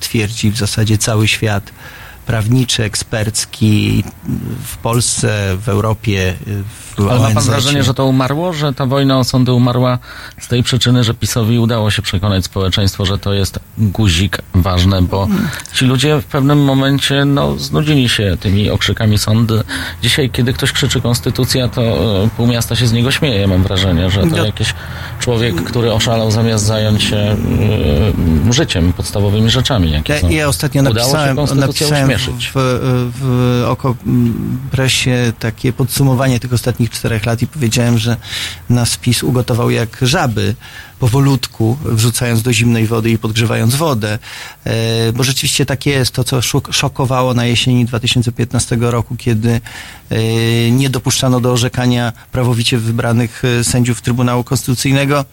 twierdzi 0.01 0.51
w 0.51 0.57
zasadzie 0.57 0.99
cały 0.99 1.29
świat 1.29 1.73
prawniczy, 2.31 2.85
ekspercki 2.85 4.05
w 4.67 4.77
Polsce, 4.77 5.57
w 5.57 5.69
Europie, 5.69 6.35
w 6.97 7.09
Ale 7.11 7.21
ma 7.21 7.31
pan 7.31 7.45
wrażenie, 7.45 7.83
że 7.83 7.95
to 7.95 8.07
umarło, 8.07 8.53
że 8.53 8.73
ta 8.73 8.87
wojna 8.87 9.19
o 9.19 9.25
sądy 9.25 9.53
umarła 9.53 9.99
z 10.41 10.49
tej 10.49 10.63
przyczyny, 10.63 11.05
że 11.05 11.15
PiSowi 11.15 11.59
udało 11.59 11.91
się 11.91 12.03
przekonać 12.03 12.45
społeczeństwo, 12.45 13.07
że 13.07 13.19
to 13.19 13.33
jest 13.33 13.59
guzik 13.79 14.39
ważny, 14.55 15.03
bo 15.03 15.29
ci 15.75 15.85
ludzie 15.85 16.21
w 16.21 16.25
pewnym 16.25 16.65
momencie 16.65 17.25
no, 17.25 17.59
znudzili 17.59 18.09
się 18.09 18.37
tymi 18.41 18.71
okrzykami 18.71 19.19
sądy. 19.19 19.63
Dzisiaj, 20.03 20.31
kiedy 20.31 20.53
ktoś 20.53 20.73
krzyczy 20.73 21.01
konstytucja, 21.01 21.69
to 21.69 21.83
e, 21.83 22.29
pół 22.37 22.47
miasta 22.47 22.77
się 22.77 22.87
z 22.87 22.93
niego 22.93 23.11
śmieje, 23.11 23.47
mam 23.47 23.63
wrażenie, 23.63 24.11
że 24.11 24.21
to 24.21 24.37
No. 24.37 24.47
jakiś 24.47 24.75
człowiek, 25.21 25.65
który 25.65 25.93
oszalał 25.93 26.31
zamiast 26.31 26.65
zająć 26.65 27.03
się 27.03 27.17
e, 27.17 27.37
życiem, 28.53 28.93
podstawowymi 28.93 29.51
rzeczami, 29.51 29.91
jakie 29.91 30.13
Ja, 30.13 30.31
ja 30.31 30.49
ostatnio 30.49 30.83
Udało 30.83 31.13
napisałem, 31.13 31.37
napisałem 31.59 32.11
uśmieszyć. 32.29 32.51
w, 32.55 33.13
w 33.21 33.65
oko 33.69 33.97
m, 34.07 34.61
presie 34.71 35.33
takie 35.39 35.73
podsumowanie 35.73 36.41
tych 36.41 36.53
ostatnich 36.53 36.91
czterech 36.91 37.27
lat 37.27 37.43
i 37.43 37.47
powiedziałem, 37.47 37.99
że 37.99 38.17
nas 38.69 38.97
PiS 38.97 39.23
ugotował 39.23 39.71
jak 39.71 39.99
żaby, 40.03 40.55
powolutku, 40.99 41.79
wrzucając 41.85 42.43
do 42.43 42.53
zimnej 42.53 42.87
wody 42.87 43.11
i 43.11 43.19
podgrzewając 43.19 43.75
wodę. 43.75 44.19
E, 44.65 45.13
bo 45.13 45.23
rzeczywiście 45.25 45.67
tak 45.67 45.87
jest. 45.87 46.15
To, 46.15 46.25
co 46.25 46.41
szok- 46.41 46.73
szokowało 46.73 47.35
na 47.35 47.45
jesieni 47.45 47.85
2015 47.85 48.77
roku, 48.81 49.17
kiedy 49.17 49.61
e, 50.11 50.71
nie 50.71 50.91
dopuszczano 50.91 51.41
do 51.41 51.53
orzekania 51.53 52.13
prawowicie 52.33 52.79
wybranych 52.79 53.43
e, 53.45 53.65
sędziów 53.65 54.03
Trybunału 54.03 54.45
Konstytucyjnego, 54.45 55.25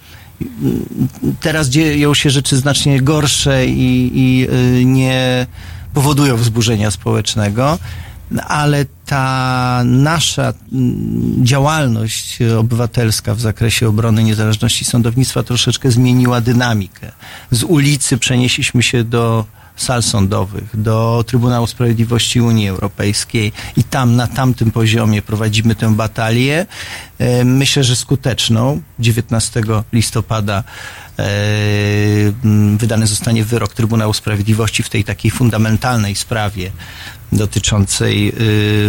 teraz 1.40 1.70
dzieją 1.70 2.14
się 2.14 2.30
rzeczy 2.30 2.58
znacznie 2.58 3.02
gorsze 3.02 3.68
i, 3.68 4.12
i 4.14 4.48
nie 4.86 5.48
powodują 5.94 6.38
wzburzenia 6.38 6.92
społecznego, 6.92 7.80
ale 8.48 8.86
ta 9.06 9.82
nasza 9.86 10.54
mm, 10.72 11.46
działalność 11.46 12.40
obywatelska 12.42 13.36
w 13.36 13.42
zakresie 13.42 13.88
obrony 13.88 14.24
niezależności 14.24 14.86
sądownictwa 14.86 15.44
troszeczkę 15.44 15.92
zmieniła 15.92 16.42
dynamikę. 16.42 17.12
Z 17.52 17.64
ulicy 17.64 18.18
przenieśliśmy 18.18 18.84
się 18.84 19.04
do 19.04 19.46
sal 19.78 20.04
sądowych, 20.04 20.82
do 20.82 21.24
Trybunału 21.28 21.68
Sprawiedliwości 21.68 22.42
Unii 22.42 22.70
Europejskiej 22.70 23.52
i 23.78 23.84
tam, 23.84 24.16
na 24.16 24.28
tamtym 24.28 24.72
poziomie 24.72 25.22
prowadzimy 25.22 25.76
tę 25.76 25.96
batalię. 25.96 26.66
E, 27.20 27.46
Myślę, 27.46 27.84
że 27.84 27.96
skuteczną. 27.96 28.82
19 29.00 29.62
listopada 29.94 30.64
wydany 32.77 33.07
zostanie 33.07 33.45
wyrok 33.45 33.73
Trybunału 33.73 34.14
Sprawiedliwości 34.14 34.84
w 34.84 34.89
tej 34.89 35.03
takiej 35.03 35.31
fundamentalnej 35.31 36.15
sprawie 36.15 36.72
dotyczącej 37.31 38.34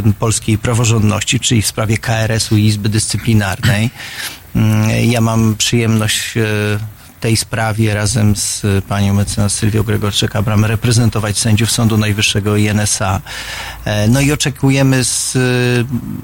y, 0.08 0.12
polskiej 0.18 0.58
praworządności, 0.58 1.40
czyli 1.40 1.62
w 1.62 1.66
sprawie 1.66 1.98
KRS-u 1.98 2.56
i 2.56 2.64
Izby 2.64 2.88
Dyscyplinarnej. 2.88 3.90
Mm, 4.56 4.90
Ja 5.10 5.20
mam 5.20 5.56
przyjemność 5.56 6.32
w 6.34 6.78
tej 7.20 7.36
sprawie 7.36 7.94
razem 7.94 8.36
z 8.36 8.62
panią 8.88 9.14
mecenas 9.14 9.54
Sylwią 9.54 9.82
Gregorczyk-Abram 9.82 10.64
reprezentować 10.64 11.38
sędziów 11.38 11.70
Sądu 11.70 11.98
Najwyższego 11.98 12.56
i 12.56 12.68
NSA. 12.68 13.20
E, 13.84 14.08
No 14.08 14.20
i 14.20 14.32
oczekujemy 14.32 15.04
z 15.04 15.36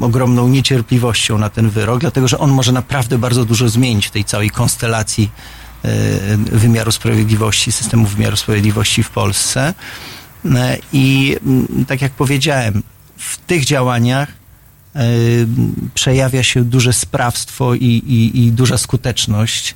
ogromną 0.00 0.48
niecierpliwością 0.48 1.38
na 1.38 1.50
ten 1.50 1.70
wyrok, 1.70 2.00
dlatego 2.00 2.28
że 2.28 2.38
on 2.38 2.50
może 2.50 2.72
naprawdę 2.72 3.18
bardzo 3.18 3.44
dużo 3.44 3.68
zmienić 3.68 4.06
w 4.06 4.10
tej 4.10 4.24
całej 4.24 4.50
konstelacji 4.50 5.30
wymiaru 6.52 6.92
sprawiedliwości, 6.92 7.72
systemu 7.72 8.06
wymiaru 8.06 8.36
sprawiedliwości 8.36 9.02
w 9.02 9.10
Polsce. 9.10 9.74
E, 10.54 10.78
I 10.92 11.36
mm, 11.46 11.84
tak 11.84 12.02
jak 12.02 12.12
powiedziałem, 12.12 12.82
w 13.16 13.36
tych 13.38 13.64
działaniach 13.64 14.28
e, 14.28 15.00
przejawia 15.94 16.42
się 16.42 16.64
duże 16.64 16.92
sprawstwo 16.92 17.74
i, 17.74 17.84
i, 17.84 18.44
i 18.44 18.52
duża 18.52 18.78
skuteczność. 18.78 19.74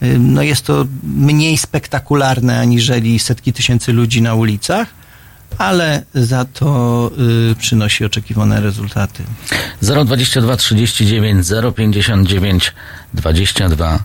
E, 0.00 0.18
No 0.18 0.42
jest 0.42 0.64
to 0.66 0.86
mniej 1.04 1.58
spektakularne 1.58 2.60
aniżeli 2.60 3.18
setki 3.18 3.52
tysięcy 3.52 3.92
ludzi 3.92 4.22
na 4.22 4.34
ulicach, 4.34 4.88
ale 5.58 6.02
za 6.14 6.44
to 6.44 7.10
y, 7.50 7.54
przynosi 7.54 8.04
oczekiwane 8.04 8.60
rezultaty. 8.60 9.22
022 9.82 10.56
39 10.56 11.46
059 11.76 12.74
22 13.14 14.04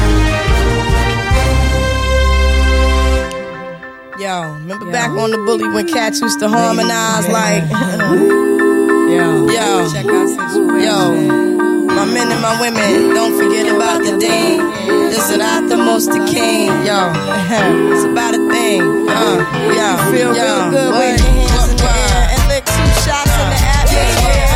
Yo, 4.21 4.53
remember 4.53 4.91
back 4.91 5.09
on 5.09 5.31
the 5.31 5.37
bully 5.37 5.67
when 5.67 5.87
cats 5.87 6.21
used 6.21 6.37
to 6.41 6.47
harmonize 6.47 7.27
like, 7.27 7.67
yo, 9.09 9.49
yo, 9.49 9.81
yo, 10.77 11.15
my 11.87 12.05
men 12.05 12.31
and 12.31 12.39
my 12.39 12.53
women, 12.61 13.15
don't 13.15 13.35
forget 13.35 13.65
about 13.65 14.03
the 14.03 14.15
dean. 14.19 14.59
This 15.09 15.27
is 15.31 15.37
not 15.39 15.67
the 15.69 15.77
most 15.77 16.11
the 16.11 16.23
king, 16.31 16.67
yo. 16.85 17.09
it's 17.89 18.03
about 18.05 18.35
a 18.35 18.47
thing, 18.53 19.09
uh, 19.09 19.37
yo, 19.73 20.11
feel 20.11 20.35
yo, 20.35 20.69
real 20.69 20.69
good 20.69 20.91
with 20.93 21.19
your 21.19 21.33
hands 21.41 21.71
in 21.71 21.77
the 21.77 21.89
air 21.89 22.29
and 22.29 22.47
lick 22.47 22.63
two 22.63 23.01
shots 23.01 23.25
in 23.25 23.49
the 23.49 23.57
atmosphere. 23.57 24.50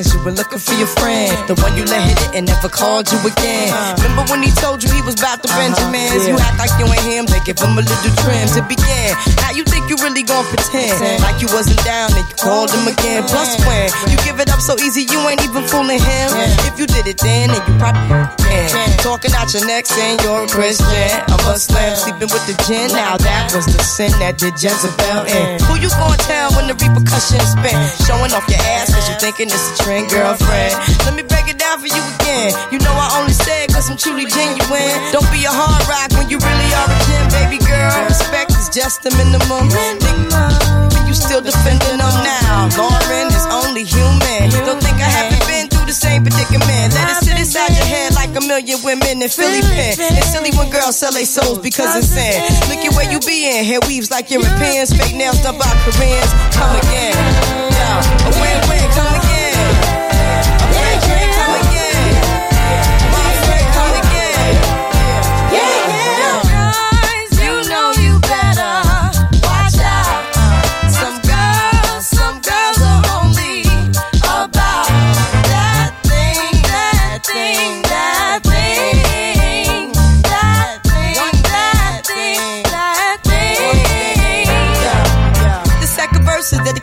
Since 0.00 0.16
you 0.16 0.24
were 0.24 0.32
looking 0.32 0.58
for 0.58 0.72
your 0.80 0.88
friend. 0.96 1.28
The 1.44 1.52
one 1.60 1.76
you 1.76 1.84
let 1.84 2.00
hit 2.00 2.16
it 2.24 2.32
and 2.32 2.48
never 2.48 2.72
called 2.72 3.12
you 3.12 3.20
again. 3.20 3.68
Remember 4.00 4.24
when 4.32 4.40
he 4.40 4.48
told 4.56 4.80
you 4.80 4.88
he 4.88 5.04
was 5.04 5.20
about 5.20 5.44
to 5.44 5.48
uh-huh. 5.52 5.60
Benjamins? 5.60 6.24
You 6.24 6.40
act 6.40 6.56
like 6.56 6.72
you 6.80 6.88
ain't 6.88 7.04
him, 7.04 7.24
they 7.28 7.40
give 7.44 7.60
him 7.60 7.76
a 7.76 7.84
little 7.84 8.12
trim 8.24 8.48
to 8.56 8.64
begin. 8.64 9.12
Now 9.44 9.52
you 9.52 9.60
think 9.68 9.92
you 9.92 10.00
really 10.00 10.24
gon' 10.24 10.48
pretend 10.48 11.20
like 11.20 11.44
you 11.44 11.52
wasn't 11.52 11.84
down 11.84 12.08
and 12.16 12.24
you 12.24 12.36
called 12.40 12.72
him 12.72 12.88
again. 12.88 13.28
Plus 13.28 13.60
when 13.68 13.92
you 14.08 14.16
give 14.24 14.40
it 14.40 14.48
up 14.48 14.64
so 14.64 14.72
easy, 14.80 15.04
you 15.04 15.20
ain't 15.28 15.44
even 15.44 15.68
fooling 15.68 16.00
him. 16.00 16.28
If 16.64 16.80
you 16.80 16.88
did 16.88 17.04
it 17.04 17.20
then, 17.20 17.52
then 17.52 17.60
you 17.60 17.74
probably 17.76 18.24
can. 18.40 18.72
Talking 19.04 19.36
out 19.36 19.52
your 19.52 19.68
neck 19.68 19.84
saying 19.84 20.24
you're 20.24 20.44
a 20.44 20.48
Christian. 20.48 21.12
A 21.28 21.36
Muslim 21.44 21.92
sleeping 21.92 22.32
with 22.32 22.44
the 22.48 22.56
gin. 22.64 22.88
Now 22.96 23.20
that 23.20 23.52
was 23.52 23.68
the 23.68 23.84
sin 23.84 24.16
that 24.16 24.40
did 24.40 24.56
Jezebel 24.56 25.28
in. 25.28 25.60
Who 25.68 25.76
you 25.76 25.92
gonna 25.92 26.16
tell 26.24 26.48
when 26.56 26.72
the 26.72 26.76
repercussions 26.80 27.52
spin? 27.52 27.76
Showing 28.08 28.32
off 28.32 28.48
your 28.48 28.64
ass 28.80 28.88
cause 28.88 29.04
you 29.10 29.16
thinking 29.20 29.52
it's 29.52 29.76
a 29.76 29.82
trend, 29.82 29.89
girlfriend. 29.98 30.70
Let 31.02 31.14
me 31.18 31.22
break 31.26 31.50
it 31.50 31.58
down 31.58 31.82
for 31.82 31.90
you 31.90 32.02
again. 32.22 32.54
You 32.70 32.78
know 32.78 32.94
I 32.94 33.18
only 33.18 33.34
say 33.34 33.66
it 33.66 33.74
cause 33.74 33.90
I'm 33.90 33.98
truly 33.98 34.26
genuine. 34.30 34.94
Don't 35.10 35.26
be 35.34 35.42
a 35.42 35.50
hard 35.50 35.82
rock 35.90 36.14
when 36.14 36.30
you 36.30 36.38
really 36.38 36.70
are 36.78 36.86
a 36.86 36.98
gem, 37.10 37.26
baby 37.34 37.58
girl. 37.58 38.06
Respect 38.06 38.54
is 38.54 38.70
just 38.70 39.02
the 39.02 39.10
minimum. 39.18 39.66
But 39.66 41.02
you 41.10 41.14
still 41.14 41.42
defending 41.42 41.98
them 41.98 42.16
now. 42.22 42.70
Lauren 42.78 43.34
is 43.34 43.46
only 43.50 43.82
human. 43.82 44.54
Don't 44.62 44.78
think 44.78 44.94
I 45.02 45.10
haven't 45.10 45.42
been 45.50 45.66
through 45.66 45.90
the 45.90 45.96
same 45.96 46.22
predicament. 46.22 46.94
Let 46.94 47.10
it 47.10 47.26
sit 47.26 47.34
inside 47.34 47.74
your 47.74 47.88
head 47.90 48.14
like 48.14 48.30
a 48.38 48.42
million 48.46 48.78
women 48.86 49.18
in 49.18 49.28
Philly 49.28 49.58
pen. 49.74 49.98
It's 49.98 50.30
silly 50.30 50.54
when 50.54 50.70
girls 50.70 51.02
sell 51.02 51.10
their 51.10 51.26
souls 51.26 51.58
because 51.58 51.98
it's 51.98 52.14
sin. 52.14 52.38
Look 52.70 52.86
at 52.86 52.94
where 52.94 53.10
you 53.10 53.18
be 53.26 53.50
in. 53.50 53.66
Hair 53.66 53.82
weaves 53.90 54.06
like 54.14 54.30
Europeans. 54.30 54.94
Fake 54.94 55.18
nails 55.18 55.42
done 55.42 55.58
by 55.58 55.66
Koreans. 55.82 56.30
Come 56.54 56.78
again. 56.78 57.18
Yeah. 57.74 58.69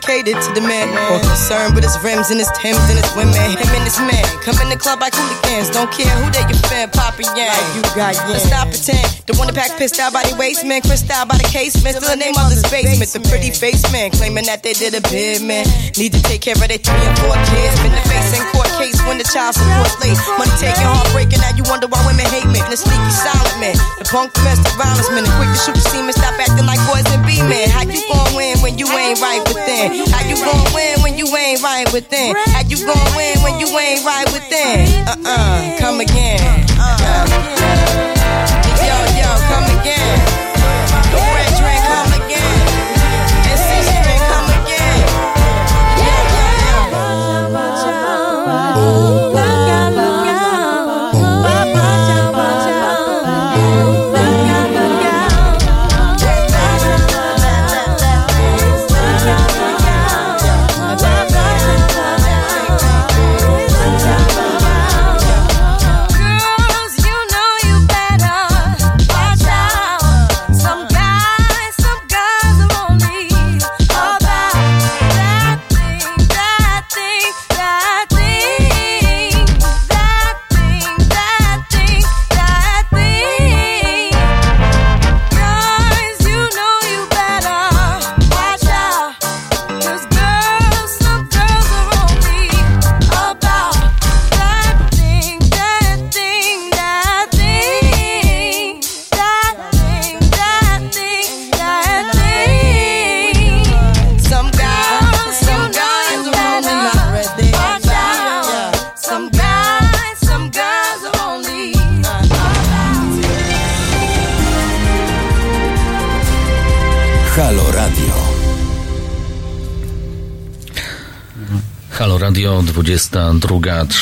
Dedicated 0.08 0.40
to 0.40 0.50
the 0.56 0.64
man. 0.64 0.88
More 0.88 1.20
concerned 1.20 1.74
with 1.76 1.84
his 1.84 1.96
rims 2.00 2.32
and 2.32 2.40
his 2.40 2.48
Timbs 2.56 2.80
and 2.88 2.96
his 2.96 3.12
women. 3.12 3.36
Him 3.36 3.70
and 3.76 3.84
his 3.84 4.00
man. 4.00 4.24
Come 4.40 4.56
in 4.64 4.72
the 4.72 4.80
club 4.80 5.00
like 5.04 5.12
hooligans. 5.12 5.68
Don't 5.68 5.92
care 5.92 6.08
who 6.16 6.32
they 6.32 6.40
your 6.48 6.58
fan, 6.72 6.88
Papa 6.90 7.22
Yang. 7.36 7.52
you 7.76 7.82
got 7.92 8.16
Let's 8.32 8.48
stop 8.48 8.72
pretend. 8.72 9.04
The 9.28 9.36
one 9.36 9.52
that 9.52 9.56
pack 9.56 9.76
pissed 9.76 10.00
out 10.00 10.16
by 10.16 10.24
the 10.24 10.34
waist, 10.40 10.64
man. 10.64 10.80
Crissed 10.80 11.12
out 11.12 11.28
by 11.28 11.36
the 11.36 11.44
casement. 11.44 12.00
Still 12.00 12.08
the 12.08 12.16
name 12.16 12.34
of 12.40 12.48
the 12.48 12.56
basement. 12.72 13.12
The 13.12 13.20
pretty 13.28 13.52
face 13.52 13.84
man. 13.92 14.10
Claiming 14.16 14.48
that 14.48 14.64
they 14.64 14.72
did 14.72 14.96
a 14.96 15.04
bid, 15.12 15.44
man. 15.44 15.68
Need 16.00 16.16
to 16.16 16.22
take 16.24 16.40
care 16.40 16.56
of 16.56 16.64
their 16.64 16.80
three 16.80 17.04
and 17.04 17.16
four 17.20 17.36
kids. 17.52 17.76
Been 17.84 17.92
the 17.92 18.04
face 18.08 18.32
in 18.32 18.42
court 18.56 18.72
case 18.80 18.96
when 19.04 19.20
the 19.20 19.28
child 19.28 19.52
support 19.60 19.92
late. 20.00 20.16
Money 20.40 20.54
taking, 20.56 20.88
heartbreaking. 20.88 21.44
Now 21.44 21.52
you 21.52 21.68
wonder 21.68 21.86
why 21.86 22.00
women 22.08 22.24
hate 22.32 22.48
me. 22.48 22.64
The 22.72 22.80
sneaky 22.80 23.12
silent 23.12 23.60
man. 23.60 23.76
The 24.00 24.08
punk 24.08 24.32
domestic 24.32 24.72
violence 24.80 25.12
man. 25.12 25.28
The 25.28 25.32
quick 25.36 25.52
to 25.52 25.60
shoot 25.60 25.76
the 25.76 25.84
semen. 25.84 26.16
Stop 26.16 26.32
acting 26.40 26.64
like 26.64 26.80
boys 26.88 27.04
and 27.12 27.20
be 27.28 27.36
men. 27.44 27.68
How 27.68 27.84
you 27.84 28.00
gon' 28.08 28.32
win 28.32 28.56
when 28.64 28.80
you 28.80 28.88
ain't 28.88 29.20
right 29.20 29.44
within? 29.44 29.97
How 30.06 30.22
you 30.28 30.36
gon' 30.36 30.74
win 30.74 31.02
when 31.02 31.18
you 31.18 31.26
ain't 31.36 31.62
right 31.62 31.90
within? 31.92 32.34
How 32.54 32.62
you 32.66 32.76
gon' 32.86 33.16
win 33.16 33.38
when 33.42 33.58
you 33.60 33.66
ain't 33.78 34.04
right 34.04 34.26
within? 34.32 34.86
Uh-uh, 35.08 35.78
come 35.78 36.00
again. 36.00 36.66
Uh-uh. 36.78 38.07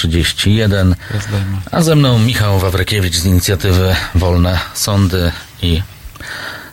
22.31, 0.05 0.95
a 1.71 1.83
ze 1.83 1.97
mną 1.97 2.19
Michał 2.19 2.59
Wawrykiewicz 2.59 3.17
z 3.17 3.25
inicjatywy 3.25 3.97
Wolne 4.15 4.59
Sądy 4.75 5.33
i 5.63 5.83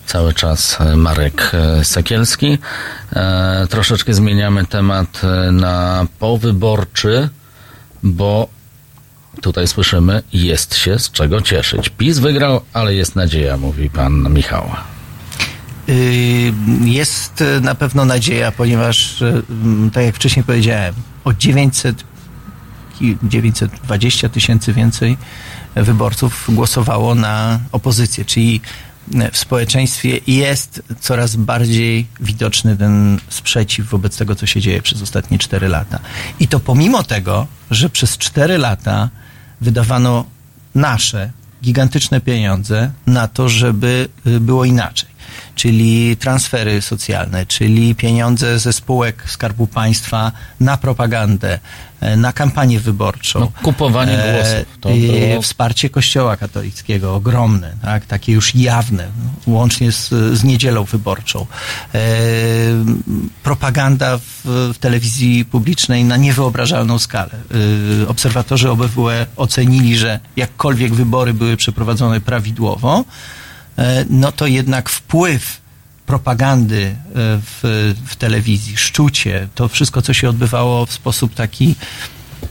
cały 0.05 0.33
czas 0.33 0.77
Marek 0.95 1.51
e, 1.53 1.85
Sekielski. 1.85 2.57
E, 3.15 3.67
troszeczkę 3.69 4.13
zmieniamy 4.13 4.65
temat 4.65 5.21
e, 5.23 5.51
na 5.51 6.07
powyborczy, 6.19 7.29
bo 8.03 8.47
tutaj 9.41 9.67
słyszymy, 9.67 10.23
jest 10.33 10.75
się 10.75 10.99
z 10.99 11.11
czego 11.11 11.41
cieszyć. 11.41 11.89
PiS 11.89 12.19
wygrał, 12.19 12.61
ale 12.73 12.95
jest 12.95 13.15
nadzieja, 13.15 13.57
mówi 13.57 13.89
pan 13.89 14.33
Michał. 14.33 14.71
Y, 15.89 16.53
Jest 16.85 17.43
na 17.61 17.75
pewno 17.75 18.05
nadzieja, 18.05 18.51
ponieważ, 18.51 19.21
y, 19.21 19.43
tak 19.93 20.03
jak 20.05 20.15
wcześniej 20.15 20.45
powiedziałem, 20.45 20.95
o 21.23 21.33
900, 21.33 22.03
ki- 23.03 23.17
920 23.23 24.30
tysięcy 24.30 24.73
więcej 24.73 25.17
wyborców 25.75 26.45
głosowało 26.49 27.15
na 27.15 27.59
opozycję, 27.71 28.25
czyli 28.25 28.61
y, 29.15 29.31
w 29.31 29.38
społeczeństwie 29.38 30.19
jest 30.27 30.81
coraz 30.99 31.35
bardziej 31.35 32.07
widoczny 32.19 32.77
ten 32.77 33.19
sprzeciw 33.30 33.89
wobec 33.89 34.17
tego, 34.17 34.35
co 34.35 34.45
się 34.45 34.61
dzieje 34.61 34.81
przez 34.81 35.01
ostatnie 35.01 35.39
4 35.39 35.67
lata. 35.67 35.99
I 36.39 36.47
to 36.47 36.59
pomimo 36.59 37.03
tego, 37.03 37.47
że 37.71 37.89
przez 37.89 38.17
4 38.17 38.57
lata 38.57 39.09
wydawano 39.61 40.25
nasze 40.75 41.31
gigantyczne 41.63 42.21
pieniądze 42.21 42.91
na 43.07 43.27
to, 43.27 43.49
żeby 43.49 44.07
y, 44.27 44.39
było 44.39 44.65
inaczej. 44.65 45.12
Czyli 45.55 46.17
transfery 46.17 46.81
socjalne, 46.81 47.45
czyli 47.45 47.95
pieniądze 47.95 48.59
ze 48.59 48.73
spółek 48.73 49.23
Skarbu 49.27 49.67
Państwa 49.67 50.31
na 50.59 50.77
propagandę, 50.77 51.59
e, 52.01 52.17
na 52.17 52.33
kampanię 52.33 52.79
wyborczą. 52.79 53.39
No, 53.39 53.51
kupowanie 53.63 54.23
E, 54.23 54.33
głosów, 54.33 54.77
to 54.81 54.89
Wsparcie 55.41 55.89
Kościoła 55.89 56.37
katolickiego, 56.37 57.15
ogromne, 57.15 57.73
tak? 57.81 58.05
takie 58.05 58.33
już 58.33 58.55
jawne, 58.55 59.07
no, 59.23 59.53
łącznie 59.53 59.91
z, 59.91 60.09
z 60.09 60.43
niedzielą 60.43 60.83
wyborczą. 60.83 61.45
E, 61.95 61.99
propaganda 63.43 64.17
w, 64.17 64.41
w 64.73 64.77
telewizji 64.77 65.45
publicznej 65.45 66.03
na 66.03 66.17
niewyobrażalną 66.17 66.99
skalę. 66.99 67.31
E, 68.03 68.07
obserwatorzy 68.07 68.69
OBWE 68.69 69.25
ocenili, 69.35 69.97
że 69.97 70.19
jakkolwiek 70.35 70.93
wybory 70.93 71.33
były 71.33 71.57
przeprowadzone 71.57 72.21
prawidłowo, 72.21 73.03
no 74.09 74.31
to 74.31 74.47
jednak 74.47 74.89
wpływ 74.89 75.61
propagandy 76.05 76.83
e, 76.85 76.95
w, 77.15 77.93
w 78.05 78.15
telewizji, 78.15 78.77
szczucie, 78.77 79.47
to 79.55 79.67
wszystko, 79.67 80.01
co 80.01 80.13
się 80.13 80.29
odbywało 80.29 80.85
w 80.85 80.93
sposób 80.93 81.33
taki 81.33 81.75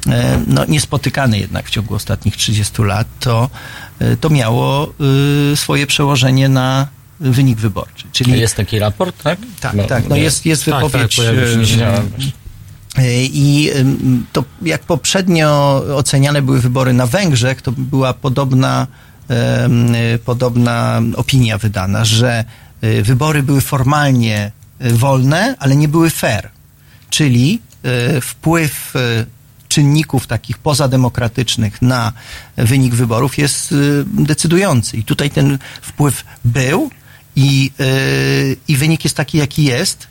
e, 0.09 0.41
no, 0.47 0.65
niespotykany 0.65 1.39
jednak 1.39 1.67
w 1.67 1.71
ciągu 1.71 1.95
ostatnich 1.95 2.37
30 2.37 2.83
lat, 2.83 3.07
to, 3.21 3.51
e, 3.99 4.17
to 4.17 4.31
miało 4.31 4.95
swoje 5.55 5.87
przełożenie 5.87 6.49
na 6.49 6.89
wynik 7.21 7.59
wyborczy. 7.59 8.05
Czyli 8.13 8.41
Jest 8.41 8.57
taki 8.57 8.79
raport, 8.79 9.23
tak? 9.23 9.39
tak, 9.61 9.87
tak. 9.89 10.09
No 10.09 10.17
jest, 10.17 10.47
jest 10.47 10.65
Tak, 10.65 10.85
wypowiedź. 10.85 11.17
tak, 11.17 11.27
e, 11.27 11.65
dzisiaj. 11.65 11.95
e, 12.99 13.25
I 13.25 13.71
to 14.33 14.45
jak 14.63 14.83
poprzednio 14.83 15.83
oceniane 15.97 16.43
były 16.43 16.61
wybory 16.61 16.93
na 16.93 17.07
Węgrzech, 17.07 17.63
to 17.63 17.73
była 17.73 18.15
podobna, 18.15 18.87
e, 18.87 18.87
podobna 20.25 21.03
opinia 21.17 21.59
wydana, 21.59 22.05
że 22.05 22.45
e, 22.81 23.03
wybory 23.03 23.43
były 23.43 23.61
formalnie 23.61 24.53
e, 24.79 24.91
wolne, 24.91 25.57
ale 25.59 25.77
nie 25.77 25.89
były 25.89 26.11
fair. 26.11 26.49
Czyli 27.11 27.61
e, 27.83 28.21
wpływ 28.21 28.95
czynników 29.69 30.27
takich 30.27 30.59
pozademokratycznych 30.59 31.83
na 31.83 32.13
wynik 32.57 32.95
wyborów 32.95 33.39
jest 33.39 33.75
decydujący. 34.05 34.97
I 34.97 35.05
tutaj 35.05 35.31
ten 35.31 35.59
wpływ 35.83 36.25
był 36.45 36.91
i, 37.37 37.71
i 38.69 38.77
wynik 38.77 39.05
jest 39.05 39.17
taki, 39.17 39.39
jaki 39.39 39.65
jest. 39.65 40.07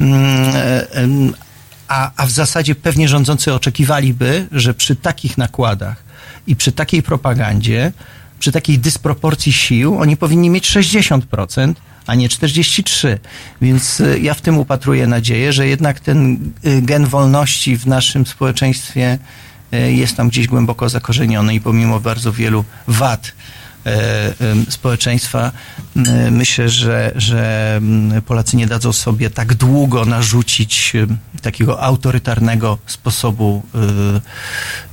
Mm, 0.00 1.34
a, 1.88 2.10
a 2.16 2.26
w 2.26 2.30
zasadzie 2.30 2.74
pewnie 2.74 3.08
rządzący 3.08 3.54
oczekiwaliby, 3.54 4.46
że 4.52 4.74
przy 4.74 4.96
takich 4.96 5.38
nakładach 5.38 6.02
i 6.46 6.56
przy 6.56 6.72
takiej 6.72 7.02
propagandzie, 7.02 7.92
przy 8.42 8.52
takiej 8.52 8.78
dysproporcji 8.78 9.52
sił, 9.52 9.98
oni 9.98 10.16
powinni 10.16 10.50
mieć 10.50 10.70
60%, 10.70 11.74
a 12.06 12.14
nie 12.14 12.28
43%. 12.28 13.18
Więc 13.60 14.00
y, 14.00 14.20
ja 14.20 14.34
w 14.34 14.40
tym 14.40 14.58
upatruję 14.58 15.06
nadzieję, 15.06 15.52
że 15.52 15.66
jednak 15.66 16.00
ten 16.00 16.38
y, 16.66 16.82
gen 16.82 17.06
wolności 17.06 17.76
w 17.76 17.86
naszym 17.86 18.26
społeczeństwie 18.26 19.18
y, 19.74 19.92
jest 19.92 20.16
tam 20.16 20.28
gdzieś 20.28 20.46
głęboko 20.46 20.88
zakorzeniony 20.88 21.54
i 21.54 21.60
pomimo 21.60 22.00
bardzo 22.00 22.32
wielu 22.32 22.64
wad 22.86 23.32
społeczeństwa, 24.68 25.52
m, 25.96 26.04
myślę, 26.30 26.68
że, 26.68 27.12
że 27.16 27.80
Polacy 28.26 28.56
nie 28.56 28.66
dadzą 28.66 28.92
sobie 28.92 29.30
tak 29.30 29.54
długo 29.54 30.04
narzucić 30.04 30.92
takiego 31.42 31.82
autorytarnego 31.82 32.78
sposobu 32.86 33.62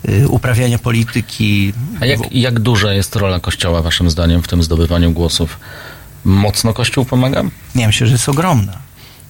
y, 0.06 0.12
y, 0.12 0.28
uprawiania 0.28 0.80
polityki. 0.80 1.74
A 2.00 2.06
jak, 2.06 2.20
jak 2.32 2.60
duża 2.60 2.94
jest 2.94 3.16
rola 3.16 3.40
Kościoła, 3.40 3.82
waszym 3.82 4.10
zdaniem, 4.10 4.44
w 4.44 4.48
tym 4.48 4.64
zdobywaniu 4.64 5.12
głosów? 5.12 5.60
Mocno 6.24 6.74
Kościół 6.74 7.06
pomaga? 7.06 7.44
Ja 7.76 7.88
myślę, 7.88 8.08
że 8.08 8.14
jest 8.14 8.30
ogromna. 8.30 8.90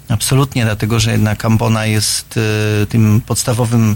Absolutnie, 0.09 0.65
dlatego 0.65 0.99
że 0.99 1.11
jednak 1.11 1.45
Ambona 1.45 1.85
jest 1.85 2.39
e, 2.83 2.85
tym 2.85 3.21
podstawowym 3.21 3.91
e, 3.91 3.95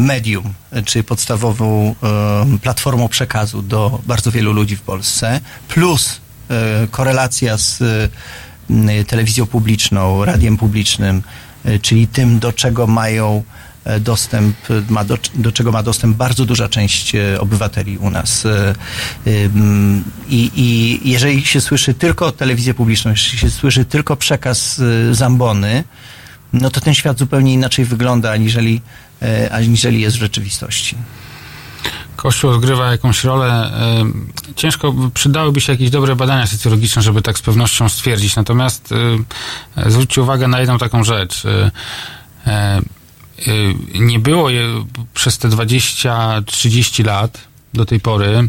medium, 0.00 0.54
e, 0.72 0.82
czy 0.82 1.02
podstawową 1.02 1.94
e, 2.02 2.58
platformą 2.58 3.08
przekazu 3.08 3.62
do 3.62 4.00
bardzo 4.06 4.30
wielu 4.30 4.52
ludzi 4.52 4.76
w 4.76 4.82
Polsce, 4.82 5.40
plus 5.68 6.20
e, 6.50 6.86
korelacja 6.90 7.56
z 7.56 7.82
telewizją 9.06 9.46
publiczną, 9.46 10.24
radiem 10.24 10.56
publicznym, 10.56 11.22
czyli 11.82 12.06
tym, 12.06 12.38
do 12.38 12.52
czego 12.52 12.86
mają 12.86 13.42
dostęp, 14.00 14.56
ma 14.88 15.04
do, 15.04 15.18
do 15.34 15.52
czego 15.52 15.72
ma 15.72 15.82
dostęp 15.82 16.16
bardzo 16.16 16.44
duża 16.44 16.68
część 16.68 17.12
obywateli 17.38 17.98
u 17.98 18.10
nas. 18.10 18.44
I, 20.28 20.50
I 20.56 21.00
jeżeli 21.10 21.46
się 21.46 21.60
słyszy 21.60 21.94
tylko 21.94 22.32
telewizję 22.32 22.74
publiczną, 22.74 23.10
jeżeli 23.10 23.38
się 23.38 23.50
słyszy 23.50 23.84
tylko 23.84 24.16
przekaz 24.16 24.80
Zambony, 25.12 25.84
no 26.54 26.70
to 26.70 26.80
ten 26.80 26.94
świat 26.94 27.18
zupełnie 27.18 27.52
inaczej 27.52 27.84
wygląda, 27.84 28.30
aniżeli, 28.30 28.80
aniżeli 29.50 30.00
jest 30.00 30.16
w 30.16 30.20
rzeczywistości. 30.20 30.96
Kościół 32.16 32.50
odgrywa 32.50 32.90
jakąś 32.90 33.24
rolę. 33.24 33.72
y, 34.50 34.54
Ciężko, 34.54 34.94
przydałyby 35.14 35.60
się 35.60 35.72
jakieś 35.72 35.90
dobre 35.90 36.16
badania 36.16 36.46
socjologiczne, 36.46 37.02
żeby 37.02 37.22
tak 37.22 37.38
z 37.38 37.42
pewnością 37.42 37.88
stwierdzić. 37.88 38.36
Natomiast 38.36 38.92
y, 38.92 39.90
zwróćcie 39.90 40.22
uwagę 40.22 40.48
na 40.48 40.60
jedną 40.60 40.78
taką 40.78 41.04
rzecz. 41.04 41.42
Nie 43.94 44.18
było 44.18 44.48
przez 45.14 45.38
te 45.38 45.48
20-30 45.48 47.04
lat 47.04 47.40
do 47.74 47.84
tej 47.84 48.00
pory 48.00 48.48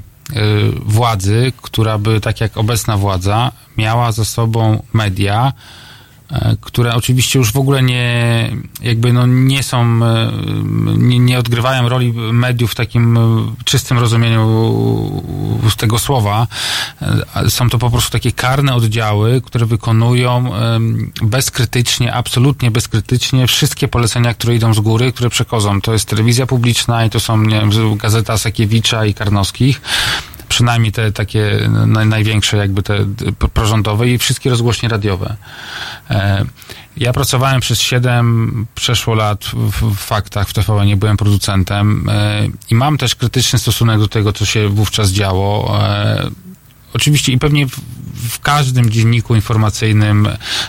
władzy, 0.86 1.54
która 1.62 1.98
by, 1.98 2.22
tak 2.22 2.42
jak 2.42 2.58
obecna 2.58 2.98
władza, 2.98 3.52
miała 3.78 4.12
za 4.12 4.26
sobą 4.26 4.84
media, 4.94 5.54
e, 5.54 5.85
które 6.62 6.96
oczywiście 6.96 7.40
już 7.40 7.52
w 7.52 7.58
ogóle 7.58 7.84
nie, 7.84 8.50
jakby 8.82 9.14
no 9.14 9.26
nie 9.28 9.64
są, 9.64 10.00
e, 10.06 10.32
nie, 10.98 11.20
nie 11.20 11.40
odgrywają 11.40 11.90
roli 11.90 12.14
mediów 12.14 12.72
w 12.72 12.76
takim 12.76 13.18
e, 13.18 13.22
czystym 13.66 14.00
rozumieniu 14.00 14.46
tego 15.78 16.00
słowa. 16.00 16.48
E, 17.36 17.50
Są 17.50 17.70
to 17.70 17.78
po 17.78 17.90
prostu 17.90 18.12
takie 18.12 18.32
karne 18.32 18.76
oddziały, 18.76 19.42
które 19.42 19.66
wykonują 19.66 20.52
bezkrytycznie, 21.24 22.14
absolutnie 22.14 22.72
bezkrytycznie 22.72 23.48
wszystkie 23.48 23.88
polecenia, 23.88 24.34
które 24.34 24.56
idą 24.56 24.74
z 24.74 24.80
góry, 24.80 25.14
które 25.14 25.30
przechodzą. 25.30 25.82
To 25.82 25.94
jest 25.94 26.10
telewizja 26.10 26.46
publiczna 26.46 27.06
i 27.06 27.10
to 27.10 27.20
są, 27.20 27.38
nie 27.38 27.60
wiem, 27.60 27.98
gazeta 27.98 28.38
Sakiewicza 28.38 29.06
i 29.06 29.14
Karnowskich 29.14 29.82
przynajmniej 30.56 30.92
te 30.92 31.12
takie 31.12 31.70
naj, 31.88 32.06
największe 32.06 32.58
jakby 32.58 32.84
te 32.84 33.06
prorządowe 33.54 34.10
i 34.10 34.18
wszystkie 34.18 34.50
rozgłośnie 34.50 34.90
radiowe. 34.90 35.36
E, 36.10 36.46
ja 36.98 37.14
pracowałem 37.14 37.62
przez 37.62 37.82
7 37.82 38.68
przeszło 38.76 39.16
lat 39.16 39.46
w, 39.46 39.96
faktach 39.96 40.50
w 40.50 40.54
TVN, 40.54 40.88
nie 40.88 40.98
byłem 40.98 41.18
producentem 41.18 42.10
e, 42.10 42.48
i 42.70 42.76
mam 42.76 42.98
też 42.98 43.16
krytyczny 43.16 43.60
stosunek 43.60 44.00
do 44.00 44.08
tego, 44.08 44.34
co 44.34 44.46
się 44.46 44.70
wówczas 44.70 45.10
działo. 45.10 45.80
E, 46.96 47.06
Oczywiście 47.06 47.32
i 47.32 47.38
pewnie 47.38 47.68
w, 47.68 47.80
w 48.30 48.40
każdym 48.40 48.90
dzienniku 48.90 49.36
informacyjnym 49.36 50.28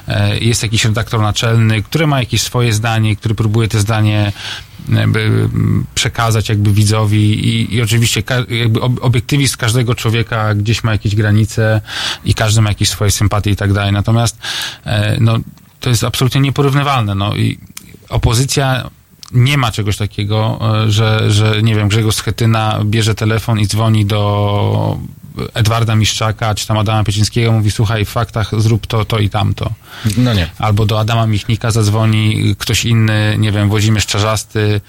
e, 0.08 0.38
jest 0.38 0.62
jakiś 0.62 0.84
redaktor 0.84 1.20
naczelny, 1.20 1.82
który 1.82 2.06
ma 2.06 2.20
jakieś 2.20 2.42
swoje 2.42 2.72
zdanie, 2.72 3.16
który 3.16 3.34
próbuje 3.34 3.68
te 3.68 3.80
zdanie 3.80 4.32
jakby 4.88 5.20
mm, 5.20 5.86
przekazać 5.94 6.48
jakby 6.48 6.72
widzowi 6.72 7.48
i, 7.48 7.74
i 7.74 7.82
oczywiście 7.82 8.22
jakby 8.48 8.80
ob- 8.80 9.04
obiektywizm 9.04 9.56
każdego 9.56 9.94
człowieka 9.94 10.54
gdzieś 10.54 10.84
ma 10.84 10.92
jakieś 10.92 11.14
granice 11.14 11.80
i 12.24 12.34
każdy 12.34 12.60
ma 12.60 12.70
jakieś 12.70 12.88
swoje 12.88 13.10
sympatie 13.10 13.50
i 13.50 13.56
tak 13.56 13.72
dalej. 13.72 13.92
Natomiast 13.92 14.38
e, 14.84 15.16
no, 15.20 15.38
to 15.80 15.90
jest 15.90 16.04
absolutnie 16.04 16.40
nieporównywalne. 16.40 17.14
No 17.14 17.36
i 17.36 17.58
opozycja 18.08 18.90
nie 19.32 19.58
ma 19.58 19.72
czegoś 19.72 19.96
takiego, 19.96 20.58
e, 20.84 20.90
że, 20.90 21.30
że 21.30 21.62
nie 21.62 21.74
wiem, 21.74 21.88
Grzegorz 21.88 22.14
Schetyna 22.14 22.80
bierze 22.84 23.14
telefon 23.14 23.60
i 23.60 23.66
dzwoni 23.66 24.06
do 24.06 24.98
Edwarda 25.54 25.96
Miszczaka, 25.96 26.54
czy 26.54 26.66
tam 26.66 26.78
Adama 26.78 27.04
Piecińskiego, 27.04 27.52
mówi, 27.52 27.70
słuchaj, 27.70 28.04
w 28.04 28.08
faktach 28.08 28.60
zrób 28.60 28.86
to, 28.86 29.04
to 29.04 29.18
i 29.18 29.30
tamto. 29.30 29.70
No 30.16 30.34
nie. 30.34 30.50
Albo 30.58 30.86
do 30.86 31.00
Adama 31.00 31.26
Michnika 31.26 31.70
zadzwoni 31.70 32.54
ktoś 32.58 32.84
inny, 32.84 33.36
nie 33.38 33.52
wiem, 33.52 33.68
Włodzimierz 33.68 34.06
Czarzasty 34.06 34.80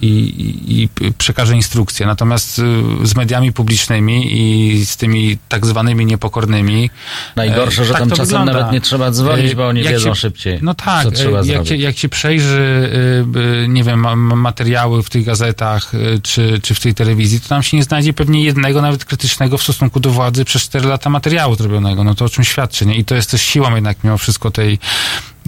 i, 0.00 0.06
i, 0.08 0.82
i 1.06 1.12
przekaże 1.18 1.54
instrukcje. 1.54 2.06
Natomiast 2.06 2.58
e, 2.58 3.06
z 3.06 3.16
mediami 3.16 3.52
publicznymi 3.52 4.28
i 4.40 4.86
z 4.86 4.96
tymi 4.96 5.38
tak 5.48 5.66
zwanymi 5.66 6.06
niepokornymi... 6.06 6.90
Najgorsze, 7.36 7.82
e, 7.82 7.84
że 7.84 7.92
tak 7.92 8.00
tam 8.00 8.10
czasem 8.10 8.26
wygląda. 8.26 8.52
nawet 8.52 8.72
nie 8.72 8.80
trzeba 8.80 9.10
dzwonić, 9.10 9.52
E, 9.52 9.54
bo 9.54 9.66
oni 9.68 9.82
jak 9.82 9.92
wiedzą 9.92 10.14
się- 10.14 10.20
szybciej, 10.20 10.58
No 10.62 10.74
tak, 10.74 11.04
co 11.04 11.10
trzeba 11.10 11.30
e, 11.30 11.34
jak, 11.36 11.44
zrobić. 11.46 11.68
się, 11.68 11.76
jak 11.76 11.98
się 11.98 12.08
przejrzy, 12.08 12.90
y, 13.36 13.38
y, 13.64 13.68
nie 13.68 13.84
wiem, 13.84 14.00
ma- 14.00 14.16
ma- 14.16 14.36
materiały 14.36 15.02
w 15.02 15.10
tych 15.10 15.24
gazetach 15.24 15.94
y, 15.94 16.20
czy, 16.22 16.60
czy 16.62 16.74
w 16.74 16.80
tej 16.80 16.94
telewizji, 16.94 17.40
to 17.40 17.48
tam 17.48 17.62
się 17.62 17.76
nie 17.76 17.82
znajdzie 17.82 18.12
pewnie 18.12 18.42
jednego, 18.44 18.82
nawet 18.82 19.04
krytycznego 19.04 19.58
w 19.58 19.62
stosunku 19.62 20.00
do 20.00 20.10
władzy 20.10 20.44
przez 20.44 20.62
4 20.62 20.88
lata 20.88 21.10
materiału 21.10 21.54
zrobionego. 21.54 22.04
No 22.04 22.14
to 22.14 22.24
o 22.24 22.28
czym 22.28 22.44
świadczy, 22.44 22.86
nie? 22.86 22.96
I 22.96 23.04
to 23.04 23.14
jest 23.14 23.30
też 23.30 23.42
siłą 23.42 23.74
jednak 23.74 24.04
mimo 24.04 24.18
wszystko 24.18 24.50
tej, 24.50 24.78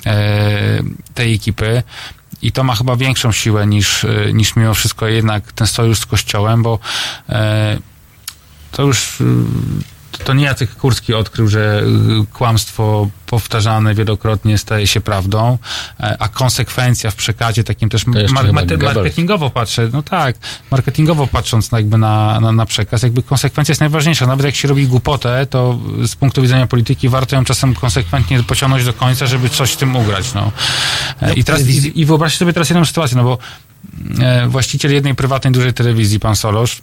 e, 0.06 0.82
tej 1.14 1.34
ekipy. 1.34 1.82
I 2.42 2.52
to 2.52 2.64
ma 2.64 2.74
chyba 2.74 2.96
większą 2.96 3.32
siłę 3.32 3.66
niż, 3.66 4.04
e, 4.04 4.32
niż 4.32 4.56
mimo 4.56 4.74
wszystko 4.74 5.06
jednak 5.06 5.52
ten 5.52 5.66
sojusz 5.66 5.98
z 5.98 6.06
Kościołem, 6.06 6.62
bo 6.62 6.78
e, 7.28 7.78
to 8.72 8.82
już 8.82 9.18
to 10.24 10.34
nie 10.34 10.44
Jacek 10.44 10.74
Kurski 10.74 11.14
odkrył, 11.14 11.48
że 11.48 11.82
y, 12.22 12.26
kłamstwo 12.32 13.08
powtarzane 13.26 13.94
wielokrotnie 13.94 14.58
staje 14.58 14.86
się 14.86 15.00
prawdą, 15.00 15.58
e, 16.00 16.16
a 16.18 16.28
konsekwencja 16.28 17.10
w 17.10 17.14
przekazie 17.14 17.64
takim 17.64 17.88
też 17.88 18.06
mar- 18.06 18.52
marketingowo 18.94 19.50
patrzę, 19.50 19.88
no 19.92 20.02
tak, 20.02 20.36
marketingowo 20.70 21.26
patrząc 21.26 21.70
na, 21.70 21.78
jakby 21.78 21.98
na, 21.98 22.40
na, 22.40 22.52
na 22.52 22.66
przekaz, 22.66 23.02
jakby 23.02 23.22
konsekwencja 23.22 23.72
jest 23.72 23.80
najważniejsza. 23.80 24.26
Nawet 24.26 24.46
jak 24.46 24.54
się 24.54 24.68
robi 24.68 24.86
głupotę, 24.86 25.46
to 25.50 25.78
z 26.06 26.16
punktu 26.16 26.42
widzenia 26.42 26.66
polityki 26.66 27.08
warto 27.08 27.36
ją 27.36 27.44
czasem 27.44 27.74
konsekwentnie 27.74 28.42
pociągnąć 28.42 28.84
do 28.84 28.92
końca, 28.92 29.26
żeby 29.26 29.48
coś 29.48 29.72
w 29.72 29.76
tym 29.76 29.96
ugrać, 29.96 30.34
no. 30.34 30.52
E, 31.22 31.34
I 31.34 31.44
teraz, 31.44 31.68
i, 31.68 32.00
i 32.00 32.04
wyobraźcie 32.04 32.38
sobie 32.38 32.52
teraz 32.52 32.70
jedną 32.70 32.84
sytuację, 32.84 33.16
no 33.16 33.24
bo 33.24 33.38
e, 34.20 34.48
właściciel 34.48 34.92
jednej 34.92 35.14
prywatnej 35.14 35.52
dużej 35.52 35.74
telewizji, 35.74 36.20
pan 36.20 36.36
Solosz, 36.36 36.82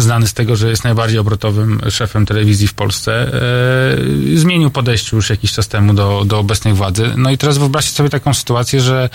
znany 0.00 0.26
z 0.26 0.34
tego, 0.34 0.56
że 0.56 0.70
jest 0.70 0.84
najbardziej 0.84 1.18
obrotowym 1.18 1.80
szefem 1.90 2.26
telewizji 2.26 2.68
w 2.68 2.74
Polsce, 2.74 3.12
e, 3.12 4.38
zmienił 4.38 4.70
podejście 4.70 5.16
już 5.16 5.30
jakiś 5.30 5.52
czas 5.52 5.68
temu 5.68 5.94
do, 5.94 6.24
do 6.26 6.38
obecnej 6.38 6.74
władzy. 6.74 7.12
No 7.16 7.30
i 7.30 7.38
teraz 7.38 7.58
wyobraźcie 7.58 7.92
sobie 7.92 8.10
taką 8.10 8.34
sytuację, 8.34 8.80
że, 8.80 9.10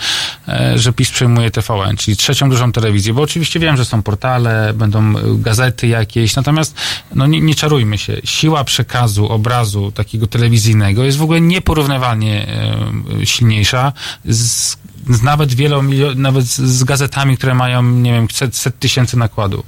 e, 0.48 0.78
że 0.78 0.92
PiS 0.92 1.10
przejmuje 1.10 1.50
TVN, 1.50 1.96
czyli 1.96 2.16
trzecią 2.16 2.50
dużą 2.50 2.72
telewizję, 2.72 3.14
bo 3.14 3.22
oczywiście 3.22 3.60
wiem, 3.60 3.76
że 3.76 3.84
są 3.84 4.02
portale, 4.02 4.72
będą 4.74 5.14
gazety 5.38 5.86
jakieś, 5.86 6.36
natomiast 6.36 6.74
no 7.14 7.26
nie, 7.26 7.40
nie 7.40 7.54
czarujmy 7.54 7.98
się. 7.98 8.20
Siła 8.24 8.64
przekazu, 8.64 9.28
obrazu 9.28 9.92
takiego 9.92 10.26
telewizyjnego 10.26 11.04
jest 11.04 11.18
w 11.18 11.22
ogóle 11.22 11.40
nieporównywalnie 11.40 12.48
e, 13.22 13.26
silniejsza 13.26 13.92
z, 14.24 14.76
z 15.10 15.22
nawet 15.22 15.54
wielomilio, 15.54 16.14
nawet 16.14 16.44
z 16.46 16.84
gazetami, 16.84 17.36
które 17.36 17.54
mają, 17.54 17.82
nie 17.82 18.12
wiem, 18.12 18.26
set, 18.32 18.56
set 18.56 18.78
tysięcy 18.78 19.16
nakładu. 19.16 19.64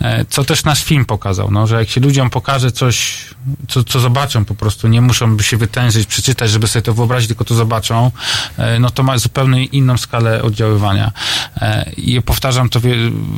E, 0.00 0.24
Co 0.24 0.44
też 0.44 0.64
nasz 0.64 0.84
film 0.84 1.04
pokazał, 1.04 1.50
no, 1.50 1.66
że 1.66 1.76
jak 1.76 1.88
się 1.88 2.00
ludziom 2.00 2.30
pokaże 2.30 2.72
coś, 2.72 3.24
co, 3.68 3.84
co 3.84 4.00
zobaczą 4.00 4.44
po 4.44 4.54
prostu, 4.54 4.88
nie 4.88 5.00
muszą 5.00 5.38
się 5.38 5.56
wytężyć, 5.56 6.06
przeczytać, 6.06 6.50
żeby 6.50 6.68
sobie 6.68 6.82
to 6.82 6.94
wyobrazić, 6.94 7.28
tylko 7.28 7.44
to 7.44 7.54
zobaczą, 7.54 8.10
e, 8.58 8.78
no 8.78 8.90
to 8.90 9.02
ma 9.02 9.18
zupełnie 9.18 9.64
inną 9.64 9.96
skalę 9.96 10.42
oddziaływania. 10.42 11.12
E, 11.56 11.90
I 11.96 12.22
powtarzam 12.22 12.68
to 12.68 12.80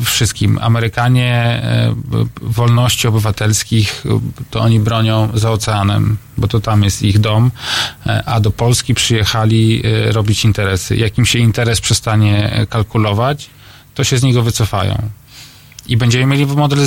wszystkim. 0.05 0.59
Amerykanie 0.62 1.62
wolności 2.43 3.09
obywatelskich, 3.09 4.05
to 4.51 4.60
oni 4.60 4.80
bronią 4.80 5.28
za 5.35 5.51
oceanem, 5.51 6.16
bo 6.36 6.48
to 6.48 6.60
tam 6.60 6.82
jest 6.82 7.02
ich 7.02 7.18
dom, 7.18 7.51
a 8.26 8.40
do 8.40 8.51
Polski 8.51 8.94
przyjechali 8.94 9.82
robić 10.10 10.44
interesy. 10.44 10.97
Jak 10.97 11.18
im 11.18 11.26
się 11.26 11.39
interes 11.39 11.80
przestanie 11.80 12.66
kalkulować, 12.70 13.51
to 13.94 14.05
się 14.05 14.18
z 14.18 14.22
niego 14.22 14.43
wycofają. 14.43 15.10
I 15.89 15.97
będziemy 15.97 16.27
mieli 16.27 16.47
model 16.47 16.78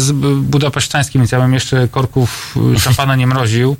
budapesztański, 0.41 1.19
więc 1.19 1.31
ja 1.31 1.39
bym 1.39 1.53
jeszcze 1.53 1.87
korków 1.87 2.55
y, 2.75 2.79
szampana 2.79 3.15
nie 3.15 3.27
mroził 3.27 3.77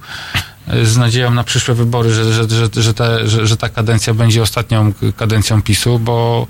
y, 0.74 0.86
z 0.86 0.98
nadzieją 0.98 1.32
na 1.32 1.44
przyszłe 1.44 1.76
wybory, 1.76 2.14
że, 2.14 2.34
że, 2.34 2.50
że, 2.50 2.70
że, 2.84 2.94
te, 2.94 3.28
że, 3.28 3.48
że 3.48 3.58
ta 3.58 3.70
kadencja 3.70 4.14
będzie 4.14 4.42
ostatnią 4.42 4.94
kadencją 5.18 5.62
PiSu, 5.62 6.00
bo 6.00 6.48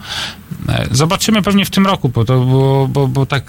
e, 0.69 0.87
zobaczymy 0.91 1.41
pewnie 1.41 1.65
w 1.65 1.69
tym 1.69 1.85
roku, 1.87 2.09
bo, 2.09 2.25
to, 2.25 2.39
bo, 2.39 2.87
bo, 2.87 3.07
bo 3.07 3.25
tak 3.25 3.43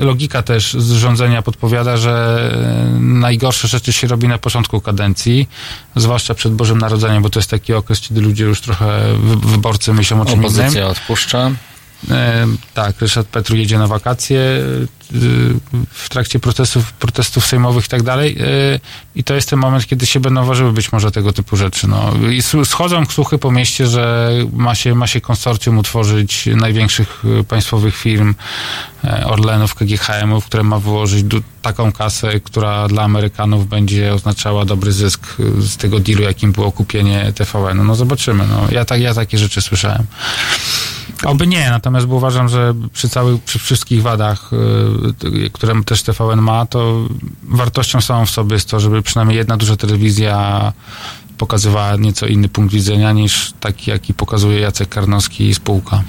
e, 0.00 0.04
logika 0.04 0.42
też 0.42 0.74
z 0.74 0.92
rządzenia 0.92 1.42
podpowiada, 1.42 1.96
że 1.96 2.38
najgorsze 3.00 3.68
rzeczy 3.68 3.92
się 3.92 4.06
robi 4.06 4.28
na 4.28 4.38
początku 4.38 4.80
kadencji, 4.80 5.48
zwłaszcza 5.96 6.34
przed 6.34 6.52
Bożym 6.54 6.78
Narodzeniem, 6.78 7.22
bo 7.22 7.30
to 7.30 7.38
jest 7.38 7.50
taki 7.50 7.74
okres, 7.74 8.00
kiedy 8.00 8.20
ludzie 8.20 8.44
już 8.44 8.60
trochę 8.60 9.00
wy- 9.22 9.48
wyborcy 9.50 9.92
myślą 9.92 10.20
o 10.20 10.24
czym 10.24 10.34
innym. 10.34 10.46
Opozycja 10.46 10.86
odpuszcza. 10.86 11.50
E, 12.10 12.46
tak, 12.74 13.00
Ryszard 13.00 13.28
Petru 13.28 13.56
jedzie 13.56 13.78
na 13.78 13.86
wakacje 13.86 14.40
e, 14.40 14.62
w 15.90 16.08
trakcie 16.08 16.38
protestów, 16.38 16.92
protestów 16.92 17.46
sejmowych 17.46 17.84
i 17.84 17.88
tak 17.88 18.02
dalej. 18.02 18.36
E, 18.40 18.44
I 19.14 19.24
to 19.24 19.34
jest 19.34 19.50
ten 19.50 19.58
moment, 19.58 19.86
kiedy 19.86 20.06
się 20.06 20.20
będą 20.20 20.44
ważyły 20.44 20.72
być 20.72 20.92
może 20.92 21.10
tego 21.10 21.32
typu 21.32 21.56
rzeczy. 21.56 21.88
No. 21.88 22.12
I 22.30 22.42
schodzą 22.64 23.04
słuchy 23.06 23.38
po 23.38 23.50
mieście, 23.50 23.86
że 23.86 24.32
ma 24.52 24.74
się, 24.74 24.94
ma 24.94 25.06
się 25.06 25.20
konsorcjum 25.20 25.78
utworzyć 25.78 26.48
największych 26.56 27.22
państwowych 27.48 27.96
firm 27.96 28.34
Orlenów, 29.24 29.74
KGHM-ów, 29.74 30.44
które 30.46 30.62
ma 30.62 30.78
wyłożyć 30.78 31.26
taką 31.62 31.92
kasę, 31.92 32.40
która 32.40 32.88
dla 32.88 33.02
Amerykanów 33.02 33.68
będzie 33.68 34.14
oznaczała 34.14 34.64
dobry 34.64 34.92
zysk 34.92 35.36
z 35.58 35.76
tego 35.76 36.00
dealu, 36.00 36.22
jakim 36.22 36.52
było 36.52 36.72
kupienie 36.72 37.32
TVN. 37.32 37.86
No 37.86 37.94
zobaczymy. 37.94 38.46
No. 38.46 38.66
Ja, 38.70 38.84
tak, 38.84 39.00
ja 39.00 39.14
takie 39.14 39.38
rzeczy 39.38 39.62
słyszałem. 39.62 40.06
Oby 41.24 41.46
nie, 41.46 41.70
natomiast 41.70 42.06
uważam, 42.06 42.48
że 42.48 42.74
przy 42.92 43.08
całych, 43.08 43.42
przy 43.42 43.58
wszystkich 43.58 44.02
wadach, 44.02 44.50
y, 45.46 45.50
które 45.50 45.82
też 45.84 46.02
TVN 46.02 46.42
ma, 46.42 46.66
to 46.66 47.08
wartością 47.42 48.00
samą 48.00 48.26
w 48.26 48.30
sobie 48.30 48.54
jest 48.54 48.70
to, 48.70 48.80
żeby 48.80 49.02
przynajmniej 49.02 49.38
jedna 49.38 49.56
duża 49.56 49.76
telewizja 49.76 50.72
pokazywała 51.38 51.96
nieco 51.96 52.26
inny 52.26 52.48
punkt 52.48 52.74
widzenia 52.74 53.12
niż 53.12 53.52
taki, 53.60 53.90
jaki 53.90 54.14
pokazuje 54.14 54.60
Jacek 54.60 54.88
Karnowski 54.88 55.48
i 55.48 55.54
spółka. 55.54 56.02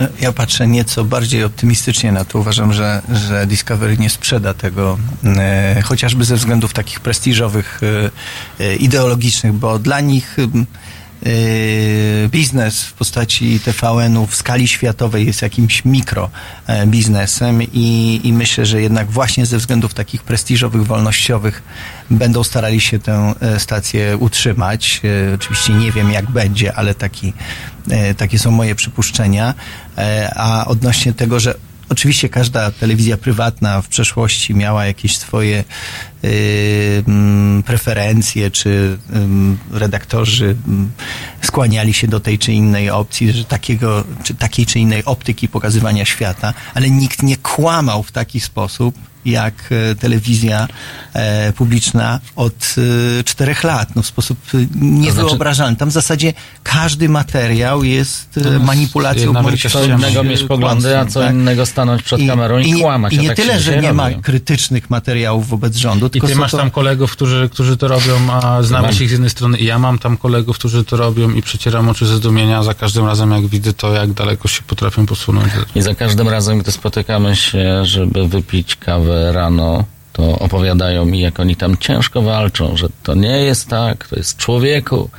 No, 0.00 0.06
Ja 0.20 0.32
patrzę 0.32 0.66
nieco 0.66 1.04
bardziej 1.04 1.44
optymistycznie 1.44 2.12
na 2.12 2.24
to. 2.24 2.38
Uważam, 2.38 2.72
że, 2.72 3.02
że 3.28 3.46
Discovery 3.46 3.98
nie 3.98 4.10
sprzeda 4.10 4.54
tego, 4.54 4.98
e, 5.24 5.82
chociażby 5.84 6.24
ze 6.24 6.36
względów 6.36 6.72
takich 6.72 7.00
prestiżowych, 7.00 7.80
e, 8.60 8.64
e, 8.64 8.76
ideologicznych, 8.76 9.52
bo 9.52 9.78
dla 9.78 10.00
nich 10.00 10.36
biznes 12.28 12.84
w 12.84 12.92
postaci 12.92 13.60
TVN-u 13.60 14.26
w 14.26 14.36
skali 14.36 14.68
światowej 14.68 15.26
jest 15.26 15.42
jakimś 15.42 15.84
mikro 15.84 16.30
e, 16.66 16.86
i, 17.72 18.20
i 18.24 18.32
myślę, 18.32 18.66
że 18.66 18.82
jednak 18.82 19.10
właśnie 19.10 19.46
ze 19.46 19.58
względów 19.58 19.94
takich 19.94 20.22
prestiżowych, 20.22 20.86
wolnościowych 20.86 21.62
będą 22.10 22.44
starali 22.44 22.80
się 22.80 22.98
tę 22.98 23.34
e, 23.40 23.60
stację 23.60 24.16
utrzymać. 24.16 25.00
E, 25.30 25.34
Oczywiście 25.34 25.72
nie 25.72 25.92
wiem 25.92 26.12
jak 26.12 26.30
będzie, 26.30 26.74
ale 26.74 26.94
taki, 26.94 27.32
takie 28.16 28.38
są 28.38 28.50
moje 28.50 28.74
przypuszczenia. 28.74 29.54
A 30.36 30.66
odnośnie 30.66 31.12
tego, 31.12 31.40
że 31.40 31.54
Oczywiście 31.88 32.28
każda 32.28 32.70
telewizja 32.70 33.16
prywatna 33.16 33.82
w 33.82 33.88
przeszłości 33.88 34.54
miała 34.54 34.86
jakieś 34.86 35.16
swoje 35.16 35.64
preferencje, 37.66 38.50
czy 38.50 38.98
redaktorzy 39.70 40.56
skłaniali 41.42 41.94
się 41.94 42.08
do 42.08 42.20
tej 42.20 42.38
czy 42.38 42.52
innej 42.52 42.90
opcji, 42.90 43.32
że 43.32 43.44
takiego, 43.44 44.04
czy 44.22 44.34
takiej 44.34 44.66
czy 44.66 44.78
innej 44.78 45.04
optyki 45.04 45.48
pokazywania 45.48 46.04
świata, 46.04 46.54
ale 46.74 46.90
nikt 46.90 47.22
nie 47.22 47.36
kłamał 47.36 48.02
w 48.02 48.12
taki 48.12 48.40
sposób, 48.40 48.94
jak 49.24 49.54
e, 49.70 49.94
telewizja 49.94 50.68
e, 51.12 51.52
publiczna 51.52 52.20
od 52.36 52.74
e, 53.20 53.24
czterech 53.24 53.64
lat, 53.64 53.96
no 53.96 54.02
w 54.02 54.06
sposób 54.06 54.38
e, 54.54 54.58
niewyobrażalny. 54.80 55.76
Tam 55.76 55.88
w 55.90 55.92
zasadzie 55.92 56.32
każdy 56.62 57.08
materiał 57.08 57.84
jest 57.84 58.40
e, 58.44 58.58
manipulacją 58.58 59.32
bądź 59.32 59.72
Co 59.72 59.84
innego 59.84 60.24
mieć 60.24 60.42
poglądy, 60.42 60.98
a 60.98 61.06
co 61.06 61.20
tak? 61.20 61.34
innego 61.34 61.66
stanąć 61.66 62.02
przed 62.02 62.20
kamerą 62.26 62.58
i, 62.58 62.72
nie- 62.72 62.80
kłamać. 62.82 63.12
I 63.12 63.18
nie 63.18 63.28
tak 63.28 63.36
tyle, 63.36 63.60
że 63.60 63.80
nie 63.80 63.92
ma 63.92 64.08
robi. 64.08 64.22
krytycznych 64.22 64.90
materiałów 64.90 65.48
wobec 65.48 65.76
rządu, 65.76 66.10
I 66.14 66.20
ty 66.20 66.34
masz 66.34 66.50
to... 66.50 66.56
tam 66.56 66.70
kolegów, 66.70 67.12
którzy, 67.12 67.48
którzy 67.52 67.76
to 67.76 67.88
robią, 67.88 68.14
a 68.30 68.92
się 68.92 69.04
ich 69.04 69.08
z 69.08 69.12
jednej 69.12 69.30
strony 69.30 69.58
i 69.58 69.64
ja 69.64 69.78
mam 69.78 69.98
tam 69.98 70.16
kolegów, 70.16 70.58
którzy 70.58 70.84
to 70.84 70.96
robią 70.96 71.30
i 71.30 71.42
przecieram 71.42 71.88
oczy 71.88 72.06
ze 72.06 72.16
zdumienia 72.16 72.62
za 72.62 72.74
każdym 72.74 73.06
razem, 73.06 73.30
jak 73.30 73.46
widzę 73.46 73.72
to, 73.72 73.92
jak 73.94 74.12
daleko 74.12 74.48
się 74.48 74.62
potrafią 74.62 75.06
posunąć. 75.06 75.52
I 75.74 75.82
za 75.82 75.94
każdym 75.94 76.28
razem, 76.28 76.58
gdy 76.58 76.72
spotykamy 76.72 77.36
się, 77.36 77.84
żeby 77.86 78.28
wypić 78.28 78.76
kawę 78.76 79.13
rano, 79.32 79.84
to 80.12 80.38
opowiadają 80.38 81.04
mi, 81.04 81.20
jak 81.20 81.40
oni 81.40 81.56
tam 81.56 81.76
ciężko 81.76 82.22
walczą, 82.22 82.76
że 82.76 82.88
to 83.02 83.14
nie 83.14 83.40
jest 83.40 83.68
tak, 83.68 84.08
to 84.08 84.16
jest 84.16 84.36
człowieku. 84.36 85.10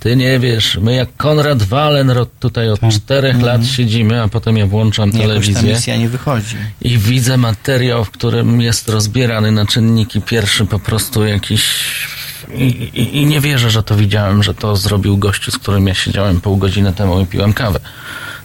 Ty 0.00 0.16
nie 0.16 0.38
wiesz, 0.38 0.78
my 0.82 0.94
jak 0.94 1.16
Konrad 1.16 1.62
Wallenrod 1.62 2.28
tutaj 2.40 2.70
od 2.70 2.80
czterech 2.92 3.42
lat 3.42 3.66
siedzimy, 3.66 4.22
a 4.22 4.28
potem 4.28 4.56
ja 4.56 4.66
włączam 4.66 5.08
Jakoś 5.08 5.20
ta 5.20 5.28
telewizję 5.28 5.74
misja 5.74 5.96
nie 5.96 6.08
wychodzi. 6.08 6.56
i 6.80 6.98
widzę 6.98 7.36
materiał, 7.36 8.04
w 8.04 8.10
którym 8.10 8.60
jest 8.60 8.88
rozbierany 8.88 9.52
na 9.52 9.66
czynniki 9.66 10.20
pierwszy 10.20 10.64
po 10.66 10.78
prostu 10.78 11.24
jakiś... 11.26 11.64
I, 12.54 12.64
i, 12.64 13.16
I 13.16 13.26
nie 13.26 13.40
wierzę, 13.40 13.70
że 13.70 13.82
to 13.82 13.96
widziałem, 13.96 14.42
że 14.42 14.54
to 14.54 14.76
zrobił 14.76 15.16
gościu, 15.16 15.50
z 15.50 15.58
którym 15.58 15.86
ja 15.86 15.94
siedziałem 15.94 16.40
pół 16.40 16.56
godziny 16.56 16.92
temu 16.92 17.20
i 17.20 17.26
piłem 17.26 17.52
kawę. 17.52 17.80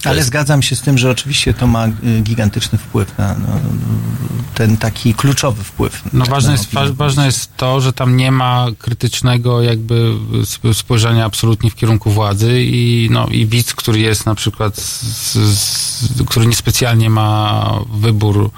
Ale 0.05 0.15
jest- 0.17 0.27
zgadzam 0.27 0.61
się 0.61 0.75
z 0.75 0.81
tym, 0.81 0.97
że 0.97 1.09
oczywiście 1.11 1.53
to 1.53 1.67
ma 1.67 1.87
y, 1.87 1.91
gigantyczny 2.23 2.77
wpływ 2.77 3.17
na 3.17 3.35
no, 3.39 3.47
ten 4.55 4.77
taki 4.77 5.13
kluczowy 5.13 5.63
wpływ. 5.63 6.01
No 6.13 6.25
ważne 6.25 6.51
jest, 6.51 6.69
ważne 6.93 7.25
jest 7.25 7.57
to, 7.57 7.81
że 7.81 7.93
tam 7.93 8.17
nie 8.17 8.31
ma 8.31 8.65
krytycznego 8.79 9.61
jakby 9.61 10.13
sp- 10.53 10.73
spojrzenia 10.73 11.25
absolutnie 11.25 11.69
w 11.71 11.75
kierunku 11.75 12.11
władzy 12.11 12.63
i, 12.63 13.07
no, 13.11 13.27
i 13.27 13.45
widz, 13.45 13.73
który 13.75 13.99
jest 13.99 14.25
na 14.25 14.35
przykład, 14.35 14.77
z, 14.77 15.33
z, 15.33 16.23
który 16.27 16.45
niespecjalnie 16.47 17.09
ma 17.09 17.69
wybór, 17.93 18.51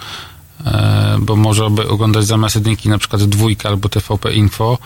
bo 1.19 1.35
może 1.35 1.65
oglądać 1.65 2.25
zamiast 2.25 2.55
jedynki 2.55 2.89
na 2.89 2.97
przykład 2.97 3.23
dwójkę 3.23 3.69
albo 3.69 3.89
TVP 3.89 4.33
Info, 4.33 4.77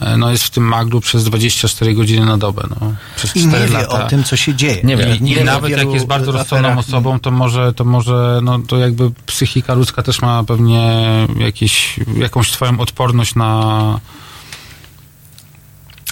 e, 0.00 0.16
no 0.16 0.30
jest 0.30 0.44
w 0.44 0.50
tym 0.50 0.64
maglu 0.64 1.00
przez 1.00 1.24
24 1.24 1.94
godziny 1.94 2.26
na 2.26 2.38
dobę. 2.38 2.62
No, 2.70 2.94
przez 3.16 3.36
I 3.36 3.46
nie 3.46 3.52
4 3.52 3.66
wie 3.66 3.72
lata. 3.72 4.06
o 4.06 4.08
tym, 4.08 4.24
co 4.24 4.36
się 4.36 4.54
dzieje. 4.54 4.80
Nie 4.84 4.96
Nie 4.96 5.32
I 5.32 5.34
wie 5.34 5.42
o 5.42 5.44
nawet 5.44 5.70
jak 5.70 5.88
jest 5.88 6.06
bardzo 6.06 6.32
rozsądną 6.32 6.78
osobą, 6.78 7.20
to 7.20 7.30
może, 7.30 7.72
to 7.72 7.84
może, 7.84 8.40
no 8.42 8.58
to 8.58 8.78
jakby 8.78 9.10
psychika 9.26 9.74
ludzka 9.74 10.02
też 10.02 10.22
ma 10.22 10.44
pewnie 10.44 11.06
jakieś, 11.38 12.00
jakąś 12.16 12.50
swoją 12.50 12.80
odporność 12.80 13.34
na... 13.34 14.00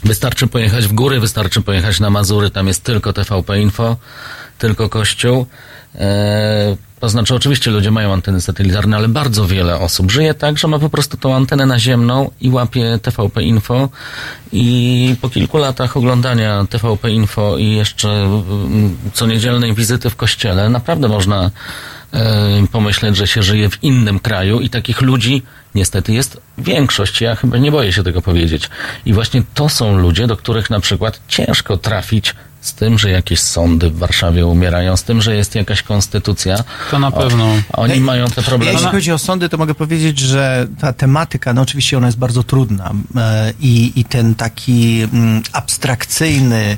Wystarczy 0.05 0.47
pojechać 0.47 0.87
w 0.87 0.93
góry, 0.93 1.21
wystarczy 1.21 1.63
pojechać 1.63 2.01
na 2.01 2.11
Mazury, 2.11 2.51
tam 2.51 2.67
jest 2.67 2.85
tylko 2.85 3.13
TVP 3.13 3.61
Info, 3.61 3.97
tylko 4.59 4.89
Kościół. 4.89 5.47
To 7.07 7.11
znaczy, 7.11 7.35
oczywiście 7.35 7.71
ludzie 7.71 7.91
mają 7.91 8.13
anteny 8.13 8.41
satelitarne, 8.41 8.97
ale 8.97 9.09
bardzo 9.09 9.47
wiele 9.47 9.79
osób 9.79 10.11
żyje 10.11 10.35
tak, 10.35 10.59
że 10.59 10.69
ma 10.69 10.79
po 10.79 10.91
prostu 10.91 11.17
tą 11.17 11.35
antenę 11.35 11.67
naziemną 11.67 12.31
i 12.41 12.51
łapie 12.51 12.99
TVP 13.03 13.43
Info. 13.43 13.89
I 14.53 15.17
po 15.21 15.31
kilku 15.31 15.59
latach 15.59 15.97
oglądania 15.97 16.67
TVP 16.71 17.11
Info 17.11 17.59
i 17.59 17.71
jeszcze 17.71 18.09
mm, 18.09 18.97
co 19.13 19.27
niedzielnej 19.27 19.75
wizyty 19.75 20.11
w 20.11 20.17
kościele, 20.17 20.69
naprawdę 20.69 21.09
można 21.09 21.51
e, 22.13 22.67
pomyśleć, 22.73 23.17
że 23.17 23.27
się 23.27 23.43
żyje 23.43 23.71
w 23.71 23.85
innym 23.85 24.21
kraju 24.21 24.61
i 24.61 24.71
takich 24.71 25.01
ludzi 25.01 25.43
niestety 25.77 26.13
jest 26.13 26.41
większość. 26.59 27.21
Ja 27.21 27.35
chyba 27.35 27.59
nie 27.59 27.73
boję 27.73 27.93
się 27.93 28.03
tego 28.03 28.23
powiedzieć. 28.23 28.71
I 29.07 29.13
właśnie 29.13 29.43
to 29.55 29.69
są 29.69 29.99
ludzie, 29.99 30.27
do 30.27 30.37
których 30.37 30.71
na 30.71 30.81
przykład 30.81 31.21
ciężko 31.29 31.77
trafić 31.77 32.35
z 32.61 32.75
tym, 32.75 32.99
że 32.99 33.11
jakieś 33.11 33.41
sądy 33.41 33.91
w 33.91 33.99
Warszawie 33.99 34.47
umierają, 34.47 34.97
z 34.97 35.03
tym, 35.03 35.23
że 35.23 35.37
jest 35.37 35.55
jakaś 35.55 35.83
konstytucja. 35.83 36.65
To 36.91 36.99
na 36.99 37.11
pewno. 37.11 37.45
O, 37.73 37.83
oni 37.83 38.01
mają 38.01 38.27
te 38.27 38.43
problemy. 38.43 38.73
Jeśli 38.73 38.89
chodzi 38.89 39.13
o 39.13 39.19
sądy, 39.19 39.49
to 39.49 39.57
mogę 39.57 39.75
powiedzieć, 39.75 40.19
że 40.19 40.67
ta 40.81 40.93
tematyka, 40.93 41.53
no 41.53 41.63
oczywiście 41.63 41.97
ona 41.97 42.07
jest 42.07 42.19
bardzo 42.19 42.43
trudna 42.43 42.93
e, 43.17 43.53
i, 43.61 43.93
i 44.01 44.05
ten 44.05 44.35
taki 44.35 45.01
mm, 45.13 45.43
abstrakcyjny 45.53 46.77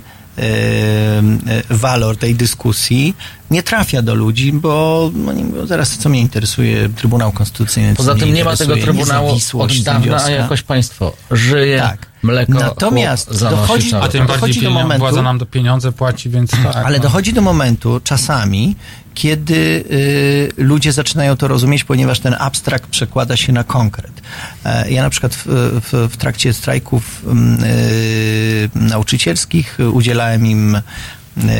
walor 1.70 2.16
tej 2.16 2.34
dyskusji 2.34 3.16
nie 3.50 3.62
trafia 3.62 4.02
do 4.02 4.14
ludzi, 4.14 4.52
bo 4.52 5.10
no 5.14 5.32
nie 5.32 5.44
zaraz 5.66 5.98
co 5.98 6.08
mnie 6.08 6.20
interesuje 6.20 6.88
Trybunał 6.88 7.32
Konstytucyjny. 7.32 7.94
Poza 7.94 8.14
tym 8.14 8.34
nie 8.34 8.44
ma 8.44 8.56
tego 8.56 8.76
Trybunału 8.76 9.36
od 9.58 9.78
dawna, 9.82 10.24
a 10.24 10.30
jakoś 10.30 10.62
państwo 10.62 11.12
żyje, 11.30 11.78
Tak. 11.78 12.06
mleko 12.22 12.52
Natomiast 12.52 13.40
dochodzi- 13.44 13.94
A 14.00 14.08
tym 14.08 14.26
bardziej 14.26 14.26
dochodzi 14.26 14.62
do 14.62 14.70
momentu- 14.70 14.98
władza 14.98 15.22
nam 15.22 15.38
do 15.38 15.46
pieniądze 15.46 15.92
płaci, 15.92 16.30
więc 16.30 16.50
tak. 16.64 16.76
Ale 16.86 16.96
no. 16.96 17.02
dochodzi 17.02 17.32
do 17.32 17.42
momentu 17.42 18.00
czasami, 18.04 18.76
kiedy 19.18 19.84
y, 19.90 20.52
ludzie 20.56 20.92
zaczynają 20.92 21.36
to 21.36 21.48
rozumieć, 21.48 21.84
ponieważ 21.84 22.20
ten 22.20 22.36
abstrakt 22.38 22.90
przekłada 22.90 23.36
się 23.36 23.52
na 23.52 23.64
konkret. 23.64 24.22
E, 24.64 24.90
ja 24.90 25.02
na 25.02 25.10
przykład 25.10 25.34
w, 25.34 25.44
w, 25.82 26.12
w 26.12 26.16
trakcie 26.16 26.52
strajków 26.52 27.22
mm, 27.26 27.64
y, 27.64 28.70
nauczycielskich 28.74 29.78
udzielałem 29.92 30.46
im 30.46 30.76
y, 30.76 30.80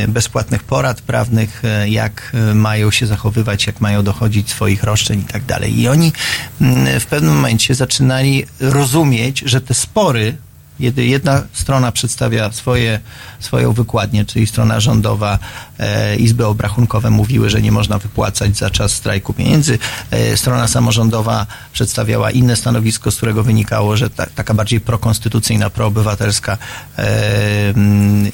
bezpłatnych 0.09 0.63
porad 0.63 1.01
prawnych, 1.01 1.63
y, 1.85 1.89
jak 1.89 2.33
mają 2.55 2.91
się 2.91 3.07
zachowywać, 3.07 3.67
jak 3.67 3.81
mają 3.81 4.03
dochodzić 4.03 4.51
swoich 4.51 4.83
roszczeń 4.83 5.21
i 5.21 5.33
tak 5.33 5.45
dalej. 5.45 5.81
I 5.81 5.89
oni 5.89 6.13
mm, 6.61 7.01
w 7.01 7.07
pewnym 7.07 7.35
momencie 7.35 7.75
zaczynali 7.75 8.45
rozumieć, 8.61 9.43
że 9.47 9.61
te 9.61 9.75
spory 9.75 10.37
jedna 10.97 11.43
strona 11.53 11.93
przedstawia 11.93 12.53
swoje, 12.53 13.01
swoją 13.41 13.73
wykładnię, 13.73 14.25
czyli 14.25 14.47
strona 14.47 14.81
rządowa, 14.81 15.35
e, 15.35 15.39
izby 16.19 16.47
obrachunkowe 16.47 17.11
mówiły, 17.11 17.51
że 17.51 17.63
nie 17.63 17.73
można 17.73 17.99
wypłacać 17.99 18.57
za 18.57 18.71
czas 18.71 18.93
strajku 18.93 19.33
pieniędzy. 19.33 19.79
E, 20.11 20.37
strona 20.37 20.69
samorządowa 20.69 21.47
przedstawiała 21.73 22.31
inne 22.31 22.57
stanowisko, 22.57 23.11
z 23.11 23.17
którego 23.17 23.43
wynikało, 23.43 23.97
że 23.97 24.11
ta, 24.11 24.27
taka 24.27 24.55
bardziej 24.55 24.81
prokonstytucyjna, 24.81 25.71
proobywatelska 25.71 26.59
e, 26.99 27.75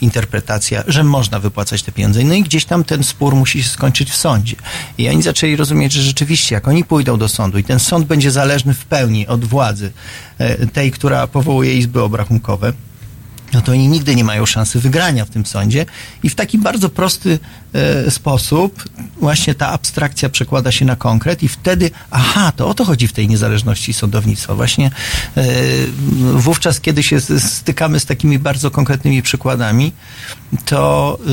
interpretacja, 0.01 0.85
że 0.87 1.05
można 1.05 1.39
wypłacać 1.39 1.83
te 1.83 1.93
pieniądze. 1.93 2.25
No 2.25 2.35
i 2.35 2.43
gdzieś 2.43 2.65
tam 2.65 2.85
ten 2.85 3.05
spór 3.05 3.35
musi 3.35 3.63
się 3.63 3.69
skończyć 3.69 4.11
w 4.11 4.17
sądzie. 4.17 4.57
I 4.99 5.09
oni 5.09 5.23
zaczęli 5.23 5.57
rozumieć, 5.57 5.93
że 5.93 6.03
rzeczywiście, 6.03 6.55
jak 6.55 6.69
oni 6.69 6.85
pójdą 6.85 7.19
do 7.19 7.29
sądu 7.29 7.59
i 7.59 7.65
ten 7.65 7.81
sąd 7.81 8.07
będzie 8.07 8.31
zależny 8.31 8.75
w 8.75 8.85
pełni 8.85 9.27
od 9.27 9.45
władzy 9.45 9.93
e, 10.39 10.67
tej, 10.67 10.91
która 10.91 11.27
powołuje 11.27 11.75
izby 11.75 12.03
obrachunkowe, 12.03 12.73
no 13.55 13.63
to 13.63 13.73
oni 13.73 13.89
nigdy 13.89 14.17
nie 14.17 14.25
mają 14.25 14.47
szansy 14.47 14.81
wygrania 14.81 15.25
w 15.25 15.31
tym 15.31 15.47
sądzie 15.47 15.87
i 16.23 16.29
w 16.29 16.35
taki 16.35 16.59
bardzo 16.59 16.89
prosty 16.89 17.39
e, 17.73 18.11
sposób 18.11 18.85
właśnie 19.21 19.55
ta 19.55 19.69
abstrakcja 19.69 20.29
przekłada 20.29 20.73
się 20.73 20.85
na 20.85 20.97
konkret 20.97 21.43
i 21.43 21.49
wtedy, 21.49 21.91
aha, 22.11 22.53
to 22.57 22.69
o 22.69 22.75
to 22.75 22.85
chodzi 22.85 23.09
w 23.09 23.13
tej 23.13 23.29
niezależności 23.29 23.93
sądownictwa. 23.93 24.55
Właśnie 24.55 24.91
e, 25.37 25.45
wówczas, 26.35 26.81
kiedy 26.81 27.03
się 27.03 27.21
stykamy 27.39 28.01
z 28.01 28.07
takimi 28.07 28.39
bardzo 28.39 28.71
konkretnymi 28.71 29.23
przykładami, 29.23 29.93
to, 30.65 31.19
y, 31.29 31.31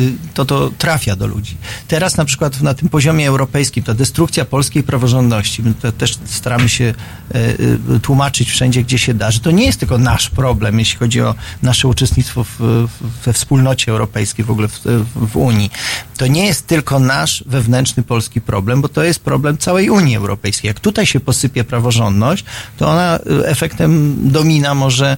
y, 0.00 0.12
to 0.34 0.44
to 0.44 0.70
trafia 0.78 1.16
do 1.16 1.26
ludzi. 1.26 1.56
Teraz 1.88 2.16
na 2.16 2.24
przykład 2.24 2.60
na 2.62 2.74
tym 2.74 2.88
poziomie 2.88 3.28
europejskim 3.28 3.82
ta 3.82 3.94
destrukcja 3.94 4.44
polskiej 4.44 4.82
praworządności, 4.82 5.62
to 5.80 5.92
też 5.92 6.18
staramy 6.24 6.68
się 6.68 6.94
e, 7.34 7.98
tłumaczyć 8.02 8.50
wszędzie, 8.50 8.82
gdzie 8.82 8.98
się 8.98 9.14
da, 9.14 9.30
że 9.30 9.40
to 9.40 9.50
nie 9.50 9.66
jest 9.66 9.80
tylko 9.80 9.98
nasz 9.98 10.30
problem, 10.30 10.78
jeśli 10.78 10.98
chodzi 10.98 11.20
o 11.20 11.34
nasze 11.62 11.88
uczestnictwo 11.88 12.44
w, 12.44 12.86
we 13.24 13.32
wspólnocie 13.32 13.92
europejskiej, 13.92 14.44
w 14.44 14.50
ogóle 14.50 14.68
w, 14.68 14.80
w 15.14 15.36
Unii. 15.36 15.70
To 16.16 16.26
nie 16.26 16.46
jest 16.46 16.66
tylko 16.66 16.98
nasz 16.98 17.44
wewnętrzny 17.46 18.02
polski 18.02 18.40
problem, 18.40 18.82
bo 18.82 18.88
to 18.88 19.02
jest 19.02 19.20
problem 19.20 19.58
całej 19.58 19.90
Unii 19.90 20.16
Europejskiej. 20.16 20.68
Jak 20.68 20.80
tutaj 20.80 21.06
się 21.06 21.20
posypie 21.20 21.64
praworządność, 21.64 22.44
to 22.76 22.88
ona 22.88 23.18
y, 23.18 23.46
efektem 23.46 24.16
domina 24.30 24.74
może 24.74 25.16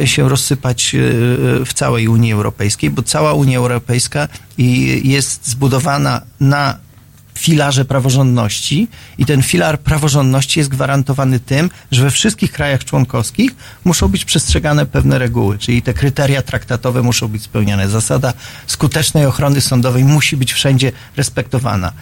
y, 0.00 0.06
się 0.06 0.28
rozsypać 0.28 0.94
y, 0.94 0.98
w 1.66 1.72
całej 1.74 2.08
Unii 2.08 2.32
Europejskiej, 2.32 2.90
bo 2.90 3.02
cała 3.02 3.32
Unia 3.32 3.58
Europejska 3.58 4.28
jest 5.02 5.48
zbudowana 5.48 6.22
na 6.40 6.78
filarze 7.42 7.84
praworządności 7.84 8.88
i 9.18 9.26
ten 9.26 9.42
filar 9.42 9.80
praworządności 9.80 10.60
jest 10.60 10.70
gwarantowany 10.70 11.40
tym, 11.40 11.70
że 11.90 12.02
we 12.02 12.10
wszystkich 12.10 12.52
krajach 12.52 12.84
członkowskich 12.84 13.50
muszą 13.84 14.08
być 14.08 14.24
przestrzegane 14.24 14.86
pewne 14.86 15.18
reguły, 15.18 15.58
czyli 15.58 15.82
te 15.82 15.94
kryteria 15.94 16.42
traktatowe 16.42 17.02
muszą 17.02 17.28
być 17.28 17.42
spełniane. 17.42 17.88
Zasada 17.88 18.32
skutecznej 18.66 19.26
ochrony 19.26 19.60
sądowej 19.60 20.04
musi 20.04 20.36
być 20.36 20.52
wszędzie 20.52 20.92
respektowana. 21.16 21.92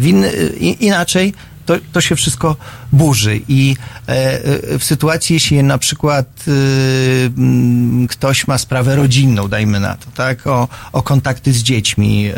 I, 0.00 0.76
inaczej 0.80 1.34
to, 1.68 1.74
to 1.92 2.00
się 2.00 2.16
wszystko 2.16 2.56
burzy 2.92 3.40
i 3.48 3.76
e, 4.08 4.12
e, 4.14 4.78
w 4.78 4.84
sytuacji, 4.84 5.34
jeśli 5.34 5.62
na 5.62 5.78
przykład 5.78 6.26
e, 6.48 8.06
ktoś 8.08 8.46
ma 8.46 8.58
sprawę 8.58 8.96
rodzinną, 8.96 9.48
dajmy 9.48 9.80
na 9.80 9.94
to, 9.94 10.06
tak, 10.14 10.46
o, 10.46 10.68
o 10.92 11.02
kontakty 11.02 11.52
z 11.52 11.62
dziećmi, 11.62 12.30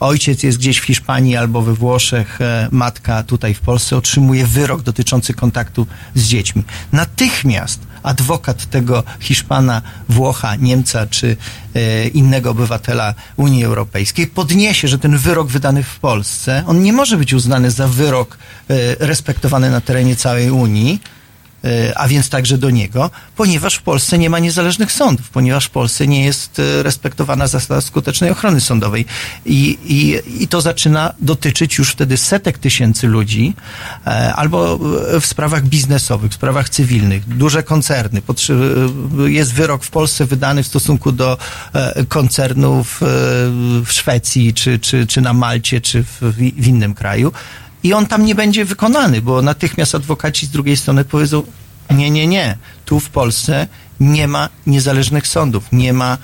ojciec 0.00 0.42
jest 0.42 0.58
gdzieś 0.58 0.78
w 0.78 0.84
Hiszpanii 0.84 1.36
albo 1.36 1.62
we 1.62 1.74
Włoszech, 1.74 2.38
matka 2.70 3.22
tutaj 3.22 3.54
w 3.54 3.60
Polsce 3.60 3.96
otrzymuje 3.96 4.46
wyrok 4.46 4.82
dotyczący 4.82 5.34
kontaktu 5.34 5.86
z 6.14 6.22
dziećmi. 6.22 6.62
Natychmiast 6.92 7.80
adwokat 8.08 8.70
tego 8.70 9.02
Hiszpana, 9.20 9.82
Włocha, 10.08 10.56
Niemca 10.56 11.06
czy 11.06 11.36
e, 11.74 12.08
innego 12.08 12.50
obywatela 12.50 13.14
Unii 13.36 13.64
Europejskiej 13.64 14.26
podniesie, 14.26 14.88
że 14.88 14.98
ten 14.98 15.18
wyrok 15.18 15.48
wydany 15.48 15.82
w 15.82 15.98
Polsce, 15.98 16.64
on 16.66 16.82
nie 16.82 16.92
może 16.92 17.16
być 17.16 17.34
uznany 17.34 17.70
za 17.70 17.88
wyrok 17.88 18.38
e, 18.70 18.74
respektowany 19.06 19.70
na 19.70 19.80
terenie 19.80 20.16
całej 20.16 20.50
Unii, 20.50 21.00
a 21.96 22.08
więc 22.08 22.28
także 22.28 22.58
do 22.58 22.70
niego, 22.70 23.10
ponieważ 23.36 23.74
w 23.74 23.82
Polsce 23.82 24.18
nie 24.18 24.30
ma 24.30 24.38
niezależnych 24.38 24.92
sądów, 24.92 25.28
ponieważ 25.30 25.66
w 25.66 25.70
Polsce 25.70 26.06
nie 26.06 26.24
jest 26.24 26.58
e, 26.58 26.82
respektowana 26.82 27.46
zasada 27.46 27.80
skutecznej 27.80 28.30
ochrony 28.30 28.60
sądowej. 28.60 29.04
I, 29.46 29.78
i, 29.84 30.20
i 30.42 30.48
to 30.48 30.60
zaczyna 30.60 31.14
dotyczyć 31.20 31.78
już 31.78 31.90
wtedy 31.90 32.16
setek 32.16 32.58
tysięcy 32.58 33.06
ludzi, 33.06 33.54
e, 34.06 34.34
albo 34.34 34.78
w 35.20 35.26
sprawach 35.26 35.64
biznesowych, 35.64 36.30
w 36.30 36.34
sprawach 36.34 36.68
cywilnych, 36.68 37.28
duże 37.28 37.62
koncerny. 37.62 38.22
Jest 39.26 39.52
wyrok 39.52 39.84
w 39.84 39.90
Polsce 39.90 40.26
wydany 40.26 40.62
w 40.62 40.66
stosunku 40.66 41.12
do 41.12 41.38
e, 41.72 42.04
koncernów 42.04 43.02
e, 43.02 43.06
w 43.84 43.88
Szwecji, 43.88 44.54
czy, 44.54 44.78
czy, 44.78 45.06
czy 45.06 45.20
na 45.20 45.32
Malcie, 45.32 45.80
czy 45.80 46.04
w, 46.04 46.18
w 46.56 46.66
innym 46.66 46.94
kraju. 46.94 47.32
I 47.82 47.92
on 47.92 48.06
tam 48.06 48.24
nie 48.24 48.34
będzie 48.34 48.64
wykonany, 48.64 49.22
bo 49.22 49.42
natychmiast 49.42 49.94
adwokaci 49.94 50.46
z 50.46 50.50
drugiej 50.50 50.76
strony 50.76 51.04
powiedzą, 51.04 51.42
nie, 51.90 52.10
nie, 52.10 52.26
nie. 52.26 52.56
Tu 52.84 53.00
w 53.00 53.10
Polsce 53.10 53.66
nie 54.00 54.28
ma 54.28 54.48
niezależnych 54.66 55.26
sądów, 55.26 55.64
nie 55.72 55.92
ma 55.92 56.18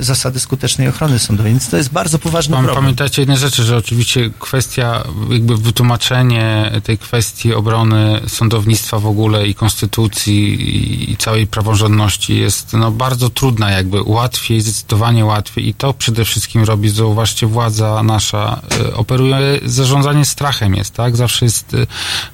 zasady 0.00 0.40
skutecznej 0.40 0.88
ochrony 0.88 1.18
sądowej, 1.18 1.52
więc 1.52 1.68
to 1.70 1.76
jest 1.76 1.90
bardzo 1.92 2.18
poważny 2.18 2.54
Pam- 2.56 2.64
problem. 2.64 2.84
Pamiętajcie 2.84 3.22
jednej 3.22 3.38
rzeczy, 3.38 3.62
że 3.64 3.76
oczywiście 3.76 4.30
kwestia, 4.38 5.04
jakby 5.30 5.56
wytłumaczenie 5.56 6.70
tej 6.84 6.98
kwestii 6.98 7.54
obrony 7.54 8.20
sądownictwa 8.28 8.98
w 8.98 9.06
ogóle 9.06 9.46
i 9.48 9.54
konstytucji 9.54 11.12
i- 11.12 11.16
całej 11.16 11.46
praworządności 11.46 12.38
jest 12.38 12.72
no, 12.72 12.90
bardzo 12.90 13.30
trudna, 13.30 13.70
jakby 13.70 14.02
łatwiej, 14.02 14.60
zdecydowanie 14.60 15.24
łatwiej 15.24 15.68
i 15.68 15.74
to 15.74 15.94
przede 15.94 16.24
wszystkim 16.24 16.64
robi, 16.64 16.88
zauważcie, 16.88 17.46
władza 17.46 18.02
nasza 18.02 18.60
e, 18.80 18.94
operuje, 18.94 19.36
zarządzanie 19.64 20.24
strachem 20.24 20.74
jest, 20.74 20.94
tak? 20.94 21.16
Zawsze 21.16 21.44
jest 21.44 21.74
e, 21.74 21.86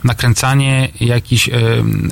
nakręcanie 0.05 0.89
jakichś 1.01 1.48
e, 1.48 1.52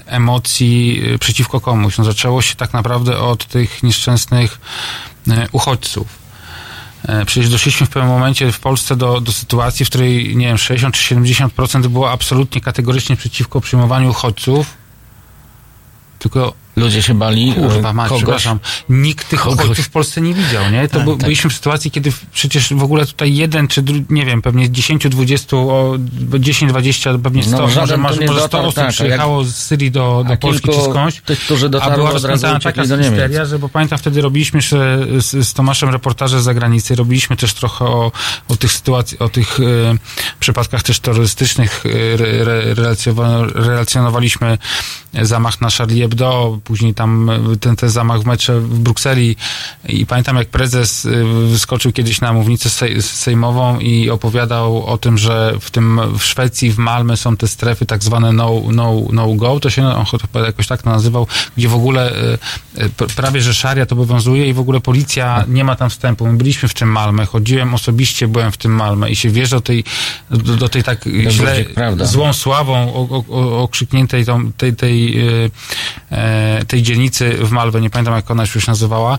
emocji 0.06 1.02
e, 1.14 1.18
przeciwko 1.18 1.60
komuś. 1.60 1.98
No, 1.98 2.04
zaczęło 2.04 2.42
się 2.42 2.54
tak 2.54 2.72
naprawdę 2.72 3.18
od 3.18 3.46
tych 3.46 3.82
nieszczęsnych 3.82 4.60
e, 4.60 5.19
uchodźców. 5.52 6.06
E, 7.08 7.24
Przecież 7.24 7.50
doszliśmy 7.50 7.86
w 7.86 7.90
pewnym 7.90 8.12
momencie 8.12 8.52
w 8.52 8.60
Polsce 8.60 8.96
do, 8.96 9.20
do 9.20 9.32
sytuacji, 9.32 9.86
w 9.86 9.88
której, 9.88 10.36
nie 10.36 10.46
wiem, 10.46 10.58
60 10.58 10.94
czy 10.94 11.14
70% 11.14 11.86
było 11.86 12.10
absolutnie 12.10 12.60
kategorycznie 12.60 13.16
przeciwko 13.16 13.60
przyjmowaniu 13.60 14.10
uchodźców. 14.10 14.74
Tylko 16.18 16.54
Ludzie 16.76 17.02
się 17.02 17.14
bali 17.14 17.52
Kurwa, 17.54 17.90
e, 17.90 17.92
mać, 17.92 18.08
kogoś. 18.08 18.22
przepraszam. 18.22 18.60
Nikt 18.88 19.28
tych 19.28 19.40
kogoś. 19.40 19.64
uchodźców 19.64 19.86
w 19.86 19.90
Polsce 19.90 20.20
nie 20.20 20.34
widział, 20.34 20.70
nie? 20.70 20.88
To 20.88 20.96
Tak, 20.96 21.04
by, 21.04 21.10
tak. 21.12 21.20
byliśmy 21.20 21.50
w 21.50 21.54
sytuacji, 21.54 21.90
kiedy 21.90 22.12
przecież 22.32 22.74
w 22.74 22.82
ogóle 22.82 23.06
tutaj 23.06 23.34
jeden 23.34 23.68
czy 23.68 23.82
dru, 23.82 23.96
nie 24.10 24.26
wiem, 24.26 24.42
pewnie 24.42 24.70
10, 24.70 25.08
20, 25.08 25.56
o 25.56 25.94
10, 26.38 26.72
20, 26.72 27.18
pewnie 27.18 27.42
100, 27.42 27.52
No, 27.52 27.62
może, 27.62 27.76
może, 27.76 27.96
może 27.96 28.22
100 28.22 28.34
dotarł, 28.34 28.64
osób 28.64 28.74
tak, 28.74 28.90
przyjechało 28.90 29.44
z 29.44 29.54
Syrii 29.54 29.90
do, 29.90 30.24
do 30.28 30.36
Polski 30.36 30.68
kilku 30.68 30.84
czy 30.84 30.90
skądś. 30.90 31.20
tych, 31.20 31.40
którzy 31.40 31.68
dotarli, 31.68 31.94
a 31.94 31.96
była 31.96 32.10
uciekli 32.10 32.60
taka 32.62 32.82
histeria, 32.82 33.44
że 33.44 33.58
bo 33.58 33.68
pamiętam 33.68 33.98
wtedy 33.98 34.20
robiliśmy 34.20 34.60
z, 34.62 35.48
z 35.48 35.54
Tomaszem 35.54 35.88
reportaże 35.88 36.40
z 36.40 36.44
zagranicy, 36.44 36.94
robiliśmy 36.94 37.36
też 37.36 37.54
trochę 37.54 37.84
o, 37.84 38.12
o 38.48 38.56
tych 38.56 38.72
sytuacji, 38.72 39.18
o 39.18 39.28
tych 39.28 39.60
e, 39.60 39.64
przypadkach 40.40 40.82
też 40.82 41.00
terrorystycznych, 41.00 41.84
e, 41.86 42.14
re, 42.44 42.74
relacjonowaliśmy 43.54 44.58
zamach 45.22 45.60
na 45.60 45.70
Charlie 45.70 46.02
Hebdo, 46.02 46.58
później 46.60 46.94
tam 46.94 47.30
e, 47.30 47.56
ten, 47.56 47.76
ten 47.76 47.88
zamach 47.88 48.20
w 48.20 48.26
metrze 48.26 48.60
w 48.60 48.78
Brukseli 48.78 49.36
i 49.88 50.06
pamiętam 50.06 50.36
jak 50.36 50.48
prezes 50.48 51.04
y, 51.04 51.24
wyskoczył 51.50 51.92
kiedyś 51.92 52.20
na 52.20 52.32
mównicę 52.32 52.68
sej- 52.68 53.02
sejmową 53.02 53.78
i 53.78 54.10
opowiadał 54.10 54.86
o 54.86 54.98
tym, 54.98 55.18
że 55.18 55.54
w 55.60 55.70
tym 55.70 56.00
w 56.18 56.24
Szwecji, 56.24 56.70
w 56.72 56.78
Malmö 56.78 57.16
są 57.16 57.36
te 57.36 57.48
strefy 57.48 57.86
tak 57.86 58.02
zwane 58.04 58.32
no, 58.32 58.62
no, 58.72 58.94
no 59.12 59.34
go, 59.34 59.60
to 59.60 59.70
się 59.70 59.86
on 59.86 60.04
chyba 60.04 60.46
jakoś 60.46 60.66
tak 60.66 60.84
nazywał, 60.84 61.26
gdzie 61.56 61.68
w 61.68 61.74
ogóle 61.74 62.12
pr- 62.96 63.14
prawie, 63.14 63.40
że 63.40 63.54
szaria 63.54 63.86
to 63.86 63.94
obowiązuje 63.94 64.48
i 64.48 64.52
w 64.52 64.60
ogóle 64.60 64.80
policja 64.80 65.44
nie 65.48 65.64
ma 65.64 65.76
tam 65.76 65.90
wstępu. 65.90 66.26
My 66.26 66.32
byliśmy 66.32 66.68
w 66.68 66.74
tym 66.74 66.94
Malmö, 66.94 67.26
chodziłem 67.26 67.74
osobiście, 67.74 68.28
byłem 68.28 68.52
w 68.52 68.56
tym 68.56 68.78
Malmö 68.78 69.10
i 69.10 69.16
się 69.16 69.30
wierzę 69.30 69.56
do 69.56 69.60
tej, 69.60 69.84
do, 70.30 70.56
do 70.56 70.68
tej 70.68 70.82
tak 70.82 71.04
źle, 71.28 71.58
ludzi, 71.58 71.74
prawda. 71.74 72.04
złą 72.04 72.32
sławą 72.32 72.92
okrzykniętej 73.62 74.24
tą, 74.24 74.52
tej, 74.52 74.76
tej, 74.76 75.28
y, 75.28 75.50
e, 76.12 76.49
tej 76.68 76.82
dzielnicy 76.82 77.30
w 77.30 77.50
Malwę, 77.50 77.80
nie 77.80 77.90
pamiętam 77.90 78.14
jak 78.14 78.30
ona 78.30 78.46
się 78.46 78.52
już 78.54 78.66
nazywała, 78.66 79.18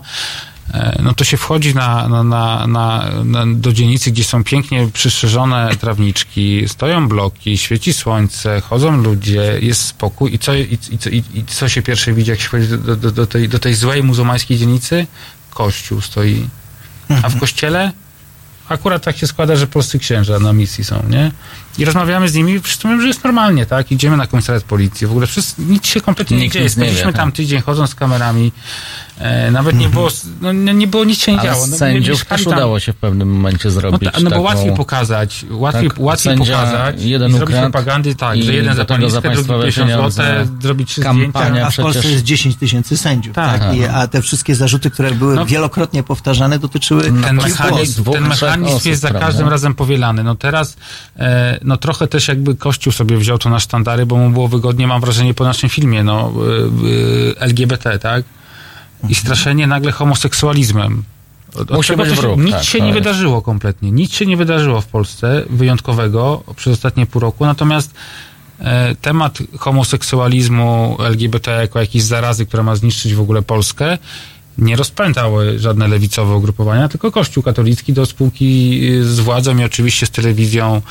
e, 0.74 1.00
no 1.02 1.14
to 1.14 1.24
się 1.24 1.36
wchodzi 1.36 1.74
na, 1.74 2.08
na, 2.08 2.22
na, 2.66 3.06
na, 3.24 3.44
do 3.46 3.72
dzielnicy, 3.72 4.10
gdzie 4.10 4.24
są 4.24 4.44
pięknie 4.44 4.88
przystrzeżone 4.92 5.70
trawniczki, 5.80 6.68
stoją 6.68 7.08
bloki, 7.08 7.58
świeci 7.58 7.92
słońce, 7.92 8.60
chodzą 8.60 8.96
ludzie, 8.96 9.58
jest 9.60 9.84
spokój 9.84 10.34
i 10.34 10.38
co, 10.38 10.54
i, 10.54 10.78
i, 10.90 11.16
i, 11.16 11.38
i 11.38 11.44
co 11.44 11.68
się 11.68 11.82
pierwsze 11.82 12.12
widzi, 12.12 12.30
jak 12.30 12.40
się 12.40 12.48
wchodzi 12.48 12.68
do, 12.68 12.96
do, 12.96 13.10
do, 13.10 13.26
tej, 13.26 13.48
do 13.48 13.58
tej 13.58 13.74
złej 13.74 14.02
muzułmańskiej 14.02 14.58
dzielnicy? 14.58 15.06
Kościół 15.50 16.00
stoi. 16.00 16.46
A 17.22 17.28
w 17.28 17.38
kościele? 17.38 17.92
Akurat 18.68 19.04
tak 19.04 19.16
się 19.16 19.26
składa, 19.26 19.56
że 19.56 19.66
polscy 19.66 19.98
księża 19.98 20.38
na 20.38 20.52
misji 20.52 20.84
są, 20.84 21.02
nie? 21.08 21.32
I 21.78 21.84
rozmawiamy 21.84 22.28
z 22.28 22.34
nimi, 22.34 22.60
przy 22.60 22.78
tym, 22.78 23.00
że 23.00 23.08
jest 23.08 23.24
normalnie, 23.24 23.66
tak? 23.66 23.92
Idziemy 23.92 24.16
na 24.16 24.26
komisariat 24.26 24.62
policji, 24.64 25.06
w 25.06 25.10
ogóle 25.10 25.26
wszyscy, 25.26 25.62
nic 25.62 25.86
się 25.86 26.00
kompletnie 26.00 26.36
Nikt 26.36 26.54
nie 26.54 26.60
dzieje. 26.60 26.70
Spędziliśmy 26.70 27.12
tak. 27.12 27.20
tam 27.20 27.32
tydzień 27.32 27.60
chodząc 27.60 27.90
z 27.90 27.94
kamerami, 27.94 28.52
nawet 29.52 29.76
nie 29.76 29.88
było, 29.88 30.08
no, 30.40 30.52
nie, 30.52 30.86
było, 30.86 31.04
nic 31.04 31.18
się 31.18 31.36
nie 31.36 31.42
działo. 31.42 31.66
No, 31.66 31.76
sędziów 31.76 32.24
też 32.24 32.44
tam- 32.44 32.52
udało 32.52 32.80
się 32.80 32.92
w 32.92 32.96
pewnym 32.96 33.32
momencie 33.34 33.68
no, 33.68 33.70
zrobić 33.70 34.10
ta, 34.12 34.20
no 34.20 34.24
bo 34.24 34.30
taką... 34.30 34.42
łatwiej 34.42 34.72
pokazać, 34.76 35.46
łatwiej, 35.50 35.88
tak, 35.88 36.00
łatwiej 36.00 36.36
pokazać 36.36 37.02
jeden 37.02 37.30
i 37.30 37.34
zrobić 37.34 37.56
propagandy, 37.56 38.14
tak, 38.14 38.38
i 38.38 38.42
że 38.42 38.54
jeden 38.54 38.76
za 38.76 38.84
drugi 38.84 39.12
państwowe 39.22 39.64
50 39.64 39.90
pieniądze. 39.90 40.22
zł, 40.22 40.56
zrobić 40.62 40.88
trzy 40.88 41.00
Kampania 41.02 41.48
zdjęcia. 41.48 41.66
A 41.66 41.70
w 41.70 41.76
Polsce 41.76 42.00
przecież- 42.00 42.12
jest 42.12 42.24
10 42.24 42.56
tysięcy 42.56 42.96
sędziów, 42.96 43.34
Tak. 43.34 43.60
tak? 43.60 43.76
I, 43.76 43.84
a 43.84 44.06
te 44.08 44.22
wszystkie 44.22 44.54
zarzuty, 44.54 44.90
które 44.90 45.10
były 45.10 45.34
No. 45.34 45.46
wielokrotnie 45.46 46.02
powtarzane, 46.02 46.58
dotyczyły 46.58 47.02
ten 47.02 47.36
mechanizm, 47.36 48.04
ten 48.04 48.28
mechanizm 48.28 48.74
osób, 48.76 48.86
jest 48.86 49.02
za 49.02 49.08
prawda? 49.08 49.26
każdym 49.26 49.48
razem 49.48 49.74
powielany. 49.74 50.24
No 50.24 50.34
teraz, 50.34 50.76
e, 51.18 51.58
no 51.64 51.76
trochę 51.76 52.06
też 52.06 52.28
jakby 52.28 52.56
Kościół 52.56 52.92
sobie 52.92 53.16
wziął 53.16 53.38
to 53.38 53.50
na 53.50 53.60
sztandary, 53.60 54.06
bo 54.06 54.16
mu 54.16 54.30
było 54.30 54.48
wygodnie, 54.48 54.86
mam 54.86 55.00
wrażenie, 55.00 55.34
po 55.34 55.44
naszym 55.44 55.68
filmie, 55.70 56.04
no, 56.04 56.32
e, 57.36 57.38
e, 57.38 57.40
LGBT, 57.40 57.98
tak? 57.98 58.24
I 59.08 59.14
straszenie 59.14 59.66
nagle 59.66 59.92
homoseksualizmem. 59.92 61.04
Od, 61.54 61.60
od 61.60 61.70
Musi 61.70 61.88
tego 61.88 62.02
być 62.02 62.10
to 62.10 62.16
się, 62.16 62.22
wróg, 62.22 62.40
nic 62.40 62.52
tak, 62.52 62.64
się 62.64 62.80
nie 62.80 62.86
jest. 62.86 62.98
wydarzyło 62.98 63.42
kompletnie. 63.42 63.90
Nic 63.90 64.12
się 64.12 64.26
nie 64.26 64.36
wydarzyło 64.36 64.80
w 64.80 64.86
Polsce 64.86 65.42
wyjątkowego 65.50 66.42
przez 66.56 66.72
ostatnie 66.72 67.06
pół 67.06 67.20
roku. 67.20 67.46
Natomiast 67.46 67.94
e, 68.60 68.94
temat 68.94 69.38
homoseksualizmu, 69.58 70.96
LGBT 71.04 71.50
jako 71.50 71.80
jakiejś 71.80 72.04
zarazy, 72.04 72.46
która 72.46 72.62
ma 72.62 72.76
zniszczyć 72.76 73.14
w 73.14 73.20
ogóle 73.20 73.42
Polskę, 73.42 73.98
nie 74.58 74.76
rozpętały 74.76 75.58
żadne 75.58 75.88
lewicowe 75.88 76.36
ugrupowania, 76.36 76.88
tylko 76.88 77.12
Kościół 77.12 77.42
katolicki 77.42 77.92
do 77.92 78.06
spółki 78.06 78.80
y, 78.88 79.04
z 79.04 79.20
władzą 79.20 79.58
i 79.58 79.64
oczywiście 79.64 80.06
z 80.06 80.10
telewizją. 80.10 80.82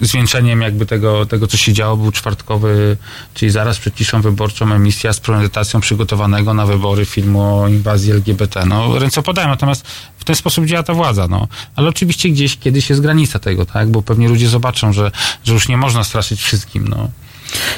Zwieńczeniem 0.00 0.60
jakby 0.60 0.86
tego, 0.86 1.26
tego, 1.26 1.46
co 1.46 1.56
się 1.56 1.72
działo, 1.72 1.96
był 1.96 2.12
czwartkowy, 2.12 2.96
czyli 3.34 3.50
zaraz 3.50 3.78
przed 3.78 3.94
ciszą 3.94 4.22
wyborczą 4.22 4.72
emisja 4.72 5.12
z 5.12 5.20
premedytacją 5.20 5.80
przygotowanego 5.80 6.54
na 6.54 6.66
wybory 6.66 7.06
filmu 7.06 7.62
o 7.62 7.68
inwazji 7.68 8.12
LGBT. 8.12 8.66
No, 8.66 8.98
ręce 8.98 9.22
podają, 9.22 9.48
natomiast 9.48 9.86
w 10.18 10.24
ten 10.24 10.36
sposób 10.36 10.64
działa 10.64 10.82
ta 10.82 10.94
władza, 10.94 11.28
no. 11.28 11.48
Ale 11.76 11.88
oczywiście 11.88 12.30
gdzieś 12.30 12.58
kiedyś 12.58 12.90
jest 12.90 13.02
granica 13.02 13.38
tego, 13.38 13.66
tak? 13.66 13.90
Bo 13.90 14.02
pewnie 14.02 14.28
ludzie 14.28 14.48
zobaczą, 14.48 14.92
że, 14.92 15.10
że 15.44 15.52
już 15.52 15.68
nie 15.68 15.76
można 15.76 16.04
straszyć 16.04 16.42
wszystkim, 16.42 16.88
no. 16.88 17.10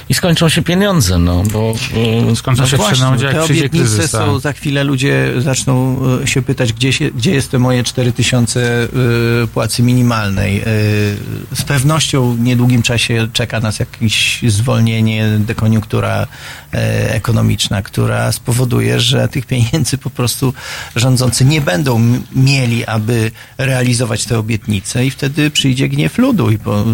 I 0.08 0.14
skończą 0.14 0.48
się 0.48 0.62
pieniądze, 0.62 1.18
no, 1.18 1.42
bo... 1.52 1.74
e, 2.30 2.36
Skończą 2.36 2.62
No 2.62 2.68
się 2.68 2.76
właśnie, 2.76 3.06
przyjdą, 3.06 3.24
jak 3.24 3.34
te 3.34 3.44
przyjdzie 3.44 3.60
obietnice 3.62 3.86
kryzys. 3.86 4.10
są, 4.10 4.32
tak. 4.32 4.40
za 4.40 4.52
chwilę 4.52 4.84
ludzie 4.84 5.32
zaczną 5.38 6.00
e, 6.22 6.26
się 6.26 6.42
pytać, 6.42 6.72
gdzie, 6.72 6.92
się, 6.92 7.10
gdzie 7.10 7.30
jest 7.34 7.50
te 7.50 7.58
moje 7.58 7.84
4000 7.84 8.60
y, 9.44 9.46
płacy 9.46 9.82
minimalnej. 9.82 10.58
Y, 10.58 10.64
z 11.54 11.62
pewnością 11.66 12.34
w 12.36 12.40
niedługim 12.40 12.82
czasie 12.82 13.28
czeka 13.32 13.60
nas 13.60 13.78
jakieś 13.78 14.42
zwolnienie, 14.48 15.28
dekoniunktura 15.38 16.22
e, 16.22 16.26
ekonomiczna, 17.08 17.82
która 17.82 18.32
spowoduje, 18.32 19.00
że 19.00 19.28
tych 19.28 19.46
pieniędzy 19.46 19.98
po 19.98 20.10
prostu 20.10 20.54
rządzący 20.96 21.44
nie 21.44 21.60
będą 21.60 22.00
mieli, 22.32 22.86
aby 22.86 23.30
realizować 23.58 24.24
te 24.24 24.38
obietnice 24.38 25.06
i 25.06 25.10
wtedy 25.10 25.50
przyjdzie 25.50 25.88
gniew 25.88 26.18
ludu 26.18 26.50
i 26.50 26.58
po, 26.58 26.84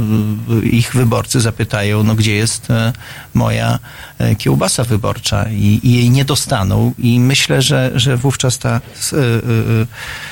y, 0.63 0.67
ich 0.67 0.95
wyborcy 0.95 1.41
zapytają, 1.41 2.03
no 2.03 2.15
gdzie 2.15 2.35
jest 2.35 2.71
e, 2.71 2.93
moja 3.35 3.79
e, 4.19 4.35
kiełbasa 4.35 4.85
wyborcza 4.85 5.47
i, 5.51 5.81
i 5.83 5.93
jej 5.93 6.11
nie 6.11 6.25
dostaną 6.25 6.93
i 6.99 7.21
myślę, 7.21 7.63
że, 7.63 7.91
że 7.95 8.17
wówczas 8.17 8.59
ta 8.59 8.81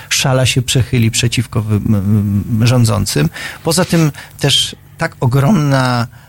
szala 0.08 0.46
się 0.46 0.62
przechyli 0.62 1.10
przeciwko 1.10 1.64
rządzącym. 2.62 3.28
Poza 3.64 3.84
tym 3.84 4.12
też 4.38 4.76
tak 4.98 5.16
ogromna 5.20 6.06
e, 6.06 6.23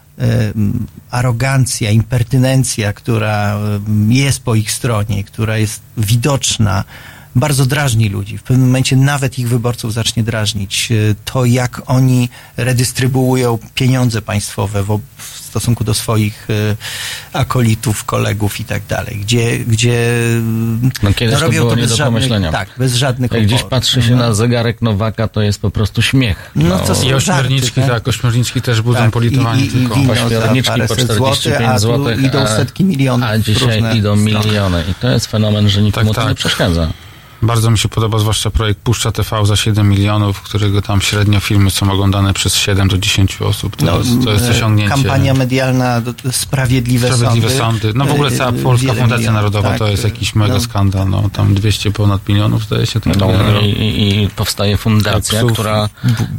arogancja, 1.11 1.91
impertynencja, 1.91 2.93
która 2.93 3.55
em, 3.55 4.11
jest 4.11 4.43
po 4.43 4.55
ich 4.55 4.71
stronie, 4.71 5.23
która 5.23 5.57
jest 5.57 5.81
widoczna, 5.97 6.83
bardzo 7.35 7.65
drażni 7.65 8.09
ludzi. 8.09 8.37
W 8.37 8.43
pewnym 8.43 8.65
momencie 8.67 8.95
nawet 8.95 9.39
ich 9.39 9.49
wyborców 9.49 9.93
zacznie 9.93 10.23
drażnić 10.23 10.91
e, 10.91 10.95
to, 11.25 11.45
jak 11.45 11.81
oni 11.85 12.29
redystrybuują 12.57 13.59
pieniądze 13.75 14.21
państwowe 14.21 14.83
w, 14.83 14.99
w 15.17 15.37
stosunku 15.37 15.83
do 15.83 15.93
swoich 15.93 16.47
e, 16.49 16.75
akolitów, 17.37 18.03
kolegów 18.03 18.59
i 18.59 18.65
tak 18.65 18.85
dalej, 18.89 19.17
gdzie, 19.21 19.59
gdzie 19.59 20.11
No 21.03 21.13
kiedyś 21.13 21.39
to 21.39 21.49
było 21.49 21.75
nie 21.75 21.87
do 21.87 21.97
pomyślenia. 21.97 22.51
tak, 22.51 22.69
bez 22.77 22.95
żadnych 22.95 23.31
Jak 23.31 23.43
gdzieś 23.43 23.63
patrzy 23.63 24.01
się 24.01 24.15
na 24.15 24.33
zegarek 24.33 24.81
Nowaka, 24.81 25.27
to 25.27 25.41
jest 25.41 25.61
po 25.61 25.71
prostu 25.71 26.01
śmiech. 26.01 26.51
No 26.55 26.79
to 26.79 26.95
są 26.95 27.07
I 27.07 27.13
ośmiorniczki, 27.13 27.81
żarty, 27.81 27.93
tak, 27.93 28.07
ośmiorniczki 28.07 28.61
też 28.61 28.81
budzą 28.81 28.99
Tak, 28.99 29.11
politowanie 29.11 29.63
i, 29.63 29.67
i, 29.67 29.69
tylko. 29.69 29.95
i 29.95 29.99
wino 29.99 30.13
Ośmiorniczki 30.13 30.71
po 30.71 30.87
paręset 30.87 31.05
45 31.05 31.17
złotych, 31.17 31.69
a 31.69 31.73
tu 31.73 31.79
złotych, 31.79 32.23
idą 32.23 32.47
setki 32.47 32.83
milionów. 32.83 33.29
A 33.29 33.37
dzisiaj 33.37 33.97
idą 33.97 34.15
miliony. 34.15 34.83
I 34.91 34.93
to 34.93 35.09
jest 35.09 35.27
fenomen, 35.27 35.69
że 35.69 35.81
nikomu 35.81 36.05
Tak, 36.07 36.15
to 36.15 36.21
tak. 36.21 36.29
nie 36.29 36.35
przeszkadza. 36.35 36.87
Bardzo 37.41 37.71
mi 37.71 37.77
się 37.77 37.89
podoba 37.89 38.19
zwłaszcza 38.19 38.49
projekt 38.51 38.79
Puszcza 38.79 39.11
TV 39.11 39.45
za 39.45 39.55
7 39.55 39.89
milionów, 39.89 40.41
którego 40.41 40.81
tam 40.81 41.01
średnio 41.01 41.39
filmy 41.39 41.71
są 41.71 41.91
oglądane 41.91 42.33
przez 42.33 42.55
7 42.55 42.87
do 42.87 42.97
10 42.97 43.41
osób. 43.41 43.75
To, 43.75 43.85
No, 43.85 43.97
jest, 43.97 44.09
to 44.23 44.31
jest 44.31 44.45
e, 44.45 44.49
osiągnięcie. 44.49 44.93
Kampania 44.95 45.33
medialna, 45.33 46.01
sprawiedliwe, 46.31 47.07
Sprawiedliwe 47.07 47.49
sądy. 47.49 47.81
sądy. 47.81 47.97
No 47.97 48.05
w 48.05 48.11
ogóle 48.11 48.31
cała 48.31 48.49
E, 48.49 48.53
Polska 48.53 48.87
Fundacja 48.87 49.17
milionów, 49.17 49.33
Narodowa 49.35 49.69
tak. 49.69 49.79
to 49.79 49.87
jest 49.87 50.03
jakiś 50.03 50.35
mega 50.35 50.53
No. 50.53 50.59
skandal. 50.59 51.09
No, 51.09 51.29
tam 51.33 51.53
200 51.53 51.91
ponad 51.91 52.29
milionów 52.29 52.63
zdaje 52.63 52.85
się. 52.85 52.99
Tak, 53.01 53.17
No, 53.17 53.27
no, 53.27 53.59
i, 53.61 53.69
i, 53.69 54.23
I 54.23 54.29
powstaje 54.29 54.77
fundacja, 54.77 55.43
Tak, 55.43 55.53
która, 55.53 55.89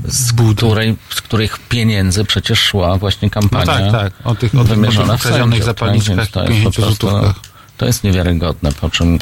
z, 0.05 0.33
której, 0.57 0.97
z 1.11 1.21
których 1.21 1.59
pieniędzy 1.69 2.25
przecież 2.25 2.59
szła 2.61 2.97
właśnie 2.99 3.27
no 3.29 3.41
kampania 3.41 3.67
tak, 3.67 3.93
tak. 3.93 4.13
O 4.25 4.35
tych, 4.35 4.55
o 4.55 4.59
tych, 4.59 4.61
o 4.61 4.65
wymierzona 4.65 5.13
tych 5.13 5.23
w 5.23 5.27
ukradzionych 5.27 5.65
sędziów, 5.65 5.67
tak? 5.67 5.77
zapalniczkach 5.77 6.29
po 6.31 6.41
50 6.41 6.77
prostu, 6.77 7.07
no, 7.07 7.13
złotówkach. 7.13 7.56
To 7.77 7.87
jest 7.87 8.05
niewiarygodne, 8.05 8.73
po 8.73 8.91
czym 8.91 9.19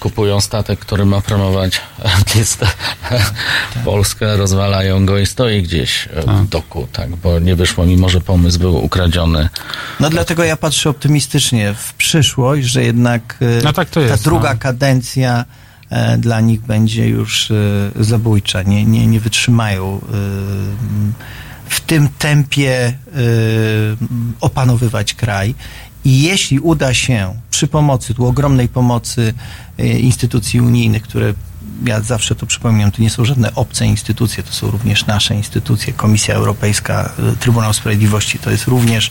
kupują 0.00 0.40
statek, 0.40 0.78
który 0.78 1.04
ma 1.04 1.20
promować 1.20 1.80
artystę 2.16 2.66
Polskę, 3.84 4.36
rozwalają 4.36 5.06
go 5.06 5.18
i 5.18 5.26
stoi 5.26 5.62
gdzieś 5.62 6.08
e, 6.14 6.22
w 6.22 6.48
doku, 6.48 6.88
tak, 6.92 7.16
bo 7.16 7.38
nie 7.38 7.56
wyszło, 7.56 7.86
mimo 7.86 8.08
że 8.08 8.20
pomysł 8.20 8.58
był 8.58 8.84
ukradziony. 8.84 9.48
No 10.00 10.10
dlatego 10.10 10.44
ja 10.44 10.56
patrzę 10.56 10.90
optymistycznie 10.90 11.74
w 11.74 11.94
przyszłość, 11.94 12.66
że 12.66 12.82
jednak 12.82 13.38
e, 13.40 13.62
No 13.64 13.72
tak 13.72 13.90
to 13.90 14.00
ta 14.00 14.06
jest, 14.06 14.24
druga 14.24 14.52
no. 14.52 14.58
kadencja 14.58 15.44
e, 15.90 16.18
dla 16.18 16.40
nich 16.40 16.60
będzie 16.60 17.08
już 17.08 17.52
zabójcza. 18.00 18.62
Nie, 18.62 18.84
nie, 18.84 19.06
nie 19.06 19.20
wytrzymają 19.20 20.00
w 21.68 21.80
tym 21.80 22.08
tempie 22.18 22.92
opanowywać 24.40 25.14
kraj. 25.14 25.54
I 26.04 26.22
jeśli 26.22 26.60
uda 26.60 26.94
się 26.94 27.34
przy 27.50 27.66
pomocy, 27.66 28.14
tu 28.14 28.26
ogromnej 28.26 28.68
pomocy 28.68 29.34
e, 29.78 29.98
instytucji 29.98 30.60
unijnych, 30.60 31.02
które 31.02 31.34
ja 31.84 32.00
zawsze 32.00 32.34
to 32.34 32.46
przypominam, 32.46 32.92
to 32.92 33.02
nie 33.02 33.10
są 33.10 33.24
żadne 33.24 33.54
obce 33.54 33.86
instytucje, 33.86 34.42
to 34.42 34.52
są 34.52 34.70
również 34.70 35.06
nasze 35.06 35.34
instytucje, 35.34 35.92
Komisja 35.92 36.34
Europejska, 36.34 37.12
e, 37.32 37.36
Trybunał 37.36 37.72
Sprawiedliwości, 37.72 38.38
to 38.38 38.50
jest 38.50 38.66
również 38.66 39.10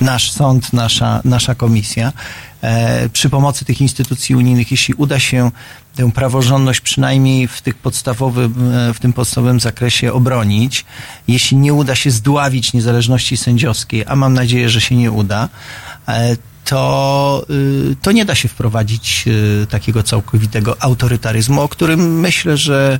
nasz 0.00 0.30
sąd, 0.30 0.72
nasza, 0.72 1.20
nasza 1.24 1.54
komisja. 1.54 2.12
E, 2.62 3.08
przy 3.08 3.30
pomocy 3.30 3.64
tych 3.64 3.80
instytucji 3.80 4.36
unijnych, 4.36 4.70
jeśli 4.70 4.94
uda 4.94 5.18
się 5.18 5.50
tę 5.94 6.12
praworządność 6.12 6.80
przynajmniej 6.80 7.48
w, 7.48 7.62
tych 7.62 7.74
podstawowym, 7.74 8.54
e, 8.72 8.94
w 8.94 9.00
tym 9.00 9.12
podstawowym 9.12 9.60
zakresie 9.60 10.12
obronić, 10.12 10.84
jeśli 11.28 11.56
nie 11.56 11.74
uda 11.74 11.94
się 11.94 12.10
zdławić 12.10 12.72
niezależności 12.72 13.36
sędziowskiej, 13.36 14.04
a 14.06 14.16
mam 14.16 14.34
nadzieję, 14.34 14.68
że 14.68 14.80
się 14.80 14.96
nie 14.96 15.10
uda, 15.12 15.48
to, 16.64 17.46
y, 17.50 17.96
to 18.02 18.12
nie 18.12 18.24
da 18.24 18.34
się 18.34 18.48
wprowadzić 18.48 19.24
y, 19.26 19.66
takiego 19.70 20.02
całkowitego 20.02 20.82
autorytaryzmu, 20.82 21.60
o 21.60 21.68
którym 21.68 22.20
myślę, 22.20 22.56
że 22.56 22.98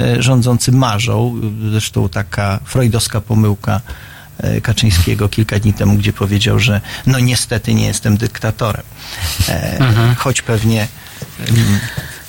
e, 0.00 0.22
rządzący 0.22 0.72
marzą. 0.72 1.40
Zresztą 1.70 2.08
taka 2.08 2.60
freudowska 2.64 3.20
pomyłka 3.20 3.80
e, 4.38 4.60
Kaczyńskiego 4.60 5.28
kilka 5.28 5.58
dni 5.58 5.72
temu, 5.72 5.94
gdzie 5.94 6.12
powiedział, 6.12 6.58
że 6.58 6.80
no 7.06 7.18
niestety 7.18 7.74
nie 7.74 7.86
jestem 7.86 8.16
dyktatorem. 8.16 8.82
E, 9.48 10.14
Choć 10.18 10.42
pewnie 10.42 10.88
mm, 11.48 11.80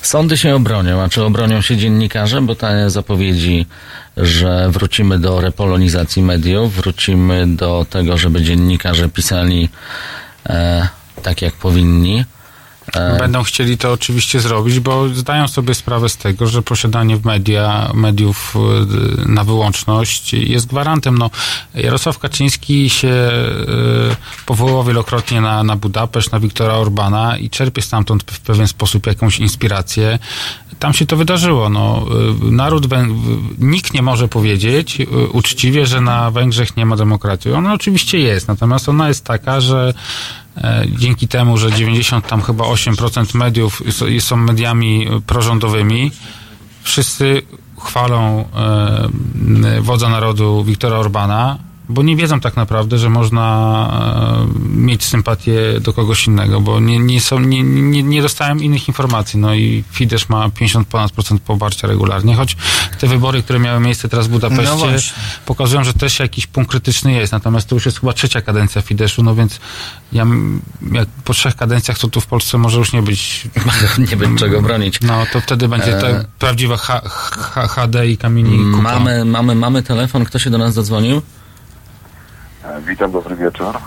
Sądy 0.08 0.38
się 0.38 0.56
obronią, 0.56 1.02
a 1.02 1.10
czy 1.10 1.24
obronią 1.24 1.62
się 1.62 1.78
dziennikarze? 1.78 2.42
Bo 2.42 2.56
te 2.56 2.90
zapowiedzi, 2.90 3.66
że 4.18 4.70
wrócimy 4.70 5.20
do 5.20 5.42
repolonizacji 5.42 6.22
mediów, 6.22 6.76
wrócimy 6.76 7.48
do 7.48 7.86
tego, 7.90 8.18
żeby 8.18 8.42
dziennikarze 8.42 9.10
pisali 9.10 9.70
e, 10.50 10.88
tak 11.24 11.42
jak 11.42 11.54
powinni, 11.54 12.26
Będą 12.94 13.44
chcieli 13.44 13.78
to 13.78 13.92
oczywiście 13.92 14.40
zrobić, 14.40 14.80
bo 14.80 15.10
zdają 15.10 15.48
sobie 15.48 15.74
sprawę 15.74 16.10
z 16.10 16.18
tego, 16.18 16.48
że 16.48 16.62
posiadanie 16.62 17.20
media, 17.26 17.92
mediów 17.94 18.56
y, 19.26 19.30
na 19.30 19.44
wyłączność 19.44 20.34
jest 20.34 20.68
gwarantem. 20.68 21.18
No, 21.18 21.30
Jarosław 21.74 22.20
Kaczyński 22.20 22.90
się 22.90 23.08
y, 23.08 24.46
powołał 24.46 24.84
wielokrotnie 24.84 25.42
na, 25.42 25.64
na 25.64 25.76
Budapeszt, 25.76 26.32
na 26.32 26.40
Wiktora 26.40 26.74
Orbana 26.74 27.38
i 27.38 27.50
czerpie 27.50 27.82
stamtąd 27.82 28.24
w 28.32 28.40
pewien 28.40 28.68
sposób 28.68 29.08
jakąś 29.08 29.40
inspirację. 29.40 30.20
Tam 30.80 30.94
się 30.94 31.06
to 31.06 31.18
wydarzyło. 31.18 31.70
No, 31.70 32.06
naród, 32.42 32.88
nikt 33.60 33.94
nie 33.94 34.02
może 34.02 34.28
powiedzieć 34.28 34.98
uczciwie, 35.34 35.86
że 35.86 36.02
na 36.02 36.32
Węgrzech 36.32 36.78
nie 36.78 36.86
ma 36.86 36.96
demokracji. 36.96 37.52
Ona 37.52 37.74
oczywiście 37.74 38.20
jest, 38.20 38.48
natomiast 38.48 38.90
ona 38.90 39.08
jest 39.08 39.26
taka, 39.26 39.62
że 39.62 39.94
e, 39.94 40.47
dzięki 40.88 41.28
temu, 41.28 41.58
że 41.58 41.72
90 41.72 42.28
tam 42.28 42.42
chyba 42.42 42.66
8% 42.66 43.36
mediów 43.36 43.84
są 44.20 44.38
mediami 44.38 45.08
e, 45.08 45.22
prorządowymi, 45.22 46.12
wszyscy 46.84 47.42
chwalą 47.80 48.46
e, 49.66 49.82
wodza 49.82 50.10
narodu 50.10 50.64
Wiktora 50.64 50.98
Orbana, 50.98 51.58
bo 51.90 52.04
nie 52.04 52.16
wiedzą 52.16 52.40
tak 52.40 52.56
naprawdę, 52.56 52.98
że 52.98 53.10
można 53.10 54.46
e, 54.54 54.60
mieć 54.70 55.06
sympatię 55.06 55.80
do 55.82 55.94
kogoś 55.94 56.28
innego, 56.28 56.62
bo 56.62 56.80
nie, 56.80 57.00
nie, 57.00 57.22
są, 57.22 57.40
nie, 57.40 57.64
nie, 57.64 58.04
nie 58.04 58.22
dostałem 58.22 58.64
innych 58.64 58.88
informacji. 58.88 59.40
No 59.40 59.56
i 59.56 59.84
Fidesz 59.92 60.30
ma 60.30 60.50
50 60.50 60.88
ponad 60.88 61.12
procent 61.12 61.42
poparcia 61.42 61.88
regularnie, 61.88 62.36
choć 62.36 62.58
te 63.00 63.08
wybory, 63.08 63.44
które 63.44 63.60
miały 63.60 63.80
miejsce 63.80 64.10
teraz 64.10 64.28
w 64.28 64.30
No 64.30 64.34
Budapeszcie, 64.34 64.76
właśnie. 64.76 65.14
pokazują, 65.46 65.84
że 65.84 65.94
też 65.94 66.20
jakiś 66.20 66.48
punkt 66.48 66.72
krytyczny 66.72 67.14
jest. 67.14 67.32
Natomiast 67.32 67.70
to 67.70 67.76
już 67.76 67.86
jest 67.86 68.00
chyba 68.00 68.14
trzecia 68.14 68.42
kadencja 68.42 68.82
Fideszu, 68.82 69.24
no 69.24 69.36
więc 69.36 69.60
ja 70.12 70.26
jak 70.92 71.08
po 71.24 71.34
trzech 71.34 71.56
kadencjach 71.56 72.00
to 72.00 72.08
tu 72.08 72.22
w 72.22 72.26
Polsce 72.26 72.58
może 72.58 72.78
już 72.78 72.94
nie 72.94 73.02
być. 73.02 73.48
nie 74.12 74.18
być 74.18 74.30
czego 74.40 74.62
bronić. 74.62 75.02
No 75.02 75.26
to 75.34 75.42
wtedy 75.42 75.68
będzie 75.68 75.98
E, 75.98 76.02
ta 76.02 76.08
prawdziwa 76.40 76.78
H, 76.78 77.02
H, 77.06 77.68
HD 77.68 78.08
i 78.08 78.18
kamieni. 78.18 78.58
Mamy, 78.58 79.26
mamy, 79.26 79.56
mamy 79.56 79.84
telefon. 79.84 80.26
Kto 80.26 80.40
się 80.40 80.50
do 80.50 80.58
nas 80.58 80.74
zadzwonił? 80.74 81.22
E, 82.68 82.82
Witam, 82.82 83.12
dobry 83.12 83.36
wieczór. 83.36 83.78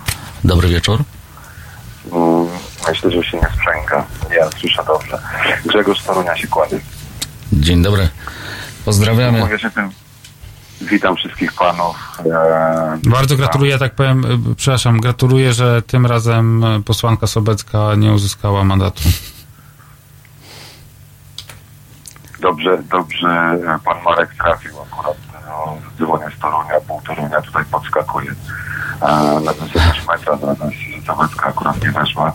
Dobry 0.45 0.69
wieczór. 0.69 0.99
Mm, 2.13 2.47
Myślę, 2.89 3.11
że 3.11 3.25
się 3.25 3.37
nie 3.37 3.49
sprzęga. 3.57 4.05
Ja 4.37 4.51
słyszę 4.61 4.83
dobrze. 4.87 5.19
Grzegorz 5.67 6.01
Starunia 6.01 6.37
się 6.37 6.49
kłania. 6.49 6.77
Dzień 7.53 7.83
dobry. 7.83 8.09
Pozdrawiamy. 8.85 9.39
Mówię 9.41 9.59
się 9.59 9.71
tym. 9.71 9.91
Witam 10.81 11.17
wszystkich 11.17 11.53
panów. 11.53 11.97
E, 12.27 12.99
Bardzo 13.07 13.37
gratuluję, 13.37 13.79
tak 13.79 13.95
powiem, 13.95 14.25
y, 14.53 14.55
przepraszam, 14.57 15.01
gratuluję, 15.01 15.53
że 15.53 15.83
tym 15.83 16.07
razem 16.07 16.65
y, 16.65 16.83
posłanka 16.83 17.27
Sobecka 17.27 17.95
nie 17.95 18.13
uzyskała 18.13 18.65
mandatu. 18.65 19.03
Dobrze, 22.41 22.83
dobrze 22.91 23.29
e, 23.29 23.79
pan 23.85 24.03
Marek 24.05 24.35
trafił 24.35 24.71
akurat. 24.83 25.17
No, 25.67 25.77
dzwonię 25.97 26.27
z 26.37 26.41
Torunia, 26.41 26.81
pół 26.89 27.01
Torunia 27.01 27.43
tutaj 27.43 27.65
podskakuje. 27.65 28.31
E, 29.03 29.07
na 29.41 29.53
wysokość 29.53 30.07
metra 30.09 30.37
na 30.37 30.47
nas 30.47 30.75
Zawecka 31.07 31.47
akurat 31.47 31.83
nie 31.83 31.93
weszła. 31.93 32.33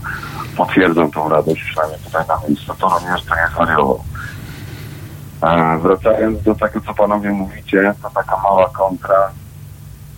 Potwierdzą 0.57 1.11
tą 1.11 1.29
radość, 1.29 1.63
przynajmniej 1.63 1.99
tutaj 1.99 2.27
na 2.27 2.47
miejscu. 2.47 2.73
Toruń 2.73 3.03
jeszcze 3.03 3.35
nie 3.35 3.47
zwariował. 3.53 4.03
E, 5.41 5.79
wracając 5.79 6.43
do 6.43 6.55
tego, 6.55 6.81
co 6.81 6.93
panowie 6.93 7.29
mówicie, 7.29 7.93
to 8.01 8.09
taka 8.09 8.37
mała 8.37 8.69
kontra. 8.69 9.29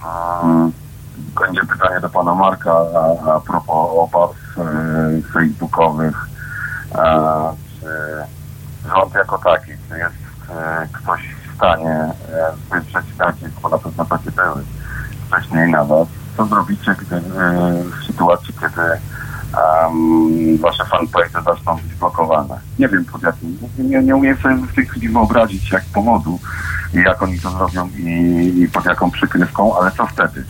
E, 0.03 0.71
będzie 1.39 1.61
pytanie 1.61 1.99
do 1.99 2.09
pana 2.09 2.35
Marka 2.35 2.71
a, 2.71 3.31
a 3.31 3.39
propos 3.39 3.89
obaw 3.91 4.31
facebookowych. 5.33 6.27
E, 6.95 7.53
czy 7.79 7.89
rząd 8.89 9.13
jako 9.13 9.37
taki, 9.37 9.71
czy 9.89 9.97
jest 9.97 10.15
ktoś 10.93 11.36
stanie 11.57 11.89
e, 11.89 12.13
wywrzeć 12.71 13.17
nacisk, 13.19 13.61
bo 13.61 13.69
na 13.69 13.77
pewno 13.77 14.05
takie 14.05 14.31
były 14.31 14.63
wcześniej 15.27 15.71
na 15.71 15.83
was. 15.83 16.07
Co 16.37 16.45
zrobicie, 16.45 16.95
gdy 16.99 17.15
e, 17.15 17.21
w 17.83 18.05
sytuacji, 18.07 18.53
kiedy 18.53 18.81
em, 18.81 20.57
wasze 20.57 20.85
fanpage 20.85 21.41
zaczną 21.45 21.75
być 21.75 21.95
blokowane? 21.95 22.59
Nie 22.79 22.87
wiem 22.87 23.05
pod 23.05 23.23
jakim, 23.23 23.57
nie, 23.77 24.03
nie 24.03 24.15
umiem 24.15 24.37
sobie 24.37 24.55
w 24.55 24.75
tej 24.75 24.85
chwili 24.85 25.09
wyobrazić 25.09 25.71
jak 25.71 25.83
powodu 25.93 26.39
i 26.93 26.97
jak 26.97 27.21
oni 27.21 27.39
to 27.39 27.49
zrobią 27.49 27.89
i, 27.97 28.61
i 28.61 28.67
pod 28.67 28.85
jaką 28.85 29.11
przykrywką, 29.11 29.77
ale 29.79 29.91
co 29.91 30.07
wtedy? 30.07 30.43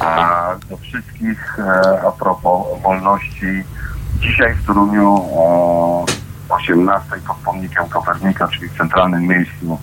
A 0.00 0.54
do 0.70 0.76
wszystkich 0.76 1.58
e, 1.58 2.00
a 2.06 2.10
propos 2.12 2.66
wolności, 2.82 3.64
dzisiaj 4.20 4.54
w 4.54 4.66
Toruniu 4.66 5.14
o 5.32 6.04
18 6.48 7.10
pod 7.26 7.36
pomnikiem 7.36 7.88
Kopernika, 7.88 8.48
czyli 8.48 8.68
w 8.68 8.78
centralnym 8.78 9.26
miejscu 9.26 9.78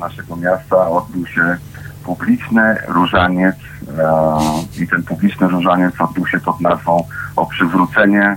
naszego 0.00 0.36
miasta 0.36 0.90
odbył 0.90 1.26
się 1.26 1.56
publiczny 2.04 2.76
różaniec 2.88 3.56
e, 3.56 4.82
i 4.82 4.88
ten 4.88 5.02
publiczny 5.02 5.48
różaniec 5.48 6.00
odbył 6.00 6.26
się 6.26 6.40
pod 6.40 6.60
nazwą 6.60 7.04
o 7.36 7.46
przywrócenie 7.46 8.36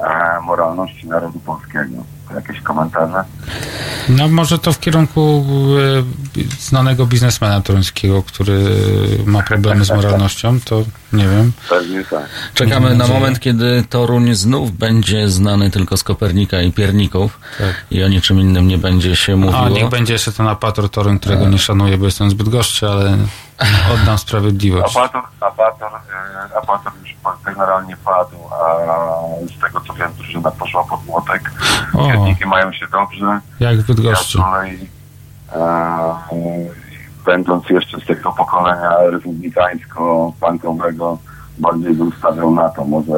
e, 0.00 0.40
moralności 0.40 1.08
narodu 1.08 1.40
polskiego. 1.40 2.17
Jakieś 2.34 2.60
komentarze? 2.60 3.24
No 4.08 4.28
może 4.28 4.58
to 4.58 4.72
w 4.72 4.80
kierunku 4.80 5.44
y, 6.36 6.44
znanego 6.60 7.06
biznesmena 7.06 7.60
toruńskiego, 7.60 8.22
który 8.22 8.64
ma 9.26 9.42
problemy 9.42 9.84
z 9.84 9.90
moralnością, 9.90 10.60
to 10.64 10.82
nie 11.12 11.28
wiem. 11.28 11.52
Pewnie 11.68 12.04
tak. 12.04 12.22
Czekamy 12.54 12.94
na 12.94 13.06
moment, 13.06 13.40
kiedy 13.40 13.84
Toruń 13.90 14.34
znów 14.34 14.72
będzie 14.72 15.28
znany 15.28 15.70
tylko 15.70 15.96
z 15.96 16.02
Kopernika 16.04 16.60
i 16.62 16.72
Pierników 16.72 17.40
i 17.90 18.04
o 18.04 18.08
niczym 18.08 18.40
innym 18.40 18.68
nie 18.68 18.78
będzie 18.78 19.16
się 19.16 19.36
mówiło. 19.36 19.60
A 19.64 19.68
niech 19.68 19.88
będzie 19.88 20.12
jeszcze 20.12 20.32
ten 20.32 20.46
apator 20.48 20.90
Toruń, 20.90 21.18
którego 21.18 21.48
nie 21.48 21.58
szanuję, 21.58 21.98
bo 21.98 22.04
jestem 22.04 22.30
zbyt 22.30 22.48
goszczy, 22.48 22.88
ale 22.88 23.18
oddam 23.94 24.18
sprawiedliwość. 24.18 24.96
Apator, 24.96 25.22
apator, 25.40 25.88
e, 26.52 26.56
apator 26.56 26.92
już 27.02 27.14
po- 27.22 27.36
generalnie 27.44 27.96
padł, 27.96 28.36
a 28.52 28.76
z 29.56 29.60
tego 29.60 29.80
co 29.86 29.94
wiem, 29.94 30.10
drużyna 30.18 30.50
poszła 30.50 30.84
pod 30.84 30.97
Pierniki 32.06 32.46
mają 32.46 32.72
się 32.72 32.86
dobrze. 32.92 33.40
Jak 33.60 33.80
w 33.80 33.86
Bydgoszczy. 33.86 34.38
Ja 34.38 34.44
z 34.44 34.46
kolei, 34.46 34.88
e, 35.52 35.58
będąc 37.26 37.70
jeszcze 37.70 38.00
z 38.00 38.06
tego 38.06 38.32
pokolenia 38.32 38.90
republikańsko-pankowego, 39.10 41.18
bardziej 41.58 41.94
bym 41.94 42.12
stawiał 42.18 42.54
na 42.54 42.68
to. 42.68 42.84
Może 42.84 43.12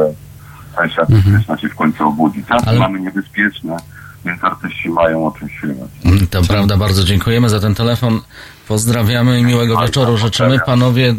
świat 0.93 1.11
artystyczna 1.11 1.59
się 1.59 1.69
w 1.69 1.75
końcu 1.75 2.09
obudzi. 2.09 2.45
Czasy 2.49 2.67
Ale- 2.69 2.79
mamy 2.79 3.01
niebezpieczne, 3.01 3.77
więc 4.25 4.45
artyści 4.45 4.89
mają 4.89 5.27
o 5.27 5.31
czym 5.33 5.49
śpiewać. 5.49 5.89
Mm, 6.05 6.27
To 6.27 6.43
prawda, 6.43 6.77
bardzo 6.77 7.05
dziękujemy 7.05 7.49
za 7.49 7.61
ten 7.61 7.75
telefon. 7.75 8.21
Pozdrawiamy 8.69 9.41
i 9.41 9.45
miłego 9.45 9.81
wieczoru 9.81 10.17
życzymy. 10.17 10.59
Panowie, 10.67 11.11
y, 11.11 11.17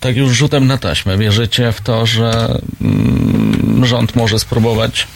tak 0.00 0.16
już 0.16 0.32
rzutem 0.32 0.66
na 0.66 0.78
taśmę, 0.78 1.18
wierzycie 1.18 1.72
w 1.72 1.80
to, 1.80 2.06
że 2.06 2.58
mm, 2.80 3.84
rząd 3.84 4.16
może 4.16 4.38
spróbować 4.38 5.08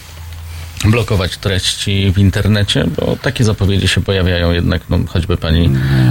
blokować 0.85 1.36
treści 1.36 2.12
w 2.12 2.19
internecie? 2.19 2.85
Bo 2.97 3.16
takie 3.23 3.44
zapowiedzi 3.44 3.89
się 3.89 4.01
pojawiają 4.01 4.52
jednak, 4.52 4.82
no, 4.90 4.98
choćby 5.09 5.36
pani 5.36 5.70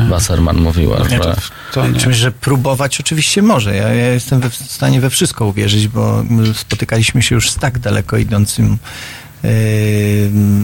Wasserman 0.09 0.57
mówiła, 0.57 0.99
Nie, 0.99 1.09
że... 1.09 1.19
to, 1.19 1.35
to 1.73 1.99
Czymś, 1.99 2.15
że 2.15 2.31
próbować 2.31 2.99
oczywiście 2.99 3.41
może. 3.41 3.75
Ja, 3.75 3.93
ja 3.93 4.07
jestem 4.07 4.39
we, 4.39 4.49
w 4.49 4.55
stanie 4.55 5.01
we 5.01 5.09
wszystko 5.09 5.45
uwierzyć, 5.45 5.87
bo 5.87 6.23
my 6.29 6.53
spotykaliśmy 6.53 7.21
się 7.21 7.35
już 7.35 7.49
z 7.49 7.55
tak 7.55 7.79
daleko 7.79 8.17
idącym, 8.17 8.77
yy, 9.43 9.49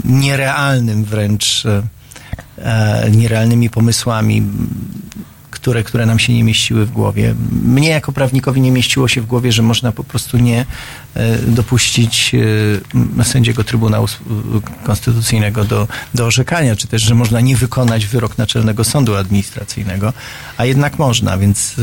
nierealnym 0.06 1.04
wręcz, 1.04 1.64
e, 1.66 3.10
nierealnymi 3.12 3.70
pomysłami, 3.70 4.44
które, 5.62 5.84
które 5.84 6.06
nam 6.06 6.20
się 6.20 6.34
nie 6.34 6.44
mieściły 6.44 6.86
w 6.86 6.92
głowie. 6.92 7.36
Mnie 7.64 7.90
jako 7.90 8.12
prawnikowi 8.12 8.62
nie 8.62 8.72
mieściło 8.72 9.08
się 9.08 9.22
w 9.22 9.26
głowie, 9.26 9.52
że 9.52 9.62
można 9.64 9.92
po 9.92 10.04
prostu 10.04 10.38
nie 10.38 10.66
e, 11.16 11.38
dopuścić 11.38 12.32
e, 13.20 13.24
sędziego 13.26 13.64
Trybunału 13.64 14.06
S- 14.06 14.18
Konstytucyjnego 14.84 15.64
do, 15.66 15.88
do 16.14 16.26
orzekania, 16.26 16.76
czy 16.76 16.88
też, 16.88 17.02
że 17.02 17.16
można 17.16 17.42
nie 17.42 17.56
wykonać 17.56 18.06
wyrok 18.06 18.38
Naczelnego 18.38 18.84
Sądu 18.84 19.16
Administracyjnego, 19.16 20.14
a 20.58 20.66
jednak 20.66 21.00
można, 21.00 21.38
więc 21.38 21.76
e, 21.80 21.82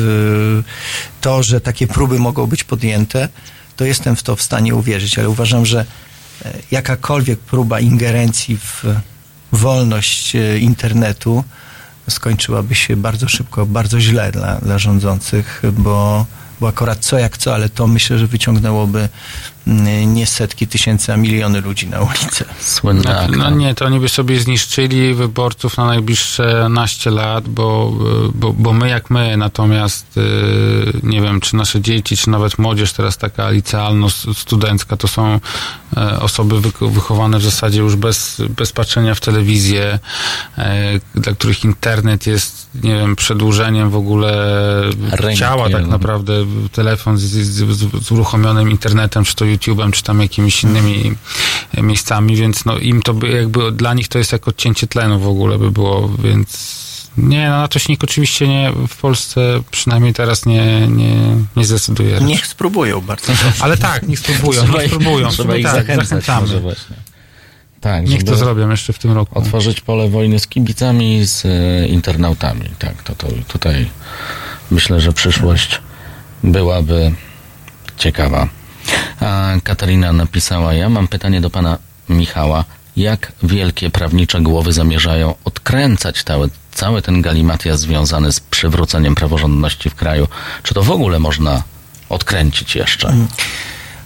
to, 1.21 1.43
że 1.43 1.61
takie 1.61 1.87
próby 1.87 2.19
mogą 2.19 2.47
być 2.47 2.65
podjęte, 2.65 3.29
to 3.77 3.85
jestem 3.85 4.17
w 4.17 4.23
to 4.23 4.37
w 4.37 4.43
stanie 4.43 4.75
uwierzyć, 4.75 5.19
ale 5.19 5.29
uważam, 5.29 5.67
że 5.67 5.85
e, 6.45 6.53
jakakolwiek 6.71 7.39
próba 7.39 7.81
ingerencji 7.81 8.57
w 8.57 8.85
wolność 9.53 10.37
e, 10.37 10.59
internetu 10.59 11.45
skończyłaby 12.09 12.75
się 12.75 12.97
bardzo 12.97 13.29
szybko, 13.29 13.67
bardzo 13.67 14.01
źle 14.01 14.33
dla, 14.33 14.55
dla 14.57 14.79
rządzących, 14.79 15.63
bo, 15.73 16.27
bo 16.61 16.69
akurat 16.69 16.99
co 16.99 17.19
jak 17.19 17.39
co, 17.39 17.55
ale 17.55 17.69
to 17.69 17.87
myślę, 17.87 18.19
że 18.19 18.27
wyciągnęłoby 18.27 19.09
nie 20.07 20.27
setki 20.27 20.67
tysięcy, 20.67 21.13
a 21.13 21.17
miliony 21.17 21.61
ludzi 21.61 21.87
na 21.87 22.01
ulicę. 22.01 22.45
Słynna 22.61 23.27
No, 23.29 23.39
no 23.39 23.51
nie, 23.51 23.75
to 23.75 23.85
oni 23.85 24.01
by 24.01 24.09
sobie 24.09 24.41
zniszczyli 24.41 25.15
wyborców 25.15 25.77
na 25.77 25.87
najbliższe 25.87 26.69
naście 26.69 27.11
lat, 27.11 27.49
bo, 27.49 27.93
bo, 28.35 28.53
bo 28.53 28.73
my 28.73 28.89
jak 28.89 29.11
my, 29.11 29.37
natomiast 29.37 30.17
y, 30.17 31.01
nie 31.03 31.21
wiem, 31.21 31.41
czy 31.41 31.57
nasze 31.57 31.81
dzieci, 31.81 32.17
czy 32.17 32.31
nawet 32.31 32.59
młodzież 32.59 32.93
teraz 32.93 33.19
taka 33.19 33.51
licealno-studencka, 33.51 34.97
to 34.97 35.09
są 35.09 35.41
osoby 36.21 36.57
wychowane 36.81 37.39
w 37.39 37.43
zasadzie 37.43 37.81
już 37.81 37.97
bez, 37.97 38.43
bez 38.57 38.73
patrzenia 38.73 39.15
w 39.15 39.21
telewizję, 39.21 39.99
dla 41.15 41.33
których 41.33 41.65
internet 41.65 42.27
jest, 42.27 42.69
nie 42.83 42.97
wiem, 42.97 43.17
przedłużeniem 43.17 43.91
w 43.91 43.97
ogóle 43.97 44.63
ciała 45.37 45.71
tak 45.71 45.83
no. 45.83 45.89
naprawdę, 45.89 46.33
telefon 46.73 47.19
z, 47.19 47.23
z, 47.23 47.77
z, 47.77 48.07
z 48.07 48.13
uruchomionym 48.13 48.71
internetem, 48.71 49.25
czy 49.25 49.37
to 49.37 49.45
YouTube'em, 49.57 49.91
czy 49.93 50.03
tam 50.03 50.21
jakimiś 50.21 50.65
innymi 50.65 51.13
e, 51.75 51.83
miejscami, 51.83 52.37
więc 52.37 52.65
no 52.65 52.79
im 52.79 53.03
to 53.03 53.15
by 53.15 53.29
jakby 53.29 53.73
dla 53.73 53.95
nich 53.95 54.09
to 54.09 54.19
jest 54.19 54.33
jak 54.33 54.49
odcięcie 54.49 54.87
tlenu 54.87 55.21
w 55.21 55.29
ogóle 55.29 55.59
by 55.59 55.71
było, 55.71 56.09
więc 56.09 56.77
nie, 57.17 57.49
no 57.49 57.57
na 57.57 57.69
to 57.69 57.79
się 57.79 57.93
nikt 57.93 58.05
oczywiście 58.05 58.49
nie 58.49 58.73
w 58.89 58.97
Polsce 58.97 59.63
przynajmniej 59.71 60.15
teraz 60.15 60.47
nie, 60.47 60.89
nie, 60.89 61.17
nie 61.57 61.65
zdecyduje. 61.65 62.13
raczej. 62.13 62.27
Niech 62.27 62.47
spróbują 62.47 63.01
bardzo. 63.01 63.33
Ale 63.61 63.77
tak, 63.77 64.09
niech 64.09 64.19
spróbują, 64.19 64.63
Trzeba 64.63 64.79
niech 64.79 64.87
spróbują. 64.87 65.29
Trzeba 65.29 65.57
ich 65.57 65.65
tak, 65.65 65.75
zachęcać 65.75 66.09
zachęcamy. 66.09 66.41
może 66.41 66.61
właśnie. 66.61 66.97
Tak, 67.81 68.09
Niech 68.09 68.25
to 68.25 68.37
zrobią 68.37 68.71
jeszcze 68.71 68.93
w 68.93 68.99
tym 68.99 69.13
roku. 69.13 69.39
Otworzyć 69.39 69.81
pole 69.81 70.09
wojny 70.09 70.39
z 70.39 70.47
kibicami, 70.47 71.27
z 71.27 71.47
e, 71.47 71.87
internautami. 71.89 72.71
Tak, 72.79 73.03
to, 73.03 73.15
to 73.15 73.27
tutaj 73.49 73.91
myślę, 74.71 75.01
że 75.01 75.13
przyszłość 75.13 75.81
byłaby 76.43 77.13
ciekawa. 77.97 78.49
A 79.21 79.53
Katarina 79.63 80.13
napisała, 80.13 80.75
ja 80.75 80.89
mam 80.89 81.09
pytanie 81.09 81.41
do 81.41 81.51
pana 81.51 81.79
Michała. 82.09 82.65
Jak 82.97 83.33
wielkie 83.43 83.91
prawnicze 83.91 84.41
głowy 84.41 84.73
zamierzają 84.73 85.35
odkręcać 85.45 86.23
cały, 86.23 86.51
cały 86.73 87.03
ten 87.03 87.23
galimatias 87.23 87.81
związany 87.81 88.33
z 88.33 88.41
przywróceniem 88.41 89.15
praworządności 89.15 89.91
w 89.91 89.95
kraju? 89.95 90.29
Czy 90.63 90.75
to 90.75 90.83
w 90.83 90.91
ogóle 90.91 91.19
można 91.19 91.63
odkręcić 92.09 92.75
jeszcze? 92.75 93.15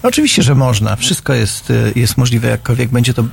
Oczywiście, 0.03 0.43
że 0.43 0.55
można. 0.55 0.97
Wszystko 0.97 1.35
jest, 1.35 1.71
y, 1.71 1.93
jest 1.97 2.17
możliwe, 2.17 2.49
jakkolwiek 2.49 2.91
będzie 2.91 3.15
to 3.15 3.25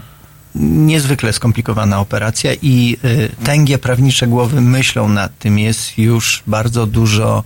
niezwykle 0.56 1.34
skomplikowana 1.34 2.00
operacja 2.00 2.54
i 2.62 2.98
y, 3.06 3.46
tęgie 3.46 3.78
prawnicze 3.78 4.28
głowy 4.28 4.62
myślą 4.62 5.10
nad 5.10 5.38
tym. 5.38 5.60
Jest 5.60 5.98
już 5.98 6.44
bardzo 6.48 6.86
dużo 6.86 7.44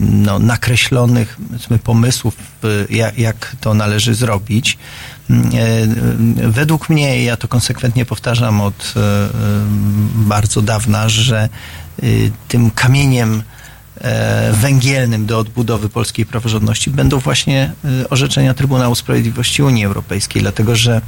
no, 0.00 0.38
nakreślonych 0.38 1.38
pomysłów, 1.84 2.36
y, 2.64 2.86
jak, 2.90 3.18
jak 3.18 3.56
to 3.60 3.74
należy 3.74 4.14
zrobić. 4.14 4.78
Y, 5.30 5.32
Według 6.50 6.88
mnie, 6.88 7.24
ja 7.24 7.36
to 7.36 7.48
konsekwentnie 7.48 8.04
powtarzam 8.04 8.60
od 8.60 8.94
bardzo 10.14 10.62
dawna, 10.62 11.08
że 11.08 11.48
tym 12.48 12.70
kamieniem 12.70 13.42
e, 14.00 14.52
węgielnym 14.52 15.26
do 15.26 15.38
odbudowy 15.38 15.88
polskiej 15.88 16.26
praworządności 16.26 16.90
będą 16.90 17.18
właśnie 17.18 17.72
e, 18.02 18.08
orzeczenia 18.08 18.54
Trybunału 18.54 18.94
Sprawiedliwości 18.94 19.62
Unii 19.62 19.84
Europejskiej, 19.84 20.42
dlatego 20.42 20.76
że 20.76 21.00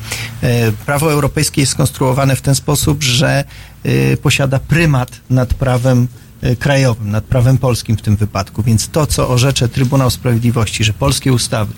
e, 0.42 0.72
prawo 0.72 1.12
europejskie 1.12 1.60
jest 1.60 1.72
skonstruowane 1.72 2.36
w 2.36 2.42
ten 2.42 2.54
sposób, 2.54 3.02
że 3.02 3.44
e, 3.84 4.16
posiada 4.16 4.58
prymat 4.58 5.20
nad 5.30 5.54
prawem 5.54 6.08
e, 6.20 6.23
krajowym, 6.58 7.10
nad 7.10 7.24
prawem 7.24 7.58
polskim 7.58 7.96
w 7.96 8.02
tym 8.02 8.16
wypadku. 8.16 8.62
Więc 8.62 8.88
to, 8.88 9.06
co 9.06 9.28
orzecze 9.28 9.68
Trybunał 9.68 10.10
Sprawiedliwości, 10.10 10.84
że 10.84 10.92
polskie 10.92 11.32
ustawy 11.32 11.74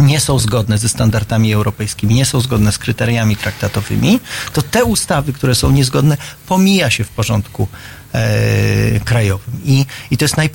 nie 0.00 0.20
są 0.20 0.38
zgodne 0.38 0.78
ze 0.78 0.88
standardami 0.88 1.52
europejskimi, 1.52 2.14
nie 2.14 2.24
są 2.24 2.40
zgodne 2.40 2.72
z 2.72 2.78
kryteriami 2.78 3.36
traktatowymi, 3.36 4.20
to 4.52 4.62
te 4.62 4.84
ustawy, 4.84 5.32
które 5.32 5.54
są 5.54 5.70
niezgodne, 5.70 6.16
pomija 6.46 6.90
się 6.90 7.04
w 7.04 7.08
porządku 7.08 7.68
e, 8.12 9.00
krajowym. 9.00 9.54
I, 9.64 9.86
I 10.10 10.16
to 10.16 10.24
jest 10.24 10.36
najprostsze 10.36 10.46